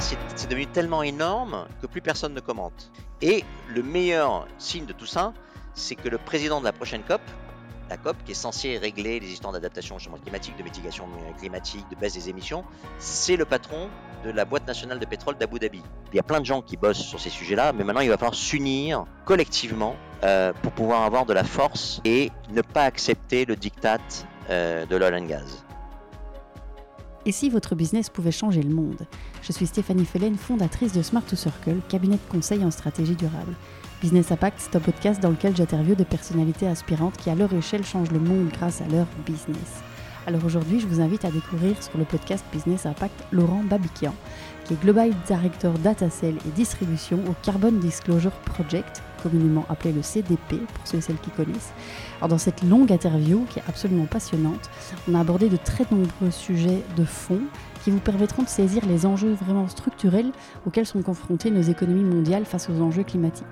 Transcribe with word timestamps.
c'est 0.00 0.48
devenu 0.48 0.66
tellement 0.66 1.02
énorme 1.02 1.66
que 1.80 1.86
plus 1.86 2.00
personne 2.00 2.34
ne 2.34 2.40
commente. 2.40 2.90
Et 3.22 3.44
le 3.68 3.82
meilleur 3.82 4.46
signe 4.58 4.84
de 4.84 4.92
tout 4.92 5.06
ça, 5.06 5.32
c'est 5.74 5.94
que 5.94 6.08
le 6.08 6.18
président 6.18 6.60
de 6.60 6.64
la 6.64 6.72
prochaine 6.72 7.02
COP, 7.02 7.20
la 7.88 7.96
COP, 7.96 8.16
qui 8.24 8.32
est 8.32 8.34
censée 8.34 8.76
régler 8.76 9.18
les 9.18 9.28
histoires 9.28 9.52
d'adaptation 9.52 9.96
au 9.96 9.98
changement 9.98 10.18
climatique, 10.18 10.56
de 10.58 10.62
mitigation 10.62 11.06
climatique, 11.38 11.86
de 11.90 11.96
baisse 11.96 12.12
des 12.12 12.28
émissions, 12.28 12.64
c'est 12.98 13.36
le 13.36 13.46
patron 13.46 13.88
de 14.24 14.30
la 14.30 14.44
boîte 14.44 14.66
nationale 14.66 14.98
de 14.98 15.06
pétrole 15.06 15.38
d'Abu 15.38 15.58
Dhabi. 15.58 15.82
Il 16.12 16.16
y 16.16 16.20
a 16.20 16.22
plein 16.22 16.40
de 16.40 16.46
gens 16.46 16.60
qui 16.60 16.76
bossent 16.76 16.98
sur 16.98 17.18
ces 17.18 17.30
sujets-là, 17.30 17.72
mais 17.72 17.84
maintenant 17.84 18.02
il 18.02 18.10
va 18.10 18.18
falloir 18.18 18.34
s'unir 18.34 19.06
collectivement 19.24 19.96
euh, 20.22 20.52
pour 20.62 20.72
pouvoir 20.72 21.04
avoir 21.04 21.24
de 21.24 21.32
la 21.32 21.44
force 21.44 22.02
et 22.04 22.30
ne 22.50 22.60
pas 22.60 22.84
accepter 22.84 23.46
le 23.46 23.56
diktat 23.56 23.98
euh, 24.50 24.84
de 24.84 24.96
l'oil. 24.96 25.14
Et 27.26 27.32
si 27.32 27.50
votre 27.50 27.74
business 27.74 28.08
pouvait 28.08 28.30
changer 28.30 28.62
le 28.62 28.74
monde? 28.74 29.06
Je 29.42 29.52
suis 29.52 29.66
Stéphanie 29.66 30.04
Fellen, 30.04 30.36
fondatrice 30.36 30.92
de 30.92 31.02
Smart 31.02 31.22
to 31.22 31.36
Circle, 31.36 31.80
cabinet 31.88 32.16
de 32.16 32.32
conseil 32.32 32.64
en 32.64 32.70
stratégie 32.70 33.16
durable. 33.16 33.54
Business 34.00 34.30
Impact, 34.30 34.58
c'est 34.60 34.76
un 34.76 34.80
podcast 34.80 35.20
dans 35.20 35.30
lequel 35.30 35.56
j'interviewe 35.56 35.96
des 35.96 36.04
personnalités 36.04 36.68
aspirantes 36.68 37.16
qui, 37.16 37.30
à 37.30 37.34
leur 37.34 37.52
échelle, 37.52 37.84
changent 37.84 38.12
le 38.12 38.20
monde 38.20 38.48
grâce 38.52 38.80
à 38.80 38.88
leur 38.88 39.06
business. 39.26 39.82
Alors 40.26 40.44
aujourd'hui, 40.44 40.78
je 40.78 40.86
vous 40.86 41.00
invite 41.00 41.24
à 41.24 41.30
découvrir 41.30 41.82
sur 41.82 41.98
le 41.98 42.04
podcast 42.04 42.44
Business 42.52 42.86
Impact 42.86 43.24
Laurent 43.32 43.64
Babikian, 43.64 44.14
qui 44.64 44.74
est 44.74 44.80
Global 44.80 45.10
Director 45.26 45.72
Data 45.78 46.10
Cell 46.10 46.36
et 46.46 46.50
Distribution 46.50 47.18
au 47.28 47.34
Carbon 47.42 47.72
Disclosure 47.72 48.38
Project, 48.44 49.02
communément 49.22 49.66
appelé 49.68 49.92
le 49.92 50.02
CDP 50.02 50.56
pour 50.74 50.86
ceux 50.86 50.98
et 50.98 51.00
celles 51.00 51.18
qui 51.18 51.30
connaissent. 51.30 51.72
Alors 52.18 52.28
dans 52.28 52.38
cette 52.38 52.62
longue 52.62 52.92
interview 52.92 53.44
qui 53.50 53.58
est 53.58 53.64
absolument 53.68 54.06
passionnante, 54.06 54.70
on 55.08 55.14
a 55.14 55.20
abordé 55.20 55.48
de 55.48 55.56
très 55.56 55.84
nombreux 55.90 56.30
sujets 56.30 56.82
de 56.96 57.04
fond 57.04 57.40
qui 57.82 57.90
vous 57.90 58.00
permettront 58.00 58.42
de 58.42 58.48
saisir 58.48 58.84
les 58.86 59.06
enjeux 59.06 59.32
vraiment 59.32 59.68
structurels 59.68 60.32
auxquels 60.66 60.86
sont 60.86 61.02
confrontées 61.02 61.50
nos 61.50 61.62
économies 61.62 62.04
mondiales 62.04 62.44
face 62.44 62.68
aux 62.68 62.80
enjeux 62.80 63.04
climatiques. 63.04 63.46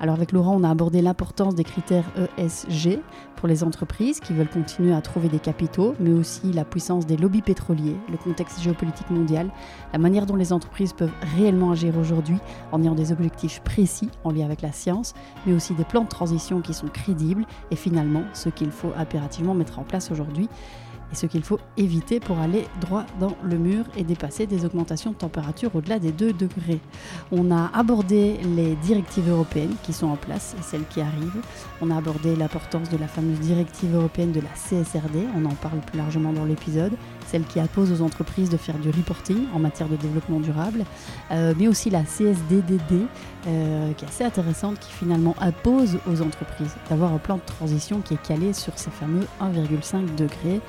Alors 0.00 0.14
avec 0.14 0.32
Laurent, 0.32 0.56
on 0.58 0.64
a 0.64 0.70
abordé 0.70 1.02
l'importance 1.02 1.54
des 1.54 1.64
critères 1.64 2.04
ESG 2.38 3.00
pour 3.36 3.48
les 3.48 3.62
entreprises 3.62 4.20
qui 4.20 4.32
veulent 4.32 4.48
continuer 4.48 4.94
à 4.94 5.00
trouver 5.00 5.28
des 5.28 5.38
capitaux, 5.38 5.94
mais 6.00 6.12
aussi 6.12 6.52
la 6.52 6.64
puissance 6.64 7.06
des 7.06 7.16
lobbies 7.16 7.42
pétroliers, 7.42 7.96
le 8.10 8.16
contexte 8.16 8.60
géopolitique 8.60 9.10
mondial, 9.10 9.50
la 9.92 9.98
manière 9.98 10.26
dont 10.26 10.36
les 10.36 10.52
entreprises 10.52 10.92
peuvent 10.92 11.12
réellement 11.36 11.72
agir 11.72 11.98
aujourd'hui 11.98 12.38
en 12.72 12.82
ayant 12.82 12.94
des 12.94 13.12
objectifs 13.12 13.60
précis 13.60 14.08
en 14.24 14.30
lien 14.30 14.44
avec 14.44 14.62
la 14.62 14.72
science, 14.72 15.14
mais 15.46 15.52
aussi 15.52 15.74
des 15.74 15.84
plans 15.84 16.04
de 16.04 16.08
transition 16.08 16.60
qui 16.60 16.74
sont 16.74 16.88
crédibles 16.88 17.44
et 17.70 17.76
finalement 17.76 18.22
ce 18.32 18.48
qu'il 18.48 18.70
faut 18.70 18.92
impérativement 18.96 19.54
mettre 19.54 19.78
en 19.78 19.82
place 19.82 20.10
aujourd'hui 20.10 20.48
et 21.14 21.16
ce 21.16 21.26
qu'il 21.26 21.44
faut 21.44 21.60
éviter 21.76 22.18
pour 22.18 22.40
aller 22.40 22.66
droit 22.80 23.06
dans 23.20 23.36
le 23.44 23.56
mur 23.56 23.84
et 23.96 24.02
dépasser 24.02 24.46
des 24.46 24.64
augmentations 24.64 25.12
de 25.12 25.16
température 25.16 25.70
au-delà 25.76 26.00
des 26.00 26.10
2 26.10 26.32
degrés. 26.32 26.80
On 27.30 27.52
a 27.52 27.70
abordé 27.72 28.38
les 28.56 28.74
directives 28.76 29.30
européennes 29.30 29.76
qui 29.84 29.92
sont 29.92 30.08
en 30.08 30.16
place 30.16 30.56
et 30.58 30.62
celles 30.62 30.86
qui 30.88 31.00
arrivent. 31.00 31.40
On 31.80 31.92
a 31.92 31.96
abordé 31.96 32.34
l'importance 32.34 32.90
de 32.90 32.96
la 32.96 33.06
fameuse 33.06 33.38
directive 33.38 33.94
européenne 33.94 34.32
de 34.32 34.40
la 34.40 34.48
CSRD, 34.48 35.24
on 35.36 35.44
en 35.44 35.54
parle 35.54 35.78
plus 35.86 35.98
largement 35.98 36.32
dans 36.32 36.44
l'épisode, 36.44 36.92
celle 37.26 37.44
qui 37.44 37.60
impose 37.60 37.92
aux 37.92 38.02
entreprises 38.02 38.50
de 38.50 38.56
faire 38.56 38.78
du 38.78 38.90
reporting 38.90 39.46
en 39.54 39.58
matière 39.58 39.88
de 39.88 39.96
développement 39.96 40.40
durable, 40.40 40.84
euh, 41.30 41.54
mais 41.58 41.68
aussi 41.68 41.90
la 41.90 42.02
CSDDD, 42.02 43.06
euh, 43.46 43.92
qui 43.92 44.04
est 44.04 44.08
assez 44.08 44.24
intéressante, 44.24 44.78
qui 44.80 44.92
finalement 44.92 45.34
impose 45.40 45.98
aux 46.10 46.22
entreprises 46.22 46.74
d'avoir 46.88 47.12
un 47.12 47.18
plan 47.18 47.36
de 47.36 47.42
transition 47.46 48.00
qui 48.00 48.14
est 48.14 48.22
calé 48.22 48.52
sur 48.52 48.78
ces 48.78 48.90
fameux 48.90 49.26
1,5 49.40 50.14
degrés, 50.14 50.60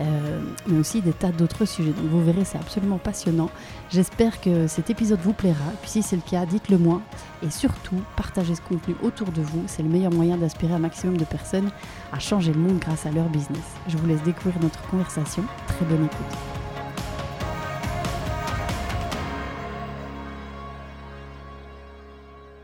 euh, 0.00 0.40
mais 0.66 0.78
aussi 0.78 1.00
des 1.00 1.12
tas 1.12 1.30
d'autres 1.30 1.64
sujets. 1.64 1.92
Donc 1.92 2.06
vous 2.10 2.24
verrez, 2.24 2.44
c'est 2.44 2.58
absolument 2.58 2.98
passionnant. 2.98 3.50
J'espère 3.94 4.40
que 4.40 4.66
cet 4.66 4.90
épisode 4.90 5.20
vous 5.20 5.32
plaira. 5.32 5.70
Puis 5.80 5.88
si 5.88 6.02
c'est 6.02 6.16
le 6.16 6.22
cas, 6.22 6.46
dites-le 6.46 6.78
moi. 6.78 7.00
Et 7.44 7.50
surtout, 7.50 8.02
partagez 8.16 8.56
ce 8.56 8.60
contenu 8.60 8.96
autour 9.04 9.30
de 9.30 9.40
vous. 9.40 9.62
C'est 9.68 9.84
le 9.84 9.88
meilleur 9.88 10.10
moyen 10.10 10.36
d'inspirer 10.36 10.74
un 10.74 10.80
maximum 10.80 11.16
de 11.16 11.24
personnes 11.24 11.70
à 12.10 12.18
changer 12.18 12.52
le 12.52 12.58
monde 12.58 12.80
grâce 12.80 13.06
à 13.06 13.12
leur 13.12 13.28
business. 13.28 13.62
Je 13.86 13.96
vous 13.96 14.04
laisse 14.08 14.20
découvrir 14.24 14.60
notre 14.60 14.84
conversation. 14.88 15.44
Très 15.68 15.84
bonne 15.86 16.06
écoute. 16.06 16.18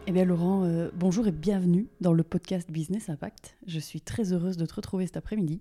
Eh 0.08 0.10
bien 0.10 0.24
Laurent, 0.24 0.64
euh, 0.64 0.90
bonjour 0.96 1.28
et 1.28 1.32
bienvenue 1.32 1.86
dans 2.00 2.12
le 2.12 2.24
podcast 2.24 2.68
Business 2.72 3.08
Impact. 3.08 3.54
Je 3.68 3.78
suis 3.78 4.00
très 4.00 4.32
heureuse 4.32 4.56
de 4.56 4.66
te 4.66 4.74
retrouver 4.74 5.06
cet 5.06 5.16
après-midi. 5.16 5.60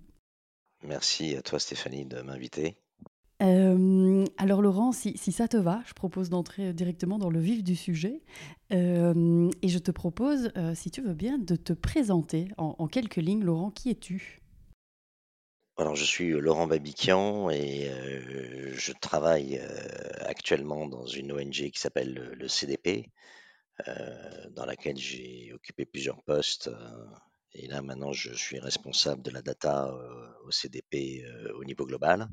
Merci 0.82 1.36
à 1.36 1.42
toi 1.42 1.60
Stéphanie 1.60 2.06
de 2.06 2.22
m'inviter. 2.22 2.76
Euh, 3.42 4.26
alors 4.36 4.60
Laurent, 4.60 4.92
si, 4.92 5.16
ça 5.16 5.48
te 5.48 5.56
va, 5.56 5.82
je 5.86 5.94
propose 5.94 6.28
d'entrer 6.28 6.74
directement 6.74 7.18
dans 7.18 7.30
le 7.30 7.40
vif 7.40 7.62
du 7.64 7.74
sujet. 7.74 8.20
Euh, 8.72 9.50
et 9.62 9.68
je 9.68 9.78
te 9.78 9.90
propose, 9.90 10.52
si 10.74 10.90
tu 10.90 11.00
veux 11.00 11.14
bien, 11.14 11.38
de 11.38 11.56
te 11.56 11.72
présenter 11.72 12.48
en, 12.58 12.76
en 12.78 12.86
quelques 12.86 13.16
lignes. 13.16 13.42
Laurent, 13.42 13.70
qui 13.70 13.90
es-tu? 13.90 14.42
Alors, 15.78 15.96
je 15.96 16.04
suis 16.04 16.28
Laurent 16.32 16.66
Babiquian 16.66 17.48
et 17.48 17.90
je 18.74 18.92
travaille 19.00 19.58
actuellement 20.20 20.86
dans 20.86 21.06
une 21.06 21.32
ONG 21.32 21.70
qui 21.70 21.80
s'appelle 21.80 22.12
le, 22.12 22.48
CDP, 22.48 23.10
dans 24.50 24.66
laquelle 24.66 24.98
j'ai 24.98 25.52
occupé 25.54 25.86
plusieurs 25.86 26.22
postes. 26.24 26.70
et 27.54 27.66
là, 27.66 27.80
maintenant, 27.80 28.12
je 28.12 28.34
suis 28.34 28.58
responsable 28.58 29.22
de 29.22 29.30
la 29.30 29.40
data 29.40 29.90
au 30.44 30.50
CDP 30.50 31.24
au 31.54 31.64
niveau 31.64 31.86
global. 31.86 32.28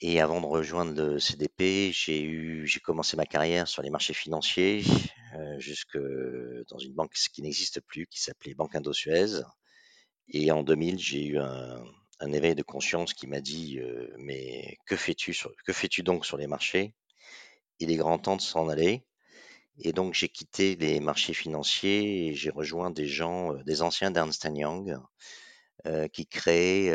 Et 0.00 0.20
avant 0.20 0.40
de 0.40 0.46
rejoindre 0.46 1.00
le 1.00 1.18
CDP, 1.18 1.90
j'ai 1.92 2.22
eu, 2.22 2.66
j'ai 2.66 2.80
commencé 2.80 3.16
ma 3.16 3.26
carrière 3.26 3.68
sur 3.68 3.82
les 3.82 3.90
marchés 3.90 4.14
financiers, 4.14 4.82
jusque 5.58 5.96
dans 6.68 6.78
une 6.78 6.94
banque 6.94 7.12
qui 7.32 7.42
n'existe 7.42 7.80
plus, 7.80 8.06
qui 8.06 8.20
s'appelait 8.20 8.54
Banque 8.54 8.74
Indo-Suez. 8.74 9.42
Et 10.28 10.50
en 10.50 10.62
2000, 10.62 10.98
j'ai 10.98 11.24
eu 11.24 11.38
un, 11.38 11.84
éveil 12.32 12.54
de 12.54 12.62
conscience 12.62 13.12
qui 13.14 13.26
m'a 13.26 13.40
dit 13.40 13.78
mais 14.18 14.76
que 14.86 14.96
fais-tu 14.96 15.36
que 15.66 15.72
fais-tu 15.72 16.02
donc 16.02 16.26
sur 16.26 16.36
les 16.36 16.46
marchés? 16.46 16.94
Il 17.80 17.90
est 17.90 17.96
grand 17.96 18.18
temps 18.18 18.36
de 18.36 18.42
s'en 18.42 18.68
aller. 18.68 19.04
Et 19.78 19.92
donc 19.92 20.14
j'ai 20.14 20.28
quitté 20.28 20.76
les 20.76 21.00
marchés 21.00 21.34
financiers 21.34 22.28
et 22.28 22.34
j'ai 22.34 22.50
rejoint 22.50 22.90
des 22.90 23.06
gens, 23.06 23.54
des 23.64 23.82
anciens 23.82 24.10
d'Ernst 24.10 24.46
Young, 24.54 24.96
qui 26.12 26.26
créaient 26.26 26.92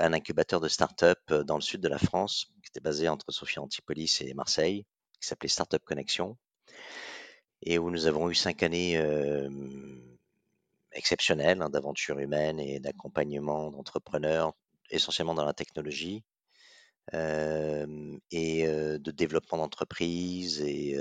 un 0.00 0.12
incubateur 0.12 0.60
de 0.60 0.68
start-up 0.68 1.32
dans 1.32 1.54
le 1.54 1.60
sud 1.60 1.80
de 1.80 1.88
la 1.88 1.98
France, 1.98 2.46
qui 2.62 2.70
était 2.70 2.80
basé 2.80 3.08
entre 3.08 3.30
Sophia 3.30 3.62
Antipolis 3.62 4.20
et 4.20 4.34
Marseille, 4.34 4.84
qui 5.20 5.28
s'appelait 5.28 5.48
Startup 5.48 5.82
Connection, 5.84 6.36
et 7.62 7.78
où 7.78 7.90
nous 7.90 8.06
avons 8.06 8.28
eu 8.30 8.34
cinq 8.34 8.64
années 8.64 9.00
exceptionnelles 10.92 11.62
hein, 11.62 11.70
d'aventure 11.70 12.18
humaine 12.18 12.58
et 12.58 12.80
d'accompagnement 12.80 13.70
d'entrepreneurs 13.70 14.52
essentiellement 14.90 15.34
dans 15.34 15.44
la 15.44 15.54
technologie 15.54 16.24
et 17.12 18.66
de 18.66 19.10
développement 19.10 19.58
d'entreprise 19.58 20.60
et, 20.62 20.96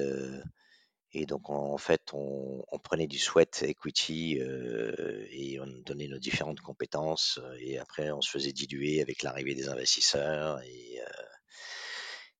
et 1.13 1.25
donc 1.25 1.49
en, 1.49 1.77
fait 1.77 2.11
on, 2.13 2.63
prenait 2.83 3.07
du 3.07 3.19
sweat 3.19 3.63
equity 3.63 4.39
et 4.39 5.59
on 5.59 5.67
donnait 5.85 6.07
nos 6.07 6.19
différentes 6.19 6.61
compétences 6.61 7.39
et 7.59 7.79
après 7.79 8.11
on 8.11 8.21
se 8.21 8.29
faisait 8.29 8.53
diluer 8.53 9.01
avec 9.01 9.21
l'arrivée 9.23 9.53
des 9.53 9.67
investisseurs 9.67 10.61
et, 10.61 11.01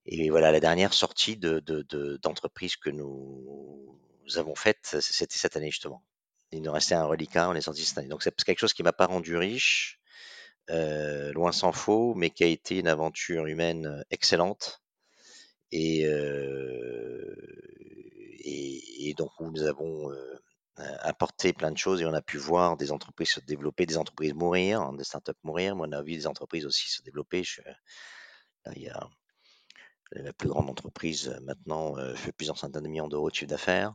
et 0.06 0.30
voilà 0.30 0.52
la 0.52 0.60
dernière 0.60 0.94
sortie 0.94 1.38
de, 1.38 1.60
d'entreprise 2.22 2.76
que 2.76 2.90
nous, 2.90 4.00
avons 4.36 4.56
faite 4.56 4.98
c'était 5.00 5.38
cette 5.38 5.58
année 5.58 5.72
justement. 5.72 6.04
Il 6.54 6.62
nous 6.62 6.72
restait 6.72 6.96
un 6.96 7.06
reliquat, 7.06 7.50
on 7.50 7.54
est 7.54 7.62
sorti 7.62 7.86
cette 7.86 7.98
année. 7.98 8.08
Donc 8.08 8.24
c'est 8.24 8.36
quelque 8.44 8.60
chose 8.60 8.74
qui 8.74 8.84
m'a 8.84 8.94
pas 8.94 9.06
rendu 9.06 9.38
riche, 9.38 10.00
euh, 10.70 11.32
loin 11.34 11.52
s'en 11.52 11.72
faut, 11.72 12.14
mais 12.16 12.30
qui 12.30 12.44
a 12.44 12.48
été 12.48 12.78
une 12.80 12.88
aventure 12.88 13.46
humaine 13.46 13.88
euh, 13.88 14.04
excellente. 14.12 14.82
Et, 15.72 16.06
euh, 18.46 18.80
et, 19.00 19.14
donc 19.16 19.32
nous 19.40 19.64
avons 19.64 20.12
apporté 21.02 21.54
plein 21.54 21.72
de 21.72 21.78
choses 21.78 22.02
et 22.02 22.06
on 22.06 22.14
a 22.14 22.22
pu 22.22 22.38
voir 22.38 22.78
des 22.78 22.92
entreprises 22.92 23.30
se 23.30 23.40
développer, 23.42 23.86
des 23.86 23.98
entreprises 23.98 24.34
mourir, 24.34 24.82
hein, 24.82 24.94
des 24.94 25.04
startups 25.04 25.34
mourir. 25.44 25.76
Moi, 25.76 25.88
on 25.88 25.92
a 25.92 26.02
vu 26.02 26.14
des 26.14 26.28
entreprises 26.28 26.66
aussi 26.66 26.90
se 26.90 27.04
développer. 27.04 27.44
là, 28.66 28.72
il 28.76 28.82
y 28.84 28.90
a 28.90 29.08
la 30.14 30.34
plus 30.34 30.50
grande 30.50 30.70
entreprise 30.70 31.38
maintenant 31.44 31.96
fait 32.16 32.32
plusieurs 32.32 32.58
centaines 32.58 32.84
de 32.84 32.88
millions 32.88 33.08
d'euros 33.08 33.30
de 33.30 33.36
chiffre 33.36 33.50
d'affaires. 33.50 33.94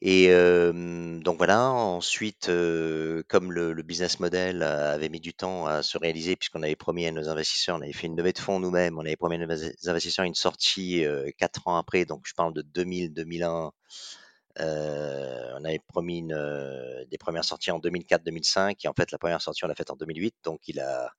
Et 0.00 0.28
donc 0.28 1.38
voilà, 1.38 1.70
ensuite, 1.70 2.46
comme 2.46 3.52
le 3.52 3.82
business 3.82 4.20
model 4.20 4.62
avait 4.62 5.08
mis 5.08 5.20
du 5.20 5.34
temps 5.34 5.66
à 5.66 5.82
se 5.82 5.98
réaliser 5.98 6.36
puisqu'on 6.36 6.62
avait 6.62 6.76
promis 6.76 7.06
à 7.06 7.12
nos 7.12 7.28
investisseurs, 7.28 7.76
on 7.76 7.82
avait 7.82 7.92
fait 7.92 8.06
une 8.06 8.16
levée 8.16 8.32
de 8.32 8.38
fonds 8.38 8.60
nous-mêmes, 8.60 8.96
on 8.98 9.02
avait 9.02 9.16
promis 9.16 9.36
à 9.36 9.46
nos 9.46 9.88
investisseurs 9.88 10.24
une 10.24 10.34
sortie, 10.34 11.04
quatre 11.36 11.66
ans 11.66 11.76
après, 11.76 12.04
donc 12.04 12.22
je 12.26 12.34
parle 12.34 12.54
de 12.54 12.62
2000-2001. 12.62 13.70
on 14.60 15.64
avait 15.64 15.80
promis 15.88 16.18
une, 16.18 17.06
des 17.10 17.18
premières 17.18 17.44
sorties 17.44 17.72
en 17.72 17.80
2004-2005 17.80 18.76
et 18.84 18.88
en 18.88 18.94
fait 18.94 19.10
la 19.10 19.18
première 19.18 19.42
sortie 19.42 19.64
on 19.64 19.68
l'a 19.68 19.74
faite 19.74 19.90
en 19.90 19.96
2008, 19.96 20.36
donc 20.44 20.60
il 20.68 20.78
a 20.78 21.12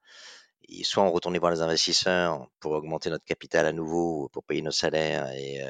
soit 0.84 1.04
on 1.04 1.12
retournait 1.12 1.40
voir 1.40 1.52
les 1.52 1.62
investisseurs 1.62 2.48
pour 2.60 2.74
augmenter 2.74 3.10
notre 3.10 3.26
capital 3.26 3.66
à 3.66 3.72
nouveau, 3.72 4.30
pour 4.30 4.44
payer 4.44 4.62
nos 4.62 4.72
salaires, 4.72 5.32
et, 5.34 5.62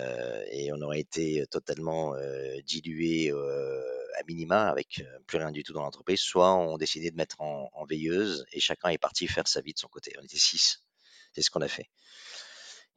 et 0.51 0.71
on 0.73 0.81
aurait 0.81 0.99
été 0.99 1.45
totalement 1.49 2.13
dilué 2.65 3.31
à 3.31 4.23
minima 4.27 4.67
avec 4.69 5.03
plus 5.27 5.37
rien 5.37 5.51
du 5.51 5.63
tout 5.63 5.73
dans 5.73 5.83
l'entreprise, 5.83 6.19
soit 6.19 6.53
on 6.55 6.77
décidait 6.77 7.11
de 7.11 7.15
mettre 7.15 7.39
en, 7.41 7.69
en, 7.73 7.85
veilleuse 7.85 8.45
et 8.51 8.59
chacun 8.59 8.89
est 8.89 8.97
parti 8.97 9.27
faire 9.27 9.47
sa 9.47 9.61
vie 9.61 9.73
de 9.73 9.79
son 9.79 9.87
côté. 9.87 10.13
On 10.19 10.23
était 10.23 10.37
six. 10.37 10.83
C'est 11.33 11.41
ce 11.41 11.49
qu'on 11.49 11.61
a 11.61 11.67
fait. 11.67 11.89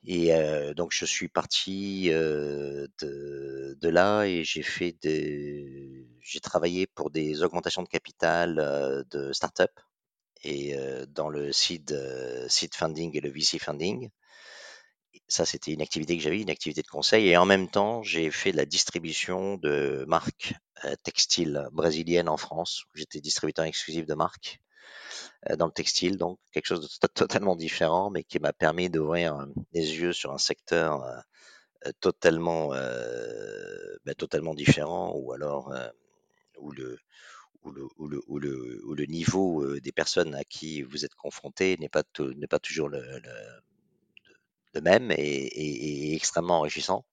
Et 0.05 0.33
donc 0.75 0.91
je 0.93 1.05
suis 1.05 1.29
parti 1.29 2.11
de, 2.11 2.91
de, 3.01 3.89
là 3.89 4.25
et 4.25 4.43
j'ai 4.43 4.63
fait 4.63 4.97
des, 5.01 6.09
j'ai 6.21 6.41
travaillé 6.41 6.89
pour 6.89 7.11
des 7.11 7.43
augmentations 7.45 7.83
de 7.83 7.89
capital 7.89 9.05
de 9.11 9.33
start-up 9.33 9.71
et 10.43 10.77
dans 11.09 11.29
le 11.29 11.53
seed, 11.53 11.97
seed 12.49 12.75
funding 12.75 13.17
et 13.17 13.21
le 13.21 13.31
VC 13.31 13.59
funding. 13.59 14.11
Ça, 15.29 15.45
c'était 15.45 15.73
une 15.73 15.83
activité 15.83 16.17
que 16.17 16.23
j'avais, 16.23 16.41
une 16.41 16.51
activité 16.51 16.83
de 16.83 16.87
conseil. 16.87 17.29
Et 17.29 17.37
en 17.37 17.45
même 17.45 17.69
temps, 17.69 18.03
j'ai 18.03 18.31
fait 18.31 18.53
de 18.53 18.57
la 18.57 18.65
distribution 18.65 19.57
de 19.57 20.05
marques 20.09 20.55
textiles 21.03 21.69
brésiliennes 21.73 22.29
en 22.29 22.37
France. 22.37 22.85
J'étais 22.95 23.21
distributeur 23.21 23.65
exclusif 23.65 24.07
de 24.07 24.15
marques 24.15 24.61
dans 25.57 25.67
le 25.67 25.73
textile, 25.73 26.17
donc 26.17 26.39
quelque 26.53 26.67
chose 26.67 26.81
de 26.81 27.07
totalement 27.07 27.57
différent, 27.57 28.11
mais 28.11 28.25
qui 28.25 28.39
m'a 28.41 28.53
permis 28.53 28.91
d'ouvrir 28.91 29.47
les 29.73 29.95
yeux 29.97 30.13
sur 30.13 30.33
un 30.33 30.39
secteur 30.39 31.05
totalement, 32.01 32.69
ben, 32.71 34.15
totalement 34.17 34.55
différent, 34.55 35.13
ou 35.15 35.33
alors 35.33 35.73
où 36.59 36.73
le, 36.73 36.99
où 37.65 38.39
le, 38.39 39.07
niveau 39.07 39.79
des 39.81 39.93
personnes 39.93 40.35
à 40.35 40.45
qui 40.45 40.83
vous 40.83 41.05
êtes 41.05 41.15
confronté 41.15 41.77
n'est 41.79 41.89
pas, 41.89 42.03
toujours 42.59 42.89
le, 42.89 43.01
même 44.81 45.11
et, 45.13 46.15
extrêmement 46.15 46.59
enrichissant. 46.59 47.05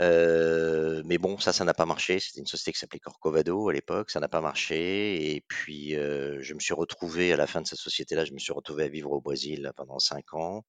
Euh, 0.00 1.02
mais 1.06 1.18
bon, 1.18 1.38
ça, 1.38 1.52
ça 1.52 1.64
n'a 1.64 1.74
pas 1.74 1.86
marché. 1.86 2.20
C'était 2.20 2.40
une 2.40 2.46
société 2.46 2.72
qui 2.72 2.78
s'appelait 2.78 3.00
Corcovado 3.00 3.68
à 3.68 3.72
l'époque. 3.72 4.10
Ça 4.10 4.20
n'a 4.20 4.28
pas 4.28 4.40
marché. 4.40 5.34
Et 5.34 5.40
puis, 5.48 5.96
euh, 5.96 6.38
je 6.42 6.54
me 6.54 6.60
suis 6.60 6.74
retrouvé 6.74 7.32
à 7.32 7.36
la 7.36 7.46
fin 7.46 7.62
de 7.62 7.66
cette 7.66 7.78
société-là. 7.78 8.24
Je 8.24 8.32
me 8.32 8.38
suis 8.38 8.52
retrouvé 8.52 8.84
à 8.84 8.88
vivre 8.88 9.10
au 9.12 9.20
Brésil 9.20 9.70
pendant 9.76 9.98
cinq 9.98 10.34
ans, 10.34 10.64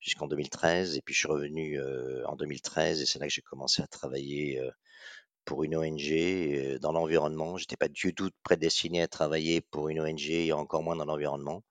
jusqu'en 0.00 0.26
2013. 0.26 0.96
Et 0.96 1.02
puis, 1.02 1.14
je 1.14 1.20
suis 1.20 1.28
revenu 1.28 1.78
euh, 1.78 2.24
en 2.26 2.36
2013. 2.36 3.02
Et 3.02 3.06
c'est 3.06 3.18
là 3.18 3.26
que 3.26 3.32
j'ai 3.32 3.42
commencé 3.42 3.82
à 3.82 3.86
travailler 3.86 4.58
euh, 4.60 4.70
pour 5.44 5.64
une 5.64 5.76
ONG 5.76 6.10
euh, 6.12 6.78
dans 6.78 6.92
l'environnement. 6.92 7.56
J'étais 7.56 7.76
pas 7.76 7.88
du 7.88 8.14
tout 8.14 8.30
prédestiné 8.42 9.02
à 9.02 9.08
travailler 9.08 9.60
pour 9.60 9.88
une 9.88 10.00
ONG 10.00 10.30
et 10.30 10.52
encore 10.52 10.82
moins 10.82 10.96
dans 10.96 11.04
l'environnement. 11.04 11.62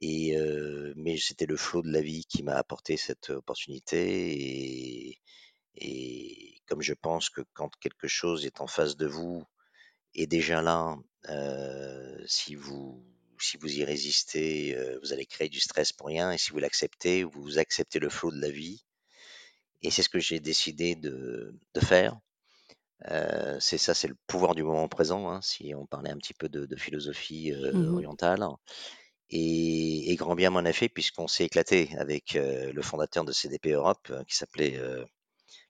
Et 0.00 0.36
euh, 0.36 0.92
mais 0.96 1.16
c'était 1.18 1.46
le 1.46 1.56
flot 1.56 1.82
de 1.82 1.90
la 1.92 2.00
vie 2.00 2.24
qui 2.26 2.42
m'a 2.42 2.54
apporté 2.56 2.96
cette 2.96 3.30
opportunité. 3.30 5.10
Et, 5.10 5.20
et 5.76 6.60
comme 6.66 6.82
je 6.82 6.94
pense 6.94 7.30
que 7.30 7.42
quand 7.54 7.70
quelque 7.76 8.08
chose 8.08 8.46
est 8.46 8.60
en 8.60 8.66
face 8.66 8.96
de 8.96 9.06
vous 9.06 9.44
et 10.14 10.26
déjà 10.26 10.62
là, 10.62 10.96
euh, 11.28 12.22
si 12.26 12.54
vous 12.54 13.04
si 13.40 13.56
vous 13.58 13.78
y 13.78 13.84
résistez, 13.84 14.76
euh, 14.76 14.98
vous 15.02 15.12
allez 15.12 15.26
créer 15.26 15.48
du 15.48 15.60
stress 15.60 15.92
pour 15.92 16.06
rien. 16.06 16.32
Et 16.32 16.38
si 16.38 16.50
vous 16.52 16.58
l'acceptez, 16.58 17.24
vous 17.24 17.58
acceptez 17.58 17.98
le 17.98 18.08
flot 18.08 18.30
de 18.30 18.40
la 18.40 18.50
vie. 18.50 18.84
Et 19.82 19.90
c'est 19.90 20.02
ce 20.02 20.08
que 20.08 20.18
j'ai 20.18 20.40
décidé 20.40 20.94
de, 20.94 21.54
de 21.74 21.80
faire. 21.80 22.18
Euh, 23.10 23.58
c'est 23.60 23.78
ça, 23.78 23.94
c'est 23.94 24.08
le 24.08 24.16
pouvoir 24.26 24.54
du 24.54 24.62
moment 24.62 24.88
présent, 24.88 25.28
hein, 25.30 25.40
si 25.42 25.74
on 25.74 25.86
parlait 25.86 26.10
un 26.10 26.16
petit 26.16 26.34
peu 26.34 26.48
de, 26.48 26.66
de 26.66 26.76
philosophie 26.76 27.52
euh, 27.52 27.72
Mhm. 27.72 27.94
orientale. 27.94 28.44
Et, 29.30 30.12
et 30.12 30.16
grand 30.16 30.34
bien 30.36 30.50
m'en 30.50 30.60
a 30.60 30.72
fait 30.72 30.88
puisqu'on 30.88 31.28
s'est 31.28 31.44
éclaté 31.46 31.90
avec 31.98 32.36
euh, 32.36 32.72
le 32.72 32.82
fondateur 32.82 33.24
de 33.24 33.32
CDP 33.32 33.72
Europe 33.72 34.12
qui 34.28 34.36
s'appelait 34.36 34.80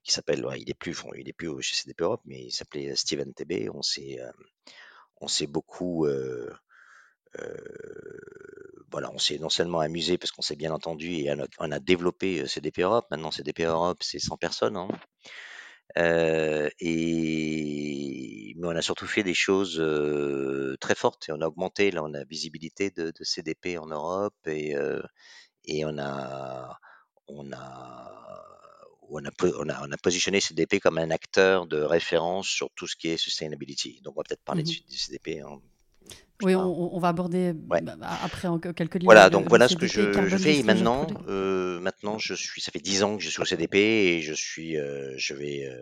qui 0.03 0.11
s'appelle 0.13 0.45
ouais, 0.45 0.61
il 0.61 0.69
est 0.69 0.73
plus 0.73 0.95
il 1.17 1.27
est 1.29 1.33
plus 1.33 1.61
chez 1.61 1.75
CDP 1.75 2.03
Europe 2.05 2.21
mais 2.25 2.43
il 2.45 2.51
s'appelait 2.51 2.95
Steven 2.95 3.33
TB 3.33 3.69
on 3.73 3.81
s'est 3.81 4.19
on 5.21 5.27
s'est 5.27 5.47
beaucoup 5.47 6.07
voilà 8.91 9.11
on 9.13 9.17
s'est 9.17 9.37
non 9.39 9.49
seulement 9.49 9.79
amusé 9.79 10.17
parce 10.17 10.31
qu'on 10.31 10.41
s'est 10.41 10.55
bien 10.55 10.71
entendu 10.71 11.11
et 11.11 11.31
on 11.31 11.39
a, 11.39 11.45
on 11.59 11.71
a 11.71 11.79
développé 11.79 12.47
CDP 12.47 12.81
Europe 12.83 13.05
maintenant 13.11 13.31
CDP 13.31 13.63
Europe 13.63 14.03
c'est 14.03 14.19
100 14.19 14.37
personnes 14.37 14.77
hein. 14.77 14.87
Euh, 15.97 16.69
et 16.79 18.53
mais 18.57 18.67
on 18.67 18.71
a 18.71 18.81
surtout 18.81 19.07
fait 19.07 19.23
des 19.23 19.33
choses 19.33 19.79
euh, 19.79 20.75
très 20.81 20.95
fortes 20.95 21.29
et 21.29 21.31
on 21.31 21.41
a 21.41 21.47
augmenté 21.47 21.91
là 21.91 22.03
on 22.03 22.13
a 22.13 22.23
visibilité 22.25 22.89
de, 22.91 23.11
de 23.17 23.23
CDP 23.23 23.77
en 23.77 23.87
Europe 23.87 24.35
et 24.45 24.75
euh, 24.75 25.01
et 25.65 25.85
on 25.85 25.97
a 25.97 26.77
on 27.27 27.51
a 27.53 28.43
on 29.09 29.23
a, 29.25 29.29
on 29.41 29.69
a, 29.69 29.87
on 29.87 29.91
a 29.91 29.97
positionné 29.97 30.41
CDP 30.41 30.79
comme 30.79 30.97
un 30.97 31.11
acteur 31.11 31.67
de 31.67 31.81
référence 31.81 32.47
sur 32.47 32.69
tout 32.75 32.87
ce 32.87 32.95
qui 32.95 33.09
est 33.09 33.17
sustainability. 33.17 34.01
Donc 34.01 34.15
on 34.17 34.21
va 34.21 34.23
peut-être 34.23 34.43
parler 34.43 34.63
de, 34.63 34.67
su- 34.67 34.81
du 34.89 34.97
CDP 34.97 35.41
plus 35.41 35.74
Oui, 36.41 36.55
on, 36.55 36.95
on 36.95 36.99
va 36.99 37.09
aborder 37.09 37.53
Ouais. 37.69 37.81
bah, 37.81 37.95
bah, 37.95 38.19
après 38.23 38.47
en 38.47 38.59
quelques 38.59 38.95
lignes 38.95 39.05
Voilà, 39.05 39.25
le, 39.25 39.29
donc 39.29 39.43
le 39.43 39.49
voilà 39.49 39.67
ce 39.67 39.75
que 39.75 39.87
je, 39.87 40.37
fais 40.37 40.57
et 40.57 40.63
maintenant. 40.63 41.07
Euh, 41.27 41.79
maintenant, 41.79 42.17
je 42.17 42.33
suis, 42.33 42.61
ça 42.61 42.71
fait 42.71 42.79
dix 42.79 43.03
ans 43.03 43.17
que 43.17 43.23
je 43.23 43.29
suis 43.29 43.41
au 43.41 43.45
CDP 43.45 43.75
et 43.75 44.21
je 44.21 44.33
suis, 44.33 44.77
euh, 44.77 45.13
je 45.17 45.33
vais 45.33 45.65
euh, 45.65 45.77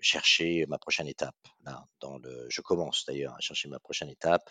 chercher 0.00 0.66
ma 0.68 0.78
prochaine 0.78 1.06
étape. 1.06 1.36
Là, 1.64 1.86
dans 2.00 2.18
le, 2.18 2.46
je 2.48 2.60
commence 2.60 3.04
d'ailleurs 3.06 3.34
à 3.34 3.40
chercher 3.40 3.68
ma 3.68 3.78
prochaine 3.78 4.08
étape 4.08 4.50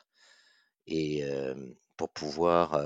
et 0.88 1.24
pour 1.98 2.10
pouvoir 2.12 2.80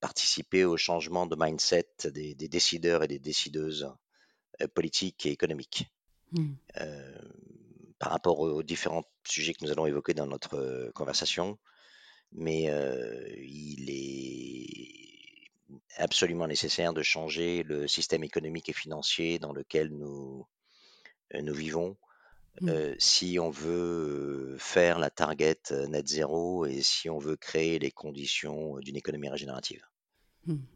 participer 0.00 0.64
au 0.64 0.76
changement 0.76 1.26
de 1.26 1.36
mindset 1.38 1.86
des, 2.06 2.34
des 2.34 2.48
décideurs 2.48 3.02
et 3.02 3.08
des 3.08 3.18
décideuses 3.20 3.88
politiques 4.74 5.26
et 5.26 5.30
économiques 5.30 5.88
euh, 6.80 7.18
par 8.04 8.12
rapport 8.12 8.40
aux 8.40 8.62
différents 8.62 9.04
sujets 9.26 9.54
que 9.54 9.64
nous 9.64 9.72
allons 9.72 9.86
évoquer 9.86 10.12
dans 10.12 10.26
notre 10.26 10.58
euh, 10.58 10.90
conversation. 10.94 11.58
Mais 12.32 12.68
euh, 12.68 13.32
il 13.38 13.88
est 13.88 15.50
absolument 15.96 16.46
nécessaire 16.46 16.92
de 16.92 17.02
changer 17.02 17.62
le 17.62 17.88
système 17.88 18.22
économique 18.22 18.68
et 18.68 18.74
financier 18.74 19.38
dans 19.38 19.54
lequel 19.54 19.88
nous, 19.88 20.46
euh, 21.34 21.40
nous 21.40 21.54
vivons 21.54 21.96
euh, 22.68 22.94
si 22.98 23.38
on 23.40 23.48
veut 23.48 24.56
faire 24.58 24.98
la 24.98 25.08
target 25.08 25.62
net 25.88 26.06
zéro 26.06 26.66
et 26.66 26.82
si 26.82 27.08
on 27.08 27.18
veut 27.18 27.36
créer 27.36 27.78
les 27.78 27.90
conditions 27.90 28.76
d'une 28.80 28.96
économie 28.96 29.30
régénérative. 29.30 29.82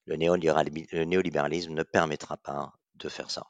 Le, 0.07 0.17
néolibéralisme, 0.17 0.87
le 0.93 1.05
néolibéralisme 1.05 1.75
ne 1.75 1.83
permettra 1.83 2.39
pas 2.39 2.73
de 2.95 3.11
faire 3.11 3.31
ça. 3.31 3.47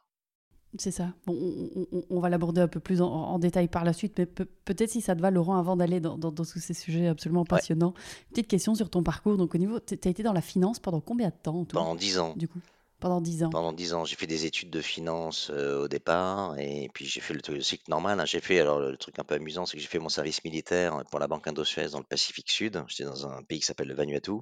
C'est 0.76 0.90
ça. 0.90 1.12
Bon, 1.26 1.34
on, 1.34 1.86
on- 1.92 2.04
on 2.10 2.20
va 2.20 2.28
l'aborder 2.28 2.60
un 2.60 2.68
peu 2.68 2.78
plus 2.80 3.00
en, 3.00 3.06
en 3.10 3.38
détail 3.38 3.68
par 3.68 3.84
la 3.84 3.92
suite, 3.94 4.18
mais 4.18 4.26
peut- 4.26 4.48
peut-être 4.66 4.90
si 4.90 5.00
ça 5.00 5.16
te 5.16 5.20
va, 5.22 5.30
Laurent, 5.30 5.56
avant 5.58 5.76
d'aller 5.76 5.98
dans, 6.00 6.18
dans- 6.18 6.30
dans 6.30 6.44
tous 6.44 6.58
ces 6.60 6.74
sujets 6.74 7.06
absolument 7.08 7.40
Ouais, 7.42 7.46
passionnants, 7.48 7.94
petite 8.30 8.48
question 8.48 8.74
sur 8.74 8.90
ton 8.90 9.02
parcours. 9.02 9.36
Donc, 9.38 9.54
au 9.54 9.58
niveau, 9.58 9.80
tu 9.80 9.94
as 10.04 10.10
été 10.10 10.22
dans 10.22 10.34
la 10.34 10.42
finance 10.42 10.78
pendant 10.78 11.00
combien 11.00 11.28
de 11.28 11.34
temps 11.42 11.56
en 11.60 11.64
tout, 11.64 11.76
pendant 11.76 11.94
dix 11.94 12.18
ans. 12.18 12.34
du 12.36 12.48
coup 12.48 12.58
Pendant 13.00 13.20
10 13.20 13.44
ans. 13.44 13.50
Pendant 13.50 13.72
dix 13.72 13.94
ans, 13.94 14.04
j'ai 14.04 14.16
fait 14.16 14.26
des 14.26 14.44
études 14.44 14.70
de 14.70 14.80
finance 14.80 15.50
euh, 15.54 15.84
au 15.84 15.88
départ 15.88 16.58
et 16.58 16.90
puis 16.92 17.06
j'ai 17.06 17.20
fait 17.20 17.32
le, 17.32 17.60
cycle 17.62 17.84
normal. 17.88 18.18
hein. 18.20 18.24
J'ai 18.26 18.40
fait, 18.40 18.58
alors 18.58 18.80
le 18.80 18.96
truc 18.96 19.18
un 19.20 19.24
peu 19.24 19.36
amusant, 19.36 19.64
c'est 19.66 19.76
que 19.76 19.80
j'ai 19.82 19.88
fait 19.88 20.00
mon 20.00 20.08
service 20.08 20.42
militaire 20.44 21.02
pour 21.10 21.20
la 21.20 21.28
Banque 21.28 21.46
Indosuez 21.46 21.90
dans 21.92 21.98
le 21.98 22.04
Pacifique 22.04 22.50
Sud. 22.50 22.82
J'étais 22.88 23.04
dans 23.04 23.26
un 23.28 23.42
pays 23.44 23.60
qui 23.60 23.66
s'appelle 23.66 23.86
le 23.88 23.94
Vanuatu 23.94 24.32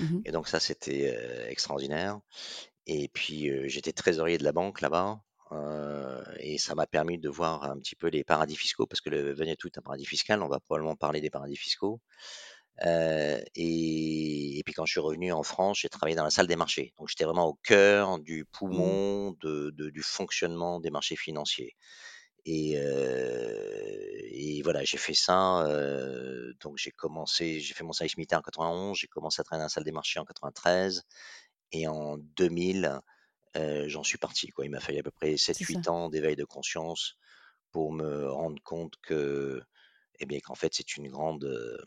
Mhm. 0.00 0.22
et 0.26 0.32
donc 0.32 0.48
ça 0.48 0.58
c'était 0.60 1.14
euh, 1.16 1.48
extraordinaire. 1.48 2.18
Et 2.88 3.08
puis 3.08 3.48
euh, 3.50 3.68
j'étais 3.68 3.92
trésorier 3.92 4.36
de 4.36 4.44
la 4.44 4.52
banque 4.52 4.80
là-bas 4.80 5.20
euh, 5.52 6.22
et 6.38 6.58
ça 6.58 6.74
m'a 6.74 6.86
permis 6.86 7.18
de 7.18 7.28
voir 7.28 7.64
un 7.64 7.78
petit 7.78 7.96
peu 7.96 8.08
les 8.08 8.24
paradis 8.24 8.56
fiscaux 8.56 8.86
parce 8.86 9.00
que 9.00 9.10
le 9.10 9.32
Vanuatu 9.34 9.68
est 9.68 9.78
un 9.78 9.82
paradis 9.82 10.06
fiscal. 10.06 10.42
On 10.42 10.48
va 10.48 10.60
probablement 10.60 10.96
parler 10.96 11.20
des 11.20 11.30
paradis 11.30 11.56
fiscaux. 11.56 12.00
Euh, 12.86 13.40
et, 13.54 14.58
et 14.58 14.62
puis 14.64 14.74
quand 14.74 14.86
je 14.86 14.92
suis 14.92 15.00
revenu 15.00 15.32
en 15.32 15.42
France, 15.42 15.80
j'ai 15.80 15.88
travaillé 15.88 16.16
dans 16.16 16.24
la 16.24 16.30
salle 16.30 16.46
des 16.48 16.56
marchés. 16.56 16.94
Donc 16.98 17.08
j'étais 17.08 17.24
vraiment 17.24 17.48
au 17.48 17.54
cœur 17.62 18.18
du 18.20 18.44
Mhm. 18.70 18.98
poumon 19.00 19.32
de, 19.40 19.70
de- 19.70 19.90
du 19.90 20.02
fonctionnement 20.02 20.80
des 20.80 20.90
marchés 20.90 21.16
financiers. 21.16 21.76
Et, 22.44 22.74
euh, 22.76 24.20
et 24.30 24.62
voilà, 24.62 24.82
j'ai 24.84 24.98
fait 24.98 25.14
ça. 25.14 25.64
euh, 25.66 26.52
donc 26.60 26.76
j'ai 26.78 26.90
commencé, 26.90 27.60
j'ai 27.60 27.74
fait 27.74 27.84
mon 27.84 27.92
service 27.92 28.16
militaire 28.16 28.40
en 28.40 28.42
91, 28.42 28.98
j'ai 28.98 29.06
commencé 29.08 29.40
à 29.40 29.44
travailler 29.44 29.60
dans 29.62 29.66
la 29.66 29.68
salle 29.70 29.84
des 29.84 29.92
marchés 29.92 30.18
en 30.20 30.24
93. 30.24 31.04
Et 31.72 31.86
en 31.88 32.18
2000, 32.18 33.00
euh, 33.56 33.88
j'en 33.88 34.02
suis 34.02 34.18
parti. 34.18 34.48
Quoi. 34.48 34.64
Il 34.64 34.70
m'a 34.70 34.80
fallu 34.80 34.98
à 34.98 35.02
peu 35.02 35.10
près 35.10 35.36
C'est 35.36 35.54
ça. 35.54 35.64
7-8 35.64 35.88
ans 35.88 36.08
d'éveil 36.08 36.36
de 36.36 36.44
conscience 36.44 37.16
pour 37.70 37.92
me 37.92 38.30
rendre 38.30 38.62
compte 38.62 38.94
que, 39.02 39.62
eh 40.20 40.26
bien, 40.26 40.40
qu'en 40.40 40.54
fait, 40.54 40.74
c'est 40.74 40.96
une 40.96 41.08
grande, 41.08 41.44
euh, 41.44 41.78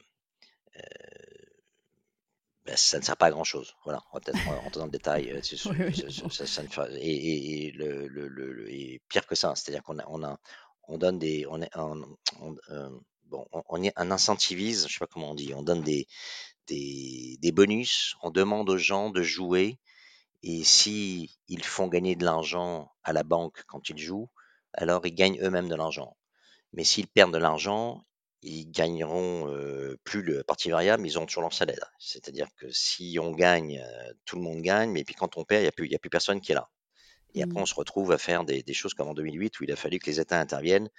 ben, 2.66 2.76
ça 2.76 2.98
ne 2.98 3.04
sert 3.04 3.18
pas 3.18 3.28
à 3.28 3.32
grand 3.32 3.44
chose. 3.44 3.76
Voilà, 3.84 4.02
on 4.12 4.18
va 4.18 4.22
peut-être 4.22 4.44
rentrer 4.44 4.80
dans 4.80 4.86
le 4.86 4.92
détail. 4.92 5.32
euh, 5.32 5.40
et, 7.00 7.72
le, 7.76 8.98
pire 9.08 9.28
que 9.28 9.36
ça, 9.36 9.54
c'est-à-dire 9.56 9.84
qu'on 9.84 10.00
a, 10.00 10.06
on 10.08 10.24
a, 10.24 10.40
on 10.88 10.98
donne 10.98 11.20
des, 11.20 11.46
on 11.48 11.62
est, 11.62 11.70
on, 11.76 12.02
on- 12.42 12.56
euh, 12.70 12.90
bon, 13.26 13.46
on, 13.52 13.84
incentivise, 13.96 14.88
je 14.88 14.94
sais 14.94 15.00
pas 15.00 15.08
comment 15.08 15.32
on 15.32 15.36
dit, 15.36 15.54
on 15.54 15.64
donne 15.64 15.82
des, 15.84 16.08
des, 16.68 17.38
des 17.40 17.52
bonus, 17.52 18.16
on 18.24 18.32
demande 18.32 18.70
aux 18.70 18.78
gens 18.78 19.12
de 19.12 19.22
jouer 19.22 19.80
et 20.46 20.64
si 20.66 21.38
ils 21.50 21.66
font 21.66 21.90
gagner 21.90 22.16
de 22.18 22.25
l'argent 22.25 22.92
à 23.04 23.14
la 23.14 23.24
banque 23.24 23.64
quand 23.68 23.90
ils 23.90 24.00
jouent, 24.00 24.30
alors 24.74 25.06
ils 25.08 25.16
gagnent 25.16 25.40
eux-mêmes 25.44 25.70
de 25.70 25.75
l'argent. 25.75 26.18
Mais 26.74 26.84
s'ils 26.84 27.08
perdent 27.08 27.34
de 27.34 27.38
l'argent, 27.40 28.06
ils 28.42 28.70
gagneront 28.72 29.50
euh, 29.50 29.98
plus 30.04 30.22
le 30.24 30.44
parti 30.44 30.70
variable, 30.70 31.04
mais 31.04 31.10
ils 31.12 31.18
auront 31.18 31.25
toujours 31.25 31.44
leur 31.44 31.54
salaire. 31.54 31.92
C'est-à-dire 32.00 32.48
que 32.58 32.70
si 32.72 33.18
on 33.22 33.32
gagne, 33.32 33.80
euh, 33.84 34.14
tout 34.25 34.36
le 34.38 34.44
monde 34.44 34.62
gagne, 34.62 34.92
mais 34.92 35.04
puis 35.04 35.16
quand 35.16 35.38
on 35.38 35.46
perd, 35.46 35.62
il 35.62 35.64
n'y 35.66 35.70
a, 35.70 35.72
plus- 35.72 35.90
y 35.90 35.96
a 35.96 36.00
plus 36.00 36.10
personne 36.12 36.42
qui 36.42 36.52
est 36.54 36.56
là. 36.56 36.70
Et 37.36 37.44
après, 37.44 37.60
Mm. 37.60 37.62
on 37.62 37.66
se 37.66 37.75
retrouve 37.75 38.12
à 38.12 38.18
faire 38.18 38.46
des, 38.46 38.64
des 38.64 38.74
choses 38.74 38.94
comme 38.94 39.10
en 39.10 39.14
2008 39.14 39.60
où 39.60 39.64
il 39.66 39.72
a 39.72 39.75
fallu 39.75 40.00
que 40.00 40.08
les 40.10 40.20
États 40.20 40.40
interviennent 40.40 40.90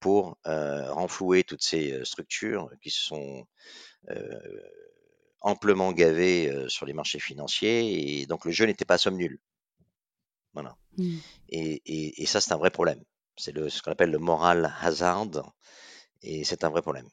pour 0.00 0.38
euh, 0.46 0.92
renflouer 0.92 1.44
toutes 1.44 1.62
ces 1.62 2.04
structures 2.04 2.70
qui 2.82 2.90
se 2.90 3.02
sont 3.02 3.46
euh, 4.10 4.40
amplement 5.44 5.92
gavées 5.92 6.50
euh, 6.50 6.68
sur 6.68 6.86
les 6.86 6.94
marchés 6.94 7.20
financiers. 7.20 8.20
Et 8.22 8.26
donc, 8.26 8.44
le 8.46 8.52
jeu 8.52 8.66
n'était 8.66 8.86
pas 8.86 8.96
à 8.96 8.98
somme 8.98 9.18
nulle. 9.18 9.40
Voilà. 10.54 10.76
Mm. 10.98 11.20
Et, 11.50 11.82
et- 11.86 12.22
et 12.22 12.26
ça, 12.26 12.40
c'est 12.40 12.52
un 12.52 12.58
vrai 12.58 12.70
problème. 12.70 13.02
C'est 13.36 13.52
le, 13.52 13.68
ce 13.70 13.82
qu'on 13.82 13.92
appelle 13.92 14.10
le 14.12 14.18
moral 14.18 14.74
hazard. 14.80 15.28
Et 16.22 16.44
c'est 16.44 16.64
un 16.64 16.70
vrai 16.70 16.82
problème. 16.82 17.08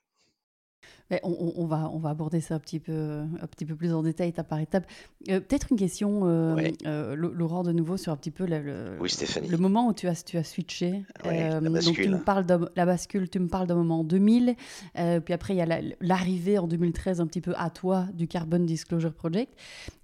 On, 1.24 1.65
va, 1.65 1.89
on 1.94 1.98
va 2.00 2.10
aborder 2.10 2.39
ça 2.41 2.56
un 2.56 2.60
petit 2.60 2.80
peu, 2.80 3.20
un 3.41 3.48
petit 3.48 3.65
peu 3.65 3.75
plus 3.75 3.94
en 3.94 4.01
détail, 4.03 4.30
étape 4.30 4.48
par 4.48 4.60
étape. 4.60 4.86
Euh, 5.30 5.39
Peut-être 5.41 5.68
une 5.72 5.77
question, 5.77 6.22
euh, 6.25 6.56
euh, 6.86 7.15
Laurent, 7.15 7.63
de 7.63 7.72
nouveau, 7.72 7.98
sur 7.98 8.13
un 8.13 8.15
petit 8.18 8.32
peu 8.32 8.46
le, 8.46 8.60
le- 8.62 8.98
Oui, 9.01 9.10
Stéphanie. 9.10 9.50
le 9.50 9.58
moment 9.58 9.88
où 9.88 9.94
tu 9.94 10.08
as, 10.08 10.24
tu 10.24 10.38
as 10.38 10.44
switché. 10.44 11.03
Euh, 11.25 11.60
donc, 11.60 11.63
tu 11.80 11.88
bascule. 11.89 12.12
me 12.12 12.18
parles 12.20 12.46
de 12.46 12.58
la 12.75 12.86
bascule, 12.86 13.30
tu 13.30 13.39
me 13.39 13.48
parles 13.48 13.68
d'un 13.68 13.75
moment 13.75 14.00
en 14.00 14.03
2000. 14.03 14.56
euh, 15.00 15.20
puis 15.20 15.34
après, 15.34 15.53
il 15.53 15.58
y 15.58 15.62
a 15.62 15.65
la- 15.65 15.82
l'arrivée 16.00 16.58
en 16.58 16.68
2013, 16.68 17.20
un 17.22 17.27
petit 17.27 17.41
peu 17.41 17.53
à 17.58 17.70
toi, 17.70 18.06
du 18.13 18.27
Carbon 18.27 18.60
Disclosure 18.60 19.13
Project. 19.13 19.53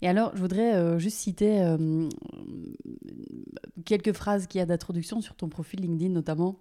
Et 0.02 0.08
alors, 0.10 0.32
je 0.36 0.42
voudrais 0.42 1.00
juste 1.00 1.18
citer 1.18 1.64
quelques 3.86 4.14
phrases 4.14 4.48
qu'il 4.48 4.60
y 4.60 4.62
a 4.62 4.66
d'introduction 4.66 5.22
sur 5.22 5.36
ton 5.36 5.50
profil 5.50 5.82
LinkedIn, 5.82 6.12
notamment 6.14 6.60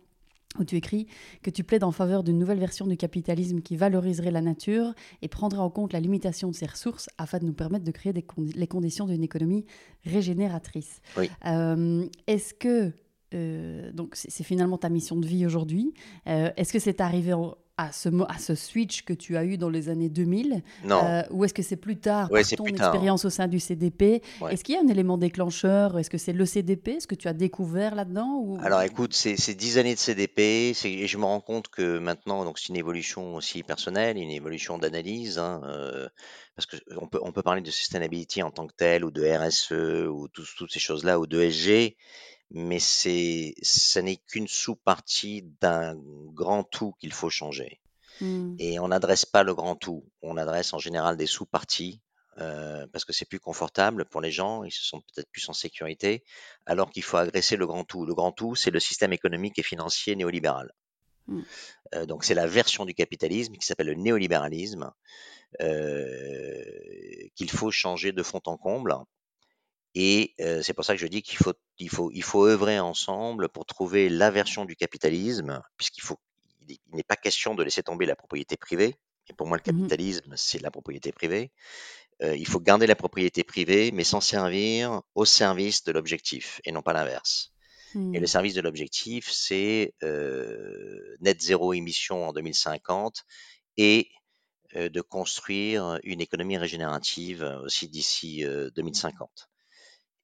où 0.59 0.65
tu 0.65 0.77
écris 0.77 1.07
que 1.43 1.51
tu 1.51 1.65
plaides 1.65 1.85
en 1.85 1.93
faveur 1.93 2.23
d'une 2.23 2.39
nouvelle 2.39 2.59
version 2.59 2.87
du 2.87 2.97
capitalisme 2.97 3.61
qui 3.61 3.77
valoriserait 3.77 4.31
la 4.31 4.41
nature 4.41 4.95
et 5.23 5.29
prendrait 5.29 5.61
en 5.61 5.71
compte 5.71 5.93
la 5.93 6.01
limitation 6.01 6.51
de 6.51 6.55
ses 6.55 6.67
ressources 6.67 7.09
afin 7.19 7.39
de 7.39 7.45
nous 7.45 7.53
permettre 7.55 7.85
de 7.85 7.91
créer 7.91 8.13
des 8.13 8.23
condi- 8.23 8.55
les 8.57 8.67
conditions 8.67 9.07
d'une 9.07 9.23
économie 9.23 9.65
régénératrice. 10.05 11.01
Oui. 11.17 11.31
Euh, 11.47 12.07
Est-ce 12.27 12.55
que, 12.55 12.93
euh, 13.35 13.93
donc 13.93 14.15
c'est 14.15 14.45
finalement 14.45 14.79
ta 14.79 14.89
mission 14.89 15.17
de 15.17 15.27
vie 15.27 15.45
aujourd'hui, 15.47 15.93
euh, 16.29 16.51
est-ce 16.57 16.73
que 16.73 16.79
c'est 16.79 17.01
arrivé 17.01 17.35
à 17.79 17.93
ce, 17.93 18.09
mo- 18.09 18.25
à 18.29 18.39
ce 18.39 18.55
switch 18.55 19.03
que 19.03 19.13
tu 19.13 19.37
as 19.37 19.45
eu 19.45 19.59
dans 19.59 19.69
les 19.69 19.91
années 19.91 20.09
2000 20.09 20.63
Non, 20.85 21.05
euh, 21.05 21.23
ou 21.31 21.45
est-ce 21.45 21.53
que 21.53 21.63
c'est 21.63 21.77
plus 21.77 21.97
tard, 21.99 22.31
Ouais, 22.33 22.41
par 22.41 22.49
c'est 22.49 22.57
ton 22.57 22.65
plus 22.65 22.73
tard. 22.73 22.87
expérience 22.89 23.25
au 23.27 23.31
sein 23.31 23.49
du 23.49 23.61
CDP 23.61 24.23
Ouais. 24.41 24.55
Est-ce 24.55 24.65
qu'il 24.65 24.75
y 24.75 24.79
a 24.79 24.81
un 24.81 24.89
élément 24.89 25.19
déclencheur? 25.19 25.99
Est-ce 25.99 26.09
que 26.09 26.17
c'est 26.17 26.33
le 26.33 26.47
CDP 26.47 26.93
Est-ce 26.93 27.07
que 27.07 27.15
tu 27.15 27.29
as 27.29 27.35
découvert 27.35 27.95
là-dedans 27.95 28.41
ou... 28.43 28.59
Alors 28.63 28.81
écoute, 28.83 29.13
c'est 29.13 29.37
c'est 29.37 29.55
10 29.55 29.77
années 29.79 29.95
de 29.95 29.99
CDP, 29.99 30.73
et 30.85 31.07
je 31.07 31.19
me 31.19 31.25
rends 31.25 31.41
compte 31.43 31.69
que 31.69 31.99
maintenant, 31.99 32.45
donc 32.47 32.59
c'est 32.59 32.69
une 32.71 32.77
évolution 32.77 33.35
aussi 33.35 33.63
personnelle, 33.63 34.17
une 34.17 34.31
évolution 34.31 34.79
d'analyse, 34.79 35.39
hein, 35.39 35.61
euh, 35.65 36.09
parce 36.55 36.65
que 36.65 36.77
on 36.99 37.07
peut, 37.07 37.21
on 37.23 37.33
peut 37.33 37.43
parler 37.43 37.61
de 37.61 37.71
sustainability 37.71 38.43
en 38.43 38.51
tant 38.51 38.67
que 38.67 38.75
tel, 38.75 39.05
ou 39.05 39.11
de 39.11 39.23
RSE, 39.23 40.09
ou 40.09 40.29
toutes 40.29 40.73
ces 40.73 40.81
choses-là, 40.81 41.19
ou 41.21 41.27
de 41.27 41.43
SG, 41.43 41.97
mais 42.51 42.79
c'est, 42.79 43.55
ça 43.63 44.03
n'est 44.03 44.17
qu'une 44.17 44.49
sous-partie 44.49 45.43
d'un 45.61 45.97
grand 45.97 46.65
tout 46.65 46.93
qu'il 47.01 47.13
faut 47.13 47.31
changer. 47.31 47.81
Hmm. 48.21 48.57
Et 48.59 48.79
on 48.79 48.89
n'adresse 48.89 49.27
pas 49.27 49.43
le 49.43 49.55
grand 49.55 49.77
tout, 49.77 50.05
on 50.23 50.37
adresse 50.37 50.73
en 50.73 50.79
général 50.79 51.17
des 51.17 51.27
sous-parties, 51.27 52.01
euh, 52.39 52.87
parce 52.93 53.05
que 53.05 53.13
c'est 53.13 53.25
plus 53.25 53.41
confortable 53.41 54.05
pour 54.05 54.21
les 54.21 54.31
gens, 54.31 54.63
ils 54.63 54.73
se 54.73 54.85
sentent 54.85 55.05
peut-être 55.15 55.31
plus 55.31 55.49
en 55.49 55.55
sécurité, 55.55 56.23
alors 56.67 56.91
qu'il 56.91 57.03
faut 57.03 57.17
agresser 57.17 57.57
le 57.57 57.67
grand 57.67 57.85
tout. 57.85 58.05
Le 58.05 58.15
grand 58.15 58.33
tout, 58.33 58.55
c'est 58.55 58.71
le 58.71 58.81
système 58.81 59.13
économique 59.13 59.59
et 59.59 59.63
financier 59.63 60.17
néolibéral. 60.17 60.73
Mm. 61.29 61.41
Euh, 61.95 62.07
donc 62.07 62.25
c'est 62.25 62.35
la 62.35 62.47
version 62.47 62.85
du 62.85 62.95
capitalisme 62.95 63.55
qui 63.55 63.67
s'appelle 63.67 63.87
le 63.87 63.95
néolibéralisme, 63.95 64.93
euh, 65.63 66.63
qu'il 67.35 67.51
faut 67.51 67.71
changer 67.71 68.13
de 68.13 68.23
fond 68.23 68.43
en 68.47 68.57
comble. 68.57 68.95
Et 69.97 70.35
euh, 70.43 70.63
c'est 70.63 70.75
pour 70.75 70.85
ça 70.85 70.95
que 70.95 71.01
je 71.01 71.09
dis 71.09 71.23
qu'il 71.23 71.39
faut, 71.39 71.55
il 71.79 71.91
faut, 71.91 72.11
il 72.13 72.23
faut 72.23 72.45
œuvrer 72.47 72.79
ensemble 72.81 73.49
pour 73.49 73.67
trouver 73.67 74.09
la 74.11 74.31
version 74.31 74.65
du 74.67 74.77
capitalisme, 74.77 75.63
puisqu'il 75.79 76.03
faut, 76.03 76.19
il 76.63 76.73
est- 76.75 76.81
il 76.91 76.97
n'est 76.97 77.03
pas 77.03 77.17
question 77.17 77.55
de 77.57 77.65
laisser 77.65 77.83
tomber 77.83 78.07
la 78.07 78.17
propriété 78.17 78.57
privée. 78.59 78.97
Et 79.29 79.35
pour 79.35 79.47
moi, 79.49 79.57
le 79.59 79.63
Mhm. 79.73 79.89
capitalisme, 79.91 80.35
c'est 80.37 80.61
la 80.63 80.71
propriété 80.71 81.13
privée. 81.13 81.51
Euh, 82.23 82.37
il 82.37 82.47
faut 82.47 82.61
garder 82.61 82.87
la 82.87 82.97
propriété 82.97 83.45
privée, 83.45 83.91
mais 83.93 84.05
s'en 84.05 84.21
servir 84.21 85.03
au 85.15 85.25
service 85.25 85.85
de 85.85 85.93
l'objectif 85.93 86.61
et 86.65 86.73
non 86.73 86.83
pas 86.83 86.93
l'inverse. 86.95 87.53
Et 88.15 88.21
le 88.21 88.27
service 88.27 88.55
de 88.55 88.61
l'objectif, 88.63 89.31
c'est 89.31 89.95
euh, 90.03 91.17
net 91.21 91.41
zéro 91.43 91.73
émission 91.75 92.29
en 92.29 92.33
2050 92.33 93.25
et 93.77 94.11
de 94.75 95.01
construire 95.01 95.99
une 96.05 96.21
économie 96.21 96.59
régénérative 96.59 97.43
aussi 97.65 97.89
d'ici 97.89 98.45
euh, 98.45 98.71
2050. 98.77 99.49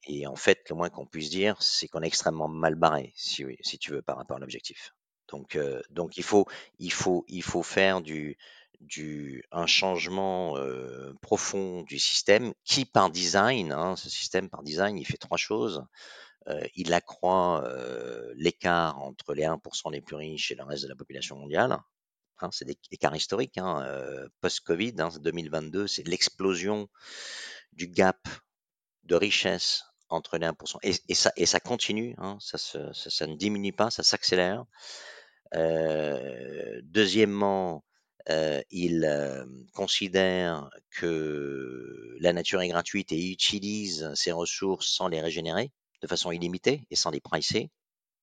Et 0.05 0.27
en 0.27 0.35
fait, 0.35 0.69
le 0.69 0.75
moins 0.75 0.89
qu'on 0.89 1.05
puisse 1.05 1.29
dire, 1.29 1.61
c'est 1.61 1.87
qu'on 1.87 2.01
est 2.01 2.07
extrêmement 2.07 2.47
mal 2.47 2.75
barré, 2.75 3.13
si, 3.15 3.45
si 3.61 3.77
tu 3.77 3.91
veux, 3.91 4.01
par 4.01 4.17
rapport 4.17 4.37
à 4.37 4.39
l'objectif. 4.39 4.93
Donc, 5.29 5.55
euh, 5.55 5.81
donc 5.89 6.17
il 6.17 6.23
faut, 6.23 6.45
il 6.79 6.91
faut, 6.91 7.23
il 7.27 7.43
faut 7.43 7.63
faire 7.63 8.01
du, 8.01 8.37
du, 8.81 9.43
un 9.51 9.65
changement 9.65 10.57
euh, 10.57 11.13
profond 11.21 11.83
du 11.83 11.99
système 11.99 12.53
qui, 12.65 12.85
par 12.85 13.09
design, 13.09 13.71
hein, 13.71 13.95
ce 13.95 14.09
système 14.09 14.49
par 14.49 14.63
design, 14.63 14.97
il 14.97 15.05
fait 15.05 15.17
trois 15.17 15.37
choses. 15.37 15.85
Euh, 16.49 16.61
il 16.75 16.93
accroît 16.93 17.63
euh, 17.65 18.33
l'écart 18.35 18.99
entre 18.99 19.33
les 19.33 19.43
1% 19.43 19.91
les 19.91 20.01
plus 20.01 20.17
riches 20.17 20.51
et 20.51 20.55
le 20.55 20.63
reste 20.63 20.83
de 20.83 20.89
la 20.89 20.95
population 20.95 21.37
mondiale. 21.37 21.77
Hein, 22.39 22.49
c'est 22.51 22.65
des 22.65 22.77
écarts 22.91 23.15
historiques. 23.15 23.57
Hein, 23.57 23.83
euh, 23.85 24.27
Post-Covid, 24.41 24.95
hein, 24.99 25.09
2022, 25.21 25.87
c'est 25.87 26.05
l'explosion 26.05 26.89
du 27.71 27.87
gap 27.87 28.27
de 29.03 29.15
richesse 29.15 29.83
entre 30.13 30.37
les 30.37 30.47
1%. 30.47 30.77
Et, 30.83 31.45
ça, 31.45 31.59
continue, 31.59 32.15
hein, 32.17 32.37
ça, 32.39 33.27
ne 33.27 33.35
diminue 33.35 33.73
pas, 33.73 33.89
ça 33.89 34.03
s'accélère. 34.03 34.65
Euh, 35.55 36.81
deuxièmement, 36.83 37.83
euh, 38.29 38.61
il 38.71 39.05
euh, 39.05 39.45
considère 39.73 40.69
que 40.91 42.15
la 42.19 42.33
nature 42.33 42.61
est 42.61 42.69
gratuite 42.69 43.11
et 43.11 43.31
utilise 43.31 44.11
ses 44.15 44.31
ressources 44.31 44.87
sans 44.87 45.07
les 45.07 45.21
régénérer 45.21 45.71
de 46.01 46.07
façon 46.07 46.31
illimitée 46.31 46.85
et 46.89 46.95
sans 46.95 47.11
les 47.11 47.19
pricer. 47.19 47.69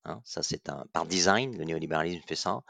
Hein, 0.05 0.23
ça, 0.25 0.43
c'est 0.43 0.63
par 0.93 1.07
design, 1.07 1.57
le 1.57 1.65
néolibéralisme 1.65 2.23
fait 2.27 2.37
ça. 2.37 2.61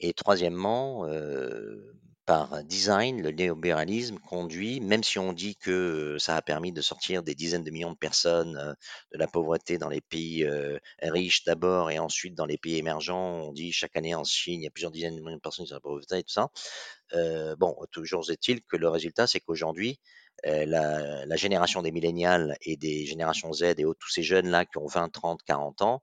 Et 0.00 0.12
troisièmement, 0.12 1.06
euh, 1.06 1.96
par 2.26 2.64
design, 2.64 3.22
le 3.22 3.30
néolibéralisme 3.30 4.18
conduit, 4.18 4.80
même 4.80 5.04
si 5.04 5.18
on 5.18 5.32
dit 5.32 5.56
que 5.56 6.16
ça 6.18 6.36
a 6.36 6.42
permis 6.42 6.72
de 6.72 6.80
sortir 6.80 7.22
des 7.22 7.36
dizaines 7.36 7.62
de 7.62 7.70
millions 7.70 7.92
de 7.92 7.96
personnes 7.96 8.56
euh, 8.56 8.74
de 9.12 9.18
la 9.18 9.28
pauvreté 9.28 9.78
dans 9.78 9.88
les 9.88 10.00
pays 10.00 10.44
euh, 10.44 10.78
riches 11.02 11.44
d'abord 11.44 11.90
et 11.90 11.98
ensuite 12.00 12.34
dans 12.34 12.46
les 12.46 12.58
pays 12.58 12.76
émergents, 12.76 13.46
on 13.48 13.52
dit 13.52 13.72
chaque 13.72 13.96
année 13.96 14.14
en 14.14 14.24
Chine, 14.24 14.60
il 14.60 14.64
y 14.64 14.66
a 14.66 14.70
plusieurs 14.70 14.90
dizaines 14.90 15.14
de 15.14 15.20
millions 15.20 15.36
de 15.36 15.40
personnes 15.40 15.64
qui 15.66 15.70
sont 15.70 15.74
dans 15.74 15.78
la 15.78 15.80
pauvreté 15.80 16.18
et 16.18 16.22
tout 16.24 16.32
ça. 16.32 16.48
Euh, 17.14 17.54
bon, 17.56 17.76
toujours 17.92 18.28
est-il 18.30 18.62
que 18.62 18.76
le 18.76 18.88
résultat, 18.88 19.26
c'est 19.28 19.40
qu'aujourd'hui, 19.40 20.00
euh, 20.46 20.66
la, 20.66 21.24
la, 21.26 21.36
génération 21.36 21.82
des 21.82 21.92
millénials 21.92 22.56
et 22.62 22.76
des 22.76 23.06
générations 23.06 23.52
Z 23.52 23.62
et 23.62 23.84
tous 23.98 24.10
ces 24.10 24.22
jeunes-là 24.22 24.66
qui 24.66 24.78
ont 24.78 24.86
20, 24.86 25.10
30, 25.10 25.42
40 25.44 25.82
ans, 25.82 26.02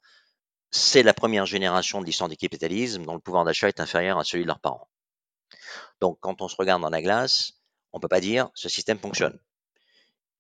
c'est 0.72 1.04
la 1.04 1.14
première 1.14 1.46
génération 1.46 2.02
de 2.02 2.06
l'histoire 2.06 2.30
du 2.30 2.38
capitalisme 2.38 3.06
dont 3.06 3.14
le 3.14 3.20
pouvoir 3.20 3.46
d'achat 3.46 3.68
est 3.68 3.80
inférieur 3.80 4.18
à 4.20 4.24
celui 4.24 4.44
de 4.44 4.48
leurs 4.48 4.60
parents. 4.60 4.90
Donc, 6.02 6.18
quand 6.22 6.42
on 6.42 6.48
se 6.48 6.56
regarde 6.56 6.82
dans 6.82 6.90
la 6.90 7.02
glace, 7.02 7.54
on 7.92 7.98
ne 7.98 8.02
peut 8.02 8.08
pas 8.08 8.22
dire 8.22 8.50
ce 8.56 8.70
système 8.70 9.00
fonctionne. 9.00 9.38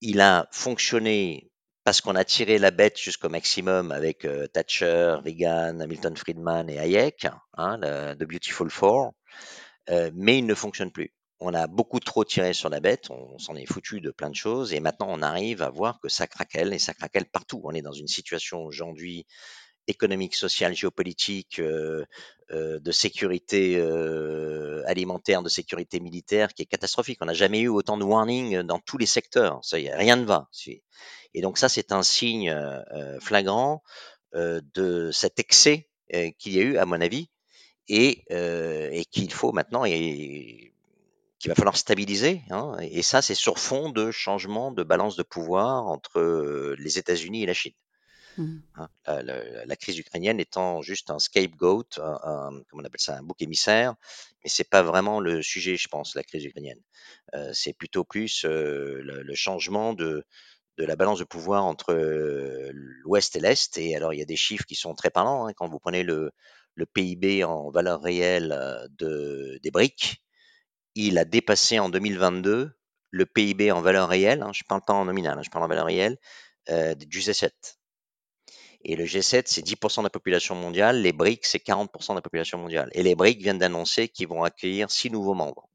Il 0.01 0.19
a 0.21 0.47
fonctionné 0.51 1.51
parce 1.83 2.01
qu'on 2.01 2.15
a 2.15 2.23
tiré 2.23 2.57
la 2.59 2.71
bête 2.71 2.97
jusqu'au 2.97 3.29
maximum 3.29 3.91
avec 3.91 4.25
euh, 4.25 4.47
Thatcher, 4.47 5.17
Reagan, 5.23 5.85
Milton 5.87 6.15
Friedman 6.15 6.69
et 6.69 6.79
Hayek, 6.79 7.27
hein, 7.57 7.79
The 8.15 8.23
Beautiful 8.23 8.69
Four, 8.69 9.13
euh, 9.89 10.09
mais 10.13 10.39
il 10.39 10.45
ne 10.45 10.55
fonctionne 10.55 10.91
plus. 10.91 11.13
On 11.39 11.53
a 11.53 11.67
beaucoup 11.67 11.99
trop 11.99 12.23
tiré 12.23 12.53
sur 12.53 12.69
la 12.69 12.79
bête, 12.79 13.09
on 13.09 13.37
s'en 13.37 13.55
est 13.55 13.65
foutu 13.65 13.99
de 13.99 14.11
plein 14.11 14.29
de 14.29 14.35
choses, 14.35 14.73
et 14.73 14.79
maintenant 14.79 15.07
on 15.09 15.21
arrive 15.21 15.61
à 15.61 15.69
voir 15.69 15.99
que 15.99 16.07
ça 16.07 16.25
craquelle, 16.25 16.73
et 16.73 16.79
ça 16.79 16.93
craquelle 16.93 17.25
partout. 17.25 17.59
On 17.65 17.71
est 17.71 17.81
dans 17.81 17.91
une 17.91 18.07
situation 18.07 18.63
aujourd'hui 18.63 19.25
économique, 19.87 20.35
sociale, 20.35 20.75
géopolitique, 20.75 21.59
euh, 21.59 22.05
euh, 22.51 22.79
de 22.79 22.91
sécurité 22.91 23.75
euh, 23.77 24.83
alimentaire, 24.85 25.41
de 25.43 25.49
sécurité 25.49 25.99
militaire 25.99 26.53
qui 26.53 26.61
est 26.63 26.65
catastrophique. 26.65 27.19
On 27.21 27.25
n'a 27.25 27.33
jamais 27.33 27.61
eu 27.61 27.67
autant 27.69 27.97
de 27.97 28.03
warnings 28.03 28.61
dans 28.63 28.79
tous 28.79 28.97
les 28.97 29.05
secteurs. 29.05 29.59
Ça 29.63 29.79
y 29.79 29.89
rien 29.89 30.15
ne 30.17 30.25
va. 30.25 30.49
Et 31.33 31.41
donc 31.41 31.57
ça, 31.57 31.69
c'est 31.69 31.91
un 31.91 32.03
signe 32.03 32.49
euh, 32.49 33.19
flagrant 33.19 33.81
euh, 34.35 34.61
de 34.73 35.11
cet 35.11 35.39
excès 35.39 35.89
euh, 36.13 36.29
qu'il 36.37 36.53
y 36.53 36.59
a 36.59 36.63
eu, 36.63 36.77
à 36.77 36.85
mon 36.85 37.01
avis. 37.01 37.29
et, 37.87 38.23
et 38.29 39.05
qu'il 39.05 39.31
faut 39.33 39.51
maintenant 39.51 39.85
et 39.85 40.73
qu'il 41.39 41.49
va 41.49 41.55
falloir 41.55 41.75
stabiliser. 41.77 42.41
Hein, 42.49 42.77
et 42.79 43.01
ça, 43.01 43.21
c'est 43.21 43.35
sur 43.35 43.59
fond 43.59 43.89
de 43.89 44.11
changement 44.11 44.71
de 44.71 44.83
balance 44.83 45.15
de 45.17 45.23
pouvoir 45.23 45.87
entre 45.87 46.75
les 46.77 46.97
États-Unis 46.97 47.43
et 47.43 47.45
la 47.45 47.53
Chine. 47.53 47.73
Mmh. 48.37 48.57
Hein, 48.75 48.89
la, 49.05 49.75
crise 49.75 49.99
ukrainienne 49.99 50.39
étant 50.39 50.81
juste 50.81 51.11
un 51.11 51.19
scapegoat, 51.19 51.85
un, 51.97 52.49
comment 52.69 52.81
on 52.81 52.85
appelle 52.85 52.99
ça, 52.99 53.17
un 53.17 53.23
bouc 53.23 53.41
émissaire, 53.41 53.95
mais 54.43 54.49
c'est 54.49 54.69
pas 54.69 54.81
vraiment 54.81 55.19
le 55.19 55.41
sujet, 55.41 55.77
je 55.77 55.87
pense, 55.87 56.15
la 56.15 56.23
crise 56.23 56.43
ukrainienne. 56.45 56.81
Euh, 57.35 57.51
c'est 57.53 57.73
plutôt 57.73 58.03
plus 58.03 58.45
euh, 58.45 59.01
le, 59.03 59.35
changement 59.35 59.93
de, 59.93 60.23
de 60.77 60.85
la 60.85 60.95
balance 60.95 61.19
de 61.19 61.23
pouvoir 61.23 61.65
entre 61.65 61.93
euh, 61.93 62.71
l'Ouest 62.73 63.35
et 63.35 63.39
l'Est. 63.39 63.77
Et 63.77 63.95
alors, 63.95 64.13
il 64.13 64.19
y 64.19 64.21
a 64.21 64.25
des 64.25 64.35
chiffres 64.35 64.65
qui 64.65 64.75
sont 64.75 64.95
très 64.95 65.09
parlants. 65.09 65.47
Hein, 65.47 65.53
quand 65.53 65.67
vous 65.67 65.79
prenez 65.79 66.03
le, 66.03 66.31
le 66.75 66.85
PIB 66.85 67.43
en 67.43 67.69
valeur 67.69 68.01
réelle 68.01 68.87
de, 68.97 69.59
des 69.61 69.71
BRICS, 69.71 70.17
il 70.95 71.17
a 71.17 71.25
dépassé 71.25 71.79
en 71.79 71.89
2022 71.89 72.71
le 73.11 73.25
PIB 73.27 73.71
en 73.71 73.81
valeur 73.81 74.09
réelle, 74.09 74.41
hein, 74.41 74.51
je 74.53 74.63
parle 74.67 74.81
pas 74.85 74.93
en 74.93 75.05
nominal, 75.05 75.37
hein, 75.37 75.43
je 75.43 75.51
parle 75.51 75.65
en 75.65 75.67
valeur 75.67 75.85
réelle, 75.85 76.17
du 76.67 77.19
G7. 77.19 77.51
Et 78.85 78.95
le 78.95 79.05
G7, 79.05 79.43
c'est 79.45 79.65
10% 79.65 79.99
de 79.99 80.03
la 80.03 80.09
population 80.09 80.55
mondiale. 80.55 81.01
Les 81.01 81.13
BRICS, 81.13 81.47
c'est 81.47 81.63
40% 81.63 82.09
de 82.09 82.15
la 82.15 82.21
population 82.21 82.57
mondiale. 82.57 82.89
Et 82.93 83.03
les 83.03 83.15
BRICS 83.15 83.41
viennent 83.41 83.57
d'annoncer 83.57 84.09
qu'ils 84.09 84.27
vont 84.27 84.43
accueillir 84.43 84.91
six 84.91 85.09
nouveaux 85.09 85.33
membres. 85.33 85.69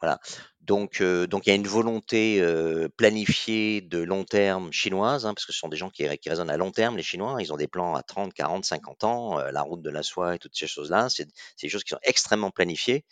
Voilà. 0.00 0.18
Donc, 0.60 1.00
euh, 1.00 1.26
donc 1.26 1.46
il 1.46 1.50
y 1.50 1.52
a 1.52 1.56
une 1.56 1.66
volonté 1.66 2.40
euh, 2.40 2.88
planifiée 2.96 3.80
de 3.80 3.98
long 3.98 4.24
terme 4.24 4.72
chinoise, 4.72 5.26
hein, 5.26 5.34
parce 5.34 5.44
que 5.44 5.52
ce 5.52 5.58
sont 5.58 5.68
des 5.68 5.76
gens 5.76 5.90
qui, 5.90 6.06
qui, 6.18 6.30
raisonnent 6.30 6.50
à 6.50 6.56
long 6.56 6.70
terme, 6.70 6.96
les 6.96 7.02
Chinois. 7.02 7.36
Ils 7.40 7.52
ont 7.52 7.56
des 7.56 7.66
plans 7.66 7.96
à 7.96 8.02
30, 8.02 8.32
40, 8.32 8.64
50 8.64 9.04
ans, 9.04 9.38
euh, 9.40 9.50
la 9.50 9.62
route 9.62 9.82
de 9.82 9.90
la 9.90 10.02
soie 10.02 10.36
et 10.36 10.38
toutes 10.38 10.56
ces 10.56 10.68
choses-là. 10.68 11.08
C'est 11.08 11.28
des 11.60 11.68
choses 11.68 11.82
qui 11.82 11.90
sont 11.90 11.98
extrêmement 12.02 12.50
planifiées. 12.50 13.04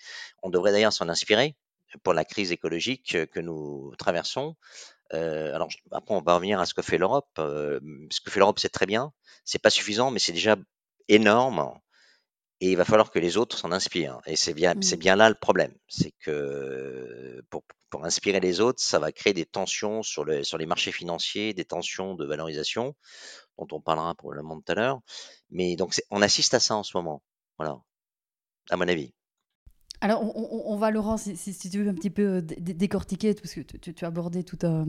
On 0.43 0.51
devrait 0.51 0.73
d'ailleurs 0.73 0.93
s'en 0.93 1.09
inspirer 1.09 1.57
pour 2.03 2.13
la 2.13 2.25
crise 2.25 2.53
écologique 2.53 3.17
que 3.33 3.41
nous 3.41 3.93
traversons. 3.99 4.55
Euh, 5.15 5.55
alors 5.55 5.69
après, 5.91 6.15
on 6.15 6.21
va 6.21 6.35
revenir 6.35 6.61
à 6.61 6.67
ce 6.67 6.75
que 6.75 6.83
fait 6.83 6.99
l'Europe. 6.99 7.29
Euh, 7.39 7.81
ce 8.11 8.21
que 8.21 8.31
fait 8.31 8.41
l'Europe, 8.41 8.59
c'est 8.59 8.69
très 8.69 8.87
bien. 8.87 9.13
C'est 9.45 9.61
pas 9.61 9.71
suffisant, 9.71 10.11
mais 10.11 10.19
c'est 10.19 10.33
déjà 10.33 10.57
énorme. 11.09 11.73
Et 12.61 12.73
il 12.73 12.77
va 12.77 12.85
falloir 12.85 13.11
que 13.11 13.19
les 13.19 13.37
autres 13.37 13.57
s'en 13.57 13.73
inspirent. 13.73 14.21
Et 14.27 14.37
c'est 14.37 14.55
bien, 14.55 14.75
c'est 14.81 14.97
mmh. 14.97 14.99
bien 14.99 15.17
là 15.17 15.29
le 15.29 15.37
problème. 15.37 15.73
C'est 15.87 16.13
que 16.21 17.43
pour, 17.51 17.63
pour, 17.91 18.05
inspirer 18.05 18.41
les 18.41 18.61
autres, 18.61 18.81
ça 18.83 18.99
va 18.99 19.13
créer 19.13 19.33
des 19.33 19.47
tensions 19.47 20.03
sur, 20.03 20.25
le, 20.25 20.43
sur 20.43 20.59
les 20.59 20.67
marchés 20.67 20.93
financiers, 20.93 21.55
des 21.55 21.65
tensions 21.65 22.15
de 22.15 22.27
valorisation, 22.27 22.97
dont 23.59 23.69
on 23.73 23.81
parlera 23.81 24.15
probablement 24.15 24.61
tout 24.61 24.73
à 24.73 24.75
l'heure. 24.75 25.01
Mais 25.51 25.77
donc, 25.77 25.95
on 26.11 26.21
assiste 26.21 26.55
à 26.55 26.61
ça 26.61 26.75
en 26.77 26.83
ce 26.83 26.97
moment. 26.97 27.23
Voilà, 27.59 27.81
à 28.71 28.77
mon 28.77 28.89
avis. 28.89 29.15
Alors, 30.01 30.37
on, 30.37 30.77
va, 30.77 30.91
Laurent, 30.91 31.17
si, 31.17 31.35
tu 31.57 31.79
veux 31.79 31.89
un 31.89 31.95
petit 31.95 32.11
peu 32.11 32.37
euh, 32.37 32.41
décortiquer, 32.41 33.35
parce 33.35 33.55
que 33.55 33.61
tu, 33.61 34.05
as 34.05 34.09
abordé 34.09 34.45
tout 34.45 34.59
un, 34.63 34.87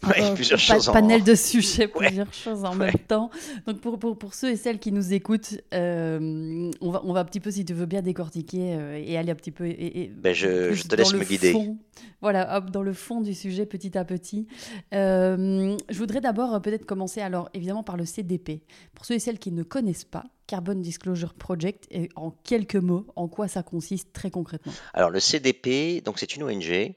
panel 0.00 1.24
de 1.24 1.34
sujets, 1.34 1.88
plusieurs 1.88 2.32
choses 2.32 2.64
en 2.64 2.74
même 2.74 2.92
temps. 3.06 3.30
Donc, 3.66 3.80
pour, 3.80 3.98
pour, 3.98 4.18
pour, 4.18 4.34
ceux 4.34 4.50
et 4.50 4.56
celles 4.56 4.78
qui 4.78 4.92
nous 4.92 5.12
écoutent, 5.12 5.60
euh, 5.74 6.70
on, 6.80 6.90
va, 6.90 7.02
on 7.04 7.12
va 7.12 7.20
un 7.20 7.24
petit 7.24 7.40
peu, 7.40 7.50
si 7.50 7.64
tu 7.64 7.74
veux 7.74 7.86
bien 7.86 8.02
décortiquer 8.02 8.74
euh, 8.74 9.02
et 9.04 9.16
aller 9.16 9.32
un 9.32 9.34
petit 9.36 9.50
peu. 9.50 9.66
Et, 9.66 10.10
ben 10.14 10.34
je, 10.34 10.72
je, 10.72 10.82
te 10.84 10.94
laisse 10.96 11.12
me 11.12 11.24
guider. 11.24 11.54
voilà, 12.20 12.56
hop, 12.56 12.70
dans 12.70 12.82
le 12.82 12.92
fond 12.92 13.20
du 13.20 13.34
sujet, 13.34 13.66
petit 13.66 13.96
à 13.96 14.04
petit. 14.04 14.46
je 14.92 15.76
voudrais 15.98 16.20
d'abord 16.20 16.60
peut-être 16.62 16.86
commencer, 16.86 17.20
alors 17.20 17.48
évidemment, 17.54 17.82
par 17.82 17.96
le 17.96 18.04
CDP. 18.04 18.62
Pour 18.94 19.04
ceux 19.04 19.14
et 19.14 19.18
celles 19.18 19.38
qui 19.38 19.52
ne 19.52 19.62
connaissent 19.62 20.04
pas, 20.04 20.24
Carbon 20.48 20.74
Disclosure 20.74 21.34
Project 21.34 21.86
et 21.90 22.08
en 22.16 22.30
quelques 22.30 22.76
mots, 22.76 23.06
en 23.14 23.28
quoi 23.28 23.48
ça 23.48 23.62
consiste 23.62 24.12
très 24.12 24.30
concrètement? 24.30 24.72
Alors 24.94 25.10
le 25.10 25.20
CDP, 25.20 26.02
donc 26.04 26.18
c'est 26.18 26.34
une 26.34 26.42
ONG 26.42 26.94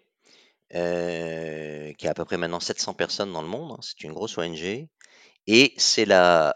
euh, 0.75 1.93
qui 1.93 2.07
a 2.07 2.12
à 2.12 2.13
peu 2.13 2.25
près 2.25 2.38
maintenant 2.38 2.60
700 2.60 2.93
personnes 2.93 3.34
dans 3.34 3.41
le 3.41 3.47
monde. 3.47 3.73
Hein, 3.73 3.79
c'est 3.81 4.03
une 4.03 4.13
grosse 4.13 4.38
ONG 4.38 4.88
et 5.47 5.73
c'est 5.77 6.05
la 6.05 6.55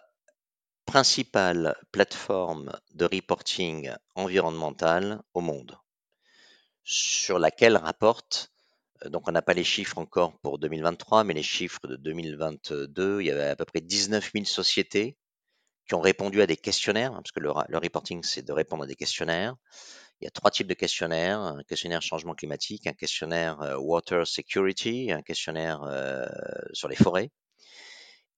principale 0.85 1.75
plateforme 1.91 2.71
de 2.93 3.05
reporting 3.05 3.91
environnemental 4.15 5.21
au 5.33 5.41
monde 5.41 5.77
sur 6.83 7.39
laquelle 7.39 7.77
rapporte 7.77 8.51
euh, 9.03 9.09
donc 9.09 9.27
on 9.27 9.31
n'a 9.31 9.41
pas 9.41 9.53
les 9.53 9.63
chiffres 9.63 9.97
encore 9.97 10.37
pour 10.39 10.59
2023, 10.59 11.23
mais 11.23 11.33
les 11.33 11.43
chiffres 11.43 11.87
de 11.87 11.95
2022, 11.95 13.21
il 13.21 13.27
y 13.27 13.31
avait 13.31 13.49
à 13.49 13.55
peu 13.55 13.65
près 13.65 13.81
19 13.81 14.31
000 14.33 14.45
sociétés 14.45 15.17
qui 15.87 15.93
ont 15.95 16.01
répondu 16.01 16.41
à 16.41 16.47
des 16.47 16.57
questionnaires, 16.57 17.11
hein, 17.11 17.21
parce 17.21 17.31
que 17.31 17.39
le, 17.39 17.51
reporting, 17.51 18.23
c'est 18.23 18.41
de 18.41 18.51
répondre 18.51 18.83
à 18.83 18.87
des 18.87 18.95
questionnaires. 18.95 19.55
Il 20.21 20.25
y 20.25 20.27
a 20.27 20.31
trois 20.31 20.51
types 20.51 20.67
de 20.67 20.73
questionnaires, 20.73 21.39
un 21.39 21.63
questionnaire 21.63 22.01
changement 22.01 22.35
climatique, 22.35 22.87
un 22.87 22.93
questionnaire 22.93 23.61
euh, 23.61 23.77
water 23.77 24.25
security, 24.25 25.11
un 25.11 25.21
questionnaire 25.21 25.83
euh, 25.83 26.25
sur 26.71 26.87
les 26.87 26.95
forêts. 26.95 27.31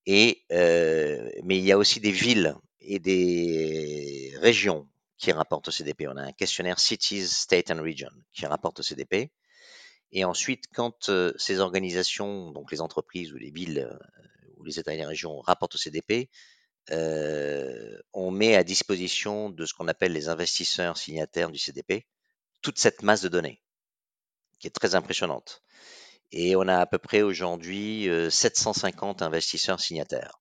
Euh, 0.09 1.29
mais 1.43 1.57
il 1.57 1.63
y 1.63 1.71
a 1.71 1.77
aussi 1.77 1.99
des 1.99 2.11
villes 2.11 2.55
et 2.79 2.99
des 2.99 4.33
régions 4.39 4.87
qui 5.17 5.31
rapportent 5.31 5.67
au 5.67 5.71
CDP. 5.71 6.07
On 6.07 6.17
a 6.17 6.23
un 6.23 6.31
questionnaire 6.31 6.79
Cities, 6.79 7.27
State 7.27 7.69
and 7.71 7.81
Region 7.81 8.11
qui 8.33 8.45
rapporte 8.45 8.79
au 8.79 8.83
CDP. 8.83 9.31
Et 10.11 10.23
ensuite, 10.23 10.65
quand 10.73 11.11
ces 11.37 11.59
organisations, 11.59 12.51
donc 12.51 12.71
les 12.71 12.79
entreprises 12.79 13.33
ou 13.33 13.37
les 13.37 13.51
villes 13.51 13.89
ou 14.55 14.63
les 14.63 14.79
États 14.79 14.93
et 14.93 14.97
les 14.97 15.05
régions 15.05 15.41
rapportent 15.41 15.75
au 15.75 15.77
CDP, 15.77 16.29
euh, 16.91 17.99
on 18.13 18.31
met 18.31 18.55
à 18.55 18.63
disposition 18.63 19.49
de 19.49 19.65
ce 19.65 19.73
qu'on 19.73 19.87
appelle 19.87 20.13
les 20.13 20.29
investisseurs 20.29 20.97
signataires 20.97 21.51
du 21.51 21.59
CDP 21.59 22.07
toute 22.61 22.79
cette 22.79 23.03
masse 23.03 23.21
de 23.21 23.29
données, 23.29 23.61
qui 24.59 24.67
est 24.67 24.71
très 24.71 24.95
impressionnante. 24.95 25.61
Et 26.31 26.55
on 26.55 26.67
a 26.67 26.77
à 26.77 26.85
peu 26.85 26.97
près 26.97 27.21
aujourd'hui 27.21 28.09
750 28.29 29.21
euh, 29.21 29.25
investisseurs 29.25 29.79
signataires. 29.79 30.39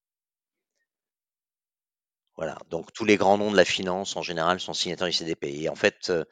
Voilà, 2.36 2.58
donc 2.68 2.92
tous 2.92 3.04
les 3.04 3.16
grands 3.16 3.38
noms 3.38 3.50
de 3.50 3.56
la 3.56 3.64
finance 3.64 4.16
en 4.16 4.22
général 4.22 4.60
sont 4.60 4.74
signataires 4.74 5.06
du 5.06 5.12
CDP. 5.12 5.44
Et 5.44 5.68
en 5.68 5.74
fait, 5.74 6.10
euh, 6.10 6.24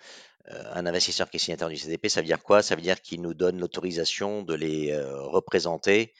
un 0.47 0.85
investisseur 0.87 1.31
qui 1.31 1.37
est 1.37 1.41
signataire 1.41 1.69
du 1.69 1.77
CDP, 1.77 2.09
ça 2.09 2.21
veut 2.21 2.27
dire 2.27 2.43
quoi? 2.43 2.63
Ça 2.63 2.77
veut 2.77 2.83
dire 2.83 3.01
qu'il 3.01 3.23
nous 3.23 3.35
donne 3.35 3.59
l'autorisation 3.59 4.43
de 4.43 4.55
les 4.55 4.95
représenter 4.99 6.13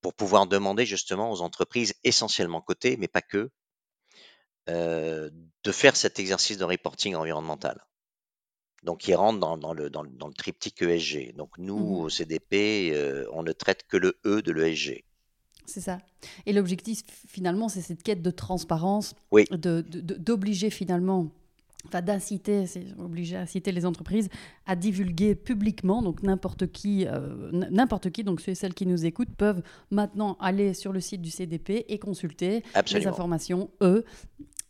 pour 0.00 0.14
pouvoir 0.14 0.46
demander 0.46 0.84
justement 0.84 1.30
aux 1.30 1.40
entreprises 1.40 1.94
essentiellement 2.04 2.60
cotées, 2.60 2.96
mais 2.96 3.08
pas 3.08 3.22
que, 3.22 3.50
euh, 4.68 5.30
de 5.62 5.72
faire 5.72 5.94
cet 5.94 6.18
exercice 6.18 6.58
de 6.58 6.64
reporting 6.64 7.14
environnemental. 7.14 7.86
Donc, 8.82 9.06
il 9.06 9.14
rentre 9.14 9.38
dans, 9.38 9.72
le, 9.72 9.90
dans, 9.90 10.02
le, 10.02 10.34
triptyque 10.34 10.82
ESG. 10.82 11.34
Donc, 11.36 11.56
nous, 11.58 11.78
mmh 11.78 12.00
au 12.00 12.08
CDP, 12.08 12.90
euh, 12.92 13.26
on 13.32 13.44
ne 13.44 13.52
traite 13.52 13.84
que 13.86 13.96
le 13.96 14.18
E 14.24 14.42
de 14.42 14.52
l'ESG. 14.52 15.04
C'est 15.66 15.80
ça. 15.80 15.98
Et 16.46 16.52
l'objectif, 16.52 17.02
finalement, 17.28 17.68
c'est 17.68 17.80
cette 17.80 18.02
quête 18.02 18.22
de 18.22 18.30
transparence, 18.30 19.14
d'obliger 19.32 20.70
finalement 20.70 21.30
enfin 21.86 22.02
d'inciter, 22.02 22.66
c'est 22.66 22.84
obligé 22.98 23.36
à 23.36 23.40
inciter 23.40 23.72
les 23.72 23.86
entreprises 23.86 24.28
à 24.66 24.76
divulguer 24.76 25.34
publiquement. 25.34 26.02
Donc 26.02 26.22
n'importe 26.22 26.66
qui, 26.66 27.06
euh, 27.06 27.50
n'importe 27.52 28.10
qui, 28.10 28.24
donc 28.24 28.40
ceux 28.40 28.52
et 28.52 28.54
celles 28.54 28.74
qui 28.74 28.86
nous 28.86 29.06
écoutent 29.06 29.34
peuvent 29.36 29.62
maintenant 29.90 30.36
aller 30.40 30.74
sur 30.74 30.92
le 30.92 31.00
site 31.00 31.22
du 31.22 31.30
CDP 31.30 31.84
et 31.88 31.98
consulter 31.98 32.62
les 32.92 33.06
informations, 33.06 33.70
eux, 33.82 34.04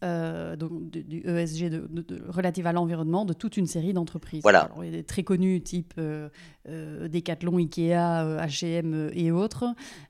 euh, 0.05 0.57
donc, 0.57 0.91
du, 0.91 1.23
ESG 1.27 1.71
de, 1.71 2.23
relative 2.29 2.67
à 2.67 2.73
l'environnement 2.73 3.25
de 3.25 3.33
toute 3.33 3.57
une 3.57 3.67
série 3.67 3.95
d'entreprises. 3.95 4.43
Voilà. 4.43 4.71
il 4.79 4.85
y 4.85 4.89
a 4.89 4.91
des 4.91 5.05
très 5.05 5.23
connus, 5.23 5.63
type 5.63 5.95
euh, 5.99 6.29
euh 6.69 7.09
Decathlon, 7.09 7.57
Ikea, 7.57 8.37
H&M 8.47 9.11
et 9.15 9.31
autres, 9.31 9.65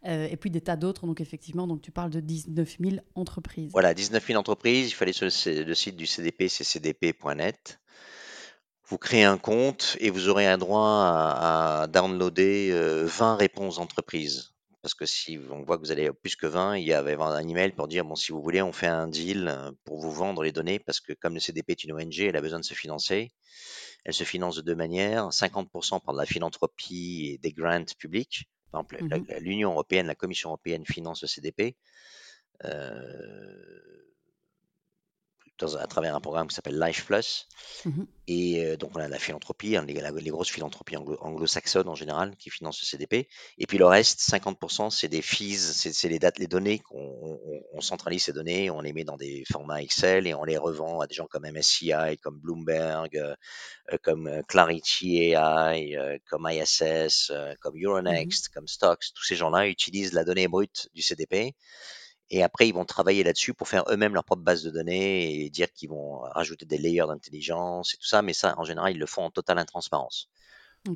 et 0.05 0.37
puis 0.37 0.51
des 0.51 0.61
tas 0.61 0.77
d'autres. 0.77 1.07
Donc 1.07 1.21
effectivement, 1.21 1.67
donc 1.67 1.83
tu 1.83 1.93
parles 1.93 2.11
de 2.11 2.21
19 2.21 2.77
000 2.81 2.97
entreprises. 3.15 3.71
Voilà, 3.73 3.95
19 3.95 4.27
000 4.27 4.39
entreprises. 4.39 4.91
Il 4.91 4.95
fallait 4.95 5.13
sur 5.13 5.27
le, 5.27 5.75
site 5.75 5.97
du 5.97 6.07
CDP, 6.07 6.49
c'est 6.49 6.65
cdp.net. 6.65 7.79
Vous 8.89 8.99
créez 8.99 9.25
un 9.25 9.39
compte 9.39 9.97
et 10.01 10.11
vous 10.11 10.29
aurez 10.29 10.47
un 10.47 10.59
droit 10.59 10.87
à, 10.87 11.83
à 11.83 11.87
downloader 11.87 13.05
20 13.05 13.37
réponses 13.37 13.79
entreprises. 13.79 14.56
Parce 14.87 14.95
que 14.95 15.05
si 15.05 15.37
on 15.51 15.65
voit 15.65 15.79
que 15.79 15.83
vous 15.83 15.91
allez 15.91 16.13
plus 16.13 16.37
que 16.37 16.47
20, 16.47 16.77
il 16.77 16.85
y 16.85 16.93
avait 16.93 17.17
un 17.17 17.49
email 17.49 17.73
pour 17.73 17.89
dire 17.89 18.05
bon, 18.05 18.15
si 18.15 18.31
vous 18.31 18.41
voulez, 18.41 18.63
on 18.63 18.71
fait 18.71 18.87
un 18.87 19.09
deal 19.09 19.49
euh, 19.49 19.73
pour 19.83 19.99
vous 19.99 20.13
vendre 20.13 20.45
les 20.45 20.53
données 20.53 20.79
parce 20.79 21.01
que 21.01 21.13
comme 21.13 21.35
le 21.35 21.41
CDP 21.41 21.73
est 21.73 21.83
une 21.83 21.93
ONG, 21.93 22.21
elle 22.21 22.37
a 22.37 22.41
besoin 22.41 22.61
de 22.61 22.65
se 22.65 22.75
financer. 22.75 23.33
Elle 24.05 24.15
se 24.15 24.23
finance 24.23 24.55
de 24.55 24.63
deux 24.63 24.77
manières 24.77 25.31
50% 25.31 26.01
par 26.05 26.15
de 26.15 26.21
la 26.21 26.25
philanthropie 26.25 27.33
et 27.33 27.39
des 27.39 27.51
grants 27.51 27.85
publics. 27.99 28.49
Par 28.71 28.85
exemple, 28.85 29.03
mmh 29.03 29.41
l'Union 29.41 29.73
européenne, 29.73 30.07
la 30.07 30.15
Commission 30.15 30.51
européenne 30.51 30.85
finance 30.87 31.23
le 31.23 31.27
CDP. 31.27 31.75
Euh, 32.65 34.06
dans, 35.59 35.77
à 35.77 35.87
travers 35.87 36.15
un 36.15 36.21
programme 36.21 36.49
qui 36.49 36.55
s'appelle 36.55 36.79
Life 36.81 37.07
Plus. 37.07 37.47
Mhm. 37.85 38.07
Et 38.29 38.65
euh, 38.65 38.77
donc, 38.77 38.91
on 38.97 39.01
a 39.01 39.09
la 39.09 39.19
philanthropie, 39.19 39.77
hein, 39.77 39.85
les, 39.87 39.95
la- 39.95 40.11
les 40.11 40.31
grosses 40.31 40.51
philanthropies 40.51 40.97
anglo- 40.97 41.17
anglo-saxonnes 41.21 41.89
en 41.89 41.95
général 41.95 42.37
qui 42.37 42.51
financent 42.51 42.81
le 42.81 42.87
CDP. 42.87 43.29
Et 43.59 43.67
puis 43.67 43.79
le 43.79 43.87
reste, 43.87 44.21
50%, 44.21 44.91
c'est 44.91 45.09
des 45.09 45.23
fees, 45.23 45.57
c'est 45.93 46.09
les 46.09 46.19
dates, 46.19 46.39
les 46.39 46.47
données 46.49 46.81
qu'on 46.81 46.99
on, 46.99 47.63
on 47.73 47.81
centralise 47.81 48.25
ces 48.25 48.33
données, 48.33 48.71
on 48.71 48.81
les 48.81 48.93
met 48.93 49.05
dans 49.05 49.17
des 49.17 49.45
formats 49.51 49.83
Excel 49.83 50.27
et 50.27 50.35
on 50.35 50.45
les 50.45 50.57
revend 50.59 51.01
à 51.01 51.07
des 51.07 51.15
gens 51.15 51.27
comme 51.27 51.45
MSCI, 51.47 52.19
comme 52.19 52.39
Bloomberg, 52.41 53.17
euh, 53.17 53.35
euh, 53.93 53.99
comme 54.03 54.43
Clarity 54.49 55.19
AI, 55.35 55.97
euh, 55.97 56.19
comme 56.29 56.49
ISS, 56.51 57.33
comme 57.61 57.77
Euronext, 57.83 58.49
comme 58.51 58.67
Stocks. 58.69 59.07
Tous 59.15 59.25
ces 59.25 59.37
gens-là 59.37 59.69
utilisent 59.69 60.13
la 60.13 60.25
donnée 60.25 60.49
brute 60.49 60.89
du 60.95 61.03
CDP 61.03 61.55
et 62.31 62.43
après, 62.43 62.69
ils 62.69 62.75
vont 62.75 62.85
travailler 62.85 63.23
là-dessus 63.25 63.55
pour 63.55 63.69
faire 63.69 63.85
eux-mêmes 63.91 64.15
leur 64.15 64.25
propre 64.25 64.43
base 64.43 64.63
de 64.63 64.71
données 64.71 65.45
et 65.45 65.51
dire 65.51 65.73
qu'ils 65.73 65.91
vont 65.91 66.19
rajouter 66.21 66.67
des 66.67 66.79
layers 66.79 67.07
d'intelligence 67.09 67.95
et 67.95 67.97
tout 67.99 68.07
ça. 68.07 68.23
Mais 68.23 68.33
ça, 68.33 68.55
en 68.59 68.65
général, 68.65 68.93
ils 68.95 68.99
le 68.99 69.07
font 69.07 69.23
en 69.25 69.31
totale 69.31 69.59
intransparence. 69.59 70.29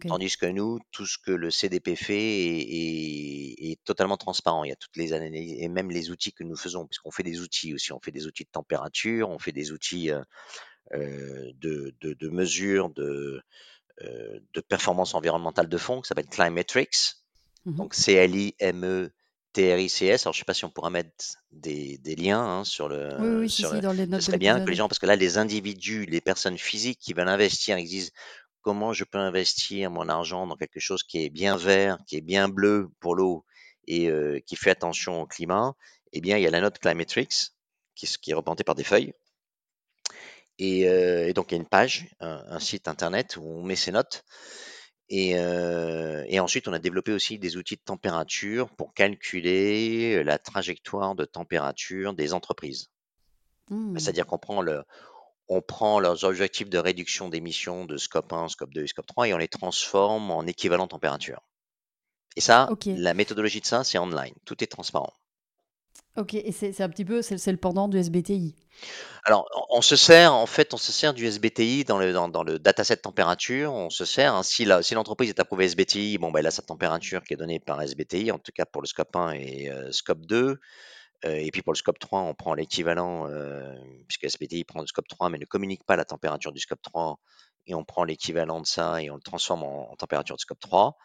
Tandis 0.09 0.37
que 0.37 0.47
nous, 0.47 0.79
tout 0.93 1.07
ce 1.07 1.19
que 1.19 1.33
le 1.33 1.51
CDP 1.51 1.97
fait 1.97 2.14
est, 2.16 2.61
est- 2.62 3.73
est 3.73 3.85
totalement 3.85 4.16
transparent. 4.16 4.64
Il 4.64 4.69
y 4.69 4.73
a 4.73 4.77
toutes 4.77 4.97
les 4.97 5.12
analyses 5.12 5.55
et 5.61 5.69
même 5.69 5.90
les 5.90 6.11
outils 6.11 6.33
que 6.33 6.45
nous 6.45 6.57
faisons, 6.57 6.87
puisqu'on 6.87 7.11
fait 7.11 7.25
des 7.25 7.40
outils 7.40 7.75
aussi. 7.75 7.93
On 7.93 8.01
fait 8.01 8.12
des 8.12 8.27
outils 8.27 8.45
de 8.45 8.51
température, 8.51 9.29
on 9.31 9.38
fait 9.40 9.53
des 9.53 9.73
outils 9.73 10.11
euh, 10.11 10.23
euh, 10.95 11.53
de, 11.57 11.95
de, 12.01 12.14
de 12.14 12.29
mesure 12.29 12.90
de, 12.90 13.40
euh, 14.03 14.40
de 14.55 14.61
performance 14.61 15.14
environnementale 15.14 15.69
de 15.69 15.79
fond 15.79 16.01
qui 16.01 16.09
s'appelle 16.09 16.29
Climatrix. 16.29 16.88
Mhm. 17.66 17.75
Donc 17.77 17.95
C-L-I-M-E-T-R-I-C-S. 19.54 20.26
Alors 20.26 20.32
je 20.32 20.38
sais 20.38 20.44
pas 20.44 20.54
si 20.54 20.64
on 20.64 20.70
pourra 20.70 20.90
mettre 20.90 21.24
des, 21.50 21.98
des 21.98 22.16
liens 22.16 22.40
hein, 22.40 22.64
sur 22.64 22.88
le 22.88 23.08
Oui, 23.18 23.28
oui, 23.40 23.50
si, 23.50 23.62
sur 23.62 23.70
si, 23.70 23.76
le, 23.76 23.80
dans 23.80 23.92
les 23.92 24.04
ce 24.04 24.10
notes 24.10 24.20
de 24.20 24.24
serait 24.24 24.38
bien 24.38 24.64
que 24.64 24.70
les 24.70 24.76
gens, 24.76 24.88
parce 24.88 24.98
que 24.98 25.06
là, 25.06 25.16
les 25.16 25.38
individus, 25.38 26.06
les 26.06 26.20
personnes 26.20 26.58
physiques 26.58 26.98
qui 27.00 27.12
veulent 27.12 27.28
investir, 27.28 27.78
ils 27.78 27.88
disent 27.88 28.12
comment 28.62 28.92
je 28.92 29.04
peux 29.04 29.18
investir 29.18 29.90
mon 29.90 30.08
argent 30.08 30.46
dans 30.46 30.56
quelque 30.56 30.80
chose 30.80 31.02
qui 31.02 31.24
est 31.24 31.30
bien 31.30 31.56
vert, 31.56 31.98
qui 32.06 32.16
est 32.16 32.20
bien 32.20 32.48
bleu 32.48 32.90
pour 33.00 33.14
l'eau 33.14 33.44
et 33.86 34.08
euh, 34.08 34.40
qui 34.46 34.56
fait 34.56 34.70
attention 34.70 35.22
au 35.22 35.26
climat? 35.26 35.74
Eh 36.12 36.20
bien, 36.20 36.36
il 36.36 36.42
y 36.42 36.46
a 36.46 36.50
la 36.50 36.60
note 36.60 36.78
Climatrix 36.78 37.28
qui, 37.94 38.30
est 38.30 38.34
représentée 38.34 38.64
par 38.64 38.74
des 38.74 38.84
feuilles. 38.84 39.12
Et, 40.58 40.88
euh, 40.88 41.28
et 41.28 41.32
donc, 41.32 41.50
il 41.50 41.54
y 41.54 41.58
a 41.58 41.60
une 41.60 41.68
page, 41.68 42.08
un, 42.20 42.42
un 42.48 42.58
site 42.60 42.88
internet 42.88 43.36
où 43.36 43.42
on 43.42 43.62
met 43.62 43.76
ces 43.76 43.92
notes. 43.92 44.24
Et, 45.11 45.33
euh, 45.35 46.25
et 46.29 46.38
ensuite, 46.38 46.68
on 46.68 46.73
a 46.73 46.79
développé 46.79 47.12
aussi 47.12 47.38
des 47.38 47.57
outils 47.57 47.77
de 47.77 47.83
température 47.85 48.70
pour 48.70 48.94
calculer 48.94 50.23
la 50.23 50.38
trajectoire 50.38 51.16
de 51.16 51.25
température 51.25 52.14
des 52.14 52.33
entreprises. 52.33 52.90
Hmm. 53.68 53.99
C'est-à-dire 53.99 54.27
qu'on 54.27 54.38
prend 54.38 54.62
le, 54.62 54.85
on 55.49 55.61
prend 55.61 55.99
leurs 55.99 56.23
objectifs 56.23 56.70
de 56.70 56.79
réduction 56.79 57.29
d'émissions 57.29 57.85
de 57.85 57.96
scope 57.96 58.33
1, 58.33 58.49
scope 58.49 58.73
2 58.73 58.85
et 58.85 58.87
scope 58.87 59.07
3 59.07 59.29
et 59.29 59.35
on 59.35 59.38
les 59.38 59.49
transforme 59.49 60.31
en 60.31 60.46
équivalent 60.46 60.87
température. 60.87 61.42
Et 62.37 62.40
ça, 62.40 62.68
la 62.87 63.12
méthodologie 63.12 63.61
de 63.61 63.66
ça, 63.66 63.83
c'est 63.83 63.99
online. 63.99 64.35
Tout 64.44 64.62
est 64.62 64.68
transparent. 64.68 65.12
Ok, 66.16 66.35
et 66.35 66.53
c'est 66.53 66.72
c'est 66.72 66.83
un 66.83 66.88
petit 66.88 67.05
peu, 67.05 67.22
c'est 67.22 67.38
c'est 67.38 67.53
le 67.53 67.59
pendant 67.59 67.88
du 67.88 67.98
SBTI. 67.98 68.55
Alors, 69.24 69.46
on 69.55 69.79
on 69.79 69.83
se 69.83 69.96
sert, 69.96 70.33
en 70.35 70.46
fait, 70.46 70.74
on 70.74 70.76
se 70.76 70.92
sert 70.92 71.14
du 71.14 71.26
SBTI 71.26 71.85
dans 71.85 71.98
le, 71.98 72.12
dans, 72.12 72.29
dans 72.29 72.42
le 72.42 72.59
dataset 72.59 72.96
température. 72.96 73.72
On 73.72 73.90
se 73.90 74.05
sert, 74.05 74.35
hein, 74.35 74.42
si 74.42 74.64
la- 74.64 74.83
si 74.83 74.94
l'entreprise 74.94 75.29
est 75.31 75.40
approuvée 75.40 75.66
SBTI, 75.66 76.18
bon, 76.18 76.31
ben, 76.31 76.40
elle 76.40 76.46
a 76.46 76.50
sa 76.50 76.62
température 76.62 77.22
qui 77.22 77.35
est 77.35 77.37
donnée 77.37 77.61
par 77.61 77.81
SBTI, 77.83 78.31
en 78.33 78.38
tout 78.38 78.53
cas 78.55 78.64
pour 78.66 78.83
le 78.83 78.87
scope 78.87 79.14
1 79.14 79.33
et 79.33 79.70
euh, 79.70 79.92
scope 79.92 80.26
2. 80.26 80.59
Euh, 81.26 81.35
et 81.35 81.50
puis 81.50 81.62
pour 81.62 81.72
le 81.74 81.79
scope 81.79 81.98
3, 81.98 82.20
on 82.20 82.35
prend 82.35 82.55
l'équivalent, 82.55 83.26
euh, 83.29 83.74
puisque 84.09 84.24
SBTI 84.24 84.64
prend 84.64 84.81
le 84.81 84.87
scope 84.87 85.07
3, 85.09 85.29
mais 85.29 85.38
ne 85.38 85.44
communique 85.44 85.85
pas 85.85 85.96
la 85.96 86.05
température 86.07 86.53
du 86.53 86.61
scope 86.61 86.81
3. 86.83 87.18
Et 87.66 87.74
on 87.74 87.85
prend 87.85 88.05
l'équivalent 88.05 88.61
de 88.61 88.66
ça 88.66 89.03
et 89.03 89.11
on 89.11 89.16
le 89.16 89.20
transforme 89.22 89.62
en, 89.62 89.92
en 89.92 89.96
température 89.96 90.35
de 90.35 90.40
scope 90.40 90.61
3. 90.61 90.96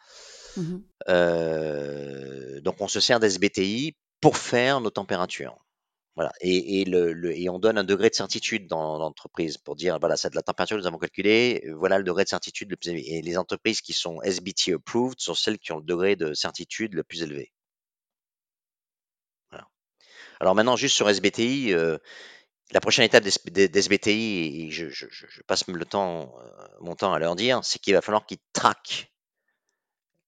Mhm. 0.56 0.82
Euh, 1.08 2.60
donc 2.62 2.80
on 2.80 2.88
se 2.88 2.98
sert 3.00 3.20
d'SBTI 3.20 3.94
pour 4.20 4.36
faire 4.36 4.80
nos 4.80 4.90
températures. 4.90 5.56
Voilà. 6.16 6.32
Et, 6.42 6.82
et, 6.82 6.84
le, 6.86 7.12
le- 7.12 7.36
et 7.38 7.48
on 7.50 7.58
donne 7.60 7.78
un 7.78 7.84
degré 7.84 8.10
de 8.10 8.14
certitude 8.16 8.68
dans 8.68 8.98
l'entreprise 8.98 9.58
pour 9.58 9.76
dire 9.76 9.98
voilà, 10.00 10.16
c'est 10.16 10.30
de 10.30 10.36
la 10.36 10.42
température 10.42 10.76
que 10.76 10.82
nous 10.82 10.88
avons 10.88 10.98
calculée, 10.98 11.64
voilà 11.76 11.98
le 11.98 12.04
degré 12.04 12.24
de 12.24 12.28
certitude 12.30 12.70
le 12.70 12.76
plus 12.76 12.90
élevé. 12.90 13.04
Et 13.16 13.22
les 13.22 13.38
entreprises 13.38 13.80
qui 13.82 13.92
sont 13.94 14.22
SBT 14.22 14.74
approved 14.74 15.20
sont 15.20 15.34
celles 15.34 15.58
qui 15.58 15.72
ont 15.72 15.78
le 15.78 15.84
degré 15.84 16.16
de 16.16 16.34
certitude 16.34 16.94
le 16.94 17.04
plus 17.04 17.22
élevé. 17.22 17.52
Voilà. 19.50 19.68
Alors 20.40 20.54
maintenant, 20.56 20.76
juste 20.76 20.96
sur 20.96 21.08
SBTI, 21.10 21.74
euh, 21.74 21.98
la 22.72 22.80
prochaine 22.82 23.04
étape 23.06 23.24
d'S- 23.24 23.68
d'SBTI, 23.70 24.62
et 24.66 24.72
je, 24.72 24.88
je- 24.90 25.08
je- 25.10 25.26
je 25.28 25.42
passe 25.42 25.66
le 25.68 25.86
temps, 25.86 26.34
euh, 26.40 26.68
mon 26.80 26.96
temps 26.96 27.14
à 27.14 27.18
leur 27.20 27.36
dire, 27.36 27.64
c'est 27.64 27.80
qu'il 27.80 27.94
va 27.94 28.02
falloir 28.02 28.26
qu'ils 28.26 28.38
traquent 28.54 29.12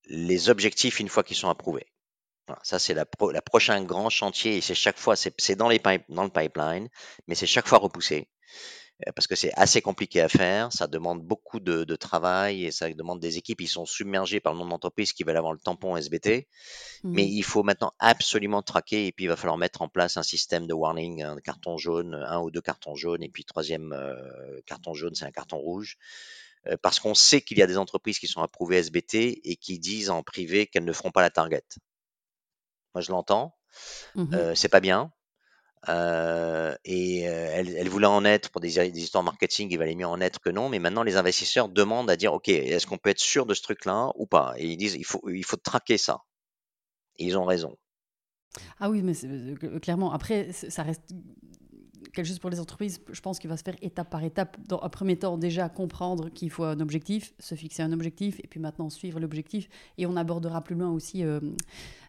les 0.09 0.48
objectifs 0.51 0.98
une 0.98 1.09
fois 1.09 1.22
qu'ils 1.22 1.37
sont 1.37 1.51
approuvés. 1.51 1.87
Voilà, 2.49 2.61
ça, 2.65 2.79
c'est 2.81 2.95
la, 2.95 3.07
pro- 3.07 3.31
la 3.31 3.43
prochain 3.43 3.85
grand 3.85 4.11
chantier 4.11 4.57
et 4.57 4.61
c'est 4.63 4.75
chaque 4.75 4.99
fois, 4.99 5.17
c'est 5.17 5.35
c'est 5.39 5.55
dans, 5.57 5.69
les 5.69 5.79
pipe- 5.79 6.07
dans 6.09 6.25
le 6.25 6.31
pipeline, 6.31 6.89
mais 7.29 7.37
c'est 7.37 7.47
chaque 7.47 7.69
fois 7.69 7.79
repoussé 7.79 8.29
euh, 9.07 9.13
parce 9.15 9.27
que 9.29 9.37
c'est 9.37 9.53
assez 9.57 9.83
compliqué 9.83 10.21
à 10.21 10.29
faire. 10.29 10.73
Ça 10.73 10.87
demande 10.89 11.23
beaucoup 11.23 11.61
de, 11.61 11.85
de 11.85 11.97
travail 11.97 12.65
et 12.67 12.73
ça 12.73 12.93
demande 12.93 13.21
des 13.21 13.39
équipes. 13.39 13.61
Ils 13.63 13.69
sont 13.69 13.87
submergés 13.87 14.41
par 14.41 14.55
le 14.55 14.61
nombre 14.61 14.71
d'entreprises 14.73 15.13
qui 15.15 15.25
veulent 15.25 15.37
avoir 15.39 15.53
le 15.55 15.61
tampon 15.61 15.97
SBT. 15.97 16.49
Mais 17.13 17.25
Mhm. 17.25 17.29
il 17.29 17.43
faut 17.45 17.63
maintenant 17.65 17.93
absolument 18.01 18.63
traquer 18.63 19.09
et 19.09 19.13
puis 19.13 19.27
il 19.27 19.29
va 19.29 19.37
falloir 19.37 19.59
mettre 19.59 19.83
en 19.83 19.89
place 19.89 20.17
un 20.19 20.23
système 20.25 20.67
de 20.67 20.75
warning, 20.75 21.23
un 21.25 21.39
carton 21.41 21.79
jaune, 21.79 22.15
un 22.15 22.41
ou 22.41 22.51
deux 22.51 22.63
cartons 22.63 22.97
jaunes 22.97 23.23
et 23.23 23.31
puis 23.31 23.45
troisième 23.45 23.93
euh, 23.93 24.61
carton 24.67 24.95
jaune, 24.95 25.15
c'est 25.15 25.27
un 25.27 25.33
carton 25.33 25.59
rouge. 25.59 25.97
Euh, 26.67 26.77
parce 26.83 27.01
qu'on 27.01 27.15
sait 27.15 27.41
qu'il 27.43 27.59
y 27.59 27.63
a 27.63 27.67
des 27.67 27.79
entreprises 27.79 28.19
qui 28.19 28.27
sont 28.29 28.43
approuvées 28.43 28.79
SBT 28.79 29.41
et 29.45 29.57
qui 29.57 29.79
disent 29.79 30.11
en 30.11 30.23
privé 30.23 30.67
qu'elles 30.67 30.85
ne 30.85 30.93
feront 30.93 31.11
pas 31.11 31.23
la 31.23 31.31
target. 31.31 31.65
Moi, 32.99 33.03
je 33.03 33.13
l'entends. 33.13 33.55
Mhm. 34.17 34.35
Euh, 34.35 34.55
c'est 34.57 34.69
pas 34.69 34.81
bien. 34.81 35.13
Euh, 35.89 36.75
et 36.85 37.29
euh, 37.29 37.53
elle, 37.55 37.77
elle 37.77 37.89
voulait 37.89 38.09
en 38.09 38.25
être 38.25 38.51
pour 38.51 38.61
des, 38.61 38.91
des 38.91 39.01
histoires 39.01 39.23
marketing, 39.23 39.69
il 39.71 39.79
valait 39.79 39.95
mieux 39.95 40.09
en 40.09 40.21
être 40.21 40.41
que 40.41 40.51
non. 40.51 40.69
Mais 40.69 40.81
maintenant, 40.81 41.05
les 41.05 41.17
investisseurs 41.17 41.69
demandent 41.69 42.11
à 42.11 42.17
dire, 42.17 42.33
ok, 42.33 42.49
est-ce 42.49 42.89
qu'on 42.89 42.99
peut 42.99 43.11
être 43.11 43.21
sûr 43.21 43.47
de 43.47 43.55
ce 43.55 43.63
truc-là 43.63 44.11
ou 44.17 44.27
pas? 44.27 44.55
Et 44.57 44.67
ils 44.67 44.77
disent, 44.77 44.97
il 44.97 45.05
faut, 45.05 45.23
il 45.29 45.45
faut 45.45 45.57
traquer 45.57 45.97
ça. 45.97 46.23
Et 47.19 47.27
ils 47.27 47.39
ont 47.39 47.45
raison. 47.45 47.77
Ah 48.81 48.91
oui, 48.91 49.03
mais 49.03 49.13
clairement, 49.81 50.13
après, 50.13 50.51
ça 50.51 50.83
reste 50.83 51.15
quelque 52.18 52.26
chose 52.26 52.40
pour 52.40 52.50
les 52.50 52.59
entreprises, 52.59 53.00
je 53.12 53.20
pense 53.20 53.38
qu'il 53.38 53.48
va 53.48 53.57
se 53.57 53.62
faire 53.62 53.76
étape 53.81 54.11
par 54.11 54.24
étape. 54.24 54.57
Dans 54.66 54.81
un 54.83 54.88
premier 54.88 55.16
temps, 55.16 55.38
déjà 55.38 55.68
comprendre 55.68 56.31
qu'il 56.31 56.50
faut 56.50 56.64
un 56.64 56.81
objectif, 56.81 57.33
se 57.38 57.54
fixer 57.54 57.83
un 57.85 57.92
objectif, 57.92 58.40
et 58.42 58.48
puis 58.48 58.59
maintenant 58.59 58.90
suivre 58.90 59.20
l'objectif. 59.20 59.68
Et 59.98 60.07
on 60.07 60.16
abordera 60.16 60.64
plus 60.64 60.74
loin 60.74 60.90
aussi 60.90 61.22
euh, 61.22 61.38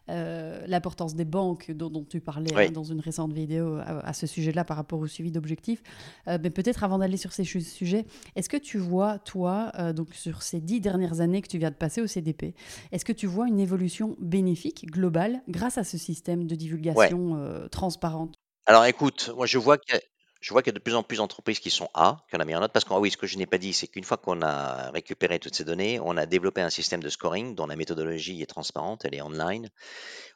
euh, 0.08 0.64
l'importance 0.66 1.14
des 1.14 1.24
banques 1.24 1.70
dont, 1.70 1.90
dont 1.90 2.02
tu 2.02 2.20
parlais 2.20 2.52
Oui. 2.56 2.64
hein, 2.66 2.70
dans 2.72 2.82
une 2.82 2.98
récente 2.98 3.32
vidéo 3.32 3.76
à, 3.76 4.00
à 4.00 4.12
ce 4.12 4.26
sujet-là 4.26 4.64
par 4.64 4.76
rapport 4.76 4.98
au 4.98 5.06
suivi 5.06 5.30
d'objectifs. 5.30 5.80
Euh, 6.26 6.38
mais 6.42 6.50
peut-être 6.50 6.82
avant 6.82 6.98
d'aller 6.98 7.16
sur 7.16 7.32
ces 7.32 7.44
sujets, 7.44 8.04
est-ce 8.34 8.48
que 8.48 8.56
tu 8.56 8.78
vois, 8.78 9.20
toi, 9.20 9.70
donc 9.92 10.12
sur 10.14 10.42
ces 10.42 10.60
dix 10.60 10.80
dernières 10.80 11.20
années 11.20 11.40
que 11.40 11.48
tu 11.48 11.58
viens 11.58 11.70
de 11.70 11.76
passer 11.76 12.02
au 12.02 12.08
CDP, 12.08 12.56
est-ce 12.90 13.04
que 13.04 13.12
tu 13.12 13.28
vois 13.28 13.46
une 13.46 13.60
évolution 13.60 14.16
bénéfique, 14.18 14.86
globale, 14.90 15.40
grâce 15.48 15.78
à 15.78 15.84
ce 15.84 15.98
système 15.98 16.48
de 16.48 16.56
divulgation 16.56 17.38
transparente? 17.70 18.34
Alors 18.70 18.84
écoute, 18.84 19.30
moi 19.34 19.46
je 19.46 19.58
vois 19.58 19.78
qu'il 19.78 19.94
y 19.94 19.98
a, 19.98 20.00
je 20.40 20.52
vois 20.52 20.62
qu'il 20.62 20.72
y 20.72 20.76
a 20.76 20.78
de 20.78 20.82
plus 20.82 20.94
en 20.94 21.02
plus 21.02 21.16
d'entreprises 21.16 21.58
qui 21.58 21.70
sont 21.70 21.88
A, 21.92 22.24
qui 22.28 22.36
ont 22.36 22.38
la 22.38 22.44
meilleure 22.44 22.60
note, 22.60 22.72
parce 22.72 22.84
que 22.84 22.92
ah 22.94 23.00
oui, 23.00 23.10
ce 23.10 23.16
que 23.16 23.26
je 23.26 23.36
n'ai 23.36 23.46
pas 23.46 23.58
dit, 23.58 23.72
c'est 23.72 23.88
qu'une 23.88 24.04
fois 24.04 24.16
qu'on 24.16 24.42
a 24.42 24.92
récupéré 24.92 25.40
toutes 25.40 25.56
ces 25.56 25.64
données, 25.64 25.98
on 25.98 26.16
a 26.16 26.24
développé 26.24 26.60
un 26.60 26.70
système 26.70 27.02
de 27.02 27.08
scoring 27.08 27.56
dont 27.56 27.66
la 27.66 27.74
méthodologie 27.74 28.40
est 28.40 28.46
transparente, 28.46 29.04
elle 29.04 29.14
est 29.16 29.22
online. 29.22 29.68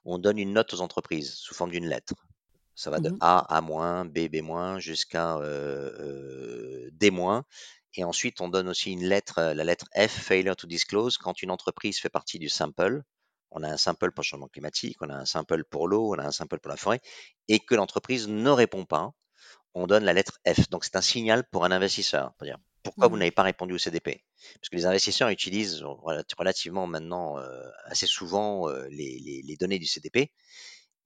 On 0.05 0.19
donne 0.19 0.39
une 0.39 0.53
note 0.53 0.75
aux 0.75 0.81
entreprises 0.81 1.35
sous 1.35 1.55
forme 1.55 1.71
d'une 1.71 1.87
lettre. 1.89 2.15
Ça 2.75 2.91
va 2.91 2.99
de 3.01 3.11
Mhm. 3.11 3.19
A 3.21 3.39
à 3.57 3.61
moins, 3.61 4.05
B, 4.05 4.29
B 4.29 4.37
jusqu'à 4.81 5.37
euh, 5.39 5.93
euh, 6.01 6.91
D. 6.93 7.13
Et 7.95 8.05
ensuite, 8.05 8.41
on 8.41 8.49
donne 8.49 8.69
aussi 8.69 8.93
une 8.93 9.05
lettre, 9.05 9.39
euh, 9.39 9.55
la 9.55 9.65
lettre 9.65 9.87
F, 9.97 10.11
failure 10.11 10.57
to 10.57 10.67
disclose, 10.67 11.19
quand 11.19 11.43
une 11.43 11.53
entreprise 11.53 11.99
fait 12.01 12.11
partie 12.11 12.41
du 12.41 12.49
sample. 12.49 13.03
On 13.55 13.63
a 13.63 13.69
un 13.71 13.77
sample 13.79 14.11
pour 14.13 14.23
le 14.23 14.27
changement 14.27 14.49
climatique, 14.49 14.99
on 15.01 15.09
a 15.11 15.15
un 15.17 15.25
sample 15.27 15.65
pour 15.65 15.89
l'eau, 15.89 16.15
on 16.15 16.19
a 16.19 16.27
un 16.27 16.33
sample 16.33 16.59
pour 16.61 16.71
la 16.71 16.77
forêt, 16.77 17.01
et 17.49 17.61
que 17.61 17.75
l'entreprise 17.75 18.29
ne 18.29 18.51
répond 18.51 18.85
pas, 18.85 19.13
on 19.75 19.87
donne 19.87 20.05
la 20.05 20.13
lettre 20.13 20.39
F. 20.47 20.69
Donc, 20.71 20.85
c'est 20.85 20.97
un 20.97 21.01
signal 21.03 21.45
pour 21.51 21.65
un 21.65 21.71
investisseur. 21.73 22.33
Pourquoi 22.83 23.09
vous 23.09 23.15
Mhm. 23.15 23.21
n'avez 23.21 23.31
pas 23.31 23.43
répondu 23.45 23.75
au 23.75 23.79
CDP 23.79 24.23
Parce 24.61 24.69
que 24.71 24.77
les 24.77 24.87
investisseurs 24.87 25.31
utilisent 25.31 25.83
rela- 25.83 26.25
relativement 26.39 26.87
maintenant, 26.87 27.39
euh, 27.39 27.63
assez 27.87 28.07
souvent, 28.07 28.69
euh, 28.69 28.87
les, 28.91 29.19
les- 29.21 29.43
les 29.43 29.57
données 29.57 29.79
du 29.79 29.87
CDP. 29.87 30.33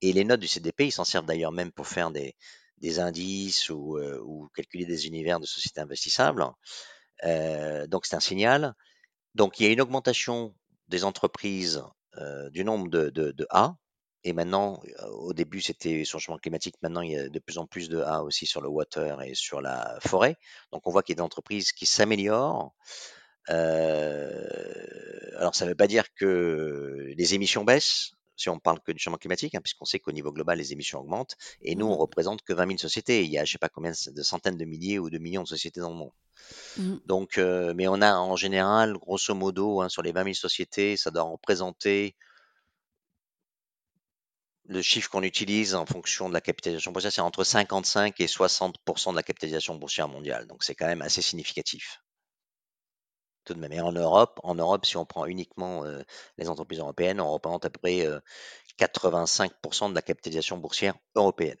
Et 0.01 0.13
les 0.13 0.25
notes 0.25 0.39
du 0.41 0.47
CDP, 0.47 0.87
ils 0.87 0.91
s'en 0.91 1.05
servent 1.05 1.25
d'ailleurs 1.25 1.51
même 1.53 1.71
pour 1.71 1.87
faire 1.87 2.11
des, 2.11 2.35
des 2.79 2.99
indices 2.99 3.69
ou, 3.69 3.97
euh, 3.97 4.19
ou 4.25 4.49
calculer 4.55 4.85
des 4.85 5.07
univers 5.07 5.39
de 5.39 5.45
sociétés 5.45 5.81
investissables. 5.81 6.45
Donc 7.87 8.05
c'est 8.05 8.15
un 8.15 8.19
signal. 8.19 8.73
Donc 9.35 9.59
il 9.59 9.65
y 9.65 9.69
a 9.69 9.73
une 9.73 9.81
augmentation 9.81 10.55
des 10.89 11.03
entreprises 11.05 11.83
euh, 12.17 12.49
du 12.49 12.63
nombre 12.63 12.89
de, 12.89 13.09
de, 13.09 13.31
de 13.31 13.47
A. 13.49 13.75
et 14.23 14.33
maintenant, 14.33 14.81
au 15.11 15.33
début, 15.33 15.61
c'était 15.61 16.03
sur 16.03 16.17
le 16.17 16.21
changement 16.21 16.39
climatique. 16.39 16.75
Maintenant, 16.81 17.01
il 17.01 17.11
y 17.11 17.17
a 17.17 17.29
de 17.29 17.39
plus 17.39 17.57
en 17.57 17.67
plus 17.67 17.89
de 17.89 17.99
A 17.99 18.23
aussi 18.23 18.45
sur 18.45 18.61
le 18.61 18.69
water 18.69 19.21
et 19.21 19.35
sur 19.35 19.61
la 19.61 19.97
forêt. 20.01 20.35
Donc, 20.71 20.87
on 20.87 20.91
voit 20.91 21.03
qu'il 21.03 21.13
y 21.13 21.17
a 21.17 21.21
des 21.21 21.23
entreprises 21.23 21.71
qui 21.71 21.85
s'améliorent. 21.85 22.73
alors, 23.47 25.55
ça 25.55 25.65
ne 25.65 25.69
veut 25.69 25.75
pas 25.75 25.87
dire 25.87 26.05
que 26.15 27.13
les 27.15 27.33
émissions 27.33 27.63
baissent, 27.63 28.11
si 28.39 28.49
on 28.49 28.59
parle 28.59 28.79
que 28.81 28.91
du 28.91 28.99
changement 28.99 29.17
climatique, 29.17 29.55
hein, 29.55 29.61
puisqu'on 29.61 29.85
sait 29.85 29.99
qu'au 29.99 30.11
niveau 30.11 30.31
global, 30.31 30.57
les 30.57 30.73
émissions 30.73 30.99
augmentent. 30.99 31.35
Et 31.61 31.75
nous, 31.75 31.87
on 31.87 31.95
Mhm. 31.95 31.97
représente 31.97 32.41
que 32.43 32.53
20 32.53 32.65
000 32.65 32.79
sociétés. 32.79 33.23
Il 33.23 33.31
y 33.31 33.37
a, 33.37 33.45
je 33.45 33.51
sais 33.53 33.57
pas 33.57 33.69
combien 33.69 33.91
de 33.91 34.23
centaines 34.23 34.57
de 34.57 34.65
milliers 34.65 34.99
ou 34.99 35.09
de 35.09 35.17
millions 35.19 35.43
de 35.43 35.47
sociétés 35.47 35.81
dans 35.81 35.89
le 35.91 35.95
monde. 35.97 36.11
Donc, 37.05 37.37
euh, 37.37 37.73
mais 37.75 37.87
on 37.89 38.01
a 38.01 38.15
en 38.15 38.35
général, 38.37 38.93
grosso 38.97 39.33
modo, 39.35 39.81
hein, 39.81 39.89
sur 39.89 40.01
les 40.03 40.11
20 40.13 40.23
000 40.23 40.35
sociétés, 40.35 40.97
ça 40.97 41.11
doit 41.11 41.23
représenter 41.23 42.15
le 44.69 44.81
chiffre 44.81 45.09
qu'on 45.09 45.23
utilise 45.23 45.75
en 45.75 45.85
fonction 45.85 46.29
de 46.29 46.33
la 46.33 46.39
capitalisation 46.39 46.93
boursière, 46.93 47.11
c'est 47.11 47.19
entre 47.19 47.43
55 47.43 48.21
et 48.21 48.27
60% 48.27 49.11
de 49.11 49.17
la 49.17 49.23
capitalisation 49.23 49.75
boursière 49.75 50.07
mondiale. 50.07 50.47
Donc, 50.47 50.63
c'est 50.63 50.75
quand 50.75 50.87
même 50.87 51.01
assez 51.01 51.21
significatif. 51.21 52.01
De 53.49 53.59
même. 53.59 53.71
Et 53.73 53.81
en 53.81 53.91
Europe, 53.91 54.39
en 54.43 54.55
Europe, 54.55 54.85
si 54.85 54.95
on 54.97 55.05
prend 55.05 55.25
uniquement 55.25 55.83
euh, 55.83 56.03
les 56.37 56.49
entreprises 56.49 56.79
européennes, 56.79 57.19
on 57.19 57.31
représente 57.31 57.65
à 57.65 57.69
peu 57.69 57.79
près 57.79 58.05
euh, 58.05 58.19
85% 58.79 59.89
de 59.89 59.95
la 59.95 60.01
capitalisation 60.01 60.57
boursière 60.57 60.95
européenne. 61.15 61.57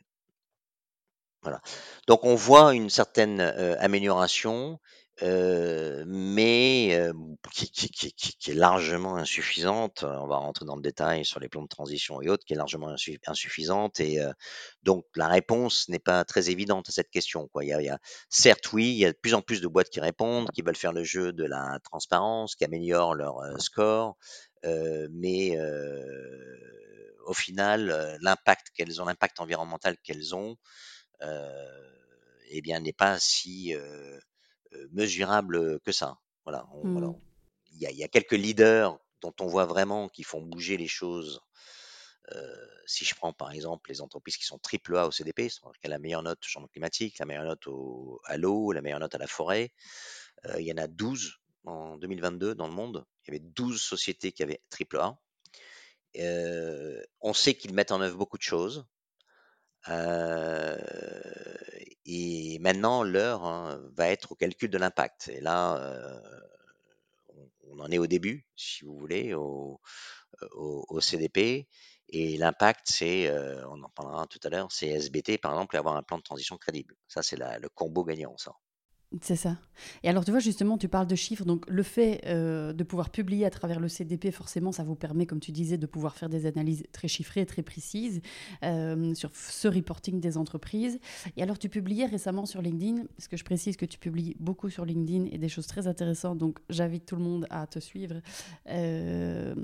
Voilà. 1.41 1.61
Donc 2.07 2.25
on 2.25 2.35
voit 2.35 2.75
une 2.75 2.89
certaine 2.89 3.39
euh, 3.39 3.75
amélioration, 3.79 4.79
euh, 5.21 6.03
mais 6.07 6.89
euh, 6.93 7.13
qui, 7.53 7.69
qui- 7.71 7.89
qui- 7.89 8.13
qui- 8.13 8.51
est 8.51 8.53
largement 8.53 9.15
insuffisante. 9.17 10.03
On 10.03 10.27
va 10.27 10.37
rentrer 10.37 10.65
dans 10.65 10.75
le 10.75 10.81
détail 10.81 11.25
sur 11.25 11.39
les 11.39 11.49
plans 11.49 11.61
de 11.63 11.67
transition 11.67 12.21
et 12.21 12.29
autres, 12.29 12.45
qui 12.45 12.53
est 12.53 12.57
largement 12.57 12.89
insu- 12.93 13.19
insuffisante. 13.27 13.99
Et 13.99 14.21
euh, 14.21 14.31
donc 14.83 15.05
la 15.15 15.27
réponse 15.27 15.89
n'est 15.89 15.99
pas 15.99 16.23
très 16.25 16.49
évidente 16.49 16.89
à 16.89 16.91
cette 16.91 17.09
question. 17.09 17.47
Quoi. 17.49 17.65
Il 17.65 17.67
y 17.69 17.73
a, 17.73 17.81
il 17.81 17.85
y 17.85 17.89
a- 17.89 17.99
certes, 18.29 18.71
oui, 18.73 18.85
il 18.91 18.97
y 18.97 19.05
a 19.05 19.11
de 19.11 19.17
plus 19.17 19.33
en 19.33 19.41
plus 19.41 19.61
de 19.61 19.67
boîtes 19.67 19.89
qui 19.89 19.99
répondent, 19.99 20.49
qui 20.51 20.61
veulent 20.61 20.75
faire 20.77 20.93
le 20.93 21.03
jeu 21.03 21.33
de 21.33 21.43
la 21.43 21.79
transparence, 21.83 22.55
qui 22.55 22.63
améliorent 22.65 23.15
leur 23.15 23.41
score, 23.61 24.17
euh, 24.65 25.07
mais 25.11 25.57
euh, 25.57 26.55
au 27.25 27.33
final, 27.33 28.17
l'impact 28.21 28.67
qu'elles 28.75 29.01
ont, 29.01 29.05
l'impact 29.05 29.39
environnemental 29.39 29.97
qu'elles 30.03 30.33
ont, 30.35 30.55
euh, 31.21 31.89
eh 32.51 32.61
bien, 32.61 32.79
n'est 32.79 32.93
pas 32.93 33.19
si 33.19 33.75
euh, 33.75 34.19
mesurable 34.91 35.79
que 35.81 35.91
ça. 35.91 36.17
Voilà. 36.45 36.67
On, 36.73 36.91
voilà. 36.91 37.07
Mhm. 37.07 37.21
Il 37.71 37.81
y, 37.81 37.85
a, 37.85 37.91
il 37.91 37.97
y 37.97 38.03
a 38.03 38.07
quelques 38.07 38.33
leaders 38.33 38.97
dont 39.21 39.33
on 39.39 39.47
voit 39.47 39.65
vraiment 39.65 40.09
qui 40.09 40.23
font 40.23 40.41
bouger 40.41 40.77
les 40.77 40.87
choses. 40.87 41.41
Euh, 42.35 42.67
si 42.85 43.05
je 43.05 43.15
prends 43.15 43.33
par 43.33 43.51
exemple 43.51 43.89
les 43.89 44.01
entreprises 44.01 44.37
qui 44.37 44.45
sont 44.45 44.59
triple 44.59 44.95
A 44.97 45.07
au 45.07 45.11
CDP, 45.11 45.49
qui 45.49 45.59
a 45.83 45.89
la 45.89 45.99
meilleure 45.99 46.23
note 46.23 46.39
au 46.39 46.47
changement 46.47 46.67
climatique, 46.67 47.17
la 47.19 47.25
meilleure 47.25 47.45
note 47.45 47.65
au, 47.67 48.21
à 48.25 48.37
l'eau, 48.37 48.71
la 48.71 48.81
meilleure 48.81 48.99
note 48.99 49.15
à 49.15 49.17
la 49.17 49.27
forêt, 49.27 49.71
euh, 50.45 50.59
il 50.59 50.67
y 50.67 50.71
en 50.71 50.77
a 50.77 50.87
12 50.87 51.39
en 51.65 51.97
2022 51.97 52.55
dans 52.55 52.67
le 52.67 52.73
monde. 52.73 53.05
Il 53.27 53.33
y 53.33 53.37
avait 53.37 53.45
12 53.45 53.81
sociétés 53.81 54.31
qui 54.31 54.43
avaient 54.43 54.61
triple 54.69 54.97
A. 54.97 55.17
Euh, 56.17 57.01
on 57.21 57.33
sait 57.33 57.55
qu'ils 57.55 57.73
mettent 57.73 57.91
en 57.91 58.01
œuvre 58.01 58.17
beaucoup 58.17 58.37
de 58.37 58.43
choses. 58.43 58.85
Euh, 59.89 60.77
et 62.05 62.59
maintenant, 62.59 63.03
l'heure 63.03 63.45
hein, 63.45 63.81
va 63.95 64.09
être 64.09 64.31
au 64.31 64.35
calcul 64.35 64.69
de 64.69 64.77
l'impact. 64.77 65.29
Et 65.29 65.41
là, 65.41 65.77
euh, 65.77 66.19
on, 67.69 67.79
en 67.79 67.91
est 67.91 67.97
au 67.97 68.07
début, 68.07 68.45
si 68.55 68.85
vous 68.85 68.97
voulez, 68.97 69.33
au 69.33 69.79
CDP. 71.01 71.67
Et 72.11 72.37
l'impact, 72.37 72.87
c'est, 72.89 73.27
euh, 73.27 73.63
on 73.67 73.83
en 73.83 73.89
parlera 73.89 74.25
tout 74.27 74.39
à 74.43 74.49
l'heure, 74.49 74.71
c'est 74.71 74.87
SBT, 74.87 75.37
par 75.37 75.51
exemple, 75.51 75.75
et 75.75 75.79
avoir 75.79 75.95
un 75.95 76.03
plan 76.03 76.17
de 76.17 76.23
transition 76.23 76.57
crédible. 76.57 76.95
Ça, 77.07 77.21
c'est 77.21 77.37
le 77.37 77.69
combo 77.69 78.03
gagnant, 78.03 78.35
ça. 78.37 78.53
C'est 79.21 79.35
ça. 79.35 79.57
Et 80.03 80.09
alors, 80.09 80.23
tu 80.23 80.29
vois, 80.29 80.39
justement, 80.39 80.77
tu 80.77 80.87
parles 80.87 81.07
de 81.07 81.15
chiffres. 81.15 81.43
Donc, 81.43 81.67
le 81.67 81.81
fait 81.81 82.21
euh, 82.27 82.73
de 82.73 82.83
pouvoir 82.83 83.09
publier 83.09 83.43
à 83.43 83.49
travers 83.49 83.79
le 83.79 83.87
CDP, 83.87 84.29
forcément, 84.29 84.71
ça 84.71 84.83
vous 84.83 84.93
permet, 84.95 85.25
comme 85.25 85.39
tu 85.39 85.51
disais, 85.51 85.79
de 85.79 85.87
pouvoir 85.87 86.15
faire 86.15 86.29
des 86.29 86.45
analyses 86.45 86.83
très 86.91 87.07
chiffrées, 87.07 87.47
très 87.47 87.63
précises 87.63 88.21
euh, 88.63 89.15
sur 89.15 89.31
ce 89.35 89.67
reporting 89.67 90.19
des 90.19 90.37
entreprises. 90.37 90.99
Et 91.37 91.41
alors, 91.41 91.57
tu 91.57 91.69
publiais 91.69 92.05
récemment 92.05 92.45
sur 92.45 92.61
LinkedIn, 92.61 93.05
parce 93.17 93.27
que 93.27 93.35
je 93.35 93.43
précise 93.43 93.77
que 93.77 93.85
tu 93.85 93.97
publies 93.97 94.35
beaucoup 94.39 94.69
sur 94.69 94.85
LinkedIn 94.85 95.25
et 95.31 95.39
des 95.39 95.49
choses 95.49 95.65
très 95.65 95.87
intéressantes. 95.87 96.37
Donc, 96.37 96.59
j'invite 96.69 97.07
tout 97.07 97.15
le 97.15 97.23
monde 97.23 97.47
à 97.49 97.65
te 97.65 97.79
suivre. 97.79 98.21
Euh, 98.69 99.55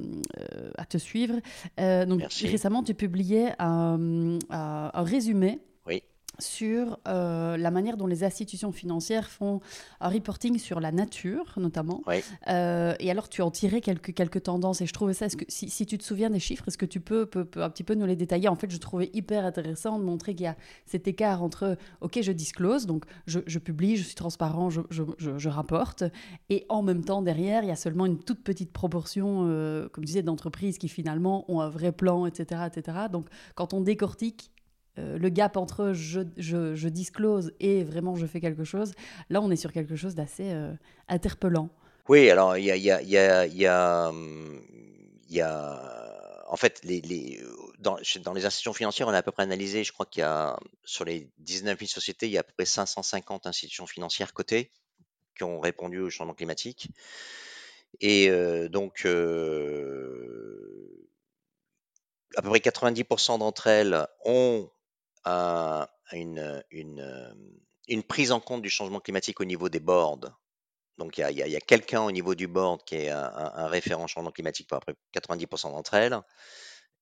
à 0.75 0.85
te 0.85 0.97
suivre. 0.97 1.35
Donc, 1.77 2.19
Merci. 2.19 2.47
récemment, 2.47 2.81
tu 2.81 2.95
publiais 2.95 3.53
un, 3.59 4.39
un, 4.49 4.91
un 4.91 5.03
résumé 5.03 5.59
oui 5.85 6.01
sur 6.39 6.99
euh, 7.07 7.57
la 7.57 7.71
manière 7.71 7.97
dont 7.97 8.07
les 8.07 8.23
institutions 8.23 8.71
financières 8.71 9.29
font 9.29 9.61
un 10.01 10.09
reporting 10.09 10.57
sur 10.57 10.79
la 10.79 10.91
nature, 10.91 11.53
notamment. 11.57 12.01
Oui. 12.07 12.23
Euh, 12.47 12.93
et 12.99 13.11
alors, 13.11 13.29
tu 13.29 13.41
en 13.41 13.51
tirais 13.51 13.81
quelques, 13.81 14.13
quelques 14.13 14.43
tendances. 14.43 14.81
Et 14.81 14.85
je 14.85 14.93
trouvais 14.93 15.13
ça, 15.13 15.27
que, 15.29 15.45
si, 15.47 15.69
si, 15.69 15.85
tu 15.85 15.97
te 15.97 16.03
souviens 16.03 16.29
des 16.29 16.39
chiffres, 16.39 16.67
est-ce 16.67 16.77
que 16.77 16.85
tu 16.85 16.99
peux, 16.99 17.25
peux, 17.25 17.45
peux, 17.45 17.63
un 17.63 17.69
petit 17.69 17.83
peu 17.83 17.95
nous 17.95 18.05
les 18.05 18.15
détailler? 18.15 18.47
En 18.47 18.55
fait, 18.55 18.71
je 18.71 18.77
trouvais 18.77 19.09
hyper 19.13 19.45
intéressant 19.45 19.99
de 19.99 20.03
montrer 20.03 20.35
qu'il 20.35 20.45
y 20.45 20.47
a 20.47 20.55
cet 20.85 21.07
écart 21.07 21.43
entre, 21.43 21.77
OK, 22.01 22.19
je 22.21 22.31
disclose, 22.31 22.85
donc 22.85 23.05
je, 23.27 23.39
je 23.45 23.59
publie, 23.59 23.95
je 23.97 24.03
suis 24.03 24.15
transparent, 24.15 24.69
je, 24.69 24.81
je, 24.89 25.49
rapporte. 25.49 26.03
Et 26.49 26.65
en 26.69 26.81
même 26.81 27.03
temps, 27.03 27.21
derrière, 27.21 27.63
il 27.63 27.67
y 27.67 27.71
a 27.71 27.75
seulement 27.75 28.05
une 28.05 28.19
toute 28.19 28.43
petite 28.43 28.71
proportion, 28.71 29.45
euh, 29.47 29.87
comme 29.89 30.03
tu 30.03 30.07
disais, 30.07 30.23
d'entreprises 30.23 30.77
qui 30.77 30.89
finalement 30.89 31.49
ont 31.51 31.61
un 31.61 31.69
vrai 31.69 31.91
plan, 31.91 32.25
etc. 32.25 32.61
etc. 32.67 32.97
Donc, 33.11 33.27
quand 33.53 33.73
on 33.73 33.81
décortique, 33.81 34.51
euh, 34.97 35.17
le 35.17 35.29
gap 35.29 35.57
entre 35.57 35.91
je, 35.93 36.21
je, 36.37 36.87
disclose 36.87 37.51
et 37.59 37.83
vraiment 37.83 38.15
je 38.15 38.25
fais 38.25 38.39
quelque 38.39 38.63
chose, 38.63 38.93
là 39.29 39.41
on 39.41 39.51
est 39.51 39.55
sur 39.57 39.71
quelque 39.71 39.95
chose 39.95 40.15
d'assez 40.15 40.51
euh, 40.51 40.73
interpellant. 41.09 41.69
Oui, 42.07 42.29
alors 42.29 42.57
il 42.57 42.65
y 42.65 42.71
a, 42.71 42.77
y, 42.77 42.83
y, 43.07 43.17
a, 43.17 43.45
y, 43.45 43.65
y 45.29 45.41
a, 45.41 46.05
en 46.47 46.55
fait, 46.55 46.85
dans, 47.79 47.97
les 48.33 48.45
institutions 48.45 48.73
financières, 48.73 49.07
on 49.07 49.11
a 49.11 49.17
à 49.17 49.23
peu 49.23 49.31
près 49.31 49.43
analysé, 49.43 49.83
je 49.83 49.91
crois 49.91 50.05
qu'il 50.05 50.21
y 50.21 50.23
a, 50.23 50.57
sur 50.83 51.03
les 51.03 51.29
19 51.39 51.77
000 51.79 51.89
sociétés, 51.89 52.27
il 52.27 52.31
y 52.31 52.37
a 52.37 52.41
à 52.41 52.43
peu 52.43 52.53
près 52.55 52.65
550 52.65 53.47
institutions 53.47 53.87
financières 53.87 54.33
cotées 54.33 54.71
qui 55.35 55.43
ont 55.43 55.59
répondu 55.59 55.99
au 55.99 56.09
changement 56.09 56.33
climatique. 56.33 56.89
Et 57.99 58.29
euh, 58.29 58.69
donc, 58.69 59.01
à 62.35 62.41
peu 62.41 62.49
près 62.49 62.59
90% 62.59 63.39
d'entre 63.39 63.67
elles 63.67 64.07
ont 64.23 64.69
euh, 65.27 65.85
une, 66.11 66.63
une, 66.71 68.03
prise 68.03 68.31
en 68.31 68.39
compte 68.39 68.61
du 68.61 68.69
changement 68.69 68.99
climatique 68.99 69.39
au 69.41 69.45
niveau 69.45 69.69
des 69.69 69.79
boards. 69.79 70.31
Donc, 70.97 71.17
il 71.17 71.37
y 71.37 71.55
a, 71.55 71.59
quelqu'un 71.59 72.01
au 72.03 72.11
niveau 72.11 72.35
du 72.35 72.47
board 72.47 72.83
qui 72.85 72.95
est 72.95 73.09
un, 73.09 73.67
référent 73.67 74.07
changement 74.07 74.31
climatique 74.31 74.67
pour 74.67 74.77
à 74.77 74.81
peu 74.81 74.93
près 74.93 75.21
90% 75.21 75.71
d'entre 75.71 75.93
elles. 75.95 76.19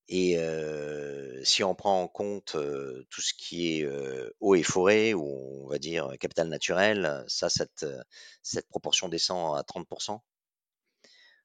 Et 0.08 0.38
euh, 0.38 1.42
si 1.44 1.64
on 1.64 1.74
prend 1.74 2.02
en 2.02 2.08
compte 2.08 2.56
euh, 2.56 3.06
tout 3.08 3.22
ce 3.22 3.32
qui 3.32 3.78
est 3.78 3.84
euh, 3.84 4.30
eau 4.40 4.54
et 4.54 4.62
forêt, 4.62 5.14
ou 5.14 5.64
on 5.64 5.68
va 5.68 5.78
dire 5.78 6.10
capital 6.20 6.48
naturel, 6.48 7.24
ça, 7.26 7.48
cette 7.48 8.68
proportion 8.68 9.08
descend 9.08 9.56
à 9.56 9.62
30%. 9.62 10.20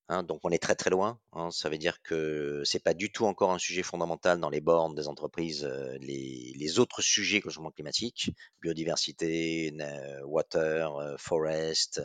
Hein, 0.09 0.23
donc 0.23 0.39
on 0.43 0.49
est 0.49 0.61
très 0.61 0.75
très 0.75 0.89
loin. 0.89 1.19
Hein, 1.33 1.51
ça 1.51 1.69
veut 1.69 1.77
dire 1.77 2.01
que 2.01 2.63
c'est 2.65 2.83
pas 2.83 2.95
du 2.95 3.11
tout 3.11 3.25
encore 3.25 3.51
un 3.51 3.59
sujet 3.59 3.83
fondamental 3.83 4.39
dans 4.39 4.49
les 4.49 4.59
bornes 4.59 4.95
des 4.95 5.07
entreprises. 5.07 5.65
Euh, 5.65 5.97
les, 6.01 6.79
autres 6.79 7.01
sujets 7.01 7.41
que 7.41 7.47
le 7.47 7.53
changement 7.53 7.71
climatique, 7.71 8.31
biodiversité, 8.61 9.71
euh, 9.79 10.21
water, 10.25 10.95
euh, 10.95 11.15
forest, 11.17 12.01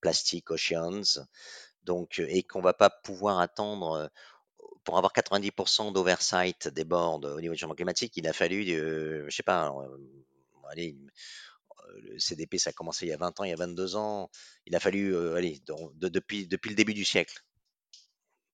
plastique, 0.00 0.50
oceans. 0.50 1.26
Donc 1.84 2.18
et 2.18 2.42
qu'on 2.44 2.62
va 2.62 2.72
pas 2.72 2.88
pouvoir 2.90 3.40
attendre 3.40 4.10
pour 4.84 4.96
avoir 4.98 5.12
90% 5.12 5.92
d'oversight 5.92 6.68
des 6.68 6.84
boards 6.84 7.24
au 7.24 7.40
niveau 7.40 7.52
du 7.54 7.58
changement 7.60 7.74
climatique. 7.74 8.16
Il 8.16 8.26
a 8.26 8.32
fallu, 8.32 8.64
je 8.64 9.26
sais 9.30 9.42
pas, 9.42 9.74
allez, 10.70 10.96
le 12.02 12.18
CDP, 12.18 12.58
ça 12.58 12.70
a 12.70 12.72
commencé 12.72 13.06
il 13.06 13.10
y 13.10 13.12
a 13.12 13.16
20 13.16 13.40
ans, 13.40 13.44
il 13.44 13.50
y 13.50 13.52
a 13.52 13.56
22 13.56 13.96
ans. 13.96 14.30
Il 14.66 14.74
a 14.76 14.80
fallu, 14.80 15.14
euh, 15.14 15.34
allez, 15.36 15.60
de, 15.66 15.74
de, 15.94 16.08
depuis, 16.08 16.46
depuis 16.46 16.70
le 16.70 16.76
début 16.76 16.94
du 16.94 17.04
siècle 17.04 17.42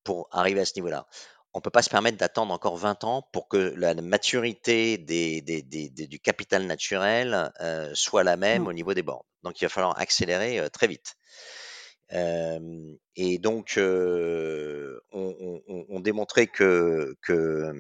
pour 0.05 0.29
arriver 0.31 0.61
à 0.61 0.65
ce 0.65 0.73
niveau-là. 0.77 1.07
On 1.53 1.59
ne 1.59 1.63
peut 1.63 1.71
pas 1.71 1.83
se 1.83 1.91
permettre 1.91 2.17
d'attendre 2.17 2.55
encore 2.55 2.77
20 2.77 3.05
ans 3.05 3.29
pour 3.33 3.49
que 3.49 3.57
la 3.57 3.95
maturité 3.95 4.99
des, 4.99 5.41
des, 5.43 5.63
des, 5.63 5.89
du 5.89 6.21
capital 6.21 6.65
naturel 6.67 7.53
euh, 7.61 7.91
soit 7.95 8.23
la 8.23 8.37
même 8.37 8.69
au 8.69 8.73
niveau 8.73 8.95
des 8.95 9.03
bornes. 9.03 9.27
Donc, 9.43 9.61
il 9.61 9.65
va 9.65 9.69
falloir 9.69 9.99
accélérer 9.99 10.61
euh, 10.61 10.69
très 10.69 10.87
vite. 10.87 11.17
Euh, 12.13 12.95
et 13.17 13.39
donc, 13.39 13.75
euh, 13.79 15.01
on, 15.13 15.63
on, 15.69 15.87
on, 15.89 16.01
démontrait 16.01 16.47
que, 16.47 17.17
que 17.23 17.73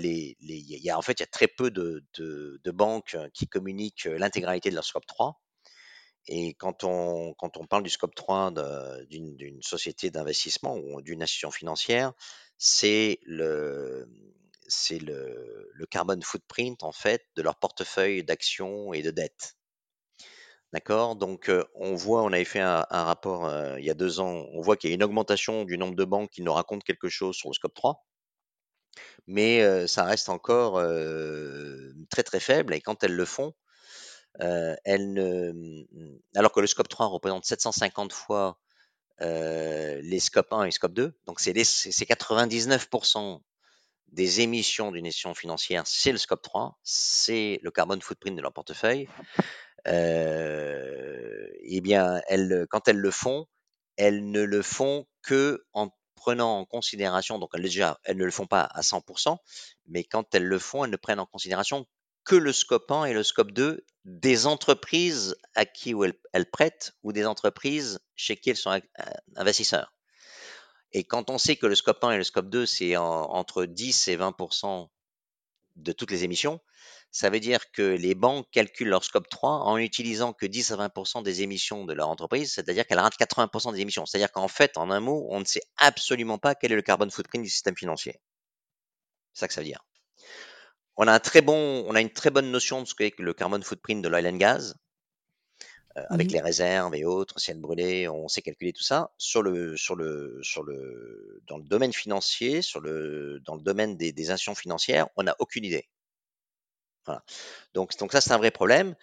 les, 0.00 0.36
y 0.40 0.90
a, 0.90 0.98
en 0.98 1.02
fait, 1.02 1.20
il 1.20 1.22
y 1.22 1.24
a 1.24 1.28
très 1.28 1.48
peu 1.48 1.70
de, 1.70 2.02
banques 2.72 3.16
qui 3.34 3.46
communiquent 3.46 4.04
l'intégralité 4.04 4.70
de 4.70 4.74
leur 4.74 4.84
scope 4.84 5.06
3. 5.06 5.40
Et 6.28 6.54
quand 6.54 6.84
on, 6.84 7.34
parle 7.68 7.84
du 7.84 7.90
scope 7.90 8.14
3 8.14 8.52
d'une 9.08 9.62
société 9.62 10.10
d'investissement 10.10 10.76
ou 10.76 11.00
d'une 11.02 11.22
institution 11.22 11.50
financière, 11.50 12.12
c'est 12.58 13.20
le 13.26 14.06
carbon 15.90 16.20
footprint 16.22 16.82
en 16.82 16.92
fait 16.92 17.24
de 17.36 17.42
leur 17.42 17.56
portefeuille 17.56 18.24
d'actions 18.24 18.92
et 18.92 19.02
de 19.02 19.10
dettes. 19.10 19.56
D'accord? 20.72 21.16
Donc, 21.16 21.50
on 21.74 21.94
voit, 21.94 22.22
on 22.22 22.32
avait 22.32 22.44
fait 22.44 22.60
un, 22.60 22.84
rapport 22.90 23.50
il 23.78 23.84
y 23.84 23.90
a 23.90 23.94
deux 23.94 24.20
ans, 24.20 24.46
on 24.52 24.60
voit 24.60 24.76
qu'il 24.76 24.90
y 24.90 24.92
a 24.92 24.94
une 24.94 25.04
augmentation 25.04 25.64
du 25.64 25.78
nombre 25.78 25.94
de 25.94 26.04
banques 26.04 26.30
qui 26.30 26.42
nous 26.42 26.52
racontent 26.52 26.84
quelque 26.84 27.08
chose 27.08 27.36
sur 27.36 27.48
le 27.48 27.54
scope 27.54 27.74
3, 27.74 28.04
mais 29.26 29.86
ça 29.86 30.04
reste 30.04 30.28
encore 30.28 30.80
très 32.10 32.22
très 32.22 32.40
faible 32.40 32.74
et 32.74 32.80
quand 32.80 33.02
elles 33.04 33.14
le 33.14 33.24
font, 33.24 33.54
elles 34.38 35.12
ne, 35.12 35.52
alors 36.34 36.52
que 36.52 36.60
le 36.60 36.66
scope 36.66 36.88
3 36.88 37.06
représente 37.06 37.44
750 37.44 38.12
fois 38.12 38.58
les 39.20 40.20
scope 40.20 40.52
1 40.52 40.64
et 40.64 40.70
scope 40.70 40.92
2, 40.92 41.18
donc 41.26 41.40
c'est 41.40 41.52
les- 41.52 41.64
c'est 41.64 41.92
c'est 41.92 42.06
99% 42.06 43.42
des 44.12 44.40
émissions 44.40 44.92
d'une 44.92 45.04
émission 45.04 45.34
financière, 45.34 45.82
c'est 45.86 46.12
le 46.12 46.18
scope 46.18 46.42
3, 46.42 46.78
c'est 46.82 47.58
le 47.62 47.70
carbone 47.70 48.00
footprint 48.00 48.36
de 48.36 48.42
leur 48.42 48.52
portefeuille. 48.52 49.08
Eh 51.68 51.80
bien, 51.80 52.20
elles, 52.28 52.66
quand 52.70 52.88
elles 52.88 52.98
le 52.98 53.10
font, 53.10 53.46
elles 53.96 54.30
ne 54.30 54.42
le 54.42 54.62
font 54.62 55.06
que 55.22 55.64
prenant 56.26 56.58
en 56.58 56.64
considération, 56.64 57.38
donc 57.38 57.50
elles, 57.54 57.62
déjà, 57.62 58.00
elles 58.02 58.16
ne 58.16 58.24
le 58.24 58.32
font 58.32 58.48
pas 58.48 58.62
à 58.62 58.82
100%, 58.82 59.38
mais 59.86 60.02
quand 60.02 60.34
elles 60.34 60.44
le 60.44 60.58
font, 60.58 60.84
elles 60.84 60.90
ne 60.90 60.96
prennent 60.96 61.20
en 61.20 61.26
considération 61.26 61.86
que 62.24 62.34
le 62.34 62.52
scope 62.52 62.90
1 62.90 63.04
et 63.04 63.12
le 63.12 63.22
scope 63.22 63.52
2 63.52 63.84
des 64.04 64.48
entreprises 64.48 65.36
à 65.54 65.64
qui 65.66 65.90
elles, 65.92 66.14
elles 66.32 66.50
prêtent 66.50 66.94
ou 67.04 67.12
des 67.12 67.26
entreprises 67.26 68.00
chez 68.16 68.36
qui 68.36 68.50
elles 68.50 68.56
sont 68.56 68.72
euh, 68.72 68.80
investisseurs. 69.36 69.92
Et 70.90 71.04
quand 71.04 71.30
on 71.30 71.38
sait 71.38 71.54
que 71.54 71.66
le 71.66 71.76
scope 71.76 72.02
1 72.02 72.10
et 72.10 72.16
le 72.16 72.24
scope 72.24 72.48
2, 72.50 72.66
c'est 72.66 72.96
en- 72.96 73.30
entre 73.30 73.64
10 73.64 74.08
et 74.08 74.16
20% 74.16 74.90
de 75.76 75.92
toutes 75.92 76.10
les 76.10 76.24
émissions, 76.24 76.58
ça 77.16 77.30
veut 77.30 77.40
dire 77.40 77.72
que 77.72 77.80
les 77.80 78.14
banques 78.14 78.46
calculent 78.52 78.90
leur 78.90 79.02
scope 79.02 79.30
3 79.30 79.60
en 79.60 79.78
utilisant 79.78 80.34
que 80.34 80.44
10 80.44 80.72
à 80.72 80.76
20% 80.88 81.22
des 81.22 81.40
émissions 81.40 81.86
de 81.86 81.94
leur 81.94 82.10
entreprise, 82.10 82.52
c'est-à-dire 82.52 82.86
qu'elle 82.86 82.98
rate 82.98 83.18
80% 83.18 83.72
des 83.72 83.80
émissions. 83.80 84.04
C'est-à-dire 84.04 84.30
qu'en 84.30 84.48
fait, 84.48 84.76
en 84.76 84.90
un 84.90 85.00
mot, 85.00 85.26
on 85.30 85.40
ne 85.40 85.46
sait 85.46 85.62
absolument 85.78 86.36
pas 86.36 86.54
quel 86.54 86.72
est 86.72 86.76
le 86.76 86.82
carbone 86.82 87.10
footprint 87.10 87.42
du 87.42 87.48
système 87.48 87.74
financier. 87.74 88.20
C'est 89.32 89.40
ça 89.40 89.48
que 89.48 89.54
ça 89.54 89.62
veut 89.62 89.66
dire. 89.66 89.82
On 90.98 91.08
a 91.08 91.12
un 91.14 91.18
très 91.18 91.40
bon, 91.40 91.86
on 91.88 91.94
a 91.94 92.02
une 92.02 92.12
très 92.12 92.28
bonne 92.28 92.50
notion 92.50 92.82
de 92.82 92.86
ce 92.86 92.94
qu'est 92.94 93.18
le 93.18 93.32
carbone 93.32 93.62
footprint 93.62 94.04
de 94.04 94.08
l'oil 94.10 94.26
and 94.26 94.36
gas, 94.36 94.74
euh, 95.96 96.02
avec 96.10 96.30
les 96.30 96.42
réserves 96.42 96.94
et 96.94 97.06
autres, 97.06 97.40
ciel 97.40 97.58
brûlé, 97.58 98.10
on 98.10 98.28
sait 98.28 98.42
calculer 98.42 98.74
tout 98.74 98.84
ça. 98.84 99.10
Sur 99.16 99.42
le, 99.42 99.74
sur 99.78 99.96
le, 99.96 100.38
sur 100.42 100.62
le, 100.62 101.40
dans 101.46 101.56
le 101.56 101.64
domaine 101.64 101.94
financier, 101.94 102.60
sur 102.60 102.80
le, 102.80 103.40
dans 103.46 103.54
le 103.54 103.62
domaine 103.62 103.96
des, 103.96 104.12
des 104.12 104.30
institutions 104.30 104.54
financières, 104.54 105.08
on 105.16 105.22
n'a 105.22 105.34
aucune 105.38 105.64
idée. 105.64 105.88
Donc, 107.74 107.92
ça, 107.92 108.20
c'est 108.20 108.32
un 108.32 108.38
vrai 108.38 108.50
problème. 108.50 108.94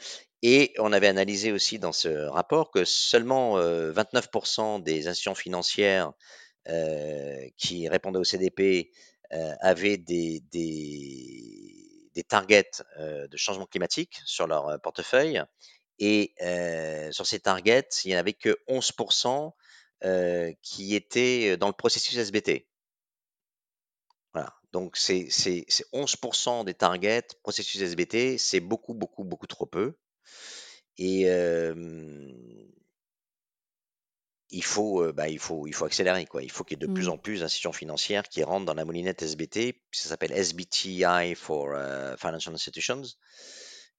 Et 0.42 0.74
on 0.78 0.92
avait 0.92 1.08
analysé 1.08 1.52
aussi 1.54 1.80
dans 1.80 1.94
ce 1.94 2.10
rapport 2.28 2.70
que 2.70 2.84
seulement 2.84 3.58
euh, 3.58 3.94
29% 3.94 4.84
des 4.84 5.08
institutions 5.08 5.36
financières 5.36 6.12
euh, 6.68 7.48
qui 7.58 7.88
répondaient 7.88 8.20
au 8.20 8.26
CDP 8.26 8.92
euh, 9.32 9.54
avaient 9.62 9.98
des, 9.98 10.42
des, 10.52 12.10
des 12.14 12.24
targets 12.24 12.84
euh, 13.00 13.28
de 13.28 13.38
changement 13.38 13.66
climatique 13.66 14.20
sur 14.26 14.46
leur 14.48 14.68
euh, 14.68 14.78
portefeuille. 14.78 15.42
Et 16.00 16.34
euh, 16.42 17.12
sur 17.12 17.26
ces 17.26 17.40
targets, 17.40 17.88
il 18.04 18.10
n'y 18.10 18.16
en 18.16 18.20
avait 18.20 18.34
que 18.34 18.58
11% 18.68 19.54
euh, 20.04 20.52
qui 20.62 20.96
étaient 20.96 21.56
dans 21.56 21.68
le 21.68 21.74
processus 21.74 22.18
SBT. 22.18 22.68
Donc, 24.74 24.98
c'est 24.98 25.28
c'est- 25.30 25.66
c'est 25.70 25.86
11% 25.94 26.64
des 26.66 26.74
targets 26.74 27.28
processus 27.44 27.82
SBT, 27.82 28.38
c'est 28.38 28.60
beaucoup, 28.60 28.94
beaucoup, 28.94 29.24
beaucoup 29.24 29.48
trop 29.48 29.66
peu. 29.68 29.96
Et 30.98 31.30
euh, 31.30 31.74
il 34.52 34.64
faut, 34.64 35.12
bah, 35.14 35.28
il 35.30 35.40
faut, 35.40 35.66
il 35.68 35.74
faut 35.74 35.86
accélérer, 35.86 36.26
quoi. 36.26 36.44
Il 36.44 36.52
faut 36.52 36.64
qu'il 36.64 36.76
y 36.76 36.80
ait 36.80 36.88
de 36.88 36.92
plus 36.92 37.10
Mm. 37.10 37.10
en 37.10 37.18
plus 37.18 37.40
d'institutions 37.40 37.72
financières 37.74 38.24
qui 38.30 38.44
rentrent 38.44 38.66
dans 38.66 38.74
la 38.76 38.86
moulinette 38.86 39.24
SBT. 39.24 39.82
Ça 39.92 40.10
s'appelle 40.10 40.32
SBTI 40.32 41.34
for 41.36 41.70
Financial 42.20 42.54
Institutions. 42.54 43.02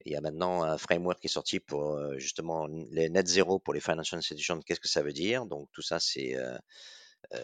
Il 0.05 0.13
y 0.13 0.15
a 0.15 0.21
maintenant 0.21 0.63
un 0.63 0.77
framework 0.77 1.19
qui 1.19 1.27
est 1.27 1.29
sorti 1.29 1.59
pour 1.59 1.95
euh, 1.95 2.17
justement 2.19 2.67
les 2.91 3.09
net 3.09 3.27
zéro 3.27 3.59
pour 3.59 3.73
les 3.73 3.81
financial 3.81 4.17
institutions. 4.19 4.59
Qu'est-ce 4.61 4.79
que 4.79 4.87
ça 4.87 5.01
veut 5.01 5.13
dire? 5.13 5.45
Donc 5.45 5.69
tout 5.73 5.81
ça, 5.81 5.99
c'est 5.99 6.35
euh, 6.35 6.57
euh, 7.33 7.39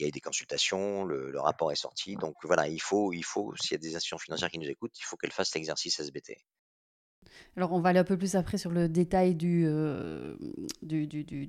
il 0.00 0.02
y 0.02 0.06
a 0.06 0.08
eu 0.08 0.12
des 0.12 0.20
consultations, 0.20 1.04
le, 1.04 1.30
le 1.30 1.40
rapport 1.40 1.70
est 1.70 1.76
sorti. 1.76 2.16
Donc 2.16 2.34
voilà, 2.42 2.66
il 2.68 2.80
faut, 2.80 3.12
il 3.12 3.22
faut, 3.24 3.54
s'il 3.60 3.72
y 3.72 3.74
a 3.74 3.78
des 3.78 3.88
institutions 3.94 4.18
financières 4.18 4.50
qui 4.50 4.58
nous 4.58 4.68
écoutent, 4.68 4.98
il 4.98 5.04
faut 5.04 5.16
qu'elles 5.16 5.32
fassent 5.32 5.54
l'exercice 5.54 6.00
SBT. 6.00 6.32
Alors, 7.56 7.72
on 7.72 7.80
va 7.80 7.90
aller 7.90 7.98
un 7.98 8.04
peu 8.04 8.16
plus 8.16 8.34
après 8.36 8.58
sur 8.58 8.70
le 8.70 8.88
détail 8.88 9.34
du, 9.34 9.64
euh, 9.66 10.36
du, 10.82 11.06
du, 11.06 11.24
du, 11.24 11.46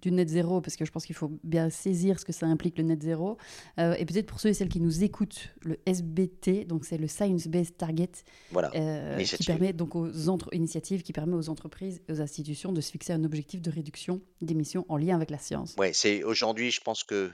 du- 0.00 0.10
net 0.12 0.28
zéro, 0.28 0.60
parce 0.60 0.76
que 0.76 0.84
je 0.84 0.92
pense 0.92 1.04
qu'il 1.06 1.16
faut 1.16 1.32
bien 1.42 1.70
saisir 1.70 2.20
ce 2.20 2.24
que 2.24 2.32
ça 2.32 2.46
implique 2.46 2.76
le 2.78 2.84
net 2.84 3.02
zéro. 3.02 3.38
Euh, 3.80 3.94
et 3.94 4.04
peut-être 4.04 4.26
pour 4.26 4.38
ceux 4.38 4.50
et 4.50 4.54
celles 4.54 4.68
qui 4.68 4.80
nous 4.80 5.02
écoutent, 5.02 5.54
le 5.62 5.78
SBT, 5.86 6.66
donc 6.66 6.84
c'est 6.84 6.98
le 6.98 7.08
Science 7.08 7.48
Based 7.48 7.76
Target, 7.76 8.10
Voilà. 8.50 8.70
euh, 8.74 9.18
qui 9.24 9.44
permet 9.44 9.72
donc 9.72 9.96
aux 9.96 10.28
entre 10.28 10.52
initiatives 10.54 11.02
qui 11.02 11.12
permet 11.14 11.34
aux 11.34 11.48
entreprises 11.48 12.02
et 12.08 12.12
aux 12.12 12.20
institutions 12.20 12.72
de 12.72 12.80
se 12.82 12.90
fixer 12.92 13.14
un 13.14 13.24
objectif 13.24 13.62
de 13.62 13.70
réduction 13.70 14.20
d'émissions 14.42 14.84
en 14.88 14.96
lien 14.98 15.16
avec 15.16 15.30
la 15.30 15.38
science. 15.38 15.74
Ouais, 15.78 15.92
c'est 15.94 16.22
aujourd'hui, 16.22 16.70
je 16.70 16.80
pense 16.82 17.02
que, 17.02 17.32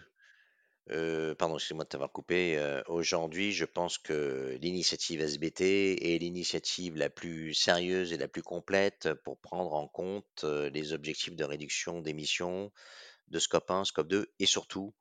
euh, 0.92 1.34
pardon, 1.34 1.56
excuse-moi 1.56 1.84
de 1.84 1.88
t'avoir 1.88 2.10
coupé. 2.10 2.56
euh, 2.58 2.82
aujourd'hui, 2.88 3.52
je 3.52 3.64
pense 3.64 3.98
que 3.98 4.58
l'initiative 4.60 5.20
SBT 5.20 5.60
est 5.60 6.18
l'initiative 6.18 6.96
la 6.96 7.10
plus 7.10 7.54
sérieuse 7.54 8.12
et 8.12 8.16
la 8.16 8.28
plus 8.28 8.42
complète 8.42 9.08
pour 9.24 9.38
prendre 9.38 9.74
en 9.74 9.86
compte 9.86 10.44
euh, 10.44 10.68
les 10.70 10.92
objectifs 10.92 11.36
de 11.36 11.44
réduction 11.44 12.00
d'émissions 12.00 12.72
de 13.28 13.38
scope 13.38 13.70
1, 13.70 13.84
scope 13.84 14.08
2 14.08 14.32
et 14.38 14.46
surtout 14.46 14.92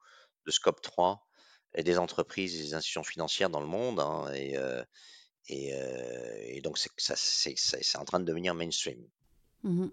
de 0.45 0.51
scope 0.51 0.81
3 0.81 1.27
et 1.73 1.83
des 1.83 1.97
entreprises 1.97 2.55
et 2.55 2.63
des 2.63 2.73
institutions 2.75 3.03
financières 3.03 3.49
dans 3.49 3.61
le 3.61 3.67
monde. 3.67 3.99
hein, 3.99 4.31
et, 5.47 6.61
donc, 6.61 6.77
c'est 6.77 7.97
en 7.97 8.05
train 8.05 8.19
de 8.19 8.25
devenir 8.25 8.53
mainstream. 8.53 9.03
Mhm. 9.63 9.91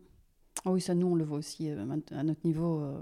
Ah 0.65 0.71
oui, 0.73 0.81
ça, 0.81 0.95
nous, 0.95 1.07
on 1.07 1.15
le 1.15 1.23
voit 1.25 1.39
aussi 1.39 1.71
euh, 1.71 1.85
à 2.11 2.23
notre 2.25 2.41
niveau. 2.45 2.81
euh, 2.81 2.97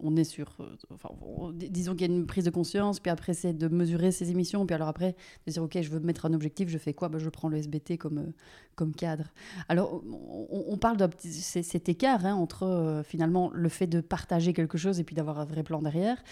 on, 0.00 0.14
est 0.16 0.24
sur. 0.24 0.54
euh, 0.60 1.52
disons 1.54 1.92
qu'il 1.92 2.10
y 2.10 2.12
a 2.12 2.14
une 2.14 2.26
prise 2.26 2.44
de 2.44 2.50
conscience, 2.50 3.00
puis 3.00 3.10
après, 3.10 3.32
c'est 3.32 3.54
de 3.54 3.68
mesurer 3.68 4.12
ses 4.12 4.30
émissions, 4.30 4.66
puis 4.66 4.74
alors 4.74 4.88
après, 4.88 5.16
de 5.46 5.52
dire, 5.52 5.62
OK, 5.62 5.78
je 5.80 5.88
veux 5.88 6.00
mettre 6.00 6.26
un 6.26 6.34
objectif, 6.34 6.68
je 6.68 6.76
fais 6.76 6.92
quoi? 6.92 7.08
Ben, 7.08 7.18
Je 7.18 7.30
prends 7.30 7.48
le 7.48 7.56
SBT 7.56 7.96
comme, 7.96 8.32
comme 8.74 8.92
cadre. 8.94 9.32
Alors, 9.70 10.02
on, 10.50 10.76
parle 10.76 10.98
c'est- 11.18 11.62
cet 11.62 11.88
écart 11.88 12.26
hein, 12.26 12.34
entre 12.34 13.02
finalement 13.06 13.50
le 13.54 13.68
fait 13.70 13.86
de 13.86 14.02
partager 14.02 14.52
quelque 14.52 14.76
chose 14.76 15.00
et 15.00 15.04
puis 15.04 15.14
d'avoir 15.14 15.38
un 15.38 15.46
vrai 15.46 15.62
plan 15.62 15.80
derrière. 15.80 16.22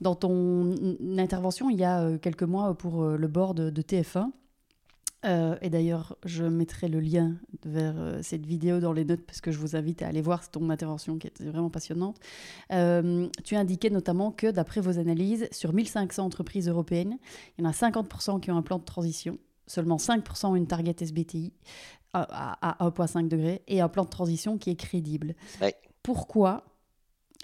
Dans 0.00 0.14
ton 0.14 0.74
intervention, 1.18 1.68
il 1.68 1.78
y 1.78 1.84
a 1.84 2.16
quelques 2.18 2.42
mois 2.44 2.74
pour 2.76 3.02
le 3.04 3.28
board 3.28 3.56
de, 3.56 3.70
de 3.70 3.82
TF1, 3.82 4.30
euh, 5.26 5.56
et 5.60 5.70
d'ailleurs, 5.70 6.16
je 6.24 6.44
mettrai 6.44 6.88
le 6.88 7.00
lien 7.00 7.34
vers 7.64 7.94
euh, 7.96 8.20
cette 8.22 8.46
vidéo 8.46 8.78
dans 8.78 8.92
les 8.92 9.04
notes 9.04 9.22
parce 9.22 9.40
que 9.40 9.50
je 9.50 9.58
vous 9.58 9.74
invite 9.74 10.02
à 10.02 10.08
aller 10.08 10.22
voir 10.22 10.48
ton 10.48 10.70
intervention 10.70 11.18
qui 11.18 11.26
était 11.26 11.44
vraiment 11.44 11.70
passionnante. 11.70 12.18
Euh, 12.72 13.28
tu 13.44 13.56
indiquais 13.56 13.90
notamment 13.90 14.30
que 14.30 14.50
d'après 14.50 14.80
vos 14.80 14.98
analyses, 14.98 15.48
sur 15.50 15.72
1500 15.72 16.24
entreprises 16.24 16.68
européennes, 16.68 17.18
il 17.58 17.64
y 17.64 17.66
en 17.66 17.70
a 17.70 17.72
50% 17.72 18.40
qui 18.40 18.50
ont 18.50 18.56
un 18.56 18.62
plan 18.62 18.78
de 18.78 18.84
transition, 18.84 19.38
seulement 19.66 19.96
5% 19.96 20.46
ont 20.46 20.56
une 20.56 20.68
target 20.68 20.94
SBTI 21.00 21.52
à, 22.12 22.84
à 22.84 22.88
1,5 22.88 23.28
degré 23.28 23.62
et 23.66 23.80
un 23.80 23.88
plan 23.88 24.04
de 24.04 24.10
transition 24.10 24.58
qui 24.58 24.70
est 24.70 24.76
crédible. 24.76 25.34
Ouais. 25.60 25.74
Pourquoi, 26.02 26.64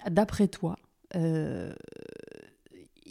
d'après 0.09 0.47
toi, 0.47 0.77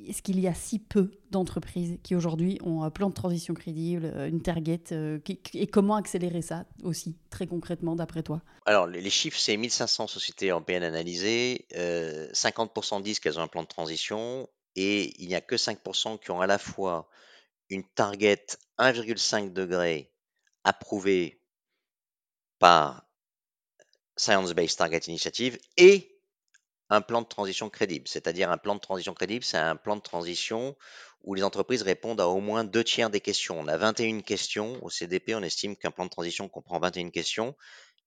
est-ce 0.09 0.23
qu'il 0.23 0.41
y 0.41 0.49
a 0.49 0.55
si 0.55 0.79
peu 0.79 1.11
d'entreprises 1.31 1.99
qui 2.03 2.15
aujourd'hui 2.15 2.59
ont 2.63 2.83
un 2.83 2.91
plan 2.91 3.09
de 3.09 3.15
transition 3.15 3.55
crédible, 3.55 4.13
euh, 4.15 4.29
une 4.29 4.43
target 4.43 4.83
euh, 4.93 5.19
Et 5.55 5.67
comment 5.67 5.97
accélérer 5.97 6.43
ça 6.43 6.67
aussi, 6.83 7.17
très 7.31 7.47
concrètement, 7.47 7.97
d'après 7.97 8.23
toi? 8.23 8.43
Alors, 8.67 8.87
les 8.87 9.11
chiffres, 9.11 9.39
c'est 9.39 9.57
1500 9.57 10.07
sociétés 10.07 10.51
européennes 10.51 10.83
analysées. 10.83 11.67
euh, 11.77 12.31
50% 12.33 13.03
disent 13.03 13.21
qu'elles 13.21 13.39
ont 13.39 13.43
un 13.43 13.49
plan 13.49 13.63
de 13.63 13.69
transition 13.69 14.49
et 14.77 15.15
il 15.23 15.29
n'y 15.29 15.35
a 15.35 15.41
que 15.41 15.57
5% 15.57 16.19
qui 16.19 16.31
ont 16.31 16.41
à 16.41 16.47
la 16.47 16.59
fois 16.59 17.09
une 17.69 17.85
target 17.85 18.47
1,5 18.79 19.53
degré 19.53 20.11
approuvée 20.65 21.41
par 22.59 23.05
Science 24.17 24.53
Based 24.53 24.79
Target 24.79 25.01
Initiative 25.09 25.59
et 25.77 26.12
un 26.93 27.01
plan 27.01 27.23
de 27.23 27.27
transition 27.27 27.71
crédible. 27.71 28.07
C'est-à-dire 28.07 28.51
un 28.51 28.59
plan 28.59 28.75
de 28.75 28.81
transition 28.81 29.15
crédible, 29.15 29.45
c'est 29.45 29.57
un 29.57 29.77
plan 29.77 29.97
de 29.97 30.03
transition 30.03 30.77
où 31.23 31.35
les 31.35 31.43
entreprises 31.43 31.83
répondent 31.83 32.21
à 32.21 32.29
au 32.29 32.41
moins 32.41 32.65
deux 32.65 32.85
tiers 32.85 33.09
des 33.11 33.21
questions. 33.21 33.59
On 33.59 33.69
a 33.69 33.77
21 33.77 34.21
questions. 34.21 34.79
Au 34.85 34.91
CDP, 34.91 35.35
on 35.35 35.43
estime 35.43 35.77
qu'un 35.77 35.91
plan 35.91 36.05
de 36.05 36.11
transition 36.11 36.49
comprend 36.49 36.79
21 36.79 37.11
questions. 37.11 37.55